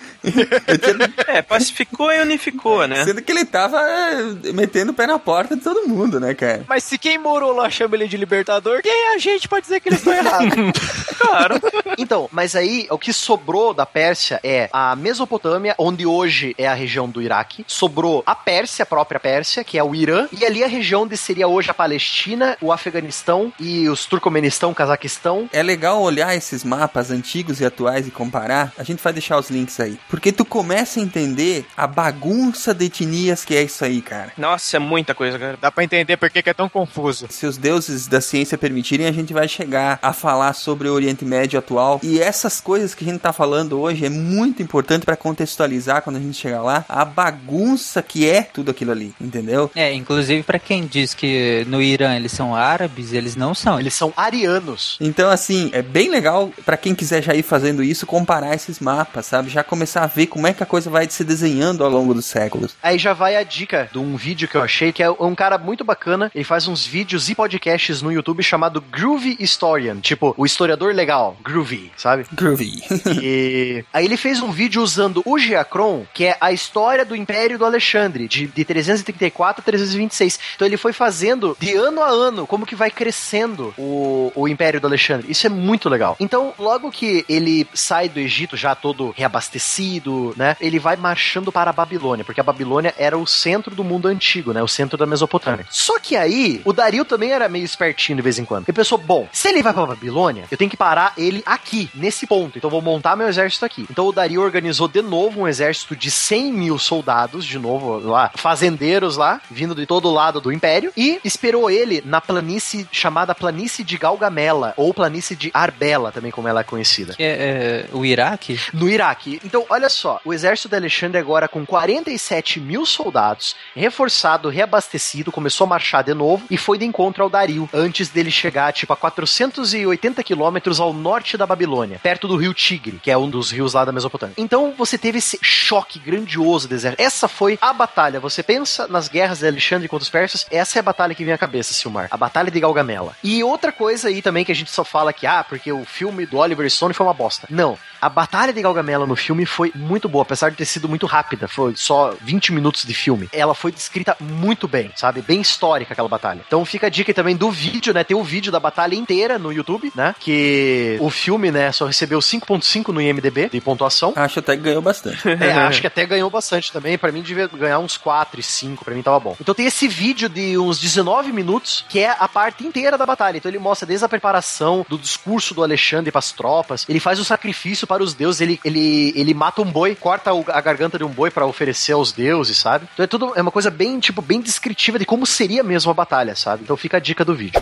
É, 1.28 1.41
pacificou 1.41 2.11
e 2.11 2.21
unificou, 2.21 2.88
né? 2.88 3.03
Sendo 3.03 3.21
que 3.21 3.32
ele 3.32 3.45
tava 3.45 3.80
é, 3.82 4.51
metendo 4.53 4.91
o 4.91 4.95
pé 4.95 5.05
na 5.05 5.19
porta 5.19 5.55
de 5.55 5.61
todo 5.61 5.88
mundo, 5.88 6.19
né, 6.19 6.34
cara? 6.34 6.63
Mas 6.67 6.84
se 6.84 6.97
quem 6.97 7.17
morou 7.17 7.53
lá 7.53 7.69
chama 7.69 7.95
ele 7.95 8.07
de 8.07 8.17
libertador, 8.17 8.82
quem 8.82 8.91
é 8.91 9.15
a 9.15 9.17
gente 9.17 9.47
pra 9.47 9.59
dizer 9.59 9.80
que 9.80 9.89
eles 9.89 9.99
estão 9.99 10.13
errados? 10.13 10.53
claro. 11.19 11.55
Então, 11.97 12.30
mas 12.32 12.55
aí 12.55 12.88
o 12.89 12.97
que 12.97 13.11
sobrou 13.11 13.74
da 13.74 13.86
Pérsia 13.86 14.39
é 14.43 14.69
a 14.71 14.95
Mesopotâmia, 14.95 15.76
onde 15.78 16.05
hoje 16.05 16.55
é 16.57 16.67
a 16.67 16.74
região 16.74 17.09
do 17.09 17.21
Iraque. 17.21 17.65
Sobrou 17.67 18.24
a 18.26 18.36
Pérsia, 18.36 18.84
a 18.84 18.86
própria 18.86 19.19
Pérsia, 19.19 19.63
que 19.63 19.78
é 19.78 19.84
o 19.84 19.93
Irã. 19.95 20.28
E 20.32 20.45
ali 20.45 20.63
a 20.63 20.67
região 20.67 21.03
onde 21.03 21.17
seria 21.17 21.47
hoje 21.47 21.69
a 21.69 21.74
Palestina, 21.74 22.57
o 22.61 22.71
Afeganistão 22.71 23.51
e 23.59 23.89
os 23.89 24.05
Turcomenistão, 24.05 24.74
Cazaquistão. 24.74 25.49
É 25.51 25.61
legal 25.61 26.01
olhar 26.01 26.36
esses 26.36 26.63
mapas 26.63 27.11
antigos 27.11 27.59
e 27.59 27.65
atuais 27.65 28.07
e 28.07 28.11
comparar. 28.11 28.74
A 28.78 28.84
gente 28.84 29.03
vai 29.03 29.13
deixar 29.13 29.38
os 29.38 29.49
links 29.49 29.80
aí. 29.80 29.97
Porque 30.14 30.32
tu 30.32 30.45
começa 30.45 30.99
a 30.99 31.03
entender 31.03 31.66
a 31.76 31.88
bagunça 31.88 32.72
de 32.72 32.86
etnias 32.86 33.43
que 33.43 33.55
é 33.55 33.64
isso 33.64 33.84
aí, 33.84 33.99
cara. 33.99 34.32
Nossa, 34.38 34.78
é 34.78 34.80
muita 34.80 35.16
coisa, 35.16 35.39
cara. 35.39 35.57
Dá 35.59 35.72
pra 35.72 35.84
entender 35.84 36.18
por 36.18 36.30
que 36.30 36.47
é 36.47 36.53
tão 36.53 36.70
confuso. 36.70 37.26
Se 37.32 37.47
os 37.47 37.57
deuses 37.57 38.05
da 38.05 38.22
ciência 38.22 38.55
permitirem, 38.55 39.07
a 39.07 39.11
gente 39.11 39.34
vai 39.34 39.47
chegar 39.47 39.97
a 40.03 40.14
falar 40.14 40.53
sobre 40.53 40.88
o 40.88 40.93
Oriente 40.93 41.26
Médio 41.26 41.57
atual. 41.57 41.99
E 42.03 42.20
essas 42.20 42.61
coisas 42.61 42.93
que 42.93 43.03
a 43.03 43.07
gente 43.07 43.22
tá 43.22 43.34
falando 43.34 43.82
hoje 43.82 44.05
é 44.05 44.09
muito 44.09 44.61
importante 44.61 45.03
para 45.03 45.16
contextualizar 45.16 46.03
quando 46.03 46.18
a 46.18 46.20
gente 46.20 46.38
chegar 46.38 46.61
lá 46.61 46.86
a 46.88 47.03
bagunça 47.03 48.03
que 48.03 48.30
é 48.30 48.43
tudo 48.43 48.70
aquilo 48.70 48.91
ali, 48.91 49.16
entendeu? 49.20 49.72
É, 49.74 49.91
inclusive 49.95 50.43
pra 50.43 50.59
quem 50.59 50.86
diz 50.86 51.16
que 51.16 51.66
no 51.68 51.82
Irã 51.82 52.16
eles 52.16 52.34
são 52.34 52.55
árabes, 52.55 53.14
eles 53.14 53.36
não 53.36 53.55
são. 53.55 53.80
Eles 53.80 53.95
são 53.95 54.14
arianos. 54.16 54.95
Então, 55.01 55.32
assim, 55.32 55.72
é 55.74 55.82
bem 55.82 56.11
legal 56.11 56.51
para 56.64 56.78
quem 56.78 56.93
quiser 56.93 57.24
já 57.24 57.34
ir 57.34 57.41
fazendo 57.41 57.82
isso, 57.82 58.05
comparar 58.05 58.53
esses 58.53 58.80
mapas, 58.80 59.26
sabe? 59.26 59.49
Já 59.49 59.64
começar 59.64 60.03
a 60.04 60.08
ver 60.08 60.28
como 60.28 60.45
é 60.45 60.54
que 60.54 60.62
a 60.62 60.66
coisa 60.66 60.89
vai 60.89 61.10
se 61.10 61.24
desenhando 61.24 61.82
ao 61.84 61.89
longo 61.89 62.14
dos 62.14 62.26
séculos. 62.26 62.76
Aí 62.84 62.97
já 62.97 63.14
vai 63.14 63.38
a 63.38 63.43
dica 63.43 63.89
de 63.89 63.97
um 63.97 64.18
vídeo 64.18 64.49
que 64.49 64.56
eu 64.56 64.62
achei, 64.62 64.91
que 64.91 65.01
é 65.01 65.10
um 65.10 65.34
cara 65.34 65.58
muito 65.58 65.86
bacana. 65.86 66.30
Ele 66.36 66.43
faz 66.43 66.68
uns 66.68 66.86
vídeos 66.86 67.30
e 67.30 67.36
podcasts 67.36 68.01
no 68.01 68.12
YouTube 68.12 68.43
chamado 68.43 68.82
Groovy 68.82 69.38
Historian. 69.39 70.01
Tipo, 70.01 70.34
o 70.38 70.45
historiador 70.45 70.93
legal, 70.93 71.38
Groovy, 71.41 71.89
sabe? 71.95 72.26
Groovy. 72.34 72.84
e 73.24 73.86
aí 73.93 74.04
ele 74.04 74.18
fez 74.18 74.41
um 74.41 74.51
vídeo 74.51 74.82
usando 74.82 75.24
o 75.26 75.39
Geacron, 75.39 76.06
que 76.14 76.26
é 76.26 76.38
a 76.41 76.51
história 76.51 77.06
do 77.06 77.16
Império 77.16 77.58
do 77.58 77.66
Alexandre, 77.66 78.28
de, 78.28 78.47
de 78.47 78.66
334 78.66 79.62
a 79.62 79.64
326. 79.64 80.39
Então 80.56 80.68
ele 80.68 80.76
foi 80.76 80.91
fazendo 80.91 81.56
de 81.58 81.74
ano 81.76 82.01
a 82.01 82.10
ano 82.10 82.45
como 82.45 82.66
que 82.66 82.76
vai 82.76 82.91
crescendo 82.91 83.74
o, 83.78 84.34
o 84.36 84.47
Império 84.49 84.82
do 84.82 84.88
Alexandre. 84.88 85.32
Isso 85.32 85.47
é 85.47 85.49
muito 85.49 85.88
legal. 85.88 86.18
Então, 86.20 86.54
logo 86.60 86.91
que 86.91 87.24
ele 87.30 87.66
sai 87.74 88.10
do 88.10 88.20
Egito 88.20 88.58
já 88.58 88.76
todo 88.76 89.14
reabastecido, 89.16 89.93
né? 90.38 90.56
Ele 90.60 90.80
vai 90.80 90.96
marchando 90.96 91.52
para 91.52 91.70
a 91.70 91.74
Babilônia, 91.74 92.26
porque 92.26 92.41
a 92.41 92.44
Babilônia 92.44 92.94
era 92.98 93.18
o 93.18 93.28
centro 93.28 93.76
do 93.76 93.84
mundo 93.84 94.08
antigo, 94.08 94.54
né? 94.54 94.62
O 94.62 94.68
centro 94.68 94.98
da 94.98 95.06
Mesopotâmia. 95.06 95.66
Só 95.70 96.00
que 96.00 96.16
aí, 96.16 96.62
o 96.66 96.74
Dario 96.74 97.06
também 97.06 97.32
era 97.32 97.50
meio 97.50 97.66
espertinho 97.66 98.16
de 98.16 98.22
vez 98.22 98.39
em 98.39 98.46
quando. 98.46 98.66
Ele 98.68 98.76
pensou, 98.76 98.98
bom, 98.98 99.28
se 99.32 99.50
ele 99.50 99.64
vai 99.64 99.74
para 99.74 99.84
a 99.84 99.88
Babilônia, 99.88 100.46
eu 100.50 100.58
tenho 100.58 100.70
que 100.70 100.78
parar 100.78 101.14
ele 101.18 101.44
aqui, 101.46 101.89
nesse 101.94 102.26
ponto. 102.26 102.58
Então 102.58 102.70
vou 102.70 102.82
montar 102.82 103.16
meu 103.16 103.28
exército 103.28 103.66
aqui. 103.66 103.86
Então 103.89 104.08
o 104.08 104.12
Dario 104.12 104.41
organizou 104.41 104.88
de 104.88 105.02
novo 105.02 105.41
um 105.41 105.48
exército 105.48 105.96
de 105.96 106.10
100 106.10 106.54
mil 106.54 106.80
soldados, 106.80 107.46
de 107.46 107.60
novo 107.60 108.00
lá, 108.00 108.32
fazendeiros 108.36 109.18
lá, 109.18 109.41
vindo 109.50 109.76
de 109.76 109.86
todo 109.86 110.12
lado 110.12 110.39
do 110.39 110.52
Império, 110.52 110.91
e 110.96 111.20
esperou 111.24 111.70
ele 111.70 112.02
na 112.06 112.22
planície 112.22 112.88
chamada 112.91 113.36
Planície 113.36 113.84
de 113.84 113.98
Galgamela, 113.98 114.74
ou 114.78 114.94
Planície 114.94 115.36
de 115.36 115.52
Arbela, 115.54 116.12
também 116.12 116.32
como 116.32 116.48
ela 116.48 116.62
é 116.62 116.64
conhecida. 116.64 117.16
É, 117.20 117.86
é, 117.91 117.96
o 117.96 118.06
Iraque? 118.06 118.60
No 118.74 118.89
Iraque. 118.89 119.41
Então, 119.44 119.66
olha 119.70 119.83
só, 119.90 120.20
o 120.24 120.34
exército 120.34 120.70
de 120.70 120.76
Alexandre 120.76 121.20
agora 121.20 121.48
com 121.48 121.66
47 121.66 122.60
mil 122.60 122.86
soldados, 122.86 123.56
reforçado, 123.76 124.50
reabastecido, 124.50 125.32
começou 125.32 125.66
a 125.66 125.70
marchar 125.70 126.04
de 126.04 126.14
novo 126.14 126.46
e 126.50 126.58
foi 126.58 126.78
de 126.78 126.86
encontro 126.86 127.24
ao 127.24 127.30
Dario, 127.30 127.70
antes 127.74 128.10
dele 128.10 128.32
chegar, 128.32 128.72
tipo, 128.74 128.94
a 128.94 128.96
480 128.96 130.24
quilômetros 130.24 130.80
ao 130.80 130.94
norte 130.94 131.38
da 131.38 131.46
Babilônia, 131.46 132.00
perto 132.02 132.28
do 132.28 132.36
rio 132.36 132.54
Tigre, 132.54 133.00
que 133.02 133.12
é 133.12 133.18
um 133.18 133.30
dos 133.30 133.52
rios 133.52 133.74
lá 133.74 133.86
da 133.86 133.92
Mesopotâmia. 133.92 134.36
Então, 134.38 134.74
você 134.78 134.98
teve 134.98 135.18
esse 135.18 135.40
choque 135.42 136.00
grandioso 136.00 136.68
do 136.68 136.76
exército. 136.76 137.02
Essa 137.02 137.28
foi 137.28 137.58
a 137.62 137.74
batalha. 137.74 138.20
Você 138.20 138.44
pensa 138.44 138.88
nas 138.88 139.08
guerras 139.08 139.40
de 139.40 139.48
Alexandre 139.48 139.88
contra 139.88 140.04
os 140.04 140.10
persas, 140.10 140.46
essa 140.52 140.80
é 140.80 140.82
a 140.82 140.84
batalha 140.84 141.16
que 141.16 141.24
vem 141.24 141.34
à 141.34 141.38
cabeça, 141.38 141.74
Silmar. 141.74 142.08
A 142.12 142.18
batalha 142.18 142.52
de 142.52 142.60
Galgamela. 142.60 143.16
E 143.24 143.44
outra 143.44 143.72
coisa 143.72 144.08
aí 144.08 144.22
também 144.22 144.46
que 144.46 144.52
a 144.52 144.56
gente 144.56 144.72
só 144.72 144.84
fala 144.84 145.14
que, 145.14 145.26
ah, 145.28 145.44
porque 145.44 145.72
o 145.72 145.86
filme 145.86 146.26
do 146.26 146.38
Oliver 146.38 146.70
Stone 146.70 146.94
foi 146.94 147.06
uma 147.06 147.14
bosta. 147.14 147.48
Não. 147.50 147.78
A 148.04 148.10
batalha 148.10 148.51
de 148.51 148.62
Galgamela 148.62 149.08
no 149.08 149.16
filme 149.16 149.45
foi 149.45 149.72
muito 149.74 150.10
boa, 150.10 150.24
apesar 150.24 150.49
de 150.49 150.58
ter 150.58 150.66
sido 150.66 150.89
muito 150.89 151.06
rápida, 151.06 151.47
foi 151.47 151.74
só 151.78 152.14
20 152.20 152.51
minutos 152.51 152.84
de 152.84 152.93
filme. 152.93 153.30
Ela 153.32 153.56
foi 153.56 153.72
descrita 153.72 154.18
muito 154.20 154.68
bem, 154.68 154.91
sabe? 154.93 155.22
Bem 155.22 155.39
histórica 155.39 155.93
aquela 155.93 156.10
batalha. 156.10 156.41
Então 156.45 156.66
fica 156.66 156.88
a 156.88 156.89
dica 156.89 157.12
aí 157.12 157.14
também 157.14 157.34
do 157.34 157.49
vídeo, 157.49 157.93
né? 157.93 158.04
Tem 158.04 158.18
o 158.18 158.22
vídeo 158.22 158.51
da 158.51 158.60
batalha 158.60 158.93
inteira 158.93 159.39
no 159.39 159.54
YouTube, 159.54 159.89
né? 159.95 160.14
Que 160.20 160.97
o 160.99 161.10
filme, 161.10 161.49
né, 161.49 161.72
só 161.72 161.86
recebeu 161.86 162.20
5.5 162.20 162.89
no 162.89 163.01
IMDB 163.01 163.47
de 163.47 163.62
pontuação. 163.62 164.12
Acho 164.18 164.39
até 164.39 164.58
que 164.58 164.64
ganhou 164.64 164.82
bastante. 164.82 165.24
É, 165.43 165.54
acho 165.54 165.82
que 165.82 165.88
até 165.88 166.06
ganhou 166.06 166.30
bastante 166.30 166.74
também. 166.74 166.97
Pra 166.97 167.12
mim 167.12 167.22
devia 167.22 167.47
ganhar 167.47 167.80
uns 167.80 167.95
4 167.95 168.39
e 168.39 168.43
5, 168.43 168.84
pra 168.84 168.93
mim 168.93 169.01
tava 169.01 169.20
bom. 169.20 169.36
Então 169.39 169.56
tem 169.56 169.66
esse 169.66 169.88
vídeo 169.88 170.28
de 170.28 170.58
uns 170.58 170.78
19 170.78 171.32
minutos, 171.32 171.86
que 171.88 171.99
é 171.99 172.16
a 172.20 172.28
parte 172.28 172.66
inteira 172.66 172.97
da 172.97 173.06
batalha. 173.06 173.38
Então 173.38 173.49
ele 173.49 173.60
mostra 173.60 173.86
desde 173.86 174.06
a 174.06 174.10
preparação 174.10 174.86
do 174.89 174.97
discurso 174.97 175.54
do 175.54 175.64
Alexandre 175.64 176.12
pras 176.12 176.34
tropas, 176.34 176.86
ele 176.89 176.99
faz 176.99 177.20
o 177.20 177.26
sacrifício 177.26 177.88
para 177.94 178.02
os 178.02 178.16
deuses, 178.16 178.41
ele, 178.41 178.60
ele, 178.66 179.14
ele 179.16 179.36
mata 179.36 179.62
um 179.62 179.72
boi, 179.72 179.94
corta 179.94 180.32
a 180.32 180.62
garganta 180.62 180.98
de 180.98 181.04
um 181.04 181.10
boi 181.10 181.30
pra 181.30 181.46
oferecer 181.46 181.91
aos 181.91 182.12
deuses, 182.12 182.58
sabe? 182.58 182.88
Então 182.91 183.04
é 183.04 183.08
tudo 183.08 183.34
é 183.36 183.41
uma 183.41 183.52
coisa 183.52 183.70
bem, 183.70 184.00
tipo, 184.00 184.20
bem 184.20 184.41
descritiva 184.41 184.98
de 184.98 185.06
como 185.06 185.28
seria 185.28 185.62
mesmo 185.62 185.91
a 185.91 185.94
batalha, 185.94 186.36
sabe? 186.36 186.64
Então 186.64 186.76
fica 186.76 186.98
a 186.98 187.00
dica 187.00 187.24
do 187.24 187.36
vídeo. 187.36 187.62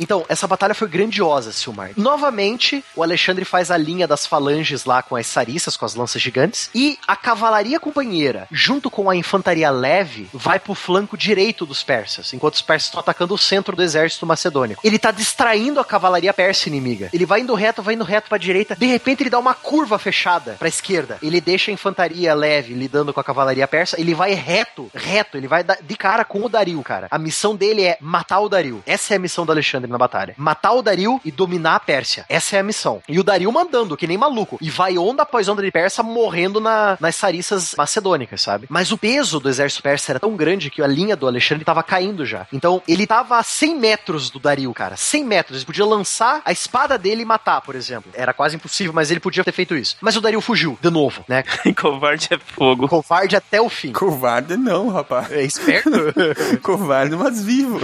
Então, 0.00 0.24
essa 0.28 0.46
batalha 0.46 0.74
foi 0.74 0.88
grandiosa, 0.88 1.52
Silmar. 1.52 1.90
Novamente, 1.96 2.84
o 2.94 3.02
Alexandre 3.02 3.44
faz 3.44 3.70
a 3.70 3.76
linha 3.76 4.06
das 4.06 4.26
falanges 4.26 4.84
lá 4.84 5.02
com 5.02 5.16
as 5.16 5.26
sarissas, 5.26 5.76
com 5.76 5.84
as 5.84 5.94
lanças 5.94 6.20
gigantes, 6.20 6.70
e 6.74 6.98
a 7.06 7.16
cavalaria 7.16 7.80
companheira, 7.80 8.46
junto 8.50 8.90
com 8.90 9.10
a 9.10 9.16
infantaria 9.16 9.70
leve, 9.70 10.28
vai 10.32 10.58
pro 10.58 10.74
flanco 10.74 11.16
direito 11.16 11.66
dos 11.66 11.82
persas, 11.82 12.32
enquanto 12.32 12.54
os 12.54 12.62
persas 12.62 12.86
estão 12.86 13.00
atacando 13.00 13.34
o 13.34 13.38
centro 13.38 13.74
do 13.74 13.82
exército 13.82 14.26
macedônico. 14.26 14.80
Ele 14.84 14.98
tá 14.98 15.10
distraindo 15.10 15.80
a 15.80 15.84
cavalaria 15.84 16.32
persa 16.32 16.68
inimiga. 16.68 17.08
Ele 17.12 17.26
vai 17.26 17.40
indo 17.40 17.54
reto, 17.54 17.82
vai 17.82 17.94
indo 17.94 18.04
reto 18.04 18.28
pra 18.28 18.38
direita, 18.38 18.76
de 18.76 18.86
repente 18.86 19.22
ele 19.22 19.30
dá 19.30 19.38
uma 19.38 19.54
curva 19.54 19.98
fechada 19.98 20.56
pra 20.58 20.68
esquerda. 20.68 21.18
Ele 21.22 21.40
deixa 21.40 21.70
a 21.70 21.74
infantaria 21.74 22.34
leve 22.34 22.74
lidando 22.74 23.12
com 23.12 23.20
a 23.20 23.24
cavalaria 23.24 23.66
persa, 23.66 24.00
ele 24.00 24.14
vai 24.14 24.34
reto, 24.34 24.90
reto, 24.94 25.36
ele 25.36 25.48
vai 25.48 25.64
de 25.64 25.96
cara 25.96 26.24
com 26.24 26.44
o 26.44 26.48
Dario, 26.48 26.82
cara. 26.82 27.08
A 27.10 27.18
missão 27.18 27.56
dele 27.56 27.82
é 27.82 27.98
matar 28.00 28.40
o 28.40 28.48
Dario. 28.48 28.82
Essa 28.86 29.14
é 29.14 29.16
a 29.16 29.20
missão 29.20 29.44
do 29.44 29.52
Alexandre 29.52 29.87
na 29.90 29.98
batalha. 29.98 30.34
Matar 30.36 30.72
o 30.72 30.82
Dario 30.82 31.20
e 31.24 31.30
dominar 31.30 31.76
a 31.76 31.80
Pérsia. 31.80 32.24
Essa 32.28 32.56
é 32.56 32.60
a 32.60 32.62
missão. 32.62 33.02
E 33.08 33.18
o 33.18 33.24
Dario 33.24 33.50
mandando, 33.52 33.96
que 33.96 34.06
nem 34.06 34.18
maluco. 34.18 34.58
E 34.60 34.70
vai 34.70 34.98
onda 34.98 35.22
após 35.22 35.48
onda 35.48 35.62
de 35.62 35.70
persa 35.70 36.02
morrendo 36.02 36.60
na- 36.60 36.96
nas 37.00 37.14
sarissas 37.16 37.74
macedônicas, 37.76 38.40
sabe? 38.42 38.66
Mas 38.68 38.92
o 38.92 38.98
peso 38.98 39.40
do 39.40 39.48
exército 39.48 39.82
persa 39.82 40.12
era 40.12 40.20
tão 40.20 40.36
grande 40.36 40.70
que 40.70 40.82
a 40.82 40.86
linha 40.86 41.16
do 41.16 41.26
Alexandre 41.26 41.64
tava 41.64 41.82
caindo 41.82 42.24
já. 42.26 42.46
Então 42.52 42.82
ele 42.86 43.06
tava 43.06 43.38
a 43.38 43.42
100 43.42 43.76
metros 43.78 44.30
do 44.30 44.38
Dario, 44.38 44.72
cara. 44.74 44.96
100 44.96 45.24
metros. 45.24 45.58
Ele 45.58 45.66
podia 45.66 45.84
lançar 45.86 46.40
a 46.44 46.52
espada 46.52 46.96
dele 46.98 47.22
e 47.22 47.24
matar, 47.24 47.60
por 47.60 47.74
exemplo. 47.74 48.10
Era 48.14 48.32
quase 48.32 48.56
impossível, 48.56 48.92
mas 48.92 49.10
ele 49.10 49.20
podia 49.20 49.44
ter 49.44 49.52
feito 49.52 49.74
isso. 49.76 49.96
Mas 50.00 50.16
o 50.16 50.20
Dario 50.20 50.40
fugiu, 50.40 50.78
de 50.80 50.90
novo, 50.90 51.24
né? 51.28 51.42
Covarde 51.80 52.28
é 52.30 52.38
fogo. 52.38 52.88
Covarde 52.88 53.36
até 53.36 53.60
o 53.60 53.68
fim. 53.68 53.92
Covarde 53.92 54.56
não, 54.56 54.88
rapaz. 54.88 55.30
É 55.32 55.42
esperto? 55.42 55.90
Covarde, 56.62 57.16
mas 57.16 57.42
vivo. 57.42 57.80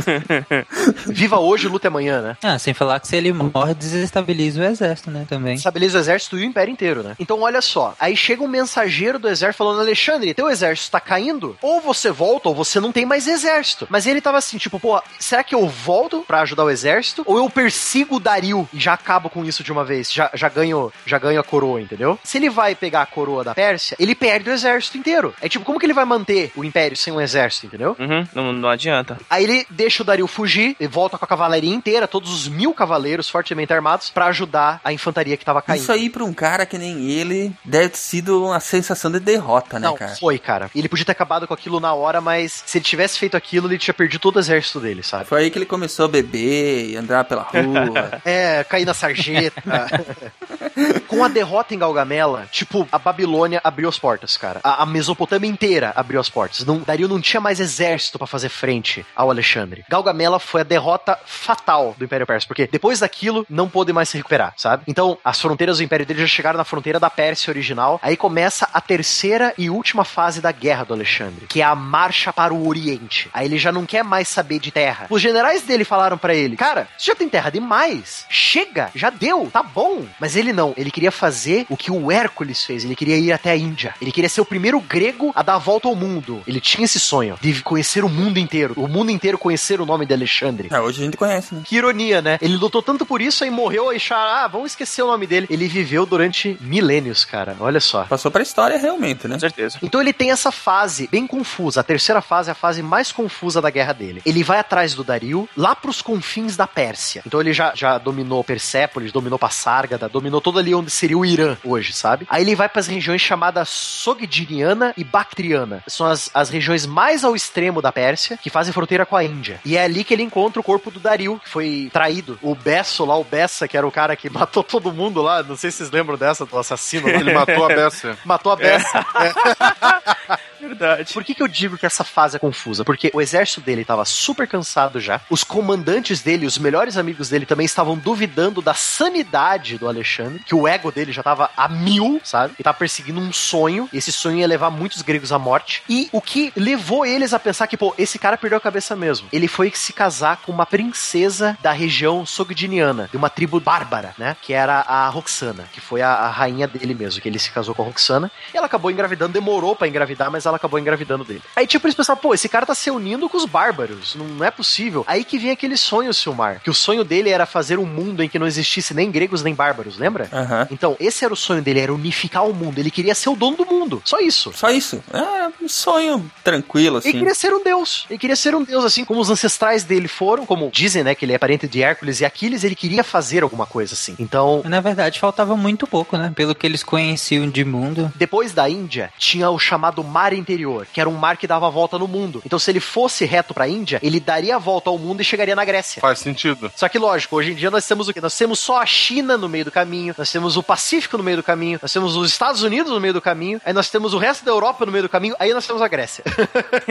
Viva 1.06 1.38
hoje, 1.38 1.68
luta 1.68 1.88
amanhã, 1.94 2.20
né? 2.20 2.36
Ah, 2.42 2.58
sem 2.58 2.74
falar 2.74 3.00
que 3.00 3.08
se 3.08 3.16
ele 3.16 3.32
morre, 3.32 3.74
desestabiliza 3.74 4.60
o 4.60 4.64
exército, 4.64 5.10
né, 5.10 5.26
também. 5.28 5.54
Estabiliza 5.54 5.98
o 5.98 6.00
exército 6.00 6.38
e 6.38 6.42
o 6.42 6.44
império 6.44 6.72
inteiro, 6.72 7.02
né? 7.02 7.14
Então, 7.18 7.40
olha 7.42 7.62
só. 7.62 7.94
Aí 7.98 8.16
chega 8.16 8.42
um 8.42 8.48
mensageiro 8.48 9.18
do 9.18 9.28
exército 9.28 9.58
falando: 9.58 9.80
Alexandre, 9.80 10.34
teu 10.34 10.50
exército 10.50 10.90
tá 10.90 11.00
caindo? 11.00 11.56
Ou 11.62 11.80
você 11.80 12.10
volta, 12.10 12.48
ou 12.48 12.54
você 12.54 12.80
não 12.80 12.92
tem 12.92 13.06
mais 13.06 13.26
exército. 13.26 13.86
Mas 13.88 14.06
ele 14.06 14.20
tava 14.20 14.38
assim, 14.38 14.58
tipo, 14.58 14.80
pô, 14.80 15.00
será 15.18 15.44
que 15.44 15.54
eu 15.54 15.66
volto 15.68 16.24
pra 16.26 16.40
ajudar 16.40 16.64
o 16.64 16.70
exército? 16.70 17.22
Ou 17.26 17.38
eu 17.38 17.48
persigo 17.48 18.16
o 18.16 18.20
Dario 18.20 18.68
e 18.72 18.80
já 18.80 18.94
acabo 18.94 19.30
com 19.30 19.44
isso 19.44 19.62
de 19.62 19.72
uma 19.72 19.84
vez? 19.84 20.12
Já, 20.12 20.30
já 20.34 20.48
ganho 20.48 20.92
já 21.06 21.18
ganho 21.18 21.40
a 21.40 21.44
coroa, 21.44 21.80
entendeu? 21.80 22.18
Se 22.22 22.38
ele 22.38 22.50
vai 22.50 22.74
pegar 22.74 23.02
a 23.02 23.06
coroa 23.06 23.44
da 23.44 23.54
Pérsia, 23.54 23.96
ele 23.98 24.14
perde 24.14 24.50
o 24.50 24.52
exército 24.52 24.98
inteiro. 24.98 25.34
É 25.40 25.48
tipo, 25.48 25.64
como 25.64 25.78
que 25.78 25.86
ele 25.86 25.92
vai 25.92 26.04
manter 26.04 26.52
o 26.56 26.64
império 26.64 26.96
sem 26.96 27.12
um 27.12 27.20
exército, 27.20 27.66
entendeu? 27.66 27.96
Uhum, 27.98 28.26
não, 28.34 28.52
não 28.52 28.68
adianta. 28.68 29.18
Aí 29.28 29.44
ele 29.44 29.66
deixa 29.70 30.02
o 30.02 30.06
Dario 30.06 30.26
fugir 30.26 30.76
e 30.78 30.86
volta 30.86 31.18
com 31.18 31.24
a 31.24 31.28
cavalaria 31.28 31.74
inteira, 31.84 32.08
todos 32.08 32.32
os 32.32 32.48
mil 32.48 32.72
cavaleiros 32.72 33.28
fortemente 33.28 33.72
armados, 33.72 34.08
pra 34.08 34.26
ajudar 34.26 34.80
a 34.82 34.92
infantaria 34.92 35.36
que 35.36 35.44
tava 35.44 35.60
caindo. 35.60 35.82
Isso 35.82 35.92
aí 35.92 36.08
pra 36.08 36.24
um 36.24 36.32
cara 36.32 36.64
que 36.64 36.78
nem 36.78 37.10
ele 37.10 37.52
deve 37.62 37.90
ter 37.90 37.98
sido 37.98 38.42
uma 38.46 38.58
sensação 38.58 39.10
de 39.10 39.20
derrota, 39.20 39.78
né, 39.78 39.86
Não, 39.86 39.94
cara? 39.96 40.16
foi, 40.16 40.38
cara. 40.38 40.70
Ele 40.74 40.88
podia 40.88 41.04
ter 41.04 41.12
acabado 41.12 41.46
com 41.46 41.52
aquilo 41.52 41.78
na 41.78 41.92
hora, 41.92 42.20
mas 42.22 42.62
se 42.64 42.78
ele 42.78 42.84
tivesse 42.84 43.18
feito 43.18 43.36
aquilo, 43.36 43.68
ele 43.68 43.78
tinha 43.78 43.92
perdido 43.92 44.20
todo 44.20 44.36
o 44.36 44.38
exército 44.38 44.80
dele, 44.80 45.02
sabe? 45.02 45.26
Foi 45.26 45.42
aí 45.42 45.50
que 45.50 45.58
ele 45.58 45.66
começou 45.66 46.06
a 46.06 46.08
beber 46.08 46.90
e 46.90 46.96
andar 46.96 47.24
pela 47.24 47.42
rua. 47.42 48.14
É, 48.24 48.64
cair 48.64 48.84
na 48.86 48.94
sarjeta. 48.94 49.62
Com 51.08 51.24
a 51.24 51.28
derrota 51.28 51.74
em 51.74 51.78
Galgamela, 51.78 52.46
tipo, 52.50 52.88
a 52.90 52.98
Babilônia 52.98 53.60
abriu 53.62 53.88
as 53.88 53.98
portas, 53.98 54.36
cara. 54.36 54.60
A, 54.62 54.82
a 54.82 54.86
Mesopotâmia 54.86 55.48
inteira 55.48 55.92
abriu 55.94 56.20
as 56.20 56.28
portas. 56.28 56.64
Não, 56.64 56.78
Dario 56.78 57.08
não 57.08 57.20
tinha 57.20 57.40
mais 57.40 57.60
exército 57.60 58.18
pra 58.18 58.26
fazer 58.26 58.48
frente 58.48 59.04
ao 59.14 59.30
Alexandre. 59.30 59.84
Galgamela 59.88 60.38
foi 60.38 60.62
a 60.62 60.64
derrota 60.64 61.18
fatal 61.24 61.94
do 61.96 62.04
Império 62.04 62.26
Persa, 62.26 62.46
porque 62.46 62.66
depois 62.66 63.00
daquilo 63.00 63.46
não 63.48 63.68
pôde 63.68 63.92
mais 63.92 64.08
se 64.08 64.16
recuperar, 64.16 64.54
sabe? 64.56 64.84
Então, 64.86 65.18
as 65.24 65.40
fronteiras 65.40 65.78
do 65.78 65.84
Império 65.84 66.06
dele 66.06 66.20
já 66.20 66.26
chegaram 66.26 66.56
na 66.56 66.64
fronteira 66.64 66.98
da 67.00 67.10
Pérsia 67.10 67.50
original. 67.50 68.00
Aí 68.02 68.16
começa 68.16 68.68
a 68.72 68.80
terceira 68.80 69.52
e 69.58 69.70
última 69.70 70.04
fase 70.04 70.40
da 70.40 70.52
guerra 70.52 70.84
do 70.84 70.94
Alexandre, 70.94 71.46
que 71.46 71.60
é 71.60 71.64
a 71.64 71.74
marcha 71.74 72.32
para 72.32 72.54
o 72.54 72.66
Oriente. 72.66 73.28
Aí 73.32 73.46
ele 73.46 73.58
já 73.58 73.70
não 73.72 73.86
quer 73.86 74.02
mais 74.04 74.28
saber 74.28 74.58
de 74.58 74.70
terra. 74.70 75.06
Os 75.10 75.20
generais 75.20 75.62
dele 75.62 75.84
falaram 75.84 76.16
pra 76.18 76.34
ele: 76.34 76.56
"Cara, 76.56 76.88
você 76.96 77.10
já 77.10 77.14
tem 77.14 77.28
terra 77.28 77.50
demais. 77.50 78.26
Chega, 78.28 78.90
já 78.94 79.10
deu, 79.10 79.50
tá 79.52 79.62
bom". 79.62 80.04
Mas 80.18 80.36
ele 80.36 80.52
não, 80.52 80.72
ele 80.76 80.90
queria 80.94 81.10
fazer 81.10 81.66
o 81.68 81.76
que 81.76 81.90
o 81.90 82.10
Hércules 82.10 82.64
fez, 82.64 82.84
ele 82.84 82.94
queria 82.94 83.16
ir 83.16 83.32
até 83.32 83.50
a 83.50 83.56
Índia. 83.56 83.94
Ele 84.00 84.12
queria 84.12 84.28
ser 84.28 84.40
o 84.40 84.44
primeiro 84.44 84.80
grego 84.80 85.32
a 85.34 85.42
dar 85.42 85.56
a 85.56 85.58
volta 85.58 85.88
ao 85.88 85.96
mundo. 85.96 86.42
Ele 86.46 86.60
tinha 86.60 86.84
esse 86.84 87.00
sonho 87.00 87.36
de 87.40 87.60
conhecer 87.62 88.04
o 88.04 88.08
mundo 88.08 88.38
inteiro, 88.38 88.74
o 88.76 88.86
mundo 88.86 89.10
inteiro 89.10 89.36
conhecer 89.36 89.80
o 89.80 89.86
nome 89.86 90.06
de 90.06 90.14
Alexandre. 90.14 90.68
É, 90.70 90.80
hoje 90.80 91.02
a 91.02 91.04
gente 91.04 91.16
conhece, 91.16 91.54
né? 91.54 91.62
Que 91.64 91.76
ironia, 91.76 92.22
né? 92.22 92.38
Ele 92.40 92.56
lutou 92.56 92.80
tanto 92.80 93.04
por 93.04 93.20
isso 93.20 93.42
aí 93.42 93.50
morreu 93.50 93.92
e 93.92 93.96
achar, 93.96 94.44
ah, 94.44 94.46
vamos 94.46 94.70
esquecer 94.70 95.02
o 95.02 95.06
nome 95.06 95.26
dele. 95.26 95.48
Ele 95.50 95.66
viveu 95.66 96.06
durante 96.06 96.56
milênios, 96.60 97.24
cara. 97.24 97.56
Olha 97.58 97.80
só. 97.80 98.04
Passou 98.04 98.30
pra 98.30 98.42
história 98.42 98.78
realmente, 98.78 99.26
né? 99.26 99.34
Com 99.34 99.40
certeza. 99.40 99.78
Então 99.82 100.00
ele 100.00 100.12
tem 100.12 100.30
essa 100.30 100.52
fase 100.52 101.08
bem 101.10 101.26
confusa. 101.26 101.80
A 101.80 101.84
terceira 101.84 102.20
fase 102.20 102.50
é 102.50 102.52
a 102.52 102.54
fase 102.54 102.82
mais 102.82 103.10
confusa 103.10 103.60
da 103.60 103.70
guerra 103.70 103.92
dele. 103.92 104.22
Ele 104.24 104.44
vai 104.44 104.60
atrás 104.60 104.94
do 104.94 105.02
Dario, 105.02 105.48
lá 105.56 105.74
pros 105.74 106.00
confins 106.00 106.56
da 106.56 106.68
Pérsia. 106.68 107.22
Então 107.26 107.40
ele 107.40 107.52
já, 107.52 107.72
já 107.74 107.98
dominou 107.98 108.44
Persépolis, 108.44 109.10
dominou 109.10 109.38
Passárgada, 109.38 110.08
dominou 110.08 110.40
todo 110.40 110.58
ali 110.60 110.72
onde 110.84 110.90
seria 110.90 111.18
o 111.18 111.24
Irã 111.24 111.56
hoje, 111.64 111.92
sabe? 111.92 112.26
Aí 112.28 112.42
ele 112.42 112.54
vai 112.54 112.68
pras 112.68 112.86
regiões 112.86 113.20
chamadas 113.20 113.68
Sogdiana 113.68 114.92
e 114.96 115.02
Bactriana. 115.02 115.82
São 115.88 116.06
as, 116.06 116.30
as 116.32 116.50
regiões 116.50 116.86
mais 116.86 117.24
ao 117.24 117.34
extremo 117.34 117.80
da 117.80 117.90
Pérsia, 117.90 118.38
que 118.40 118.50
fazem 118.50 118.72
fronteira 118.72 119.06
com 119.06 119.16
a 119.16 119.24
Índia. 119.24 119.60
E 119.64 119.76
é 119.76 119.84
ali 119.84 120.04
que 120.04 120.12
ele 120.12 120.22
encontra 120.22 120.60
o 120.60 120.64
corpo 120.64 120.90
do 120.90 121.00
Dario, 121.00 121.40
que 121.42 121.48
foi 121.48 121.90
traído. 121.92 122.38
O 122.42 122.54
Besso 122.54 123.04
lá, 123.04 123.16
o 123.16 123.24
Bessa, 123.24 123.66
que 123.66 123.76
era 123.76 123.86
o 123.86 123.90
cara 123.90 124.14
que 124.14 124.28
matou 124.30 124.62
todo 124.62 124.92
mundo 124.92 125.22
lá. 125.22 125.42
Não 125.42 125.56
sei 125.56 125.70
se 125.70 125.78
vocês 125.78 125.90
lembram 125.90 126.18
dessa, 126.18 126.44
do 126.44 126.58
assassino. 126.58 127.08
Ele 127.08 127.32
matou 127.32 127.64
a 127.64 127.68
Bessa. 127.74 128.18
Matou 128.24 128.52
a 128.52 128.56
Bessa. 128.56 129.06
Verdade. 130.68 131.12
Por 131.12 131.24
que, 131.24 131.34
que 131.34 131.42
eu 131.42 131.48
digo 131.48 131.76
que 131.76 131.86
essa 131.86 132.04
fase 132.04 132.36
é 132.36 132.38
confusa? 132.38 132.84
Porque 132.84 133.10
o 133.12 133.20
exército 133.20 133.60
dele 133.60 133.82
estava 133.82 134.04
super 134.04 134.48
cansado 134.48 135.00
já. 135.00 135.20
Os 135.28 135.44
comandantes 135.44 136.22
dele, 136.22 136.46
os 136.46 136.58
melhores 136.58 136.96
amigos 136.96 137.28
dele 137.28 137.46
também 137.46 137.66
estavam 137.66 137.96
duvidando 137.96 138.62
da 138.62 138.74
sanidade 138.74 139.78
do 139.78 139.88
Alexandre, 139.88 140.40
que 140.44 140.54
o 140.54 140.66
ego 140.66 140.90
dele 140.90 141.12
já 141.12 141.20
estava 141.20 141.50
a 141.56 141.68
mil, 141.68 142.20
sabe? 142.24 142.54
E 142.58 142.62
tava 142.62 142.78
perseguindo 142.78 143.20
um 143.20 143.32
sonho. 143.32 143.88
Esse 143.92 144.10
sonho 144.12 144.38
ia 144.38 144.46
levar 144.46 144.70
muitos 144.70 145.02
gregos 145.02 145.32
à 145.32 145.38
morte. 145.38 145.82
E 145.88 146.08
o 146.12 146.20
que 146.20 146.52
levou 146.56 147.04
eles 147.04 147.34
a 147.34 147.38
pensar 147.38 147.66
que, 147.66 147.76
pô, 147.76 147.94
esse 147.98 148.18
cara 148.18 148.36
perdeu 148.36 148.58
a 148.58 148.60
cabeça 148.60 148.96
mesmo. 148.96 149.28
Ele 149.32 149.48
foi 149.48 149.72
se 149.74 149.92
casar 149.92 150.38
com 150.38 150.52
uma 150.52 150.66
princesa 150.66 151.56
da 151.60 151.72
região 151.72 152.24
sogdiniana, 152.24 153.08
de 153.10 153.16
uma 153.16 153.30
tribo 153.30 153.60
bárbara, 153.60 154.14
né? 154.18 154.36
Que 154.40 154.52
era 154.52 154.80
a 154.80 155.08
Roxana, 155.08 155.68
que 155.72 155.80
foi 155.80 156.02
a, 156.02 156.10
a 156.10 156.30
rainha 156.30 156.66
dele 156.66 156.94
mesmo, 156.94 157.20
que 157.20 157.28
ele 157.28 157.38
se 157.38 157.50
casou 157.50 157.74
com 157.74 157.82
a 157.82 157.86
Roxana. 157.86 158.30
E 158.52 158.56
ela 158.56 158.66
acabou 158.66 158.90
engravidando, 158.90 159.32
demorou 159.32 159.76
pra 159.76 159.88
engravidar, 159.88 160.30
mas 160.30 160.46
ela 160.46 160.53
acabou 160.54 160.78
engravidando 160.78 161.24
dele. 161.24 161.42
Aí, 161.56 161.66
tipo, 161.66 161.86
eles 161.86 161.94
pensaram, 161.94 162.20
pô, 162.20 162.34
esse 162.34 162.48
cara 162.48 162.66
tá 162.66 162.74
se 162.74 162.90
unindo 162.90 163.28
com 163.28 163.36
os 163.36 163.44
bárbaros. 163.44 164.14
Não, 164.14 164.26
não 164.26 164.44
é 164.44 164.50
possível. 164.50 165.04
Aí 165.06 165.24
que 165.24 165.38
vem 165.38 165.50
aquele 165.50 165.76
sonho, 165.76 166.12
Silmar. 166.12 166.60
Que 166.62 166.70
o 166.70 166.74
sonho 166.74 167.04
dele 167.04 167.30
era 167.30 167.46
fazer 167.46 167.78
um 167.78 167.86
mundo 167.86 168.22
em 168.22 168.28
que 168.28 168.38
não 168.38 168.46
existisse 168.46 168.94
nem 168.94 169.10
gregos 169.10 169.42
nem 169.42 169.54
bárbaros, 169.54 169.98
lembra? 169.98 170.28
Então, 170.70 170.96
esse 171.00 171.24
era 171.24 171.32
o 171.32 171.36
sonho 171.36 171.62
dele, 171.62 171.80
era 171.80 171.92
unificar 171.94 172.46
o 172.46 172.54
mundo. 172.54 172.78
Ele 172.78 172.90
queria 172.90 173.14
ser 173.14 173.28
o 173.28 173.36
dono 173.36 173.56
do 173.56 173.66
mundo. 173.66 174.02
Só 174.04 174.18
isso. 174.20 174.52
Só 174.54 174.70
isso. 174.70 175.02
É 175.12 175.50
um 175.62 175.68
sonho 175.68 176.30
tranquilo, 176.42 176.98
assim. 176.98 177.10
Ele 177.10 177.18
queria 177.18 177.34
ser 177.34 177.52
um 177.54 177.62
deus. 177.62 178.06
Ele 178.08 178.18
queria 178.18 178.36
ser 178.36 178.54
um 178.54 178.62
deus, 178.62 178.84
assim 178.84 179.04
como 179.04 179.20
os 179.20 179.30
ancestrais 179.30 179.84
dele 179.84 180.08
foram, 180.08 180.46
como 180.46 180.70
dizem, 180.70 181.02
né, 181.04 181.14
que 181.14 181.24
ele 181.24 181.32
é 181.32 181.38
parente 181.38 181.66
de 181.66 181.82
Hércules 181.82 182.20
e 182.20 182.24
Aquiles, 182.24 182.64
ele 182.64 182.74
queria 182.74 183.04
fazer 183.04 183.42
alguma 183.42 183.66
coisa 183.66 183.94
assim. 183.94 184.14
Então, 184.18 184.62
Na 184.64 184.80
verdade, 184.80 185.18
faltava 185.20 185.56
muito 185.56 185.86
pouco, 185.86 186.16
né? 186.16 186.32
Pelo 186.34 186.54
que 186.54 186.66
eles 186.66 186.82
conheciam 186.82 187.48
de 187.48 187.64
mundo. 187.64 188.12
depois 188.16 188.52
da 188.52 188.68
Índia, 188.68 189.12
tinha 189.18 189.50
o 189.50 189.58
chamado 189.58 190.02
Mare 190.02 190.36
interior, 190.44 190.86
que 190.92 191.00
era 191.00 191.08
um 191.10 191.14
mar 191.16 191.36
que 191.36 191.46
dava 191.46 191.66
a 191.66 191.70
volta 191.70 191.98
no 191.98 192.06
mundo. 192.06 192.42
Então, 192.44 192.58
se 192.58 192.70
ele 192.70 192.80
fosse 192.80 193.24
reto 193.24 193.52
pra 193.54 193.66
Índia, 193.68 193.98
ele 194.02 194.20
daria 194.20 194.56
a 194.56 194.58
volta 194.58 194.90
ao 194.90 194.98
mundo 194.98 195.20
e 195.20 195.24
chegaria 195.24 195.56
na 195.56 195.64
Grécia. 195.64 196.00
Faz 196.00 196.18
sentido. 196.18 196.70
Só 196.76 196.88
que, 196.88 196.98
lógico, 196.98 197.36
hoje 197.36 197.52
em 197.52 197.54
dia 197.54 197.70
nós 197.70 197.86
temos 197.86 198.08
o 198.08 198.12
quê? 198.12 198.20
Nós 198.20 198.36
temos 198.36 198.58
só 198.60 198.80
a 198.80 198.86
China 198.86 199.36
no 199.36 199.48
meio 199.48 199.64
do 199.64 199.70
caminho, 199.70 200.14
nós 200.16 200.30
temos 200.30 200.56
o 200.56 200.62
Pacífico 200.62 201.16
no 201.18 201.24
meio 201.24 201.38
do 201.38 201.42
caminho, 201.42 201.78
nós 201.82 201.92
temos 201.92 202.14
os 202.16 202.30
Estados 202.30 202.62
Unidos 202.62 202.92
no 202.92 203.00
meio 203.00 203.14
do 203.14 203.20
caminho, 203.20 203.60
aí 203.64 203.72
nós 203.72 203.88
temos 203.90 204.14
o 204.14 204.18
resto 204.18 204.44
da 204.44 204.50
Europa 204.52 204.84
no 204.86 204.92
meio 204.92 205.02
do 205.04 205.08
caminho, 205.08 205.34
aí 205.38 205.52
nós 205.52 205.66
temos 205.66 205.80
a 205.82 205.88
Grécia. 205.88 206.22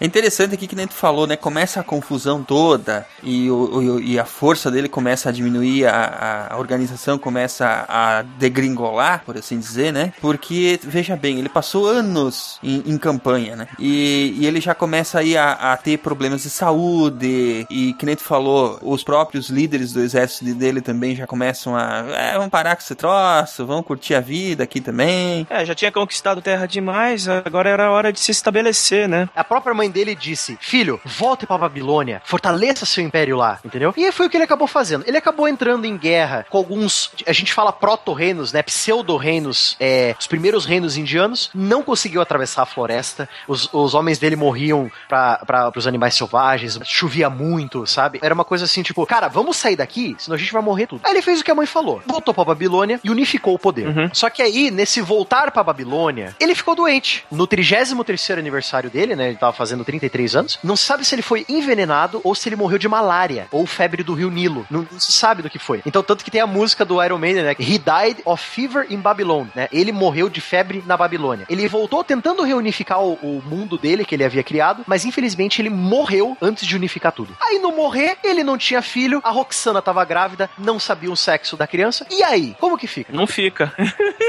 É 0.00 0.04
interessante 0.04 0.54
aqui 0.54 0.66
que 0.66 0.74
nem 0.74 0.86
tu 0.86 0.94
falou, 0.94 1.26
né? 1.26 1.36
Começa 1.36 1.80
a 1.80 1.84
confusão 1.84 2.42
toda 2.42 3.06
e, 3.22 3.48
o, 3.50 3.54
o- 3.54 4.00
e 4.00 4.18
a 4.18 4.24
força 4.24 4.70
dele 4.70 4.88
começa 4.88 5.28
a 5.28 5.32
diminuir, 5.32 5.86
a, 5.86 6.48
a 6.50 6.56
organização 6.58 7.16
começa 7.18 7.84
a 7.88 8.22
degringolar, 8.22 9.22
por 9.24 9.36
assim 9.38 9.58
dizer, 9.58 9.92
né? 9.92 10.12
Porque, 10.20 10.78
veja 10.82 11.14
bem, 11.16 11.38
ele 11.38 11.48
passou 11.48 11.86
anos 11.86 12.21
em, 12.62 12.82
em 12.86 12.98
campanha, 12.98 13.56
né? 13.56 13.68
E, 13.78 14.34
e 14.38 14.46
ele 14.46 14.60
já 14.60 14.74
começa 14.74 15.18
aí 15.18 15.36
a, 15.36 15.52
a 15.72 15.76
ter 15.76 15.98
problemas 15.98 16.42
de 16.42 16.50
saúde 16.50 17.66
e, 17.70 17.94
que 17.94 18.06
nem 18.06 18.16
tu 18.16 18.22
falou, 18.22 18.78
os 18.82 19.02
próprios 19.02 19.48
líderes 19.48 19.92
do 19.92 20.00
exército 20.00 20.54
dele 20.54 20.80
também 20.80 21.14
já 21.14 21.26
começam 21.26 21.76
a... 21.76 22.04
É, 22.12 22.32
vamos 22.34 22.50
parar 22.50 22.76
com 22.76 22.82
esse 22.82 22.94
troço, 22.94 23.66
vamos 23.66 23.86
curtir 23.86 24.14
a 24.14 24.20
vida 24.20 24.64
aqui 24.64 24.80
também. 24.80 25.46
É, 25.48 25.64
já 25.64 25.74
tinha 25.74 25.90
conquistado 25.90 26.42
terra 26.42 26.66
demais, 26.66 27.28
agora 27.28 27.70
era 27.70 27.90
hora 27.90 28.12
de 28.12 28.20
se 28.20 28.30
estabelecer, 28.30 29.08
né? 29.08 29.28
A 29.34 29.44
própria 29.44 29.74
mãe 29.74 29.90
dele 29.90 30.14
disse: 30.14 30.58
Filho, 30.60 31.00
volte 31.04 31.46
pra 31.46 31.56
Babilônia, 31.58 32.20
fortaleça 32.24 32.84
seu 32.84 33.02
império 33.02 33.36
lá, 33.36 33.58
entendeu? 33.64 33.94
E 33.96 34.12
foi 34.12 34.26
o 34.26 34.30
que 34.30 34.36
ele 34.36 34.44
acabou 34.44 34.66
fazendo. 34.66 35.04
Ele 35.06 35.16
acabou 35.16 35.48
entrando 35.48 35.84
em 35.84 35.96
guerra 35.96 36.46
com 36.50 36.58
alguns, 36.58 37.10
a 37.26 37.32
gente 37.32 37.52
fala 37.52 37.72
proto-reinos, 37.72 38.52
né? 38.52 38.62
Pseudo-reinos, 38.62 39.76
é, 39.80 40.14
os 40.18 40.26
primeiros 40.26 40.64
reinos 40.64 40.96
indianos. 40.96 41.50
Não 41.54 41.82
conseguiu 41.82 42.11
atravessar 42.20 42.62
a 42.62 42.66
floresta. 42.66 43.28
Os, 43.46 43.68
os 43.72 43.94
homens 43.94 44.18
dele 44.18 44.36
morriam 44.36 44.90
pra, 45.08 45.70
pros 45.72 45.86
animais 45.86 46.14
selvagens, 46.14 46.78
chovia 46.84 47.30
muito, 47.30 47.86
sabe? 47.86 48.18
Era 48.22 48.34
uma 48.34 48.44
coisa 48.44 48.64
assim, 48.64 48.82
tipo, 48.82 49.04
cara, 49.06 49.28
vamos 49.28 49.56
sair 49.56 49.76
daqui, 49.76 50.14
senão 50.18 50.34
a 50.34 50.38
gente 50.38 50.52
vai 50.52 50.62
morrer 50.62 50.86
tudo. 50.86 51.00
Aí 51.04 51.12
ele 51.12 51.22
fez 51.22 51.40
o 51.40 51.44
que 51.44 51.50
a 51.50 51.54
mãe 51.54 51.66
falou: 51.66 52.02
voltou 52.06 52.34
pra 52.34 52.44
Babilônia 52.44 53.00
e 53.02 53.10
unificou 53.10 53.54
o 53.54 53.58
poder. 53.58 54.10
Só 54.12 54.28
que 54.30 54.42
aí, 54.42 54.70
nesse 54.70 55.00
voltar 55.00 55.50
pra 55.50 55.62
Babilônia, 55.62 56.34
ele 56.38 56.54
ficou 56.54 56.74
doente. 56.74 57.24
No 57.30 57.46
33 57.46 57.92
aniversário 58.38 58.90
dele, 58.90 59.16
né? 59.16 59.28
Ele 59.28 59.36
tava 59.36 59.52
fazendo 59.52 59.84
33 59.84 60.36
anos. 60.36 60.58
Não 60.62 60.76
se 60.76 60.84
sabe 60.84 61.04
se 61.04 61.14
ele 61.14 61.22
foi 61.22 61.44
envenenado 61.48 62.20
ou 62.24 62.34
se 62.34 62.48
ele 62.48 62.56
morreu 62.56 62.78
de 62.78 62.88
malária 62.88 63.46
ou 63.50 63.66
febre 63.66 64.02
do 64.02 64.14
rio 64.14 64.30
Nilo. 64.30 64.66
Não, 64.70 64.86
não 64.90 65.00
se 65.00 65.12
sabe 65.12 65.42
do 65.42 65.50
que 65.50 65.58
foi. 65.58 65.82
Então, 65.86 66.02
tanto 66.02 66.24
que 66.24 66.30
tem 66.30 66.40
a 66.40 66.46
música 66.46 66.84
do 66.84 67.02
Iron 67.02 67.18
Maiden, 67.18 67.44
né? 67.44 67.56
He 67.58 67.78
died 67.78 68.22
of 68.24 68.42
fever 68.42 68.86
in 68.90 68.98
Babylon, 68.98 69.46
né? 69.54 69.68
Ele 69.72 69.92
morreu 69.92 70.28
de 70.28 70.40
febre 70.40 70.82
na 70.86 70.96
Babilônia. 70.96 71.46
Ele 71.48 71.66
voltou 71.68 72.01
tentando 72.02 72.42
reunificar 72.42 73.02
o, 73.02 73.14
o 73.14 73.42
mundo 73.44 73.78
dele 73.78 74.04
que 74.04 74.14
ele 74.14 74.24
havia 74.24 74.42
criado, 74.42 74.84
mas 74.86 75.04
infelizmente 75.04 75.60
ele 75.60 75.70
morreu 75.70 76.36
antes 76.40 76.66
de 76.66 76.76
unificar 76.76 77.12
tudo. 77.12 77.36
Aí 77.40 77.58
no 77.58 77.72
morrer, 77.72 78.16
ele 78.22 78.44
não 78.44 78.58
tinha 78.58 78.82
filho, 78.82 79.20
a 79.24 79.30
Roxana 79.30 79.82
tava 79.82 80.04
grávida, 80.04 80.50
não 80.58 80.78
sabia 80.78 81.10
o 81.10 81.16
sexo 81.16 81.56
da 81.56 81.66
criança. 81.66 82.06
E 82.10 82.22
aí, 82.22 82.56
como 82.58 82.78
que 82.78 82.86
fica? 82.86 83.12
Não 83.12 83.26
fica. 83.26 83.72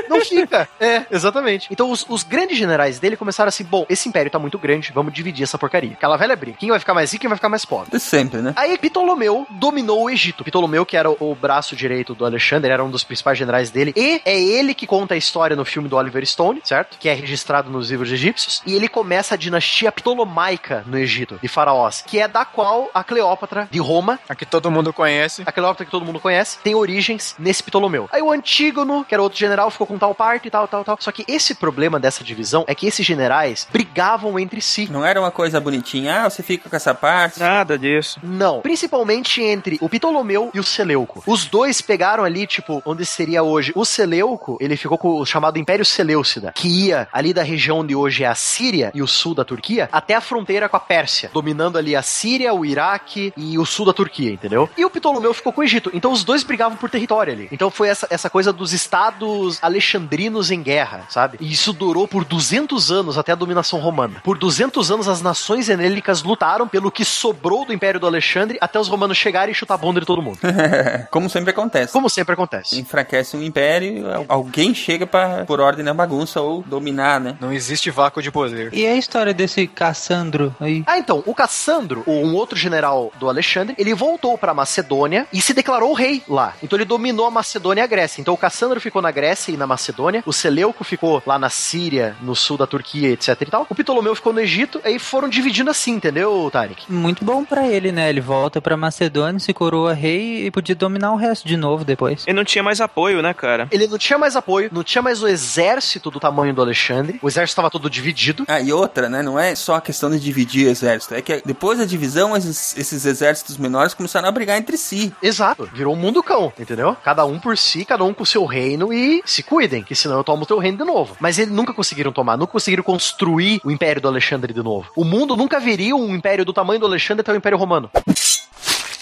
Não 0.09 0.21
fica. 0.21 0.67
É, 0.79 1.05
exatamente. 1.09 1.67
Então 1.71 1.89
os, 1.89 2.05
os 2.07 2.23
grandes 2.23 2.57
generais 2.57 2.99
dele 2.99 3.15
começaram 3.15 3.49
assim: 3.49 3.63
bom, 3.63 3.85
esse 3.89 4.07
império 4.07 4.29
tá 4.29 4.37
muito 4.37 4.59
grande, 4.59 4.91
vamos 4.93 5.13
dividir 5.13 5.43
essa 5.43 5.57
porcaria. 5.57 5.93
Aquela 5.93 6.17
velha 6.17 6.35
briga. 6.35 6.57
Quem 6.57 6.69
vai 6.69 6.79
ficar 6.79 6.93
mais 6.93 7.11
rico, 7.11 7.21
quem 7.21 7.29
vai 7.29 7.37
ficar 7.37 7.49
mais 7.49 7.65
pobre. 7.65 7.91
De 7.91 7.99
sempre, 7.99 8.41
né? 8.41 8.53
Aí 8.55 8.77
Ptolomeu 8.77 9.47
dominou 9.49 10.03
o 10.03 10.09
Egito. 10.09 10.43
Ptolomeu, 10.43 10.85
que 10.85 10.97
era 10.97 11.09
o, 11.09 11.17
o 11.19 11.35
braço 11.35 11.75
direito 11.75 12.13
do 12.13 12.25
Alexandre, 12.25 12.71
era 12.71 12.83
um 12.83 12.89
dos 12.89 13.03
principais 13.03 13.37
generais 13.37 13.71
dele. 13.71 13.93
E 13.95 14.21
é 14.25 14.39
ele 14.39 14.73
que 14.73 14.85
conta 14.85 15.13
a 15.13 15.17
história 15.17 15.55
no 15.55 15.65
filme 15.65 15.87
do 15.87 15.95
Oliver 15.95 16.25
Stone, 16.25 16.61
certo? 16.63 16.97
Que 16.99 17.09
é 17.09 17.13
registrado 17.13 17.62
nos 17.69 17.89
livros 17.91 18.11
egípcios. 18.11 18.61
E 18.65 18.73
ele 18.73 18.87
começa 18.87 19.35
a 19.35 19.37
dinastia 19.37 19.91
ptolomaica 19.91 20.83
no 20.85 20.97
Egito, 20.97 21.39
de 21.41 21.47
faraós, 21.47 22.03
que 22.05 22.19
é 22.19 22.27
da 22.27 22.45
qual 22.45 22.89
a 22.93 23.03
Cleópatra 23.03 23.67
de 23.69 23.79
Roma, 23.79 24.19
A 24.27 24.35
que 24.35 24.45
todo 24.45 24.69
mundo 24.71 24.93
conhece. 24.93 25.43
a 25.45 25.51
Cleópatra 25.51 25.85
que 25.85 25.91
todo 25.91 26.05
mundo 26.05 26.19
conhece, 26.19 26.57
tem 26.63 26.75
origens 26.75 27.35
nesse 27.37 27.63
Ptolomeu. 27.63 28.07
Aí 28.11 28.21
o 28.21 28.31
Antígono, 28.31 29.03
que 29.05 29.13
era 29.13 29.21
outro 29.21 29.37
general, 29.37 29.69
ficou 29.71 29.87
com 29.87 29.97
tal 29.97 30.13
parte 30.13 30.47
e 30.47 30.51
tal, 30.51 30.67
tal, 30.67 30.83
tal. 30.83 30.97
Só 30.99 31.11
que 31.11 31.23
esse 31.27 31.55
problema 31.55 31.99
dessa 31.99 32.23
divisão 32.23 32.63
é 32.67 32.75
que 32.75 32.87
esses 32.87 33.05
generais 33.05 33.67
brigavam 33.71 34.37
entre 34.39 34.61
si. 34.61 34.89
Não 34.91 35.05
era 35.05 35.19
uma 35.19 35.31
coisa 35.31 35.59
bonitinha, 35.59 36.23
ah, 36.23 36.29
você 36.29 36.43
fica 36.43 36.69
com 36.69 36.75
essa 36.75 36.93
parte. 36.93 37.39
Nada 37.39 37.77
disso. 37.77 38.19
Não. 38.23 38.61
Principalmente 38.61 39.41
entre 39.41 39.77
o 39.81 39.89
Ptolomeu 39.89 40.51
e 40.53 40.59
o 40.59 40.63
Seleuco. 40.63 41.23
Os 41.25 41.45
dois 41.45 41.81
pegaram 41.81 42.23
ali, 42.23 42.45
tipo, 42.47 42.81
onde 42.85 43.05
seria 43.05 43.43
hoje. 43.43 43.71
O 43.75 43.85
Seleuco, 43.85 44.57
ele 44.59 44.75
ficou 44.75 44.97
com 44.97 45.19
o 45.19 45.25
chamado 45.25 45.57
Império 45.57 45.85
Seleucida, 45.85 46.51
que 46.53 46.67
ia 46.67 47.07
ali 47.11 47.33
da 47.33 47.43
região 47.53 47.79
onde 47.79 47.95
hoje 47.95 48.23
é 48.23 48.27
a 48.27 48.35
Síria 48.35 48.91
e 48.93 49.01
o 49.01 49.07
sul 49.07 49.33
da 49.35 49.43
Turquia, 49.45 49.89
até 49.91 50.15
a 50.15 50.21
fronteira 50.21 50.67
com 50.69 50.77
a 50.77 50.79
Pérsia, 50.79 51.29
dominando 51.33 51.77
ali 51.77 51.95
a 51.95 52.01
Síria, 52.01 52.53
o 52.53 52.65
Iraque 52.65 53.33
e 53.37 53.57
o 53.57 53.65
sul 53.65 53.85
da 53.85 53.93
Turquia, 53.93 54.31
entendeu? 54.31 54.69
E 54.77 54.83
o 54.85 54.89
Ptolomeu 54.89 55.33
ficou 55.33 55.51
com 55.53 55.61
o 55.61 55.63
Egito. 55.63 55.89
Então 55.93 56.11
os 56.11 56.23
dois 56.23 56.43
brigavam 56.43 56.77
por 56.77 56.89
território 56.89 57.33
ali. 57.33 57.47
Então 57.51 57.69
foi 57.71 57.87
essa, 57.89 58.07
essa 58.09 58.29
coisa 58.29 58.51
dos 58.53 58.73
estados 58.73 59.59
alexandrinos 59.61 60.51
em 60.51 60.61
guerra, 60.61 61.05
sabe? 61.09 61.37
E 61.39 61.51
isso 61.51 61.73
durou 61.73 62.07
por 62.07 62.23
200 62.25 62.91
anos 62.91 63.17
até 63.17 63.31
a 63.31 63.35
dominação 63.35 63.79
romana. 63.79 64.21
Por 64.23 64.37
200 64.37 64.91
anos 64.91 65.07
as 65.07 65.21
nações 65.21 65.69
helénicas 65.69 66.23
lutaram 66.23 66.67
pelo 66.67 66.91
que 66.91 67.03
sobrou 67.05 67.65
do 67.65 67.73
Império 67.73 67.99
do 67.99 68.07
Alexandre 68.07 68.57
até 68.61 68.79
os 68.79 68.87
romanos 68.87 69.17
chegarem 69.17 69.51
e 69.51 69.55
chutar 69.55 69.75
a 69.75 69.77
bunda 69.77 69.99
de 69.99 70.05
todo 70.05 70.21
mundo. 70.21 70.39
Como 71.11 71.29
sempre 71.29 71.51
acontece. 71.51 71.91
Como 71.93 72.09
sempre 72.09 72.33
acontece. 72.33 72.79
Enfraquece 72.79 73.35
um 73.37 73.43
império, 73.43 74.11
al- 74.13 74.25
alguém 74.29 74.73
chega 74.73 75.05
pra 75.05 75.45
por 75.45 75.59
ordem 75.59 75.83
na 75.83 75.93
bagunça 75.93 76.41
ou 76.41 76.61
dominar, 76.63 77.19
né? 77.19 77.35
Não 77.43 77.51
existe 77.51 77.91
vácuo 77.91 78.21
de 78.21 78.31
poder. 78.31 78.73
E 78.73 78.87
a 78.87 78.95
história 78.95 79.33
desse 79.33 79.67
Cassandro 79.67 80.55
aí? 80.61 80.83
Ah, 80.87 80.97
então, 80.97 81.21
o 81.25 81.35
Cassandro, 81.35 82.03
um 82.07 82.33
outro 82.33 82.57
general 82.57 83.11
do 83.19 83.27
Alexandre, 83.27 83.75
ele 83.77 83.93
voltou 83.93 84.37
pra 84.37 84.53
Macedônia 84.53 85.27
e 85.31 85.41
se 85.41 85.53
declarou 85.53 85.93
rei 85.93 86.23
lá. 86.27 86.53
Então 86.63 86.77
ele 86.77 86.85
dominou 86.85 87.25
a 87.25 87.31
Macedônia 87.31 87.81
e 87.81 87.83
a 87.83 87.87
Grécia. 87.87 88.21
Então 88.21 88.33
o 88.33 88.37
Cassandro 88.37 88.79
ficou 88.79 89.01
na 89.01 89.11
Grécia 89.11 89.51
e 89.51 89.57
na 89.57 89.67
Macedônia, 89.67 90.23
o 90.25 90.31
Seleuco 90.31 90.83
ficou 90.85 91.21
lá 91.25 91.37
na 91.37 91.49
Síria, 91.49 92.15
no 92.21 92.35
sul 92.35 92.57
da 92.57 92.65
Turquia, 92.65 93.09
etc 93.09 93.41
e 93.41 93.45
tal. 93.45 93.67
O 93.69 93.75
Ptolomeu 93.75 94.15
ficou 94.15 94.31
no 94.31 94.39
Egito, 94.39 94.79
aí 94.83 94.97
foram 94.97 95.27
dividindo 95.27 95.69
assim, 95.69 95.91
entendeu, 95.95 96.49
Tarek? 96.51 96.85
Muito 96.87 97.25
bom 97.25 97.43
pra 97.43 97.67
ele, 97.67 97.91
né? 97.91 98.09
Ele 98.09 98.21
volta 98.21 98.61
pra 98.61 98.77
Macedônia, 98.77 99.39
se 99.39 99.53
coroa 99.53 99.93
rei 99.93 100.47
e 100.47 100.51
podia 100.51 100.75
dominar 100.75 101.11
o 101.11 101.17
resto 101.17 101.47
de 101.47 101.57
novo 101.57 101.83
depois. 101.83 102.23
Ele 102.25 102.37
não 102.37 102.45
tinha 102.45 102.63
mais 102.63 102.79
apoio, 102.79 103.21
né, 103.21 103.33
cara? 103.33 103.67
Ele 103.69 103.87
não 103.87 103.97
tinha 103.97 104.17
mais 104.17 104.35
apoio, 104.35 104.69
não 104.71 104.83
tinha 104.83 105.01
mais 105.01 105.21
o 105.21 105.27
exército 105.27 106.09
do 106.09 106.19
tamanho 106.19 106.53
do 106.53 106.61
Alexandre. 106.61 107.19
O 107.21 107.27
exército 107.33 107.53
estava 107.53 107.69
todo 107.69 107.89
dividido. 107.89 108.45
Ah, 108.47 108.59
e 108.59 108.71
outra, 108.71 109.09
né? 109.09 109.21
Não 109.21 109.39
é 109.39 109.55
só 109.55 109.75
a 109.75 109.81
questão 109.81 110.09
de 110.09 110.19
dividir 110.19 110.67
o 110.67 110.69
exército. 110.69 111.15
É 111.15 111.21
que 111.21 111.41
depois 111.45 111.79
da 111.79 111.85
divisão, 111.85 112.35
esses, 112.37 112.77
esses 112.77 113.05
exércitos 113.05 113.57
menores 113.57 113.93
começaram 113.93 114.27
a 114.27 114.31
brigar 114.31 114.57
entre 114.57 114.77
si. 114.77 115.13
Exato. 115.21 115.69
Virou 115.73 115.93
um 115.93 115.97
mundo 115.97 116.21
cão, 116.21 116.53
entendeu? 116.57 116.95
Cada 117.03 117.25
um 117.25 117.39
por 117.39 117.57
si, 117.57 117.83
cada 117.85 118.03
um 118.03 118.13
com 118.13 118.23
o 118.23 118.25
seu 118.25 118.45
reino 118.45 118.93
e 118.93 119.21
se 119.25 119.43
cuidem, 119.43 119.83
que 119.83 119.95
senão 119.95 120.17
eu 120.17 120.23
tomo 120.23 120.43
o 120.43 120.45
teu 120.45 120.59
reino 120.59 120.77
de 120.77 120.83
novo. 120.83 121.15
Mas 121.19 121.39
eles 121.39 121.53
nunca 121.53 121.73
conseguiram 121.73 122.11
tomar, 122.11 122.37
nunca 122.37 122.51
conseguiram 122.51 122.83
construir 122.83 123.59
o 123.63 123.71
Império 123.71 124.01
do 124.01 124.07
Alexandre 124.07 124.53
de 124.53 124.61
novo. 124.61 124.89
O 124.95 125.03
mundo 125.03 125.35
nunca 125.35 125.59
viria 125.59 125.95
um 125.95 126.15
império 126.15 126.45
do 126.45 126.53
tamanho 126.53 126.79
do 126.79 126.85
Alexandre 126.85 127.21
até 127.21 127.31
o 127.31 127.35
Império 127.35 127.57
Romano. 127.57 127.89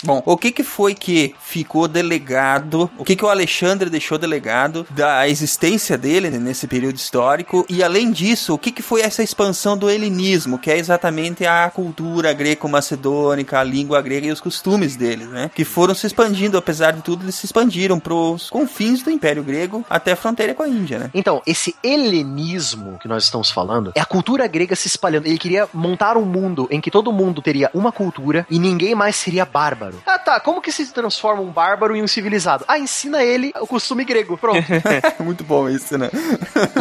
Bom, 0.03 0.22
o 0.26 0.38
que 0.38 0.52
que 0.52 0.64
foi 0.64 0.95
que 0.95 1.36
ficou 1.40 1.88
delegado, 1.88 2.90
o 2.98 3.03
que 3.03 3.15
que 3.15 3.26
o 3.26 3.30
Alexandre 3.30 3.90
deixou 3.90 4.18
delegado 4.18 4.86
da 4.90 5.28
existência 5.28 5.98
dele 5.98 6.30
nesse 6.30 6.68
período 6.68 6.95
histórico 6.95 7.65
e 7.69 7.84
além 7.84 8.11
disso, 8.11 8.53
o 8.53 8.57
que 8.57 8.72
que 8.72 8.82
foi 8.82 9.02
essa 9.02 9.23
expansão 9.23 9.78
do 9.78 9.90
helenismo, 9.90 10.57
que 10.57 10.72
é 10.72 10.78
exatamente 10.78 11.45
a 11.45 11.69
cultura 11.69 12.34
greco-macedônica, 12.34 13.60
a 13.60 13.64
língua 13.64 14.02
grega 14.02 14.28
e 14.28 14.32
os 14.32 14.41
costumes 14.41 14.95
deles, 14.95 15.28
né? 15.28 15.52
Que 15.53 15.64
foram 15.64 15.94
se 15.94 16.07
expandindo, 16.07 16.57
apesar 16.57 16.91
de 16.91 17.02
tudo, 17.02 17.23
eles 17.23 17.36
se 17.36 17.45
expandiram 17.45 17.99
pros 17.99 18.49
confins 18.49 19.03
do 19.03 19.11
Império 19.11 19.44
Grego 19.44 19.86
até 19.90 20.14
a 20.14 20.15
fronteira 20.15 20.53
com 20.53 20.64
a 20.64 20.68
Índia, 20.68 20.99
né? 20.99 21.10
Então, 21.14 21.41
esse 21.45 21.76
helenismo 21.84 22.98
que 22.99 23.07
nós 23.07 23.23
estamos 23.23 23.52
falando 23.52 23.91
é 23.95 24.02
a 24.02 24.06
cultura 24.06 24.48
grega 24.48 24.76
se 24.76 24.88
espalhando. 24.88 25.28
Ele 25.28 25.38
queria 25.38 25.68
montar 25.73 26.18
um 26.18 26.26
mundo 26.26 26.68
em 26.72 26.82
que 26.82 26.91
todo 26.91 27.11
mundo 27.11 27.41
teria 27.41 27.69
uma 27.73 27.91
cultura 27.91 28.45
e 28.49 28.60
ninguém 28.60 28.95
mais 28.95 29.15
seria 29.15 29.45
bárbaro. 29.45 29.90
Ah 30.05 30.19
tá, 30.19 30.39
como 30.39 30.61
que 30.61 30.72
se 30.72 30.91
transforma 30.93 31.41
um 31.41 31.51
bárbaro 31.51 31.95
em 31.95 32.01
um 32.03 32.07
civilizado? 32.07 32.63
Ah, 32.68 32.77
ensina 32.80 33.23
ele 33.23 33.51
o 33.59 33.68
costume 33.68 34.03
grego. 34.03 34.38
Pronto. 34.38 34.61
Muito 35.19 35.43
bom 35.43 35.69
isso, 35.69 35.97
né? 35.97 36.09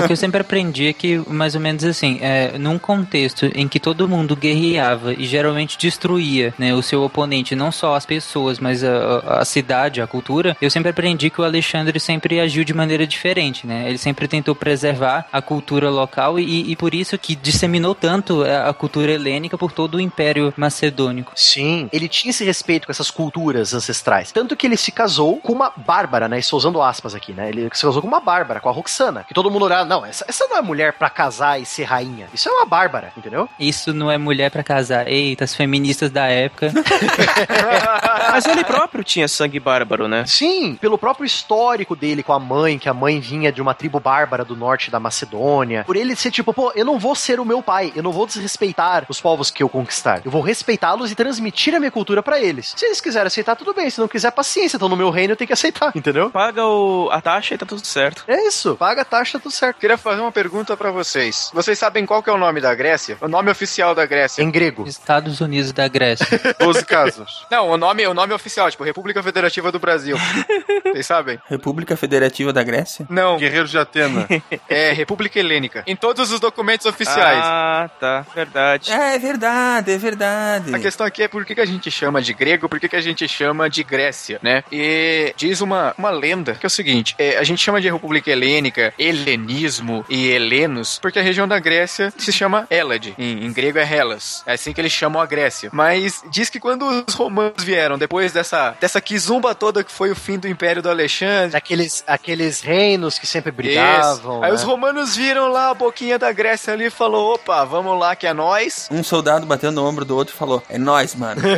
O 0.03 0.07
que 0.07 0.13
eu 0.13 0.17
sempre 0.17 0.41
aprendi 0.41 0.87
é 0.89 0.93
que, 0.93 1.19
mais 1.29 1.55
ou 1.55 1.61
menos 1.61 1.85
assim, 1.85 2.19
é, 2.21 2.57
num 2.59 2.79
contexto 2.79 3.47
em 3.55 3.69
que 3.69 3.79
todo 3.81 4.09
mundo 4.09 4.37
guerreava 4.37 5.13
e 5.13 5.25
geralmente 5.25 5.79
destruía 5.79 6.53
né, 6.59 6.75
o 6.75 6.83
seu 6.83 7.03
oponente, 7.03 7.55
não 7.55 7.71
só 7.73 7.95
as 7.95 8.07
pessoas, 8.07 8.59
mas 8.59 8.83
a, 8.85 8.91
a- 9.27 9.41
a 9.41 9.45
cidade, 9.45 10.01
a 10.01 10.07
cultura, 10.07 10.57
eu 10.61 10.71
sempre 10.71 10.91
aprendi 10.91 11.31
que 11.31 11.41
o 11.41 11.45
Alexandre 11.45 11.99
sempre 12.01 12.41
agiu 12.41 12.65
de 12.65 12.75
maneira 12.75 13.07
diferente, 13.07 13.67
né? 13.67 13.85
Ele 13.89 13.99
sempre 13.99 14.27
tentou 14.29 14.55
preservar 14.55 15.27
a 15.33 15.41
cultura 15.43 15.89
local 15.91 16.39
e, 16.39 16.71
e 16.71 16.77
por 16.77 16.95
isso 16.95 17.17
que 17.19 17.35
disseminou 17.35 17.95
tanto 17.95 18.43
a 18.45 18.61
a 18.71 18.75
cultura 18.75 19.13
helênica 19.13 19.57
por 19.59 19.73
todo 19.73 19.97
o 19.97 20.01
Império 20.01 20.53
Macedônico. 20.57 21.33
Sim, 21.35 21.89
ele 21.93 22.09
tinha 22.09 22.31
esse 22.31 22.45
respeito 22.45 22.87
com 22.87 22.93
essa 22.93 23.00
essas 23.01 23.11
culturas 23.11 23.73
ancestrais. 23.73 24.31
Tanto 24.31 24.55
que 24.55 24.67
ele 24.67 24.77
se 24.77 24.93
casou 24.93 25.39
com 25.39 25.53
uma 25.53 25.73
bárbara, 25.75 26.29
né? 26.29 26.39
Estou 26.39 26.59
usando 26.59 26.83
aspas 26.83 27.15
aqui, 27.15 27.33
né? 27.33 27.49
Ele 27.49 27.63
se 27.73 27.83
casou 27.83 28.03
com 28.03 28.09
uma 28.09 28.21
bárbara, 28.21 28.61
com 28.61 28.69
a 28.69 28.73
Roxana. 28.73 29.25
Que 29.25 29.33
todo 29.33 29.51
mundo 29.51 29.65
olhava, 29.65 29.85
não, 29.85 30.05
essa, 30.05 30.25
essa 30.29 30.47
não 30.47 30.59
é 30.59 30.63
mulher 30.63 30.93
pra 30.93 31.09
casar 31.09 31.61
e 31.61 31.65
ser 31.65 31.85
rainha. 31.85 32.29
Isso 32.33 32.49
é 32.49 32.53
uma 32.53 32.67
bárbara, 32.67 33.13
entendeu? 33.17 33.49
Isso 33.59 33.95
não 33.95 34.11
é 34.11 34.19
mulher 34.19 34.51
pra 34.51 34.63
casar. 34.63 35.09
Eita, 35.09 35.45
as 35.45 35.55
feministas 35.55 36.11
da 36.11 36.27
época. 36.27 36.73
Mas 38.33 38.45
ele 38.45 38.65
próprio 38.65 39.03
tinha 39.03 39.27
sangue 39.27 39.59
bárbaro, 39.59 40.07
né? 40.07 40.25
Sim, 40.27 40.75
pelo 40.75 40.99
próprio 40.99 41.25
histórico 41.25 41.97
dele 41.97 42.23
com 42.23 42.33
a 42.33 42.39
mãe, 42.39 42.79
que 42.79 42.89
a 42.89 42.95
mãe 42.95 43.19
vinha 43.19 43.51
de 43.51 43.63
uma 43.63 43.75
tribo 43.75 43.99
bárbara 43.99 44.45
do 44.45 44.55
norte 44.55 44.91
da 44.91 45.01
Macedônia. 45.01 45.85
Por 45.85 45.97
ele 45.97 46.15
ser 46.15 46.31
tipo, 46.31 46.53
pô, 46.53 46.73
eu 46.75 46.85
não 46.85 46.99
vou 46.99 47.15
ser 47.15 47.41
o 47.41 47.45
meu 47.45 47.63
pai, 47.63 47.93
eu 47.97 48.03
não 48.03 48.13
vou 48.13 48.27
desrespeitar 48.27 49.07
os 49.09 49.21
povos 49.21 49.51
que 49.51 49.63
eu 49.63 49.69
conquistar. 49.69 50.21
Eu 50.25 50.31
vou 50.31 50.43
respeitá-los 50.43 51.11
e 51.11 51.15
transmitir 51.15 51.75
a 51.75 51.79
minha 51.79 51.91
cultura 51.91 52.23
pra 52.23 52.41
eles. 52.41 52.75
Se 52.77 52.90
eles 52.91 53.01
quiserem 53.01 53.27
aceitar, 53.27 53.57
tudo 53.57 53.73
bem. 53.73 53.89
Se 53.89 53.99
não 54.01 54.09
quiser, 54.09 54.31
paciência. 54.31 54.77
Então 54.77 54.89
no 54.89 54.97
meu 54.97 55.11
reino 55.11 55.33
eu 55.33 55.37
tenho 55.37 55.47
que 55.47 55.53
aceitar, 55.53 55.93
entendeu? 55.95 56.31
Paga 56.31 56.65
o, 56.67 57.09
a 57.11 57.21
taxa 57.21 57.55
e 57.55 57.59
tá 57.59 57.67
tudo 57.67 57.85
certo. 57.85 58.25
É 58.29 58.47
isso, 58.47 58.77
paga 58.77 59.03
a 59.03 59.05
taxa, 59.05 59.39
tudo 59.39 59.53
certo. 59.53 59.79
Queria 59.79 59.97
fazer 59.97 60.21
uma 60.21 60.33
pergunta 60.33 60.77
pra 60.77 60.91
vocês. 60.91 61.51
Vocês 61.53 61.79
sabem 61.79 62.05
qual 62.05 62.23
que 62.23 62.31
é 62.31 62.33
o 62.33 62.39
nome 62.39 62.61
da 62.61 62.75
Grécia? 62.75 63.17
O 63.21 63.29
nome 63.29 63.51
oficial 63.51 63.95
da 63.95 64.07
Grécia? 64.07 64.43
Em 64.43 64.51
grego. 64.51 64.87
Estados 64.87 65.41
Unidos 65.41 65.73
da 65.73 65.89
Grécia. 65.89 66.27
12 66.59 66.85
casos. 66.85 67.47
Não, 67.51 67.69
o 67.71 67.77
nome, 67.77 68.07
o 68.07 68.15
nome 68.15 68.33
oficial, 68.35 68.71
tipo 68.71 68.85
República 68.85 69.23
Federativa 69.23 69.71
do 69.73 69.79
Brasil. 69.79 70.17
Vocês 70.85 71.07
sabem? 71.07 71.39
República 71.49 71.97
Federativa 71.97 72.53
da 72.53 72.63
Grécia? 72.63 73.07
Não. 73.09 73.39
Guerreiros 73.39 73.71
de 73.71 73.79
Atena. 73.79 74.27
É 74.69 74.93
República 74.93 75.39
Helênica. 75.39 75.83
Em 75.87 75.97
todos 75.97 76.31
os 76.31 76.39
documentos 76.39 76.87
oficiais. 76.87 77.41
Ah, 77.43 77.91
tá. 77.99 78.25
Verdade. 78.35 78.93
É, 78.93 79.15
é 79.15 79.19
verdade, 79.19 79.91
é 79.93 79.99
verdade. 79.99 80.75
A 80.75 80.79
questão 80.79 81.07
aqui 81.07 81.23
é 81.23 81.29
por 81.29 81.45
que, 81.45 81.55
que 81.55 81.61
a 81.61 81.67
gente 81.67 81.91
chama 81.91 82.23
de 82.23 82.33
grego, 82.33 82.69
por 82.81 82.89
que, 82.89 82.89
que 82.89 82.97
a 82.97 83.01
gente 83.03 83.29
chama 83.29 83.69
de 83.69 83.85
Grécia, 83.85 84.41
né? 84.43 84.65
E 84.73 85.35
diz 85.37 85.61
uma, 85.61 85.95
uma 85.99 86.11
lenda 86.11 86.55
que 86.55 86.65
é 86.65 86.69
o 86.69 86.71
seguinte: 86.71 87.15
é, 87.19 87.37
a 87.37 87.45
gente 87.45 87.63
chama 87.63 87.81
de 87.81 87.91
República 87.91 88.31
Helênica, 88.31 88.95
helenismo 88.99 90.05
e 90.09 90.29
helenos, 90.29 90.99
porque 90.99 91.19
a 91.19 91.23
região 91.23 91.47
da 91.47 91.59
Grécia 91.59 92.11
se 92.17 92.33
chama 92.33 92.67
Hélade. 92.71 93.15
Em, 93.19 93.45
em 93.45 93.53
grego 93.53 93.79
é 93.79 93.83
Hellas. 93.83 94.43
É 94.47 94.55
assim 94.55 94.73
que 94.73 94.81
eles 94.81 94.93
chamam 94.93 95.21
a 95.21 95.27
Grécia. 95.27 95.69
Mas 95.73 96.23
diz 96.31 96.49
que 96.49 96.59
quando 96.59 96.87
os 96.87 97.15
romanos 97.15 97.63
vieram, 97.63 97.99
depois 97.99 98.33
dessa, 98.33 98.75
dessa 98.81 99.01
quizumba 99.01 99.55
toda 99.55 99.85
que 99.85 99.93
foi 99.93 100.11
o 100.11 100.17
fim 100.17 100.39
do 100.39 100.49
Império 100.49 100.81
do 100.81 100.89
Alexandre. 100.89 101.57
Aqueles, 101.57 102.03
aqueles 102.07 102.63
reinos 102.63 103.19
que 103.19 103.27
sempre 103.27 103.53
brigavam. 103.53 104.37
Isso. 104.37 104.45
Aí 104.45 104.51
né? 104.51 104.57
os 104.57 104.63
romanos 104.63 105.15
viram 105.15 105.49
lá 105.49 105.71
a 105.71 105.75
boquinha 105.75 106.19
da 106.19 106.33
Grécia 106.33 106.73
ali 106.73 106.87
e 106.87 106.91
falou: 106.91 107.35
opa, 107.35 107.63
vamos 107.65 107.99
lá 107.99 108.17
que 108.17 108.27
é 108.27 108.33
nós. 108.33 108.89
Um 108.91 109.03
soldado 109.03 109.45
bateu 109.45 109.71
no 109.71 109.85
ombro 109.85 110.05
do 110.05 110.17
outro 110.17 110.35
e 110.35 110.39
falou: 110.39 110.63
É 110.69 110.79
nós, 110.79 111.15
mano. 111.15 111.43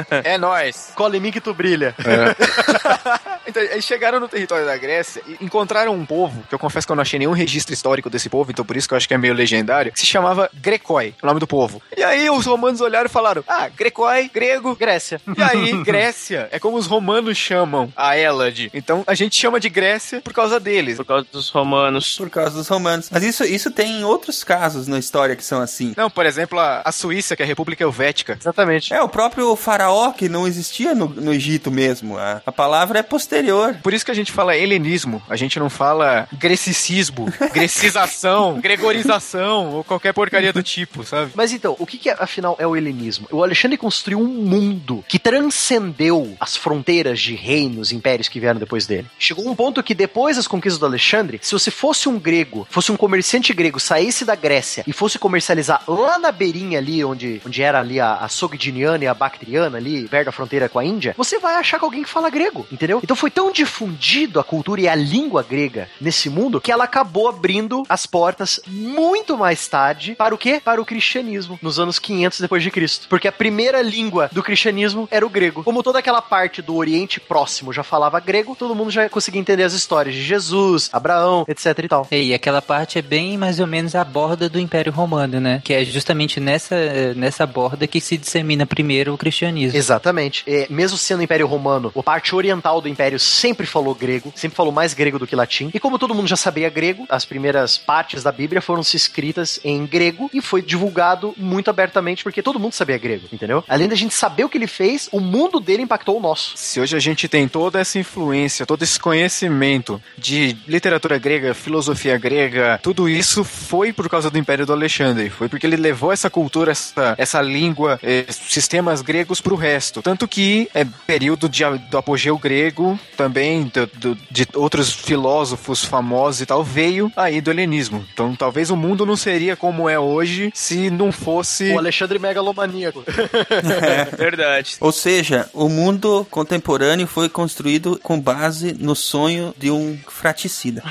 é 0.24 0.29
nós. 0.38 0.92
Cola 0.94 1.16
em 1.16 1.20
mim 1.20 1.30
que 1.30 1.40
tu 1.40 1.54
brilha. 1.54 1.94
então, 3.46 3.62
aí 3.62 3.82
chegaram 3.82 4.20
no 4.20 4.28
território 4.28 4.66
da 4.66 4.76
Grécia 4.76 5.22
e 5.26 5.44
encontraram 5.44 5.94
um 5.94 6.04
povo, 6.04 6.42
que 6.48 6.54
eu 6.54 6.58
confesso 6.58 6.86
que 6.86 6.92
eu 6.92 6.96
não 6.96 7.02
achei 7.02 7.18
nenhum 7.18 7.32
registro 7.32 7.72
histórico 7.72 8.10
desse 8.10 8.28
povo, 8.28 8.50
então 8.50 8.64
por 8.64 8.76
isso 8.76 8.88
que 8.88 8.94
eu 8.94 8.96
acho 8.96 9.08
que 9.08 9.14
é 9.14 9.18
meio 9.18 9.34
legendário, 9.34 9.92
que 9.92 10.00
se 10.00 10.06
chamava 10.06 10.50
Grecoi, 10.54 11.14
o 11.22 11.26
nome 11.26 11.40
do 11.40 11.46
povo. 11.46 11.82
E 11.96 12.02
aí 12.02 12.28
os 12.30 12.46
romanos 12.46 12.80
olharam 12.80 13.06
e 13.06 13.10
falaram: 13.10 13.44
Ah, 13.46 13.68
Grecoi, 13.68 14.28
grego, 14.32 14.74
Grécia. 14.76 15.20
E 15.36 15.42
aí, 15.42 15.72
Grécia 15.84 16.48
é 16.50 16.58
como 16.58 16.76
os 16.76 16.86
romanos 16.86 17.36
chamam 17.36 17.92
a 17.96 18.16
Hélade. 18.16 18.70
Então 18.72 19.04
a 19.06 19.14
gente 19.14 19.36
chama 19.36 19.60
de 19.60 19.68
Grécia 19.68 20.20
por 20.20 20.32
causa 20.32 20.60
deles. 20.60 20.96
Por 20.96 21.04
causa 21.04 21.26
dos 21.30 21.48
romanos. 21.50 22.16
Por 22.16 22.30
causa 22.30 22.56
dos 22.56 22.68
romanos. 22.68 23.08
Mas 23.10 23.22
isso, 23.22 23.44
isso 23.44 23.70
tem 23.70 24.00
em 24.00 24.04
outros 24.04 24.44
casos 24.44 24.86
na 24.86 24.98
história 24.98 25.36
que 25.36 25.44
são 25.44 25.60
assim. 25.60 25.94
Não, 25.96 26.10
por 26.10 26.26
exemplo, 26.26 26.58
a, 26.58 26.82
a 26.84 26.92
Suíça, 26.92 27.36
que 27.36 27.42
é 27.42 27.44
a 27.44 27.48
República 27.48 27.82
Helvética. 27.82 28.36
Exatamente. 28.40 28.92
É, 28.92 29.02
o 29.02 29.08
próprio 29.08 29.54
faraó 29.56 30.12
que 30.20 30.28
não 30.28 30.46
existia 30.46 30.94
no, 30.94 31.08
no 31.08 31.32
Egito 31.32 31.70
mesmo. 31.70 32.18
A, 32.18 32.42
a 32.44 32.52
palavra 32.52 32.98
é 32.98 33.02
posterior. 33.02 33.78
Por 33.82 33.94
isso 33.94 34.04
que 34.04 34.10
a 34.10 34.14
gente 34.14 34.30
fala 34.30 34.54
helenismo. 34.54 35.22
A 35.30 35.34
gente 35.34 35.58
não 35.58 35.70
fala 35.70 36.28
grecicismo, 36.34 37.26
grecização, 37.54 38.60
gregorização 38.60 39.70
ou 39.76 39.82
qualquer 39.82 40.12
porcaria 40.12 40.52
do 40.52 40.62
tipo, 40.62 41.04
sabe? 41.04 41.30
Mas 41.34 41.54
então, 41.54 41.74
o 41.78 41.86
que, 41.86 41.96
que 41.96 42.10
afinal 42.10 42.54
é 42.58 42.66
o 42.66 42.76
helenismo? 42.76 43.28
O 43.30 43.42
Alexandre 43.42 43.78
construiu 43.78 44.20
um 44.20 44.26
mundo 44.26 45.02
que 45.08 45.18
transcendeu 45.18 46.36
as 46.38 46.54
fronteiras 46.54 47.18
de 47.18 47.34
reinos, 47.34 47.90
impérios 47.90 48.28
que 48.28 48.38
vieram 48.38 48.60
depois 48.60 48.86
dele. 48.86 49.06
Chegou 49.18 49.48
um 49.48 49.56
ponto 49.56 49.82
que 49.82 49.94
depois 49.94 50.36
das 50.36 50.46
conquistas 50.46 50.78
do 50.78 50.84
Alexandre, 50.84 51.40
se 51.40 51.52
você 51.52 51.70
fosse 51.70 52.10
um 52.10 52.18
grego, 52.18 52.66
fosse 52.68 52.92
um 52.92 52.96
comerciante 52.96 53.54
grego, 53.54 53.80
saísse 53.80 54.26
da 54.26 54.34
Grécia 54.34 54.84
e 54.86 54.92
fosse 54.92 55.18
comercializar 55.18 55.82
lá 55.88 56.18
na 56.18 56.30
beirinha 56.30 56.78
ali, 56.78 57.02
onde, 57.02 57.40
onde 57.46 57.62
era 57.62 57.80
ali 57.80 57.98
a, 57.98 58.16
a 58.16 58.28
Sogdiniana 58.28 59.04
e 59.04 59.06
a 59.06 59.14
Bactriana, 59.14 59.78
ali 59.78 60.09
perto 60.10 60.26
da 60.26 60.32
fronteira 60.32 60.68
com 60.68 60.78
a 60.78 60.84
Índia, 60.84 61.14
você 61.16 61.38
vai 61.38 61.54
achar 61.54 61.78
que 61.78 61.84
alguém 61.84 62.02
que 62.02 62.08
fala 62.08 62.28
grego, 62.28 62.66
entendeu? 62.70 63.00
Então 63.02 63.16
foi 63.16 63.30
tão 63.30 63.52
difundido 63.52 64.40
a 64.40 64.44
cultura 64.44 64.80
e 64.80 64.88
a 64.88 64.94
língua 64.94 65.42
grega 65.42 65.88
nesse 66.00 66.28
mundo 66.28 66.60
que 66.60 66.72
ela 66.72 66.84
acabou 66.84 67.28
abrindo 67.28 67.84
as 67.88 68.06
portas 68.06 68.60
muito 68.66 69.36
mais 69.38 69.66
tarde 69.68 70.14
para 70.14 70.34
o 70.34 70.38
quê? 70.38 70.60
Para 70.62 70.80
o 70.80 70.84
cristianismo, 70.84 71.58
nos 71.62 71.78
anos 71.78 71.98
500 71.98 72.40
depois 72.40 72.62
de 72.62 72.70
Cristo. 72.70 73.06
Porque 73.08 73.28
a 73.28 73.32
primeira 73.32 73.80
língua 73.80 74.28
do 74.32 74.42
cristianismo 74.42 75.08
era 75.10 75.24
o 75.24 75.30
grego. 75.30 75.62
Como 75.62 75.82
toda 75.82 75.98
aquela 75.98 76.20
parte 76.20 76.60
do 76.60 76.74
Oriente 76.74 77.20
Próximo 77.20 77.72
já 77.72 77.82
falava 77.82 78.18
grego, 78.18 78.56
todo 78.56 78.74
mundo 78.74 78.90
já 78.90 79.08
conseguia 79.08 79.40
entender 79.40 79.62
as 79.62 79.72
histórias 79.72 80.14
de 80.14 80.22
Jesus, 80.22 80.90
Abraão, 80.92 81.44
etc 81.48 81.78
e 81.78 81.88
tal. 81.88 82.08
E 82.10 82.34
aquela 82.34 82.60
parte 82.60 82.98
é 82.98 83.02
bem 83.02 83.38
mais 83.38 83.60
ou 83.60 83.66
menos 83.66 83.94
a 83.94 84.04
borda 84.04 84.48
do 84.48 84.58
Império 84.58 84.92
Romano, 84.92 85.40
né? 85.40 85.60
Que 85.64 85.74
é 85.74 85.84
justamente 85.84 86.40
nessa, 86.40 87.14
nessa 87.14 87.46
borda 87.46 87.86
que 87.86 88.00
se 88.00 88.16
dissemina 88.16 88.66
primeiro 88.66 89.14
o 89.14 89.18
cristianismo. 89.18 89.78
Exatamente. 90.00 90.42
É, 90.46 90.66
mesmo 90.70 90.96
sendo 90.96 91.20
o 91.20 91.22
Império 91.22 91.46
Romano, 91.46 91.92
a 91.94 92.02
parte 92.02 92.34
oriental 92.34 92.80
do 92.80 92.88
Império 92.88 93.18
sempre 93.18 93.66
falou 93.66 93.94
grego, 93.94 94.32
sempre 94.34 94.56
falou 94.56 94.72
mais 94.72 94.94
grego 94.94 95.18
do 95.18 95.26
que 95.26 95.36
latim. 95.36 95.70
E 95.72 95.78
como 95.78 95.98
todo 95.98 96.14
mundo 96.14 96.26
já 96.26 96.36
sabia 96.36 96.70
grego, 96.70 97.06
as 97.08 97.24
primeiras 97.24 97.76
partes 97.76 98.22
da 98.22 98.32
Bíblia 98.32 98.62
foram 98.62 98.82
se 98.82 98.96
escritas 98.96 99.60
em 99.62 99.84
grego 99.86 100.30
e 100.32 100.40
foi 100.40 100.62
divulgado 100.62 101.34
muito 101.36 101.68
abertamente 101.68 102.22
porque 102.22 102.42
todo 102.42 102.58
mundo 102.58 102.72
sabia 102.72 102.98
grego, 102.98 103.26
entendeu? 103.32 103.62
Além 103.68 103.88
da 103.88 103.94
gente 103.94 104.14
saber 104.14 104.44
o 104.44 104.48
que 104.48 104.56
ele 104.56 104.66
fez, 104.66 105.08
o 105.12 105.20
mundo 105.20 105.60
dele 105.60 105.82
impactou 105.82 106.16
o 106.16 106.20
nosso. 106.20 106.52
Se 106.56 106.80
hoje 106.80 106.96
a 106.96 107.00
gente 107.00 107.28
tem 107.28 107.46
toda 107.46 107.78
essa 107.80 107.98
influência, 107.98 108.64
todo 108.64 108.82
esse 108.82 108.98
conhecimento 108.98 110.00
de 110.16 110.56
literatura 110.66 111.18
grega, 111.18 111.54
filosofia 111.54 112.16
grega, 112.16 112.80
tudo 112.82 113.08
isso 113.08 113.44
foi 113.44 113.92
por 113.92 114.08
causa 114.08 114.30
do 114.30 114.38
Império 114.38 114.64
do 114.64 114.72
Alexandre. 114.72 115.28
Foi 115.28 115.48
porque 115.48 115.66
ele 115.66 115.76
levou 115.76 116.12
essa 116.12 116.30
cultura, 116.30 116.72
essa, 116.72 117.14
essa 117.18 117.40
língua, 117.40 117.98
eh, 118.02 118.24
sistemas 118.30 119.02
gregos 119.02 119.40
pro 119.40 119.56
resto. 119.56 119.89
Tanto 120.02 120.28
que 120.28 120.68
é 120.74 120.84
período 121.06 121.48
de, 121.48 121.64
do 121.90 121.98
apogeu 121.98 122.38
grego, 122.38 122.98
também 123.16 123.64
do, 123.64 123.86
do, 123.86 124.18
de 124.30 124.46
outros 124.54 124.92
filósofos 124.92 125.84
famosos 125.84 126.40
e 126.40 126.46
tal, 126.46 126.62
veio 126.62 127.10
aí 127.16 127.40
do 127.40 127.50
helenismo. 127.50 128.06
Então 128.12 128.34
talvez 128.36 128.70
o 128.70 128.76
mundo 128.76 129.04
não 129.04 129.16
seria 129.16 129.56
como 129.56 129.88
é 129.88 129.98
hoje 129.98 130.52
se 130.54 130.90
não 130.90 131.10
fosse. 131.10 131.72
O 131.72 131.78
Alexandre 131.78 132.18
megalomaníaco. 132.18 133.04
é, 133.08 134.04
verdade. 134.16 134.76
Ou 134.80 134.92
seja, 134.92 135.48
o 135.52 135.68
mundo 135.68 136.26
contemporâneo 136.30 137.06
foi 137.06 137.28
construído 137.28 137.98
com 138.02 138.20
base 138.20 138.76
no 138.78 138.94
sonho 138.94 139.54
de 139.58 139.70
um 139.70 139.98
fraticida. 140.08 140.82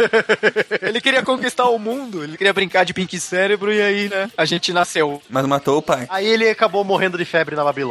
ele 0.82 1.00
queria 1.00 1.22
conquistar 1.22 1.68
o 1.68 1.78
mundo, 1.78 2.22
ele 2.22 2.36
queria 2.36 2.52
brincar 2.52 2.84
de 2.84 2.92
pink 2.92 3.18
cérebro 3.18 3.72
e 3.72 3.80
aí, 3.80 4.08
né, 4.08 4.30
a 4.36 4.44
gente 4.44 4.72
nasceu. 4.72 5.22
Mas 5.28 5.46
matou 5.46 5.78
o 5.78 5.82
pai. 5.82 6.06
Aí 6.08 6.26
ele 6.26 6.48
acabou 6.48 6.84
morrendo 6.84 7.18
de 7.18 7.24
febre 7.24 7.54
na 7.54 7.64
Babilônia. 7.64 7.85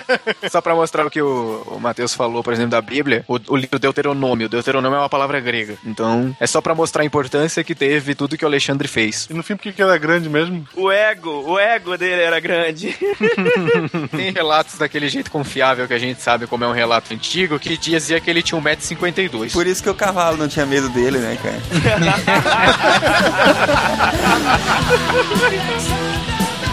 Só 0.50 0.60
pra 0.60 0.74
mostrar 0.74 1.06
o 1.06 1.10
que 1.10 1.20
o, 1.20 1.62
o 1.66 1.80
Mateus 1.80 2.14
falou, 2.14 2.42
por 2.42 2.52
exemplo, 2.52 2.70
da 2.70 2.80
Bíblia, 2.80 3.24
o, 3.28 3.38
o 3.48 3.56
livro 3.56 3.78
Deuteronômio. 3.78 4.48
Deuteronômio 4.48 4.96
é 4.96 5.00
uma 5.00 5.08
palavra 5.08 5.40
grega. 5.40 5.76
Então, 5.84 6.34
é 6.40 6.46
só 6.46 6.60
pra 6.60 6.74
mostrar 6.74 7.02
a 7.02 7.06
importância 7.06 7.64
que 7.64 7.74
teve 7.74 8.14
tudo 8.14 8.36
que 8.36 8.44
o 8.44 8.48
Alexandre 8.48 8.88
fez. 8.88 9.26
E 9.30 9.34
no 9.34 9.42
fim, 9.42 9.56
por 9.56 9.72
que 9.72 9.82
era 9.82 9.96
grande 9.98 10.28
mesmo? 10.28 10.66
O 10.74 10.90
ego, 10.90 11.44
o 11.46 11.58
ego 11.58 11.96
dele 11.96 12.22
era 12.22 12.40
grande. 12.40 12.96
Tem 14.16 14.32
relatos 14.32 14.78
daquele 14.78 15.08
jeito 15.08 15.30
confiável 15.30 15.86
que 15.86 15.94
a 15.94 15.98
gente 15.98 16.20
sabe 16.20 16.46
como 16.46 16.64
é 16.64 16.68
um 16.68 16.72
relato 16.72 17.14
antigo, 17.14 17.58
que 17.58 17.76
dizia 17.76 18.20
que 18.20 18.30
ele 18.30 18.42
tinha 18.42 18.60
1,52m. 18.60 19.52
Por 19.52 19.66
isso 19.66 19.82
que 19.82 19.90
o 19.90 19.94
cavalo 19.94 20.36
não 20.36 20.48
tinha 20.48 20.66
medo 20.66 20.88
dele, 20.88 21.18
né, 21.18 21.38
cara? 21.42 21.58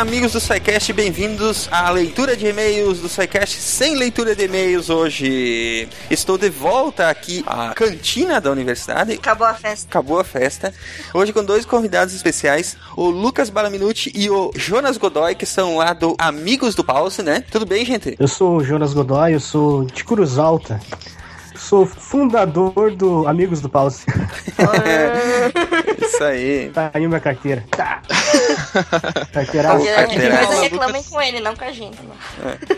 amigos 0.00 0.32
do 0.32 0.40
SciCast, 0.40 0.94
bem-vindos 0.94 1.68
à 1.70 1.90
leitura 1.90 2.34
de 2.34 2.46
e-mails 2.46 3.00
do 3.00 3.08
SciCast 3.08 3.60
sem 3.60 3.96
leitura 3.96 4.34
de 4.34 4.44
e-mails 4.44 4.88
hoje. 4.88 5.86
Estou 6.10 6.38
de 6.38 6.48
volta 6.48 7.10
aqui 7.10 7.44
à 7.46 7.74
cantina 7.74 8.40
da 8.40 8.50
universidade. 8.50 9.12
Acabou 9.12 9.46
a 9.46 9.52
festa. 9.52 9.86
Acabou 9.90 10.18
a 10.18 10.24
festa. 10.24 10.72
Hoje 11.12 11.34
com 11.34 11.44
dois 11.44 11.66
convidados 11.66 12.14
especiais, 12.14 12.78
o 12.96 13.10
Lucas 13.10 13.50
Balaminuti 13.50 14.10
e 14.14 14.30
o 14.30 14.50
Jonas 14.56 14.96
Godoy, 14.96 15.34
que 15.34 15.44
são 15.44 15.76
lá 15.76 15.92
do 15.92 16.16
Amigos 16.18 16.74
do 16.74 16.82
Pause, 16.82 17.22
né? 17.22 17.44
Tudo 17.50 17.66
bem, 17.66 17.84
gente? 17.84 18.16
Eu 18.18 18.26
sou 18.26 18.56
o 18.56 18.64
Jonas 18.64 18.94
Godoy, 18.94 19.34
eu 19.34 19.40
sou 19.40 19.84
de 19.84 20.02
Cruz 20.02 20.38
Alta. 20.38 20.80
Sou 21.60 21.86
fundador 21.86 22.90
do 22.96 23.28
Amigos 23.28 23.60
do 23.60 23.68
Pause. 23.68 24.04
Isso 26.02 26.24
aí. 26.24 26.70
Tá 26.72 26.90
aí 26.92 27.06
minha 27.06 27.20
carteira. 27.20 27.64
Tá. 27.70 28.02
Carteira. 29.32 29.68
Mas 29.74 30.60
reclamem 30.60 31.02
com 31.02 31.20
ele, 31.20 31.40
não 31.40 31.56
com 31.56 31.64
a 31.64 31.72
gente. 31.72 31.98
Não. 32.02 32.14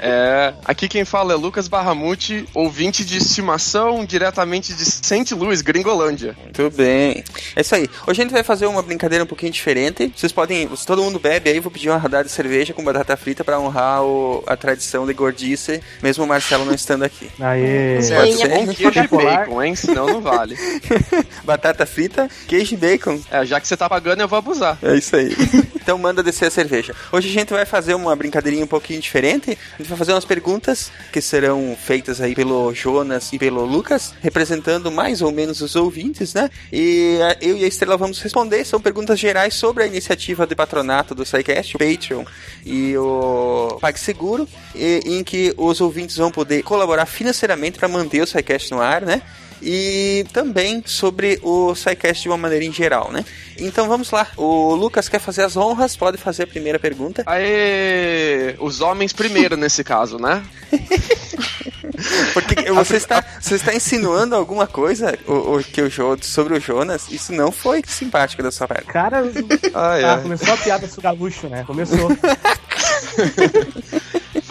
É, 0.00 0.54
aqui 0.64 0.88
quem 0.88 1.04
fala 1.04 1.32
é 1.32 1.36
Lucas 1.36 1.68
Barramuti, 1.68 2.46
ouvinte 2.54 3.04
de 3.04 3.18
estimação 3.18 4.04
diretamente 4.04 4.72
de 4.72 4.84
St. 4.84 5.34
Louis, 5.34 5.60
Gringolândia. 5.62 6.34
Muito 6.42 6.70
bem. 6.76 7.22
É 7.54 7.60
isso 7.60 7.74
aí. 7.74 7.88
Hoje 8.06 8.20
a 8.20 8.24
gente 8.24 8.32
vai 8.32 8.42
fazer 8.42 8.66
uma 8.66 8.82
brincadeira 8.82 9.24
um 9.24 9.26
pouquinho 9.26 9.52
diferente. 9.52 10.12
Vocês 10.16 10.32
podem, 10.32 10.68
se 10.76 10.86
todo 10.86 11.02
mundo 11.02 11.18
bebe 11.18 11.50
aí, 11.50 11.60
vou 11.60 11.70
pedir 11.70 11.90
uma 11.90 11.98
rodada 11.98 12.24
de 12.24 12.30
cerveja 12.30 12.72
com 12.72 12.82
batata 12.82 13.16
frita 13.16 13.44
pra 13.44 13.60
honrar 13.60 14.02
o- 14.02 14.42
a 14.46 14.56
tradição 14.56 15.06
de 15.06 15.12
gordice, 15.12 15.82
mesmo 16.02 16.24
o 16.24 16.26
Marcelo 16.26 16.64
não 16.64 16.74
estando 16.74 17.02
aqui. 17.04 17.28
Aê. 17.40 17.96
Pode 17.96 18.32
ser? 18.36 18.71
Queijo 18.74 18.98
e 18.98 19.08
bacon, 19.08 19.62
hein? 19.62 19.74
Senão 19.74 20.06
não 20.06 20.20
vale. 20.20 20.56
Batata 21.44 21.86
frita, 21.86 22.28
queijo 22.46 22.74
e 22.74 22.76
bacon. 22.76 23.20
É, 23.30 23.44
já 23.44 23.60
que 23.60 23.68
você 23.68 23.76
tá 23.76 23.88
pagando, 23.88 24.20
eu 24.20 24.28
vou 24.28 24.38
abusar. 24.38 24.78
É 24.82 24.96
isso 24.96 25.14
aí. 25.16 25.34
então 25.74 25.98
manda 25.98 26.22
descer 26.22 26.46
a 26.46 26.50
cerveja. 26.50 26.94
Hoje 27.10 27.28
a 27.28 27.32
gente 27.32 27.52
vai 27.52 27.64
fazer 27.64 27.94
uma 27.94 28.14
brincadeirinha 28.14 28.64
um 28.64 28.68
pouquinho 28.68 29.00
diferente. 29.00 29.58
A 29.74 29.78
gente 29.78 29.88
vai 29.88 29.98
fazer 29.98 30.12
umas 30.12 30.24
perguntas 30.24 30.90
que 31.12 31.20
serão 31.20 31.76
feitas 31.78 32.20
aí 32.20 32.34
pelo 32.34 32.72
Jonas 32.74 33.32
e 33.32 33.38
pelo 33.38 33.64
Lucas, 33.64 34.14
representando 34.20 34.90
mais 34.90 35.22
ou 35.22 35.32
menos 35.32 35.60
os 35.60 35.76
ouvintes, 35.76 36.34
né? 36.34 36.50
E 36.72 37.18
eh, 37.20 37.38
eu 37.40 37.56
e 37.56 37.64
a 37.64 37.68
Estrela 37.68 37.96
vamos 37.96 38.20
responder. 38.20 38.64
São 38.64 38.80
perguntas 38.80 39.18
gerais 39.18 39.54
sobre 39.54 39.84
a 39.84 39.86
iniciativa 39.86 40.46
de 40.46 40.54
patronato 40.54 41.14
do 41.14 41.24
SciCast, 41.24 41.76
o 41.76 41.78
Patreon 41.78 42.24
e 42.64 42.96
o 42.96 43.78
PagSeguro, 43.80 44.48
em 44.74 45.22
que 45.24 45.54
os 45.56 45.80
ouvintes 45.80 46.16
vão 46.16 46.30
poder 46.30 46.62
colaborar 46.62 47.06
financeiramente 47.06 47.78
para 47.78 47.88
manter 47.88 48.22
o 48.22 48.26
SciCast 48.26 48.61
no 48.70 48.80
ar, 48.80 49.02
né? 49.02 49.22
e 49.64 50.26
também 50.32 50.82
sobre 50.84 51.38
o 51.40 51.72
SciCast 51.72 52.22
de 52.24 52.28
uma 52.28 52.36
maneira 52.36 52.64
em 52.64 52.72
geral, 52.72 53.12
né? 53.12 53.24
Então 53.56 53.86
vamos 53.86 54.10
lá. 54.10 54.26
O 54.36 54.74
Lucas 54.74 55.08
quer 55.08 55.20
fazer 55.20 55.44
as 55.44 55.56
honras, 55.56 55.94
pode 55.94 56.18
fazer 56.18 56.42
a 56.42 56.46
primeira 56.48 56.80
pergunta. 56.80 57.22
Aê! 57.26 58.56
Os 58.58 58.80
homens 58.80 59.12
primeiro 59.12 59.56
nesse 59.56 59.84
caso, 59.84 60.18
né? 60.18 60.42
Porque 62.34 62.56
você 62.72 62.96
está, 62.96 63.24
você 63.40 63.54
está 63.54 63.72
insinuando 63.72 64.34
alguma 64.34 64.66
coisa 64.66 65.16
o, 65.28 65.58
o, 65.58 65.62
que 65.62 65.80
o 65.80 65.88
Jo- 65.88 66.18
sobre 66.20 66.54
o 66.56 66.60
Jonas? 66.60 67.08
Isso 67.08 67.32
não 67.32 67.52
foi 67.52 67.84
simpático 67.86 68.42
da 68.42 68.50
sua 68.50 68.66
parte. 68.66 68.86
Cara, 68.86 69.22
Ai, 69.74 70.02
ah, 70.02 70.14
ai. 70.14 70.22
começou 70.22 70.52
a 70.54 70.56
piada 70.56 70.88
do 70.88 71.00
gaúcho, 71.00 71.46
né? 71.48 71.62
Começou. 71.64 72.08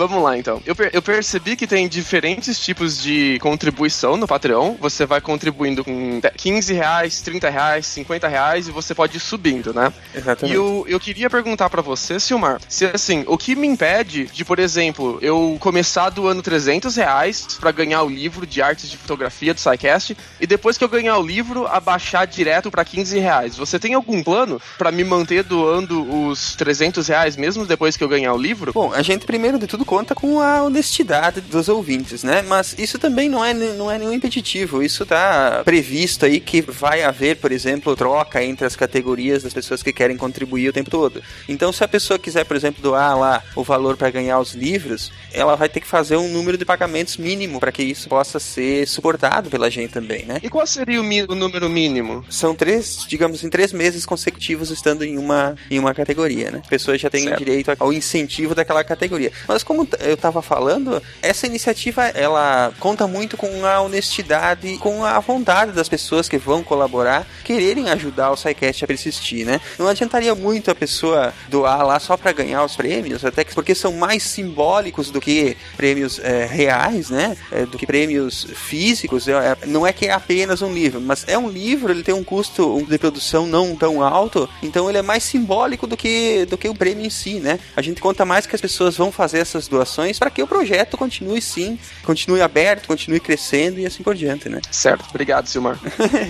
Vamos 0.08 0.24
lá 0.24 0.38
então. 0.38 0.62
Eu, 0.66 0.76
per- 0.76 0.90
eu 0.94 1.02
percebi 1.02 1.56
que 1.56 1.68
tem 1.68 1.88
diferentes 1.88 2.60
tipos 2.60 3.02
de 3.02 3.38
contribuição 3.40 4.18
no 4.18 4.28
Patreon. 4.28 4.76
Você 4.80 5.06
vai 5.06 5.22
contribuindo 5.22 5.84
com 5.84 6.20
15 6.38 6.74
reais, 6.74 7.22
30 7.22 7.50
reais, 7.50 7.86
50 7.86 8.28
reais 8.28 8.68
e 8.68 8.72
você 8.72 8.96
pode 8.96 9.18
ir 9.18 9.20
subindo, 9.20 9.74
né? 9.74 9.94
Exatamente. 10.16 10.54
E 10.54 10.56
eu, 10.56 10.86
eu 10.88 11.00
queria 11.00 11.30
perguntar 11.30 11.70
pra 11.70 11.82
você, 11.82 12.20
Silmar, 12.20 12.60
se 12.68 12.86
assim, 12.86 13.24
o 13.28 13.38
que 13.38 13.56
me 13.56 13.68
impede 13.68 14.26
de, 14.26 14.44
por 14.44 14.58
exemplo, 14.60 15.20
eu 15.22 15.58
começar 15.60 16.10
doando 16.10 16.42
300 16.42 16.96
reais 16.96 17.46
pra 17.60 17.72
ganhar 17.72 18.02
o 18.04 18.10
livro 18.10 18.46
de 18.48 18.62
artes 18.62 18.90
de 18.90 18.98
fotografia 18.98 19.54
do 19.54 19.60
SciCast 19.60 20.18
e 20.40 20.48
depois 20.48 20.78
que 20.78 20.84
eu 20.84 20.90
ganhar 20.90 21.18
o 21.18 21.26
livro, 21.26 21.68
abaixar 21.68 22.26
direto 22.26 22.72
pra 22.72 22.84
15 22.84 23.20
reais? 23.20 23.56
Você 23.58 23.78
tem 23.78 23.94
algum 23.94 24.24
plano 24.24 24.60
pra 24.78 24.92
me 24.92 25.04
manter 25.04 25.44
doando 25.44 26.28
os 26.28 26.56
300 26.56 27.08
reais 27.08 27.36
mesmo 27.38 27.66
depois 27.66 27.96
que 27.96 28.04
eu 28.04 28.10
ganhar 28.10 28.34
o 28.34 28.38
livro? 28.38 28.72
Bom, 28.74 28.92
a 28.94 29.02
gente 29.02 29.26
primeiro 29.26 29.60
de 29.60 29.68
tudo 29.68 29.86
conta 29.92 30.16
com 30.16 30.40
a 30.40 30.64
honestidade 30.64 31.42
dos 31.42 31.68
ouvintes, 31.68 32.24
né? 32.24 32.42
Mas 32.42 32.74
isso 32.80 32.98
também 32.98 33.28
não 33.28 33.44
é, 33.44 33.54
não 33.54 33.92
é 33.92 33.98
nenhum 33.98 34.14
impeditivo. 34.14 34.82
Isso 34.82 35.06
tá 35.06 35.64
previsto 35.66 36.26
aí 36.26 36.40
que 36.40 36.62
vai 36.62 37.04
haver, 37.04 37.36
por 37.36 37.52
exemplo, 37.52 37.94
troca 37.94 38.42
entre 38.42 38.66
as 38.66 38.74
categorias 38.74 39.44
das 39.44 39.54
pessoas 39.54 39.84
que 39.84 39.92
querem 39.92 40.16
contribuir 40.16 40.70
o 40.70 40.72
tempo 40.72 40.90
todo. 40.90 41.22
Então, 41.50 41.74
se 41.74 41.84
a 41.84 41.90
pessoa 41.90 42.18
quiser, 42.18 42.46
por 42.46 42.56
exemplo, 42.56 42.82
doar 42.82 43.20
lá 43.20 43.44
o 43.54 43.66
valor 43.66 43.98
para 43.98 44.10
ganhar 44.10 44.40
os 44.40 44.54
livros, 44.54 45.12
ela 45.34 45.58
vai 45.58 45.68
ter 45.68 45.82
que 45.82 45.88
fazer 45.88 46.16
um 46.16 46.30
número 46.30 46.58
de 46.58 46.64
pagamentos 46.64 47.18
mínimo 47.18 47.60
para 47.60 47.74
que 47.74 47.84
isso 47.84 48.08
possa 48.08 48.40
ser 48.40 48.88
suportado 48.88 49.50
pela 49.50 49.70
gente 49.70 49.92
também, 49.92 50.24
né? 50.24 50.40
E 50.42 50.50
qual 50.50 50.66
seria 50.66 51.02
o, 51.02 51.04
o 51.04 51.36
número 51.36 51.70
mínimo? 51.70 52.24
São 52.30 52.56
três, 52.56 53.06
digamos, 53.06 53.44
em 53.44 53.50
três 53.50 53.74
meses 53.74 54.06
consecutivos 54.06 54.72
estando 54.72 55.04
em 55.04 55.18
uma, 55.18 55.58
em 55.70 55.78
uma 55.78 55.94
categoria, 55.94 56.50
né? 56.50 56.62
A 56.66 56.70
pessoa 56.70 56.98
já 56.98 57.10
tem 57.10 57.24
Certo. 57.24 57.40
direito 57.40 57.74
ao 57.78 57.92
incentivo 57.92 58.56
daquela 58.56 58.86
categoria. 58.86 59.34
Mas 59.46 59.64
como 59.72 59.88
eu 60.02 60.16
estava 60.16 60.42
falando, 60.42 61.02
essa 61.22 61.48
iniciativa, 61.48 62.04
ela 62.08 62.74
conta 62.78 63.08
muito 63.08 63.38
com 63.38 63.66
a 63.66 63.80
honestidade, 63.80 64.78
com 64.80 65.06
a 65.06 65.18
vontade 65.22 65.72
das 65.72 65.88
pessoas 65.88 66.28
que 66.28 66.38
vão 66.38 66.62
colaborar, 66.62 67.26
quererem 67.42 67.90
ajudar 67.90 68.32
o 68.32 68.36
SciCast 68.36 68.84
a 68.84 68.88
persistir, 68.88 69.46
né? 69.46 69.62
Não 69.80 69.88
adiantaria 69.88 70.36
muito 70.36 70.70
a 70.70 70.76
pessoa 70.76 71.34
doar 71.48 71.86
lá 71.86 72.00
só 72.02 72.18
para 72.18 72.34
ganhar 72.34 72.66
os 72.66 72.76
prêmios, 72.76 73.24
até 73.24 73.46
que 73.46 73.56
porque 73.56 73.74
são 73.74 73.94
mais 73.94 74.24
simbólicos 74.24 75.10
do 75.10 75.22
que 75.22 75.56
prêmios 75.78 76.20
é, 76.20 76.46
reais, 76.46 77.10
né? 77.10 77.38
É, 77.50 77.66
do 77.66 77.78
que 77.78 77.88
prêmios 77.88 78.48
físicos. 78.54 79.26
É, 79.30 79.32
é- 79.32 79.58
não 79.68 79.88
é 79.88 79.94
que 79.94 80.08
é 80.08 80.12
apenas 80.12 80.62
um 80.62 80.74
livro, 80.74 81.00
mas 81.00 81.24
é 81.30 81.38
um 81.38 81.48
livro, 81.50 81.94
ele 81.94 82.04
tem 82.04 82.14
um 82.14 82.26
custo 82.26 82.86
de 82.90 82.98
produção 82.98 83.48
não 83.48 83.74
tão 83.74 84.04
alto, 84.04 84.50
então 84.62 84.90
ele 84.90 84.98
é 84.98 85.02
mais 85.02 85.24
simbólico 85.24 85.88
do 85.88 85.96
que, 85.96 86.46
do 86.46 86.58
que 86.58 86.68
o 86.68 86.76
prêmio 86.76 87.06
em 87.06 87.10
si, 87.10 87.36
né? 87.40 87.58
A 87.74 87.82
gente 87.82 88.02
conta 88.02 88.26
mais 88.26 88.46
que 88.46 88.54
as 88.54 88.60
pessoas 88.60 88.98
vão 88.98 89.14
fazer 89.14 89.40
essas 89.40 89.61
doações 89.68 90.20
para 90.20 90.30
que 90.30 90.42
o 90.42 90.48
projeto 90.48 90.98
continue 90.98 91.42
sim, 91.42 91.78
continue 92.04 92.42
aberto, 92.42 92.88
continue 92.88 93.20
crescendo 93.20 93.80
e 93.80 93.86
assim 93.86 94.04
por 94.04 94.16
diante, 94.16 94.50
né? 94.50 94.62
Certo, 94.72 95.06
obrigado, 95.10 95.48
Silmar. 95.48 95.80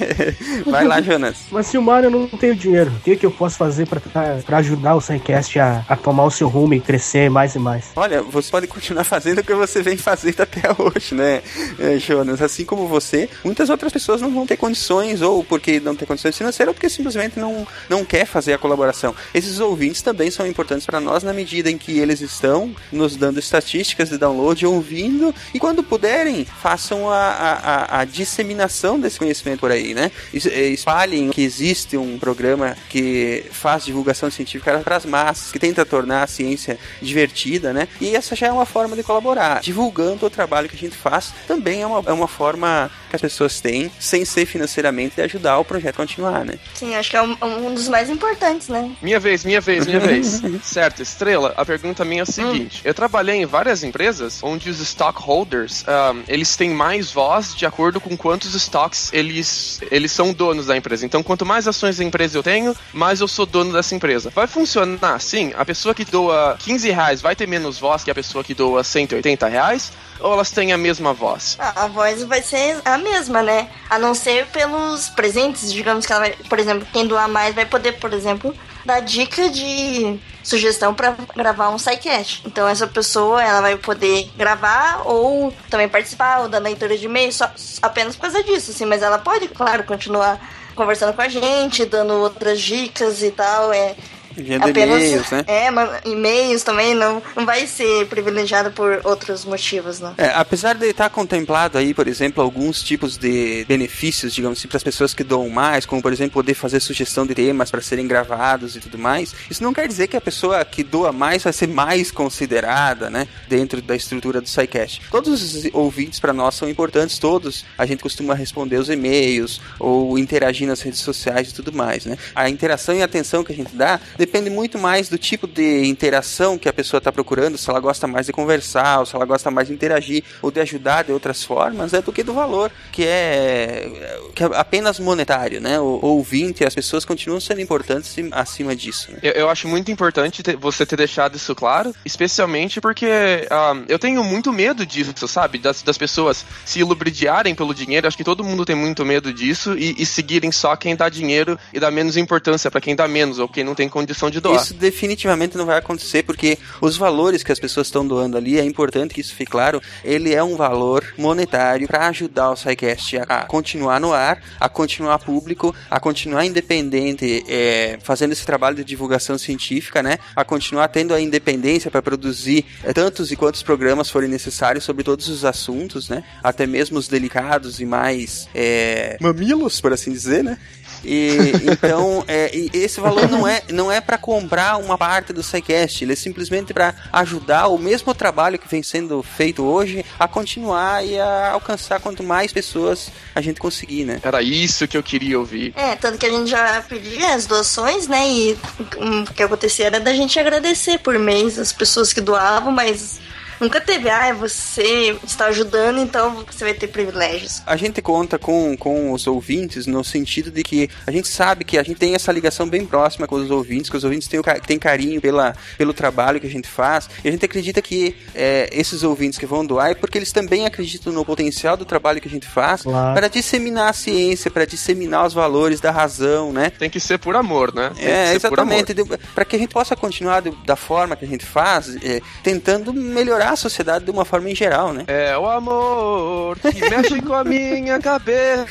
Vai 0.65 0.85
lá, 0.85 1.01
Jonas. 1.01 1.37
Mas 1.51 1.67
Silmar, 1.67 2.03
eu 2.03 2.11
não 2.11 2.27
tenho 2.27 2.55
dinheiro. 2.55 2.91
O 2.91 2.99
que, 3.01 3.15
que 3.15 3.25
eu 3.25 3.31
posso 3.31 3.57
fazer 3.57 3.87
pra 3.87 4.57
ajudar 4.57 4.95
o 4.95 5.01
SciCast 5.01 5.59
a, 5.59 5.85
a 5.87 5.95
tomar 5.95 6.25
o 6.25 6.31
seu 6.31 6.47
rumo 6.47 6.73
e 6.73 6.79
crescer 6.79 7.29
mais 7.29 7.55
e 7.55 7.59
mais? 7.59 7.91
Olha, 7.95 8.21
você 8.21 8.49
pode 8.49 8.67
continuar 8.67 9.03
fazendo 9.03 9.39
o 9.39 9.43
que 9.43 9.53
você 9.53 9.81
vem 9.81 9.97
fazendo 9.97 10.41
até 10.41 10.61
hoje, 10.77 11.15
né, 11.15 11.41
eh, 11.79 11.97
Jonas? 11.99 12.41
Assim 12.41 12.65
como 12.65 12.87
você, 12.87 13.29
muitas 13.43 13.69
outras 13.69 13.91
pessoas 13.91 14.21
não 14.21 14.31
vão 14.31 14.45
ter 14.45 14.57
condições, 14.57 15.21
ou 15.21 15.43
porque 15.43 15.79
não 15.79 15.95
tem 15.95 16.07
condições 16.07 16.37
financeiras, 16.37 16.69
ou 16.69 16.73
porque 16.73 16.89
simplesmente 16.89 17.39
não, 17.39 17.67
não 17.89 18.05
quer 18.05 18.25
fazer 18.25 18.53
a 18.53 18.57
colaboração. 18.57 19.15
Esses 19.33 19.59
ouvintes 19.59 20.01
também 20.01 20.31
são 20.31 20.45
importantes 20.47 20.85
para 20.85 20.99
nós 20.99 21.23
na 21.23 21.33
medida 21.33 21.69
em 21.69 21.77
que 21.77 21.99
eles 21.99 22.21
estão 22.21 22.73
nos 22.91 23.15
dando 23.21 23.39
estatísticas 23.39 24.09
de 24.09 24.17
download, 24.17 24.65
ouvindo, 24.65 25.33
e 25.53 25.59
quando 25.59 25.83
puderem, 25.83 26.43
façam 26.45 27.09
a, 27.09 27.15
a, 27.15 27.51
a- 27.97 27.99
a 28.01 28.05
disseminação 28.05 28.99
desse 28.99 29.19
conhecimento 29.19 29.59
por 29.59 29.71
aí, 29.71 29.93
né? 29.93 30.11
Eh, 30.33 30.69
Espalhem 30.69 31.29
que 31.29 31.41
existe 31.43 31.95
um 31.95 32.17
programa 32.17 32.75
que 32.89 33.45
faz 33.51 33.85
divulgação 33.85 34.29
científica 34.31 34.79
para 34.79 34.95
as 34.97 35.05
massas, 35.05 35.51
que 35.51 35.59
tenta 35.59 35.85
tornar 35.85 36.23
a 36.23 36.27
ciência 36.27 36.77
divertida, 37.01 37.71
né? 37.73 37.87
E 37.99 38.15
essa 38.15 38.35
já 38.35 38.47
é 38.47 38.51
uma 38.51 38.65
forma 38.65 38.95
de 38.95 39.03
colaborar. 39.03 39.61
Divulgando 39.61 40.25
o 40.25 40.29
trabalho 40.29 40.67
que 40.67 40.75
a 40.75 40.79
gente 40.79 40.95
faz 40.95 41.33
também 41.47 41.81
é 41.81 41.85
uma, 41.87 42.03
é 42.09 42.11
uma 42.13 42.27
forma 42.27 42.89
que 43.09 43.15
as 43.15 43.21
pessoas 43.21 43.59
têm, 43.61 43.91
sem 43.99 44.23
ser 44.25 44.45
financeiramente, 44.45 45.15
de 45.15 45.21
ajudar 45.21 45.59
o 45.59 45.65
projeto 45.65 45.95
a 45.95 45.97
continuar, 45.97 46.43
né? 46.45 46.55
Sim, 46.73 46.95
acho 46.95 47.09
que 47.11 47.17
é 47.17 47.21
um, 47.21 47.35
um 47.43 47.73
dos 47.73 47.87
mais 47.89 48.09
importantes, 48.09 48.67
né? 48.69 48.89
Minha 49.01 49.19
vez, 49.19 49.43
minha 49.43 49.59
vez, 49.61 49.85
minha 49.85 49.99
vez. 50.01 50.41
certo, 50.63 51.01
Estrela, 51.01 51.53
a 51.57 51.65
pergunta 51.65 52.03
minha 52.05 52.21
é 52.21 52.23
a 52.23 52.25
seguinte. 52.25 52.81
Eu 52.83 52.93
trabalhei 53.11 53.41
em 53.41 53.45
várias 53.45 53.83
empresas 53.83 54.39
onde 54.41 54.69
os 54.69 54.79
stockholders, 54.79 55.83
um, 55.83 56.23
eles 56.29 56.55
têm 56.55 56.69
mais 56.69 57.11
voz 57.11 57.53
de 57.53 57.65
acordo 57.65 57.99
com 57.99 58.15
quantos 58.15 58.55
stocks 58.55 59.09
eles, 59.11 59.81
eles 59.91 60.13
são 60.13 60.31
donos 60.31 60.67
da 60.67 60.77
empresa. 60.77 61.05
Então, 61.05 61.21
quanto 61.21 61.45
mais 61.45 61.67
ações 61.67 61.97
da 61.97 62.05
empresa 62.05 62.37
eu 62.37 62.43
tenho, 62.43 62.73
mais 62.93 63.19
eu 63.19 63.27
sou 63.27 63.45
dono 63.45 63.73
dessa 63.73 63.93
empresa. 63.93 64.31
Vai 64.33 64.47
funcionar 64.47 65.15
assim? 65.15 65.51
A 65.57 65.65
pessoa 65.65 65.93
que 65.93 66.05
doa 66.05 66.55
15 66.57 66.89
reais 66.89 67.21
vai 67.21 67.35
ter 67.35 67.49
menos 67.49 67.77
voz 67.77 68.01
que 68.01 68.09
a 68.09 68.15
pessoa 68.15 68.45
que 68.45 68.53
doa 68.53 68.81
180 68.81 69.45
reais? 69.45 69.91
Ou 70.21 70.31
elas 70.31 70.51
têm 70.51 70.71
a 70.71 70.77
mesma 70.77 71.13
voz? 71.13 71.57
A 71.59 71.87
voz 71.87 72.23
vai 72.23 72.41
ser 72.41 72.79
a 72.85 72.97
mesma, 72.97 73.41
né? 73.41 73.67
A 73.89 73.99
não 73.99 74.13
ser 74.13 74.45
pelos 74.47 75.09
presentes, 75.09 75.73
digamos 75.73 76.05
que 76.05 76.13
ela 76.13 76.21
vai, 76.21 76.35
por 76.47 76.59
exemplo, 76.59 76.87
quem 76.93 77.07
doar 77.07 77.27
mais 77.27 77.53
vai 77.53 77.65
poder, 77.65 77.93
por 77.93 78.13
exemplo, 78.13 78.55
dar 78.85 78.99
dica 79.01 79.49
de 79.49 80.19
sugestão 80.43 80.93
para 80.93 81.15
gravar 81.35 81.69
um 81.69 81.77
sidecast. 81.77 82.43
Então 82.45 82.67
essa 82.67 82.87
pessoa, 82.87 83.43
ela 83.43 83.61
vai 83.61 83.77
poder 83.77 84.29
gravar 84.35 85.03
ou 85.05 85.53
também 85.69 85.87
participar 85.87 86.41
ou 86.41 86.49
dar 86.49 86.59
leitura 86.59 86.97
de 86.97 87.05
e-mail 87.05 87.31
só 87.31 87.49
apenas 87.81 88.15
por 88.15 88.23
causa 88.23 88.43
disso, 88.43 88.71
assim, 88.71 88.85
mas 88.85 89.01
ela 89.01 89.17
pode, 89.17 89.47
claro, 89.47 89.83
continuar 89.83 90.39
conversando 90.75 91.13
com 91.13 91.21
a 91.21 91.29
gente, 91.29 91.85
dando 91.85 92.13
outras 92.13 92.59
dicas 92.59 93.21
e 93.21 93.31
tal, 93.31 93.71
é 93.71 93.95
Enviando 94.37 94.69
e-mails, 94.69 95.31
né? 95.31 95.45
É, 95.47 95.69
e-mails 96.09 96.63
também 96.63 96.93
não, 96.93 97.21
não 97.35 97.45
vai 97.45 97.67
ser 97.67 98.07
privilegiado 98.07 98.71
por 98.71 99.01
outros 99.03 99.45
motivos, 99.45 99.99
né? 99.99 100.13
É, 100.17 100.27
apesar 100.35 100.73
de 100.73 100.87
estar 100.87 101.09
contemplado 101.09 101.77
aí, 101.77 101.93
por 101.93 102.07
exemplo, 102.07 102.43
alguns 102.43 102.81
tipos 102.83 103.17
de 103.17 103.65
benefícios, 103.67 104.33
digamos 104.33 104.59
assim, 104.59 104.67
para 104.67 104.77
as 104.77 104.83
pessoas 104.83 105.13
que 105.13 105.23
doam 105.23 105.49
mais, 105.49 105.85
como 105.85 106.01
por 106.01 106.11
exemplo 106.11 106.33
poder 106.33 106.53
fazer 106.53 106.79
sugestão 106.79 107.25
de 107.25 107.35
temas 107.35 107.69
para 107.69 107.81
serem 107.81 108.07
gravados 108.07 108.75
e 108.75 108.79
tudo 108.79 108.97
mais, 108.97 109.33
isso 109.49 109.63
não 109.63 109.73
quer 109.73 109.87
dizer 109.87 110.07
que 110.07 110.17
a 110.17 110.21
pessoa 110.21 110.63
que 110.63 110.83
doa 110.83 111.11
mais 111.11 111.43
vai 111.43 111.53
ser 111.53 111.67
mais 111.67 112.11
considerada, 112.11 113.09
né, 113.09 113.27
dentro 113.47 113.81
da 113.81 113.95
estrutura 113.95 114.41
do 114.41 114.47
SciCast. 114.47 115.01
Todos 115.11 115.55
os 115.55 115.69
ouvintes 115.73 116.19
para 116.19 116.33
nós 116.33 116.55
são 116.55 116.69
importantes, 116.69 117.17
todos. 117.19 117.65
A 117.77 117.85
gente 117.85 118.01
costuma 118.01 118.33
responder 118.33 118.77
os 118.77 118.89
e-mails 118.89 119.61
ou 119.79 120.17
interagir 120.17 120.67
nas 120.67 120.81
redes 120.81 120.99
sociais 120.99 121.49
e 121.49 121.53
tudo 121.53 121.71
mais, 121.73 122.05
né? 122.05 122.17
A 122.35 122.49
interação 122.49 122.95
e 122.95 123.01
atenção 123.01 123.43
que 123.43 123.51
a 123.51 123.55
gente 123.55 123.75
dá 123.75 123.99
depende 124.21 124.51
muito 124.51 124.77
mais 124.77 125.09
do 125.09 125.17
tipo 125.17 125.47
de 125.47 125.87
interação 125.87 126.55
que 126.55 126.69
a 126.69 126.73
pessoa 126.73 126.99
está 126.99 127.11
procurando, 127.11 127.57
se 127.57 127.67
ela 127.67 127.79
gosta 127.79 128.05
mais 128.05 128.27
de 128.27 128.31
conversar, 128.31 128.99
ou 128.99 129.05
se 129.07 129.15
ela 129.15 129.25
gosta 129.25 129.49
mais 129.49 129.67
de 129.67 129.73
interagir 129.73 130.23
ou 130.43 130.51
de 130.51 130.59
ajudar 130.59 131.03
de 131.05 131.11
outras 131.11 131.43
formas, 131.43 131.91
é 131.91 132.03
do 132.03 132.13
que 132.13 132.21
do 132.21 132.31
valor, 132.31 132.71
que 132.91 133.03
é, 133.03 133.89
que 134.35 134.43
é 134.43 134.49
apenas 134.53 134.99
monetário, 134.99 135.59
né? 135.59 135.79
O, 135.79 135.99
o 136.03 136.05
ouvinte, 136.17 136.63
as 136.63 136.75
pessoas 136.75 137.03
continuam 137.03 137.39
sendo 137.41 137.61
importantes 137.61 138.15
acima 138.31 138.75
disso. 138.75 139.11
Né? 139.11 139.17
Eu, 139.23 139.31
eu 139.31 139.49
acho 139.49 139.67
muito 139.67 139.89
importante 139.89 140.43
ter- 140.43 140.55
você 140.55 140.85
ter 140.85 140.97
deixado 140.97 141.35
isso 141.35 141.55
claro, 141.55 141.91
especialmente 142.05 142.79
porque 142.79 143.47
ah, 143.49 143.73
eu 143.89 143.97
tenho 143.97 144.23
muito 144.23 144.53
medo 144.53 144.85
disso, 144.85 145.27
sabe? 145.27 145.57
Das, 145.57 145.81
das 145.81 145.97
pessoas 145.97 146.45
se 146.63 146.83
lubridiarem 146.83 147.55
pelo 147.55 147.73
dinheiro. 147.73 148.07
Acho 148.07 148.17
que 148.17 148.23
todo 148.23 148.43
mundo 148.43 148.65
tem 148.65 148.75
muito 148.75 149.03
medo 149.03 149.33
disso 149.33 149.75
e, 149.75 149.95
e 149.97 150.05
seguirem 150.05 150.51
só 150.51 150.75
quem 150.75 150.95
dá 150.95 151.09
dinheiro 151.09 151.57
e 151.73 151.79
dá 151.79 151.89
menos 151.89 152.17
importância 152.17 152.69
pra 152.69 152.79
quem 152.79 152.95
dá 152.95 153.07
menos 153.07 153.39
ou 153.39 153.47
quem 153.47 153.63
não 153.63 153.73
tem 153.73 153.89
condição 154.11 154.29
de 154.29 154.39
doar. 154.39 154.61
Isso 154.61 154.73
definitivamente 154.73 155.57
não 155.57 155.65
vai 155.65 155.77
acontecer, 155.77 156.23
porque 156.23 156.57
os 156.79 156.97
valores 156.97 157.43
que 157.43 157.51
as 157.51 157.59
pessoas 157.59 157.87
estão 157.87 158.07
doando 158.07 158.37
ali, 158.37 158.59
é 158.59 158.63
importante 158.63 159.13
que 159.13 159.21
isso 159.21 159.33
fique 159.33 159.51
claro, 159.51 159.81
ele 160.03 160.33
é 160.33 160.43
um 160.43 160.55
valor 160.55 161.03
monetário 161.17 161.87
para 161.87 162.07
ajudar 162.07 162.51
o 162.51 162.55
SciCast 162.55 163.17
a, 163.27 163.45
continuar 163.45 163.99
no 163.99 164.13
ar, 164.13 164.41
a 164.59 164.69
continuar 164.69 165.19
público, 165.19 165.75
a 165.89 165.99
continuar 165.99 166.45
independente, 166.45 167.43
é, 167.47 167.97
fazendo 168.01 168.31
esse 168.31 168.45
trabalho 168.45 168.75
de 168.75 168.83
divulgação 168.83 169.37
científica, 169.37 170.01
né? 170.01 170.17
A 170.35 170.43
continuar 170.43 170.87
tendo 170.87 171.13
a 171.13 171.19
independência 171.19 171.91
para 171.91 172.01
produzir 172.01 172.65
é, 172.83 172.93
tantos 172.93 173.31
e 173.31 173.35
quantos 173.35 173.63
programas 173.63 174.09
forem 174.09 174.29
necessários 174.29 174.83
sobre 174.83 175.03
todos 175.03 175.27
os 175.27 175.43
assuntos, 175.43 176.09
né? 176.09 176.23
Até 176.43 176.65
mesmo 176.65 176.97
os 176.97 177.07
delicados 177.07 177.79
e 177.79 177.85
mais 177.85 178.47
é, 178.53 179.17
mamilos, 179.19 179.81
por 179.81 179.93
assim 179.93 180.11
dizer, 180.11 180.43
né? 180.43 180.57
E, 181.03 181.51
então, 181.71 182.23
é, 182.27 182.55
e 182.55 182.69
esse 182.73 182.99
valor 182.99 183.29
não 183.29 183.47
é, 183.47 183.61
não 183.71 183.91
é 183.91 184.00
para 184.01 184.17
comprar 184.17 184.77
uma 184.77 184.97
parte 184.97 185.33
do 185.33 185.43
SciCast, 185.43 186.03
ele 186.03 186.13
é 186.13 186.15
simplesmente 186.15 186.73
para 186.73 186.93
ajudar 187.13 187.67
o 187.67 187.77
mesmo 187.77 188.13
trabalho 188.13 188.59
que 188.59 188.67
vem 188.67 188.83
sendo 188.83 189.21
feito 189.23 189.63
hoje 189.63 190.05
a 190.19 190.27
continuar 190.27 191.05
e 191.05 191.19
a 191.19 191.51
alcançar 191.51 191.99
quanto 191.99 192.23
mais 192.23 192.51
pessoas 192.51 193.11
a 193.33 193.41
gente 193.41 193.59
conseguir, 193.59 194.05
né? 194.05 194.19
Era 194.23 194.41
isso 194.41 194.87
que 194.87 194.97
eu 194.97 195.03
queria 195.03 195.39
ouvir. 195.39 195.73
É, 195.75 195.95
tanto 195.95 196.17
que 196.17 196.25
a 196.25 196.29
gente 196.29 196.49
já 196.49 196.81
pedia 196.81 197.33
as 197.33 197.45
doações, 197.45 198.07
né? 198.07 198.27
E 198.29 198.57
o 198.97 199.33
que 199.33 199.43
acontecia 199.43 199.85
era 199.87 199.99
da 199.99 200.13
gente 200.13 200.39
agradecer 200.39 200.99
por 200.99 201.17
mês 201.17 201.57
as 201.57 201.71
pessoas 201.71 202.13
que 202.13 202.21
doavam, 202.21 202.71
mas 202.71 203.19
nunca 203.61 203.79
teve, 203.79 204.09
ah, 204.09 204.33
você 204.33 205.17
está 205.23 205.45
ajudando, 205.45 205.99
então 205.99 206.43
você 206.49 206.63
vai 206.65 206.73
ter 206.73 206.87
privilégios. 206.87 207.61
A 207.65 207.77
gente 207.77 208.01
conta 208.01 208.37
com, 208.37 208.75
com 208.75 209.11
os 209.13 209.27
ouvintes 209.27 209.85
no 209.87 210.03
sentido 210.03 210.51
de 210.51 210.63
que 210.63 210.89
a 211.07 211.11
gente 211.11 211.27
sabe 211.27 211.63
que 211.63 211.77
a 211.77 211.83
gente 211.83 211.97
tem 211.97 212.15
essa 212.15 212.31
ligação 212.31 212.67
bem 212.67 212.85
próxima 212.85 213.27
com 213.27 213.35
os 213.35 213.51
ouvintes, 213.51 213.89
que 213.89 213.95
os 213.97 214.03
ouvintes 214.03 214.27
têm, 214.27 214.41
têm 214.65 214.79
carinho 214.79 215.21
pela, 215.21 215.55
pelo 215.77 215.93
trabalho 215.93 216.39
que 216.39 216.47
a 216.47 216.49
gente 216.49 216.67
faz, 216.67 217.09
e 217.23 217.27
a 217.29 217.31
gente 217.31 217.45
acredita 217.45 217.81
que 217.81 218.15
é, 218.33 218.69
esses 218.73 219.03
ouvintes 219.03 219.37
que 219.37 219.45
vão 219.45 219.65
doar 219.65 219.91
é 219.91 219.93
porque 219.95 220.17
eles 220.17 220.31
também 220.31 220.65
acreditam 220.65 221.13
no 221.13 221.23
potencial 221.23 221.77
do 221.77 221.85
trabalho 221.85 222.19
que 222.19 222.27
a 222.27 222.31
gente 222.31 222.47
faz 222.47 222.81
Claro. 222.81 223.13
para 223.13 223.27
disseminar 223.27 223.89
a 223.89 223.93
ciência, 223.93 224.49
para 224.49 224.65
disseminar 224.65 225.25
os 225.27 225.33
valores 225.33 225.79
da 225.79 225.91
razão, 225.91 226.51
né? 226.51 226.71
Tem 226.71 226.89
que 226.89 226.99
ser 226.99 227.19
por 227.19 227.35
amor, 227.35 227.73
né? 227.73 227.91
Tem 227.95 228.07
É, 228.07 228.33
exatamente. 228.33 228.93
Para 229.35 229.45
que 229.45 229.55
a 229.55 229.59
gente 229.59 229.71
possa 229.71 229.95
continuar 229.95 230.41
de- 230.41 230.51
da 230.65 230.75
forma 230.75 231.15
que 231.15 231.25
a 231.25 231.27
gente 231.27 231.45
faz, 231.45 231.95
é, 232.03 232.21
tentando 232.43 232.93
melhorar 232.93 233.50
a 233.51 233.55
sociedade 233.55 234.05
de 234.05 234.11
uma 234.11 234.25
forma 234.25 234.49
em 234.49 234.55
geral, 234.55 234.93
né? 234.93 235.03
É 235.07 235.37
o 235.37 235.47
amor 235.47 236.57
que 236.59 236.89
mexe 236.89 237.21
com 237.21 237.33
a 237.33 237.43
minha 237.43 237.99
cabeça. 237.99 238.67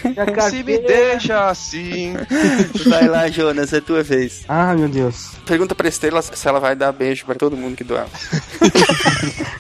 Se 0.51 0.63
me 0.63 0.79
deixa 0.79 1.49
assim. 1.49 2.15
Vai 2.89 3.07
lá, 3.09 3.29
Jonas, 3.29 3.73
é 3.73 3.81
tua 3.81 4.03
vez. 4.03 4.45
Ah, 4.49 4.75
meu 4.75 4.89
Deus. 4.89 5.31
Pergunta 5.47 5.75
pra 5.75 5.89
Estrela 5.89 6.23
se 6.23 6.49
ela 6.49 6.61
vai 6.61 6.75
dar 6.77 6.93
beijo 6.93 7.25
pra 7.25 7.35
todo 7.35 7.57
mundo 7.57 7.77
que 7.77 7.85
doar. 7.85 8.07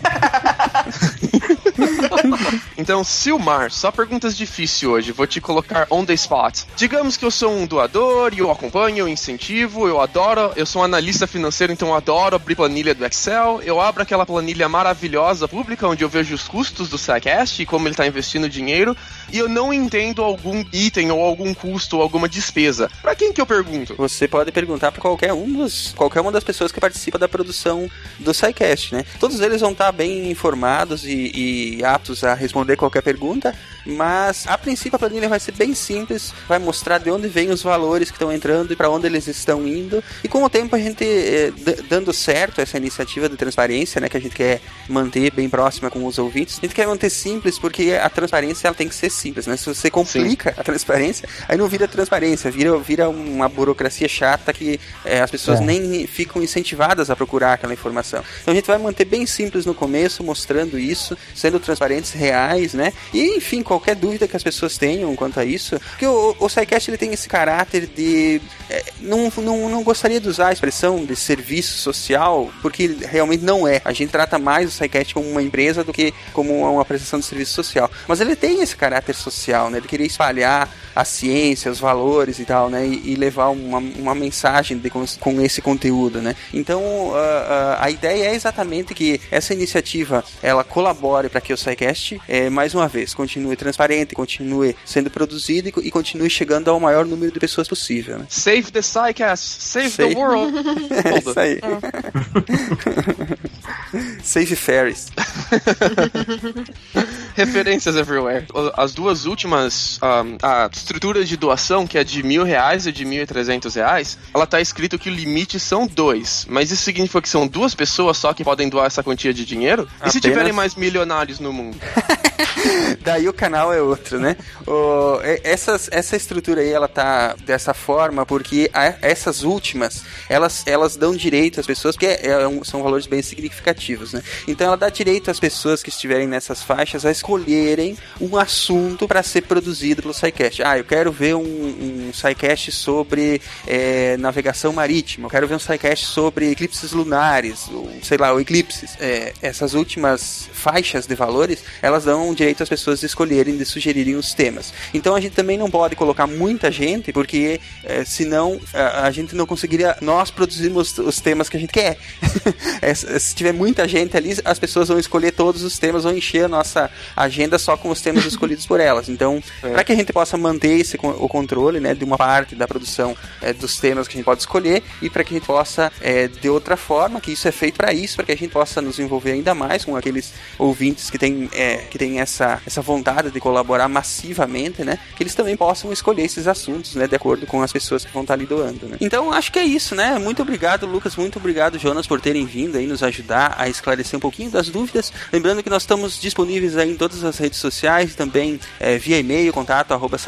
Então, 2.80 3.04
Silmar, 3.04 3.70
só 3.70 3.92
perguntas 3.92 4.34
difíceis 4.34 4.90
hoje. 4.90 5.12
Vou 5.12 5.26
te 5.26 5.38
colocar 5.38 5.86
on 5.90 6.02
the 6.02 6.14
spot. 6.14 6.62
Digamos 6.74 7.14
que 7.14 7.24
eu 7.26 7.30
sou 7.30 7.52
um 7.52 7.66
doador 7.66 8.32
e 8.32 8.38
eu 8.38 8.50
acompanho, 8.50 9.00
eu 9.00 9.08
incentivo, 9.08 9.86
eu 9.86 10.00
adoro. 10.00 10.50
Eu 10.56 10.64
sou 10.64 10.80
um 10.80 10.84
analista 10.86 11.26
financeiro, 11.26 11.74
então 11.74 11.88
eu 11.88 11.94
adoro 11.94 12.36
abrir 12.36 12.54
planilha 12.54 12.94
do 12.94 13.04
Excel. 13.04 13.60
Eu 13.62 13.78
abro 13.82 14.02
aquela 14.02 14.24
planilha 14.24 14.66
maravilhosa 14.66 15.46
pública 15.46 15.86
onde 15.86 16.02
eu 16.02 16.08
vejo 16.08 16.34
os 16.34 16.48
custos 16.48 16.88
do 16.88 16.96
SciCast 16.96 17.60
e 17.60 17.66
como 17.66 17.86
ele 17.86 17.92
está 17.92 18.06
investindo 18.06 18.48
dinheiro. 18.48 18.96
E 19.30 19.36
eu 19.36 19.46
não 19.46 19.74
entendo 19.74 20.22
algum 20.22 20.64
item 20.72 21.10
ou 21.12 21.22
algum 21.22 21.52
custo 21.52 21.98
ou 21.98 22.02
alguma 22.02 22.30
despesa. 22.30 22.90
Pra 23.02 23.14
quem 23.14 23.30
que 23.30 23.42
eu 23.42 23.46
pergunto? 23.46 23.94
Você 23.98 24.26
pode 24.26 24.50
perguntar 24.52 24.90
pra 24.90 25.02
qualquer 25.02 25.34
um 25.34 25.52
dos, 25.52 25.92
qualquer 25.94 26.22
uma 26.22 26.32
das 26.32 26.44
pessoas 26.44 26.72
que 26.72 26.80
participa 26.80 27.18
da 27.18 27.28
produção 27.28 27.90
do 28.18 28.32
SciCast, 28.32 28.94
né? 28.94 29.04
Todos 29.18 29.38
eles 29.40 29.60
vão 29.60 29.72
estar 29.72 29.92
bem 29.92 30.30
informados 30.30 31.04
e, 31.04 31.78
e 31.78 31.84
aptos 31.84 32.24
a 32.24 32.32
responder 32.32 32.69
qualquer 32.76 33.02
pergunta, 33.02 33.54
mas 33.86 34.46
a 34.46 34.56
princípio 34.58 34.96
a 34.96 34.98
planilha 34.98 35.28
vai 35.28 35.40
ser 35.40 35.52
bem 35.52 35.74
simples, 35.74 36.32
vai 36.48 36.58
mostrar 36.58 36.98
de 36.98 37.10
onde 37.10 37.28
vêm 37.28 37.50
os 37.50 37.62
valores 37.62 38.10
que 38.10 38.16
estão 38.16 38.32
entrando 38.32 38.72
e 38.72 38.76
para 38.76 38.90
onde 38.90 39.06
eles 39.06 39.26
estão 39.26 39.66
indo. 39.66 40.02
E 40.22 40.28
com 40.28 40.42
o 40.42 40.50
tempo 40.50 40.74
a 40.76 40.78
gente 40.78 41.04
eh, 41.04 41.52
dando 41.88 42.12
certo 42.12 42.60
essa 42.60 42.76
iniciativa 42.76 43.28
de 43.28 43.36
transparência, 43.36 44.00
né, 44.00 44.08
que 44.08 44.16
a 44.16 44.20
gente 44.20 44.34
quer 44.34 44.60
manter 44.88 45.30
bem 45.32 45.48
próxima 45.48 45.90
com 45.90 46.04
os 46.04 46.18
ouvintes, 46.18 46.58
a 46.58 46.66
gente 46.66 46.74
quer 46.74 46.86
manter 46.86 47.10
simples 47.10 47.58
porque 47.58 47.92
a 48.00 48.08
transparência 48.10 48.68
ela 48.68 48.74
tem 48.74 48.88
que 48.88 48.94
ser 48.94 49.10
simples, 49.10 49.46
né? 49.46 49.56
Se 49.56 49.66
você 49.66 49.90
complica 49.90 50.54
a 50.56 50.62
transparência, 50.62 51.28
aí 51.48 51.56
não 51.56 51.68
vira 51.68 51.86
transparência, 51.88 52.50
vira, 52.50 52.76
vira 52.78 53.08
uma 53.08 53.48
burocracia 53.48 54.08
chata 54.08 54.52
que 54.52 54.78
eh, 55.04 55.20
as 55.20 55.30
pessoas 55.30 55.60
É. 55.60 55.64
nem 55.64 56.06
ficam 56.06 56.42
incentivadas 56.42 57.10
a 57.10 57.16
procurar 57.16 57.54
aquela 57.54 57.72
informação. 57.72 58.22
Então 58.42 58.52
a 58.52 58.54
gente 58.54 58.66
vai 58.66 58.78
manter 58.78 59.04
bem 59.04 59.24
simples 59.26 59.64
no 59.64 59.74
começo, 59.74 60.22
mostrando 60.24 60.78
isso, 60.78 61.16
sendo 61.34 61.58
transparentes, 61.60 62.12
reais, 62.12 62.59
né? 62.74 62.92
E 63.12 63.36
enfim, 63.36 63.62
qualquer 63.62 63.96
dúvida 63.96 64.28
que 64.28 64.36
as 64.36 64.42
pessoas 64.42 64.78
tenham 64.78 65.14
quanto 65.16 65.40
a 65.40 65.44
isso, 65.44 65.78
porque 65.80 66.06
o, 66.06 66.36
o 66.38 66.48
SciCast 66.48 66.90
ele 66.90 66.98
tem 66.98 67.12
esse 67.12 67.28
caráter 67.28 67.86
de 67.86 68.40
eh, 68.68 68.84
não, 69.00 69.32
não, 69.38 69.68
não 69.68 69.82
gostaria 69.82 70.20
de 70.20 70.28
usar 70.28 70.48
a 70.48 70.52
expressão 70.52 71.04
de 71.04 71.16
serviço 71.16 71.78
social, 71.78 72.50
porque 72.62 72.84
ele 72.84 73.06
realmente 73.06 73.44
não 73.44 73.66
é. 73.66 73.80
A 73.84 73.92
gente 73.92 74.10
trata 74.10 74.38
mais 74.38 74.68
o 74.68 74.72
SciCast 74.72 75.14
como 75.14 75.28
uma 75.28 75.42
empresa 75.42 75.82
do 75.82 75.92
que 75.92 76.12
como 76.32 76.60
uma 76.72 76.84
prestação 76.84 77.18
de 77.18 77.26
serviço 77.26 77.54
social. 77.54 77.90
Mas 78.06 78.20
ele 78.20 78.36
tem 78.36 78.62
esse 78.62 78.76
caráter 78.76 79.14
social, 79.14 79.70
né? 79.70 79.80
De 79.80 79.88
querer 79.88 80.06
espalhar 80.06 80.68
a 80.94 81.04
ciência, 81.04 81.70
os 81.70 81.80
valores 81.80 82.38
e 82.38 82.44
tal, 82.44 82.68
né? 82.68 82.86
E, 82.86 83.12
e 83.12 83.16
levar 83.16 83.48
uma, 83.48 83.78
uma 83.78 84.14
mensagem 84.14 84.78
de, 84.78 84.90
com, 84.90 85.04
com 85.18 85.40
esse 85.40 85.62
conteúdo, 85.62 86.20
né? 86.20 86.36
Então, 86.52 87.14
a, 87.14 87.18
a, 87.18 87.84
a 87.86 87.90
ideia 87.90 88.30
é 88.30 88.34
exatamente 88.34 88.94
que 88.94 89.20
essa 89.30 89.54
iniciativa, 89.54 90.24
ela 90.42 90.64
colabore 90.64 91.28
para 91.28 91.40
que 91.40 91.52
o 91.52 91.56
SciCast, 91.56 92.20
eh, 92.28 92.49
mais 92.50 92.74
uma 92.74 92.88
vez, 92.88 93.14
continue 93.14 93.56
transparente, 93.56 94.14
continue 94.14 94.76
sendo 94.84 95.10
produzido 95.10 95.68
e, 95.68 95.72
co- 95.72 95.80
e 95.80 95.90
continue 95.90 96.28
chegando 96.28 96.68
ao 96.70 96.78
maior 96.80 97.06
número 97.06 97.32
de 97.32 97.38
pessoas 97.40 97.68
possível, 97.68 98.18
né? 98.18 98.26
Save 98.28 98.70
the 98.72 98.82
SciCast, 98.82 99.62
save 99.62 99.90
Save- 99.90 100.14
the 100.14 100.20
world. 100.20 100.50
É 101.04 101.18
isso 101.18 101.38
aí. 101.40 101.60
Save 104.22 104.56
Ferris. 104.56 105.08
Referências 107.34 107.96
everywhere. 107.96 108.46
As 108.76 108.92
duas 108.92 109.24
últimas, 109.24 109.98
um, 110.02 110.36
a 110.42 110.68
estrutura 110.72 111.24
de 111.24 111.36
doação, 111.36 111.86
que 111.86 111.96
é 111.98 112.04
de 112.04 112.22
mil 112.22 112.44
reais 112.44 112.86
e 112.86 112.92
de 112.92 113.04
mil 113.04 113.22
e 113.22 113.26
trezentos 113.26 113.74
reais, 113.74 114.18
ela 114.34 114.46
tá 114.46 114.60
escrito 114.60 114.98
que 114.98 115.08
o 115.08 115.12
limite 115.12 115.58
são 115.58 115.86
dois. 115.86 116.46
Mas 116.48 116.70
isso 116.70 116.82
significa 116.82 117.20
que 117.22 117.28
são 117.28 117.46
duas 117.46 117.74
pessoas 117.74 118.16
só 118.18 118.32
que 118.32 118.44
podem 118.44 118.68
doar 118.68 118.86
essa 118.86 119.02
quantia 119.02 119.32
de 119.32 119.44
dinheiro? 119.44 119.88
E 120.04 120.10
se 120.10 120.18
Apenas- 120.18 120.22
tiverem 120.22 120.52
mais 120.52 120.74
milionários 120.74 121.40
no 121.40 121.52
mundo? 121.52 121.78
Daí 123.02 123.28
o 123.28 123.32
canal 123.32 123.72
é 123.72 123.80
outro, 123.80 124.18
né? 124.18 124.36
O, 124.66 125.18
essas, 125.44 125.88
essa 125.92 126.16
estrutura 126.16 126.60
aí, 126.60 126.70
ela 126.70 126.88
tá 126.88 127.34
dessa 127.44 127.72
forma 127.72 128.26
porque 128.26 128.70
a- 128.72 128.94
essas 129.00 129.42
últimas, 129.42 130.02
elas, 130.28 130.62
elas 130.66 130.96
dão 130.96 131.14
direito 131.16 131.60
às 131.60 131.66
pessoas, 131.66 131.96
porque 131.96 132.18
é 132.22 132.46
um- 132.46 132.62
são 132.64 132.82
valores 132.82 133.06
bem 133.06 133.22
significativos, 133.22 134.12
né? 134.12 134.22
Então 134.46 134.66
ela 134.66 134.76
dá 134.76 134.88
direito 134.90 135.30
às 135.30 135.39
pessoas 135.40 135.82
que 135.82 135.88
estiverem 135.88 136.26
nessas 136.26 136.62
faixas 136.62 137.06
a 137.06 137.10
escolherem 137.10 137.96
um 138.20 138.36
assunto 138.36 139.08
para 139.08 139.22
ser 139.22 139.42
produzido 139.42 140.02
pelo 140.02 140.14
SciCast. 140.14 140.62
Ah, 140.62 140.78
eu 140.78 140.84
quero 140.84 141.10
ver 141.10 141.34
um, 141.34 141.40
um 141.40 142.10
SciCast 142.12 142.70
sobre 142.72 143.40
é, 143.66 144.16
navegação 144.18 144.72
marítima, 144.72 145.26
eu 145.26 145.30
quero 145.30 145.48
ver 145.48 145.54
um 145.54 145.58
SciCast 145.58 146.06
sobre 146.06 146.50
eclipses 146.50 146.92
lunares, 146.92 147.68
ou, 147.72 147.90
sei 148.02 148.18
lá, 148.18 148.32
ou 148.32 148.40
eclipses. 148.40 148.96
É, 149.00 149.32
essas 149.40 149.74
últimas 149.74 150.48
faixas 150.52 151.06
de 151.06 151.14
valores, 151.14 151.64
elas 151.80 152.04
dão 152.04 152.34
direito 152.34 152.62
às 152.62 152.68
pessoas 152.68 153.00
de 153.00 153.06
escolherem, 153.06 153.56
de 153.56 153.64
sugerirem 153.64 154.16
os 154.16 154.34
temas. 154.34 154.74
Então 154.92 155.14
a 155.14 155.20
gente 155.20 155.34
também 155.34 155.56
não 155.56 155.70
pode 155.70 155.96
colocar 155.96 156.26
muita 156.26 156.70
gente, 156.70 157.12
porque 157.12 157.60
é, 157.82 158.04
senão 158.04 158.60
a, 158.74 159.06
a, 159.06 159.10
gente 159.10 159.34
não 159.34 159.46
conseguiria 159.46 159.96
nós 160.02 160.30
produzirmos 160.30 160.96
os 160.98 161.20
temas 161.20 161.48
que 161.48 161.56
a 161.56 161.60
gente 161.60 161.72
quer. 161.72 161.96
é, 162.82 162.94
se 162.94 163.34
tiver 163.34 163.52
muita 163.52 163.88
gente 163.88 164.16
ali, 164.16 164.36
as 164.44 164.58
pessoas 164.58 164.88
vão 164.88 164.98
escolher 164.98 165.29
todos 165.32 165.62
os 165.62 165.78
temas, 165.78 166.04
vão 166.04 166.16
encher 166.16 166.44
a 166.44 166.48
nossa 166.48 166.90
agenda 167.16 167.58
só 167.58 167.76
com 167.76 167.90
os 167.90 168.00
temas 168.00 168.24
escolhidos 168.26 168.66
por 168.66 168.80
elas. 168.80 169.08
Então, 169.08 169.42
é. 169.62 169.70
para 169.70 169.84
que 169.84 169.92
a 169.92 169.96
gente 169.96 170.12
possa 170.12 170.36
manter 170.36 170.80
esse, 170.80 170.96
o 171.02 171.28
controle 171.28 171.80
né, 171.80 171.94
de 171.94 172.04
uma 172.04 172.16
parte 172.16 172.54
da 172.54 172.66
produção 172.66 173.16
é, 173.40 173.52
dos 173.52 173.78
temas 173.78 174.06
que 174.06 174.14
a 174.14 174.16
gente 174.16 174.24
pode 174.24 174.40
escolher 174.40 174.82
e 175.00 175.10
para 175.10 175.24
que 175.24 175.34
a 175.34 175.38
gente 175.38 175.46
possa, 175.46 175.92
é, 176.00 176.28
de 176.28 176.48
outra 176.48 176.76
forma, 176.76 177.20
que 177.20 177.32
isso 177.32 177.46
é 177.48 177.52
feito 177.52 177.76
para 177.76 177.92
isso, 177.92 178.16
para 178.16 178.26
que 178.26 178.32
a 178.32 178.36
gente 178.36 178.50
possa 178.50 178.80
nos 178.80 178.98
envolver 178.98 179.32
ainda 179.32 179.54
mais 179.54 179.84
com 179.84 179.96
aqueles 179.96 180.32
ouvintes 180.58 181.10
que 181.10 181.18
têm, 181.18 181.48
é, 181.52 181.78
que 181.90 181.98
têm 181.98 182.20
essa, 182.20 182.60
essa 182.66 182.80
vontade 182.80 183.30
de 183.30 183.40
colaborar 183.40 183.88
massivamente, 183.88 184.84
né? 184.84 184.98
Que 185.16 185.22
eles 185.22 185.34
também 185.34 185.56
possam 185.56 185.92
escolher 185.92 186.22
esses 186.22 186.46
assuntos, 186.46 186.94
né? 186.94 187.06
De 187.06 187.16
acordo 187.16 187.46
com 187.46 187.62
as 187.62 187.72
pessoas 187.72 188.04
que 188.04 188.12
vão 188.12 188.22
estar 188.22 188.34
ali 188.34 188.46
doando, 188.46 188.86
né? 188.86 188.96
Então, 189.00 189.32
acho 189.32 189.52
que 189.52 189.58
é 189.58 189.64
isso, 189.64 189.94
né? 189.94 190.18
Muito 190.18 190.42
obrigado, 190.42 190.86
Lucas. 190.86 191.16
Muito 191.16 191.38
obrigado, 191.38 191.78
Jonas, 191.78 192.06
por 192.06 192.20
terem 192.20 192.44
vindo 192.46 192.76
aí 192.76 192.86
nos 192.86 193.02
ajudar 193.02 193.54
a 193.58 193.68
esclarecer 193.68 194.16
um 194.16 194.20
pouquinho 194.20 194.50
das 194.50 194.68
dúvidas. 194.68 195.12
Lembrando 195.32 195.62
que 195.62 195.70
nós 195.70 195.82
estamos 195.82 196.20
disponíveis 196.20 196.76
aí 196.76 196.90
em 196.90 196.96
todas 196.96 197.24
as 197.24 197.38
redes 197.38 197.58
sociais, 197.58 198.14
também 198.14 198.60
é, 198.78 198.98
via 198.98 199.18
e-mail, 199.18 199.52
contato 199.52 199.92
arroba 199.92 200.18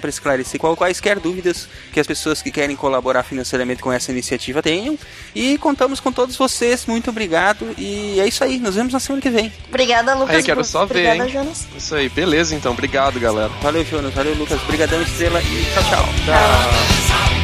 para 0.00 0.08
esclarecer 0.08 0.60
qual, 0.60 0.76
quaisquer 0.76 1.18
dúvidas 1.18 1.68
que 1.92 2.00
as 2.00 2.06
pessoas 2.06 2.42
que 2.42 2.50
querem 2.50 2.76
colaborar 2.76 3.22
financeiramente 3.22 3.82
com 3.82 3.92
essa 3.92 4.12
iniciativa 4.12 4.62
tenham. 4.62 4.98
E 5.34 5.58
contamos 5.58 6.00
com 6.00 6.12
todos 6.12 6.36
vocês. 6.36 6.86
Muito 6.86 7.10
obrigado. 7.10 7.74
E 7.76 8.20
é 8.20 8.26
isso 8.26 8.44
aí. 8.44 8.58
Nos 8.58 8.74
vemos 8.74 8.92
na 8.92 9.00
semana 9.00 9.22
que 9.22 9.30
vem. 9.30 9.52
Obrigada, 9.68 10.14
Lucas. 10.14 10.36
Aí, 10.36 10.42
quero 10.42 10.64
só 10.64 10.84
Obrigada, 10.84 11.16
ver, 11.18 11.24
hein? 11.24 11.32
Jonas. 11.32 11.66
Isso 11.76 11.94
aí, 11.94 12.08
beleza 12.08 12.54
então. 12.54 12.72
Obrigado, 12.72 13.18
galera. 13.18 13.50
Valeu, 13.62 13.84
Jonas. 13.84 14.14
Valeu, 14.14 14.34
Lucas. 14.34 14.62
Obrigadão, 14.62 15.00
Estrela. 15.02 15.40
E 15.40 15.64
tchau, 15.72 15.82
tchau. 15.84 16.04
Tchau. 16.24 17.43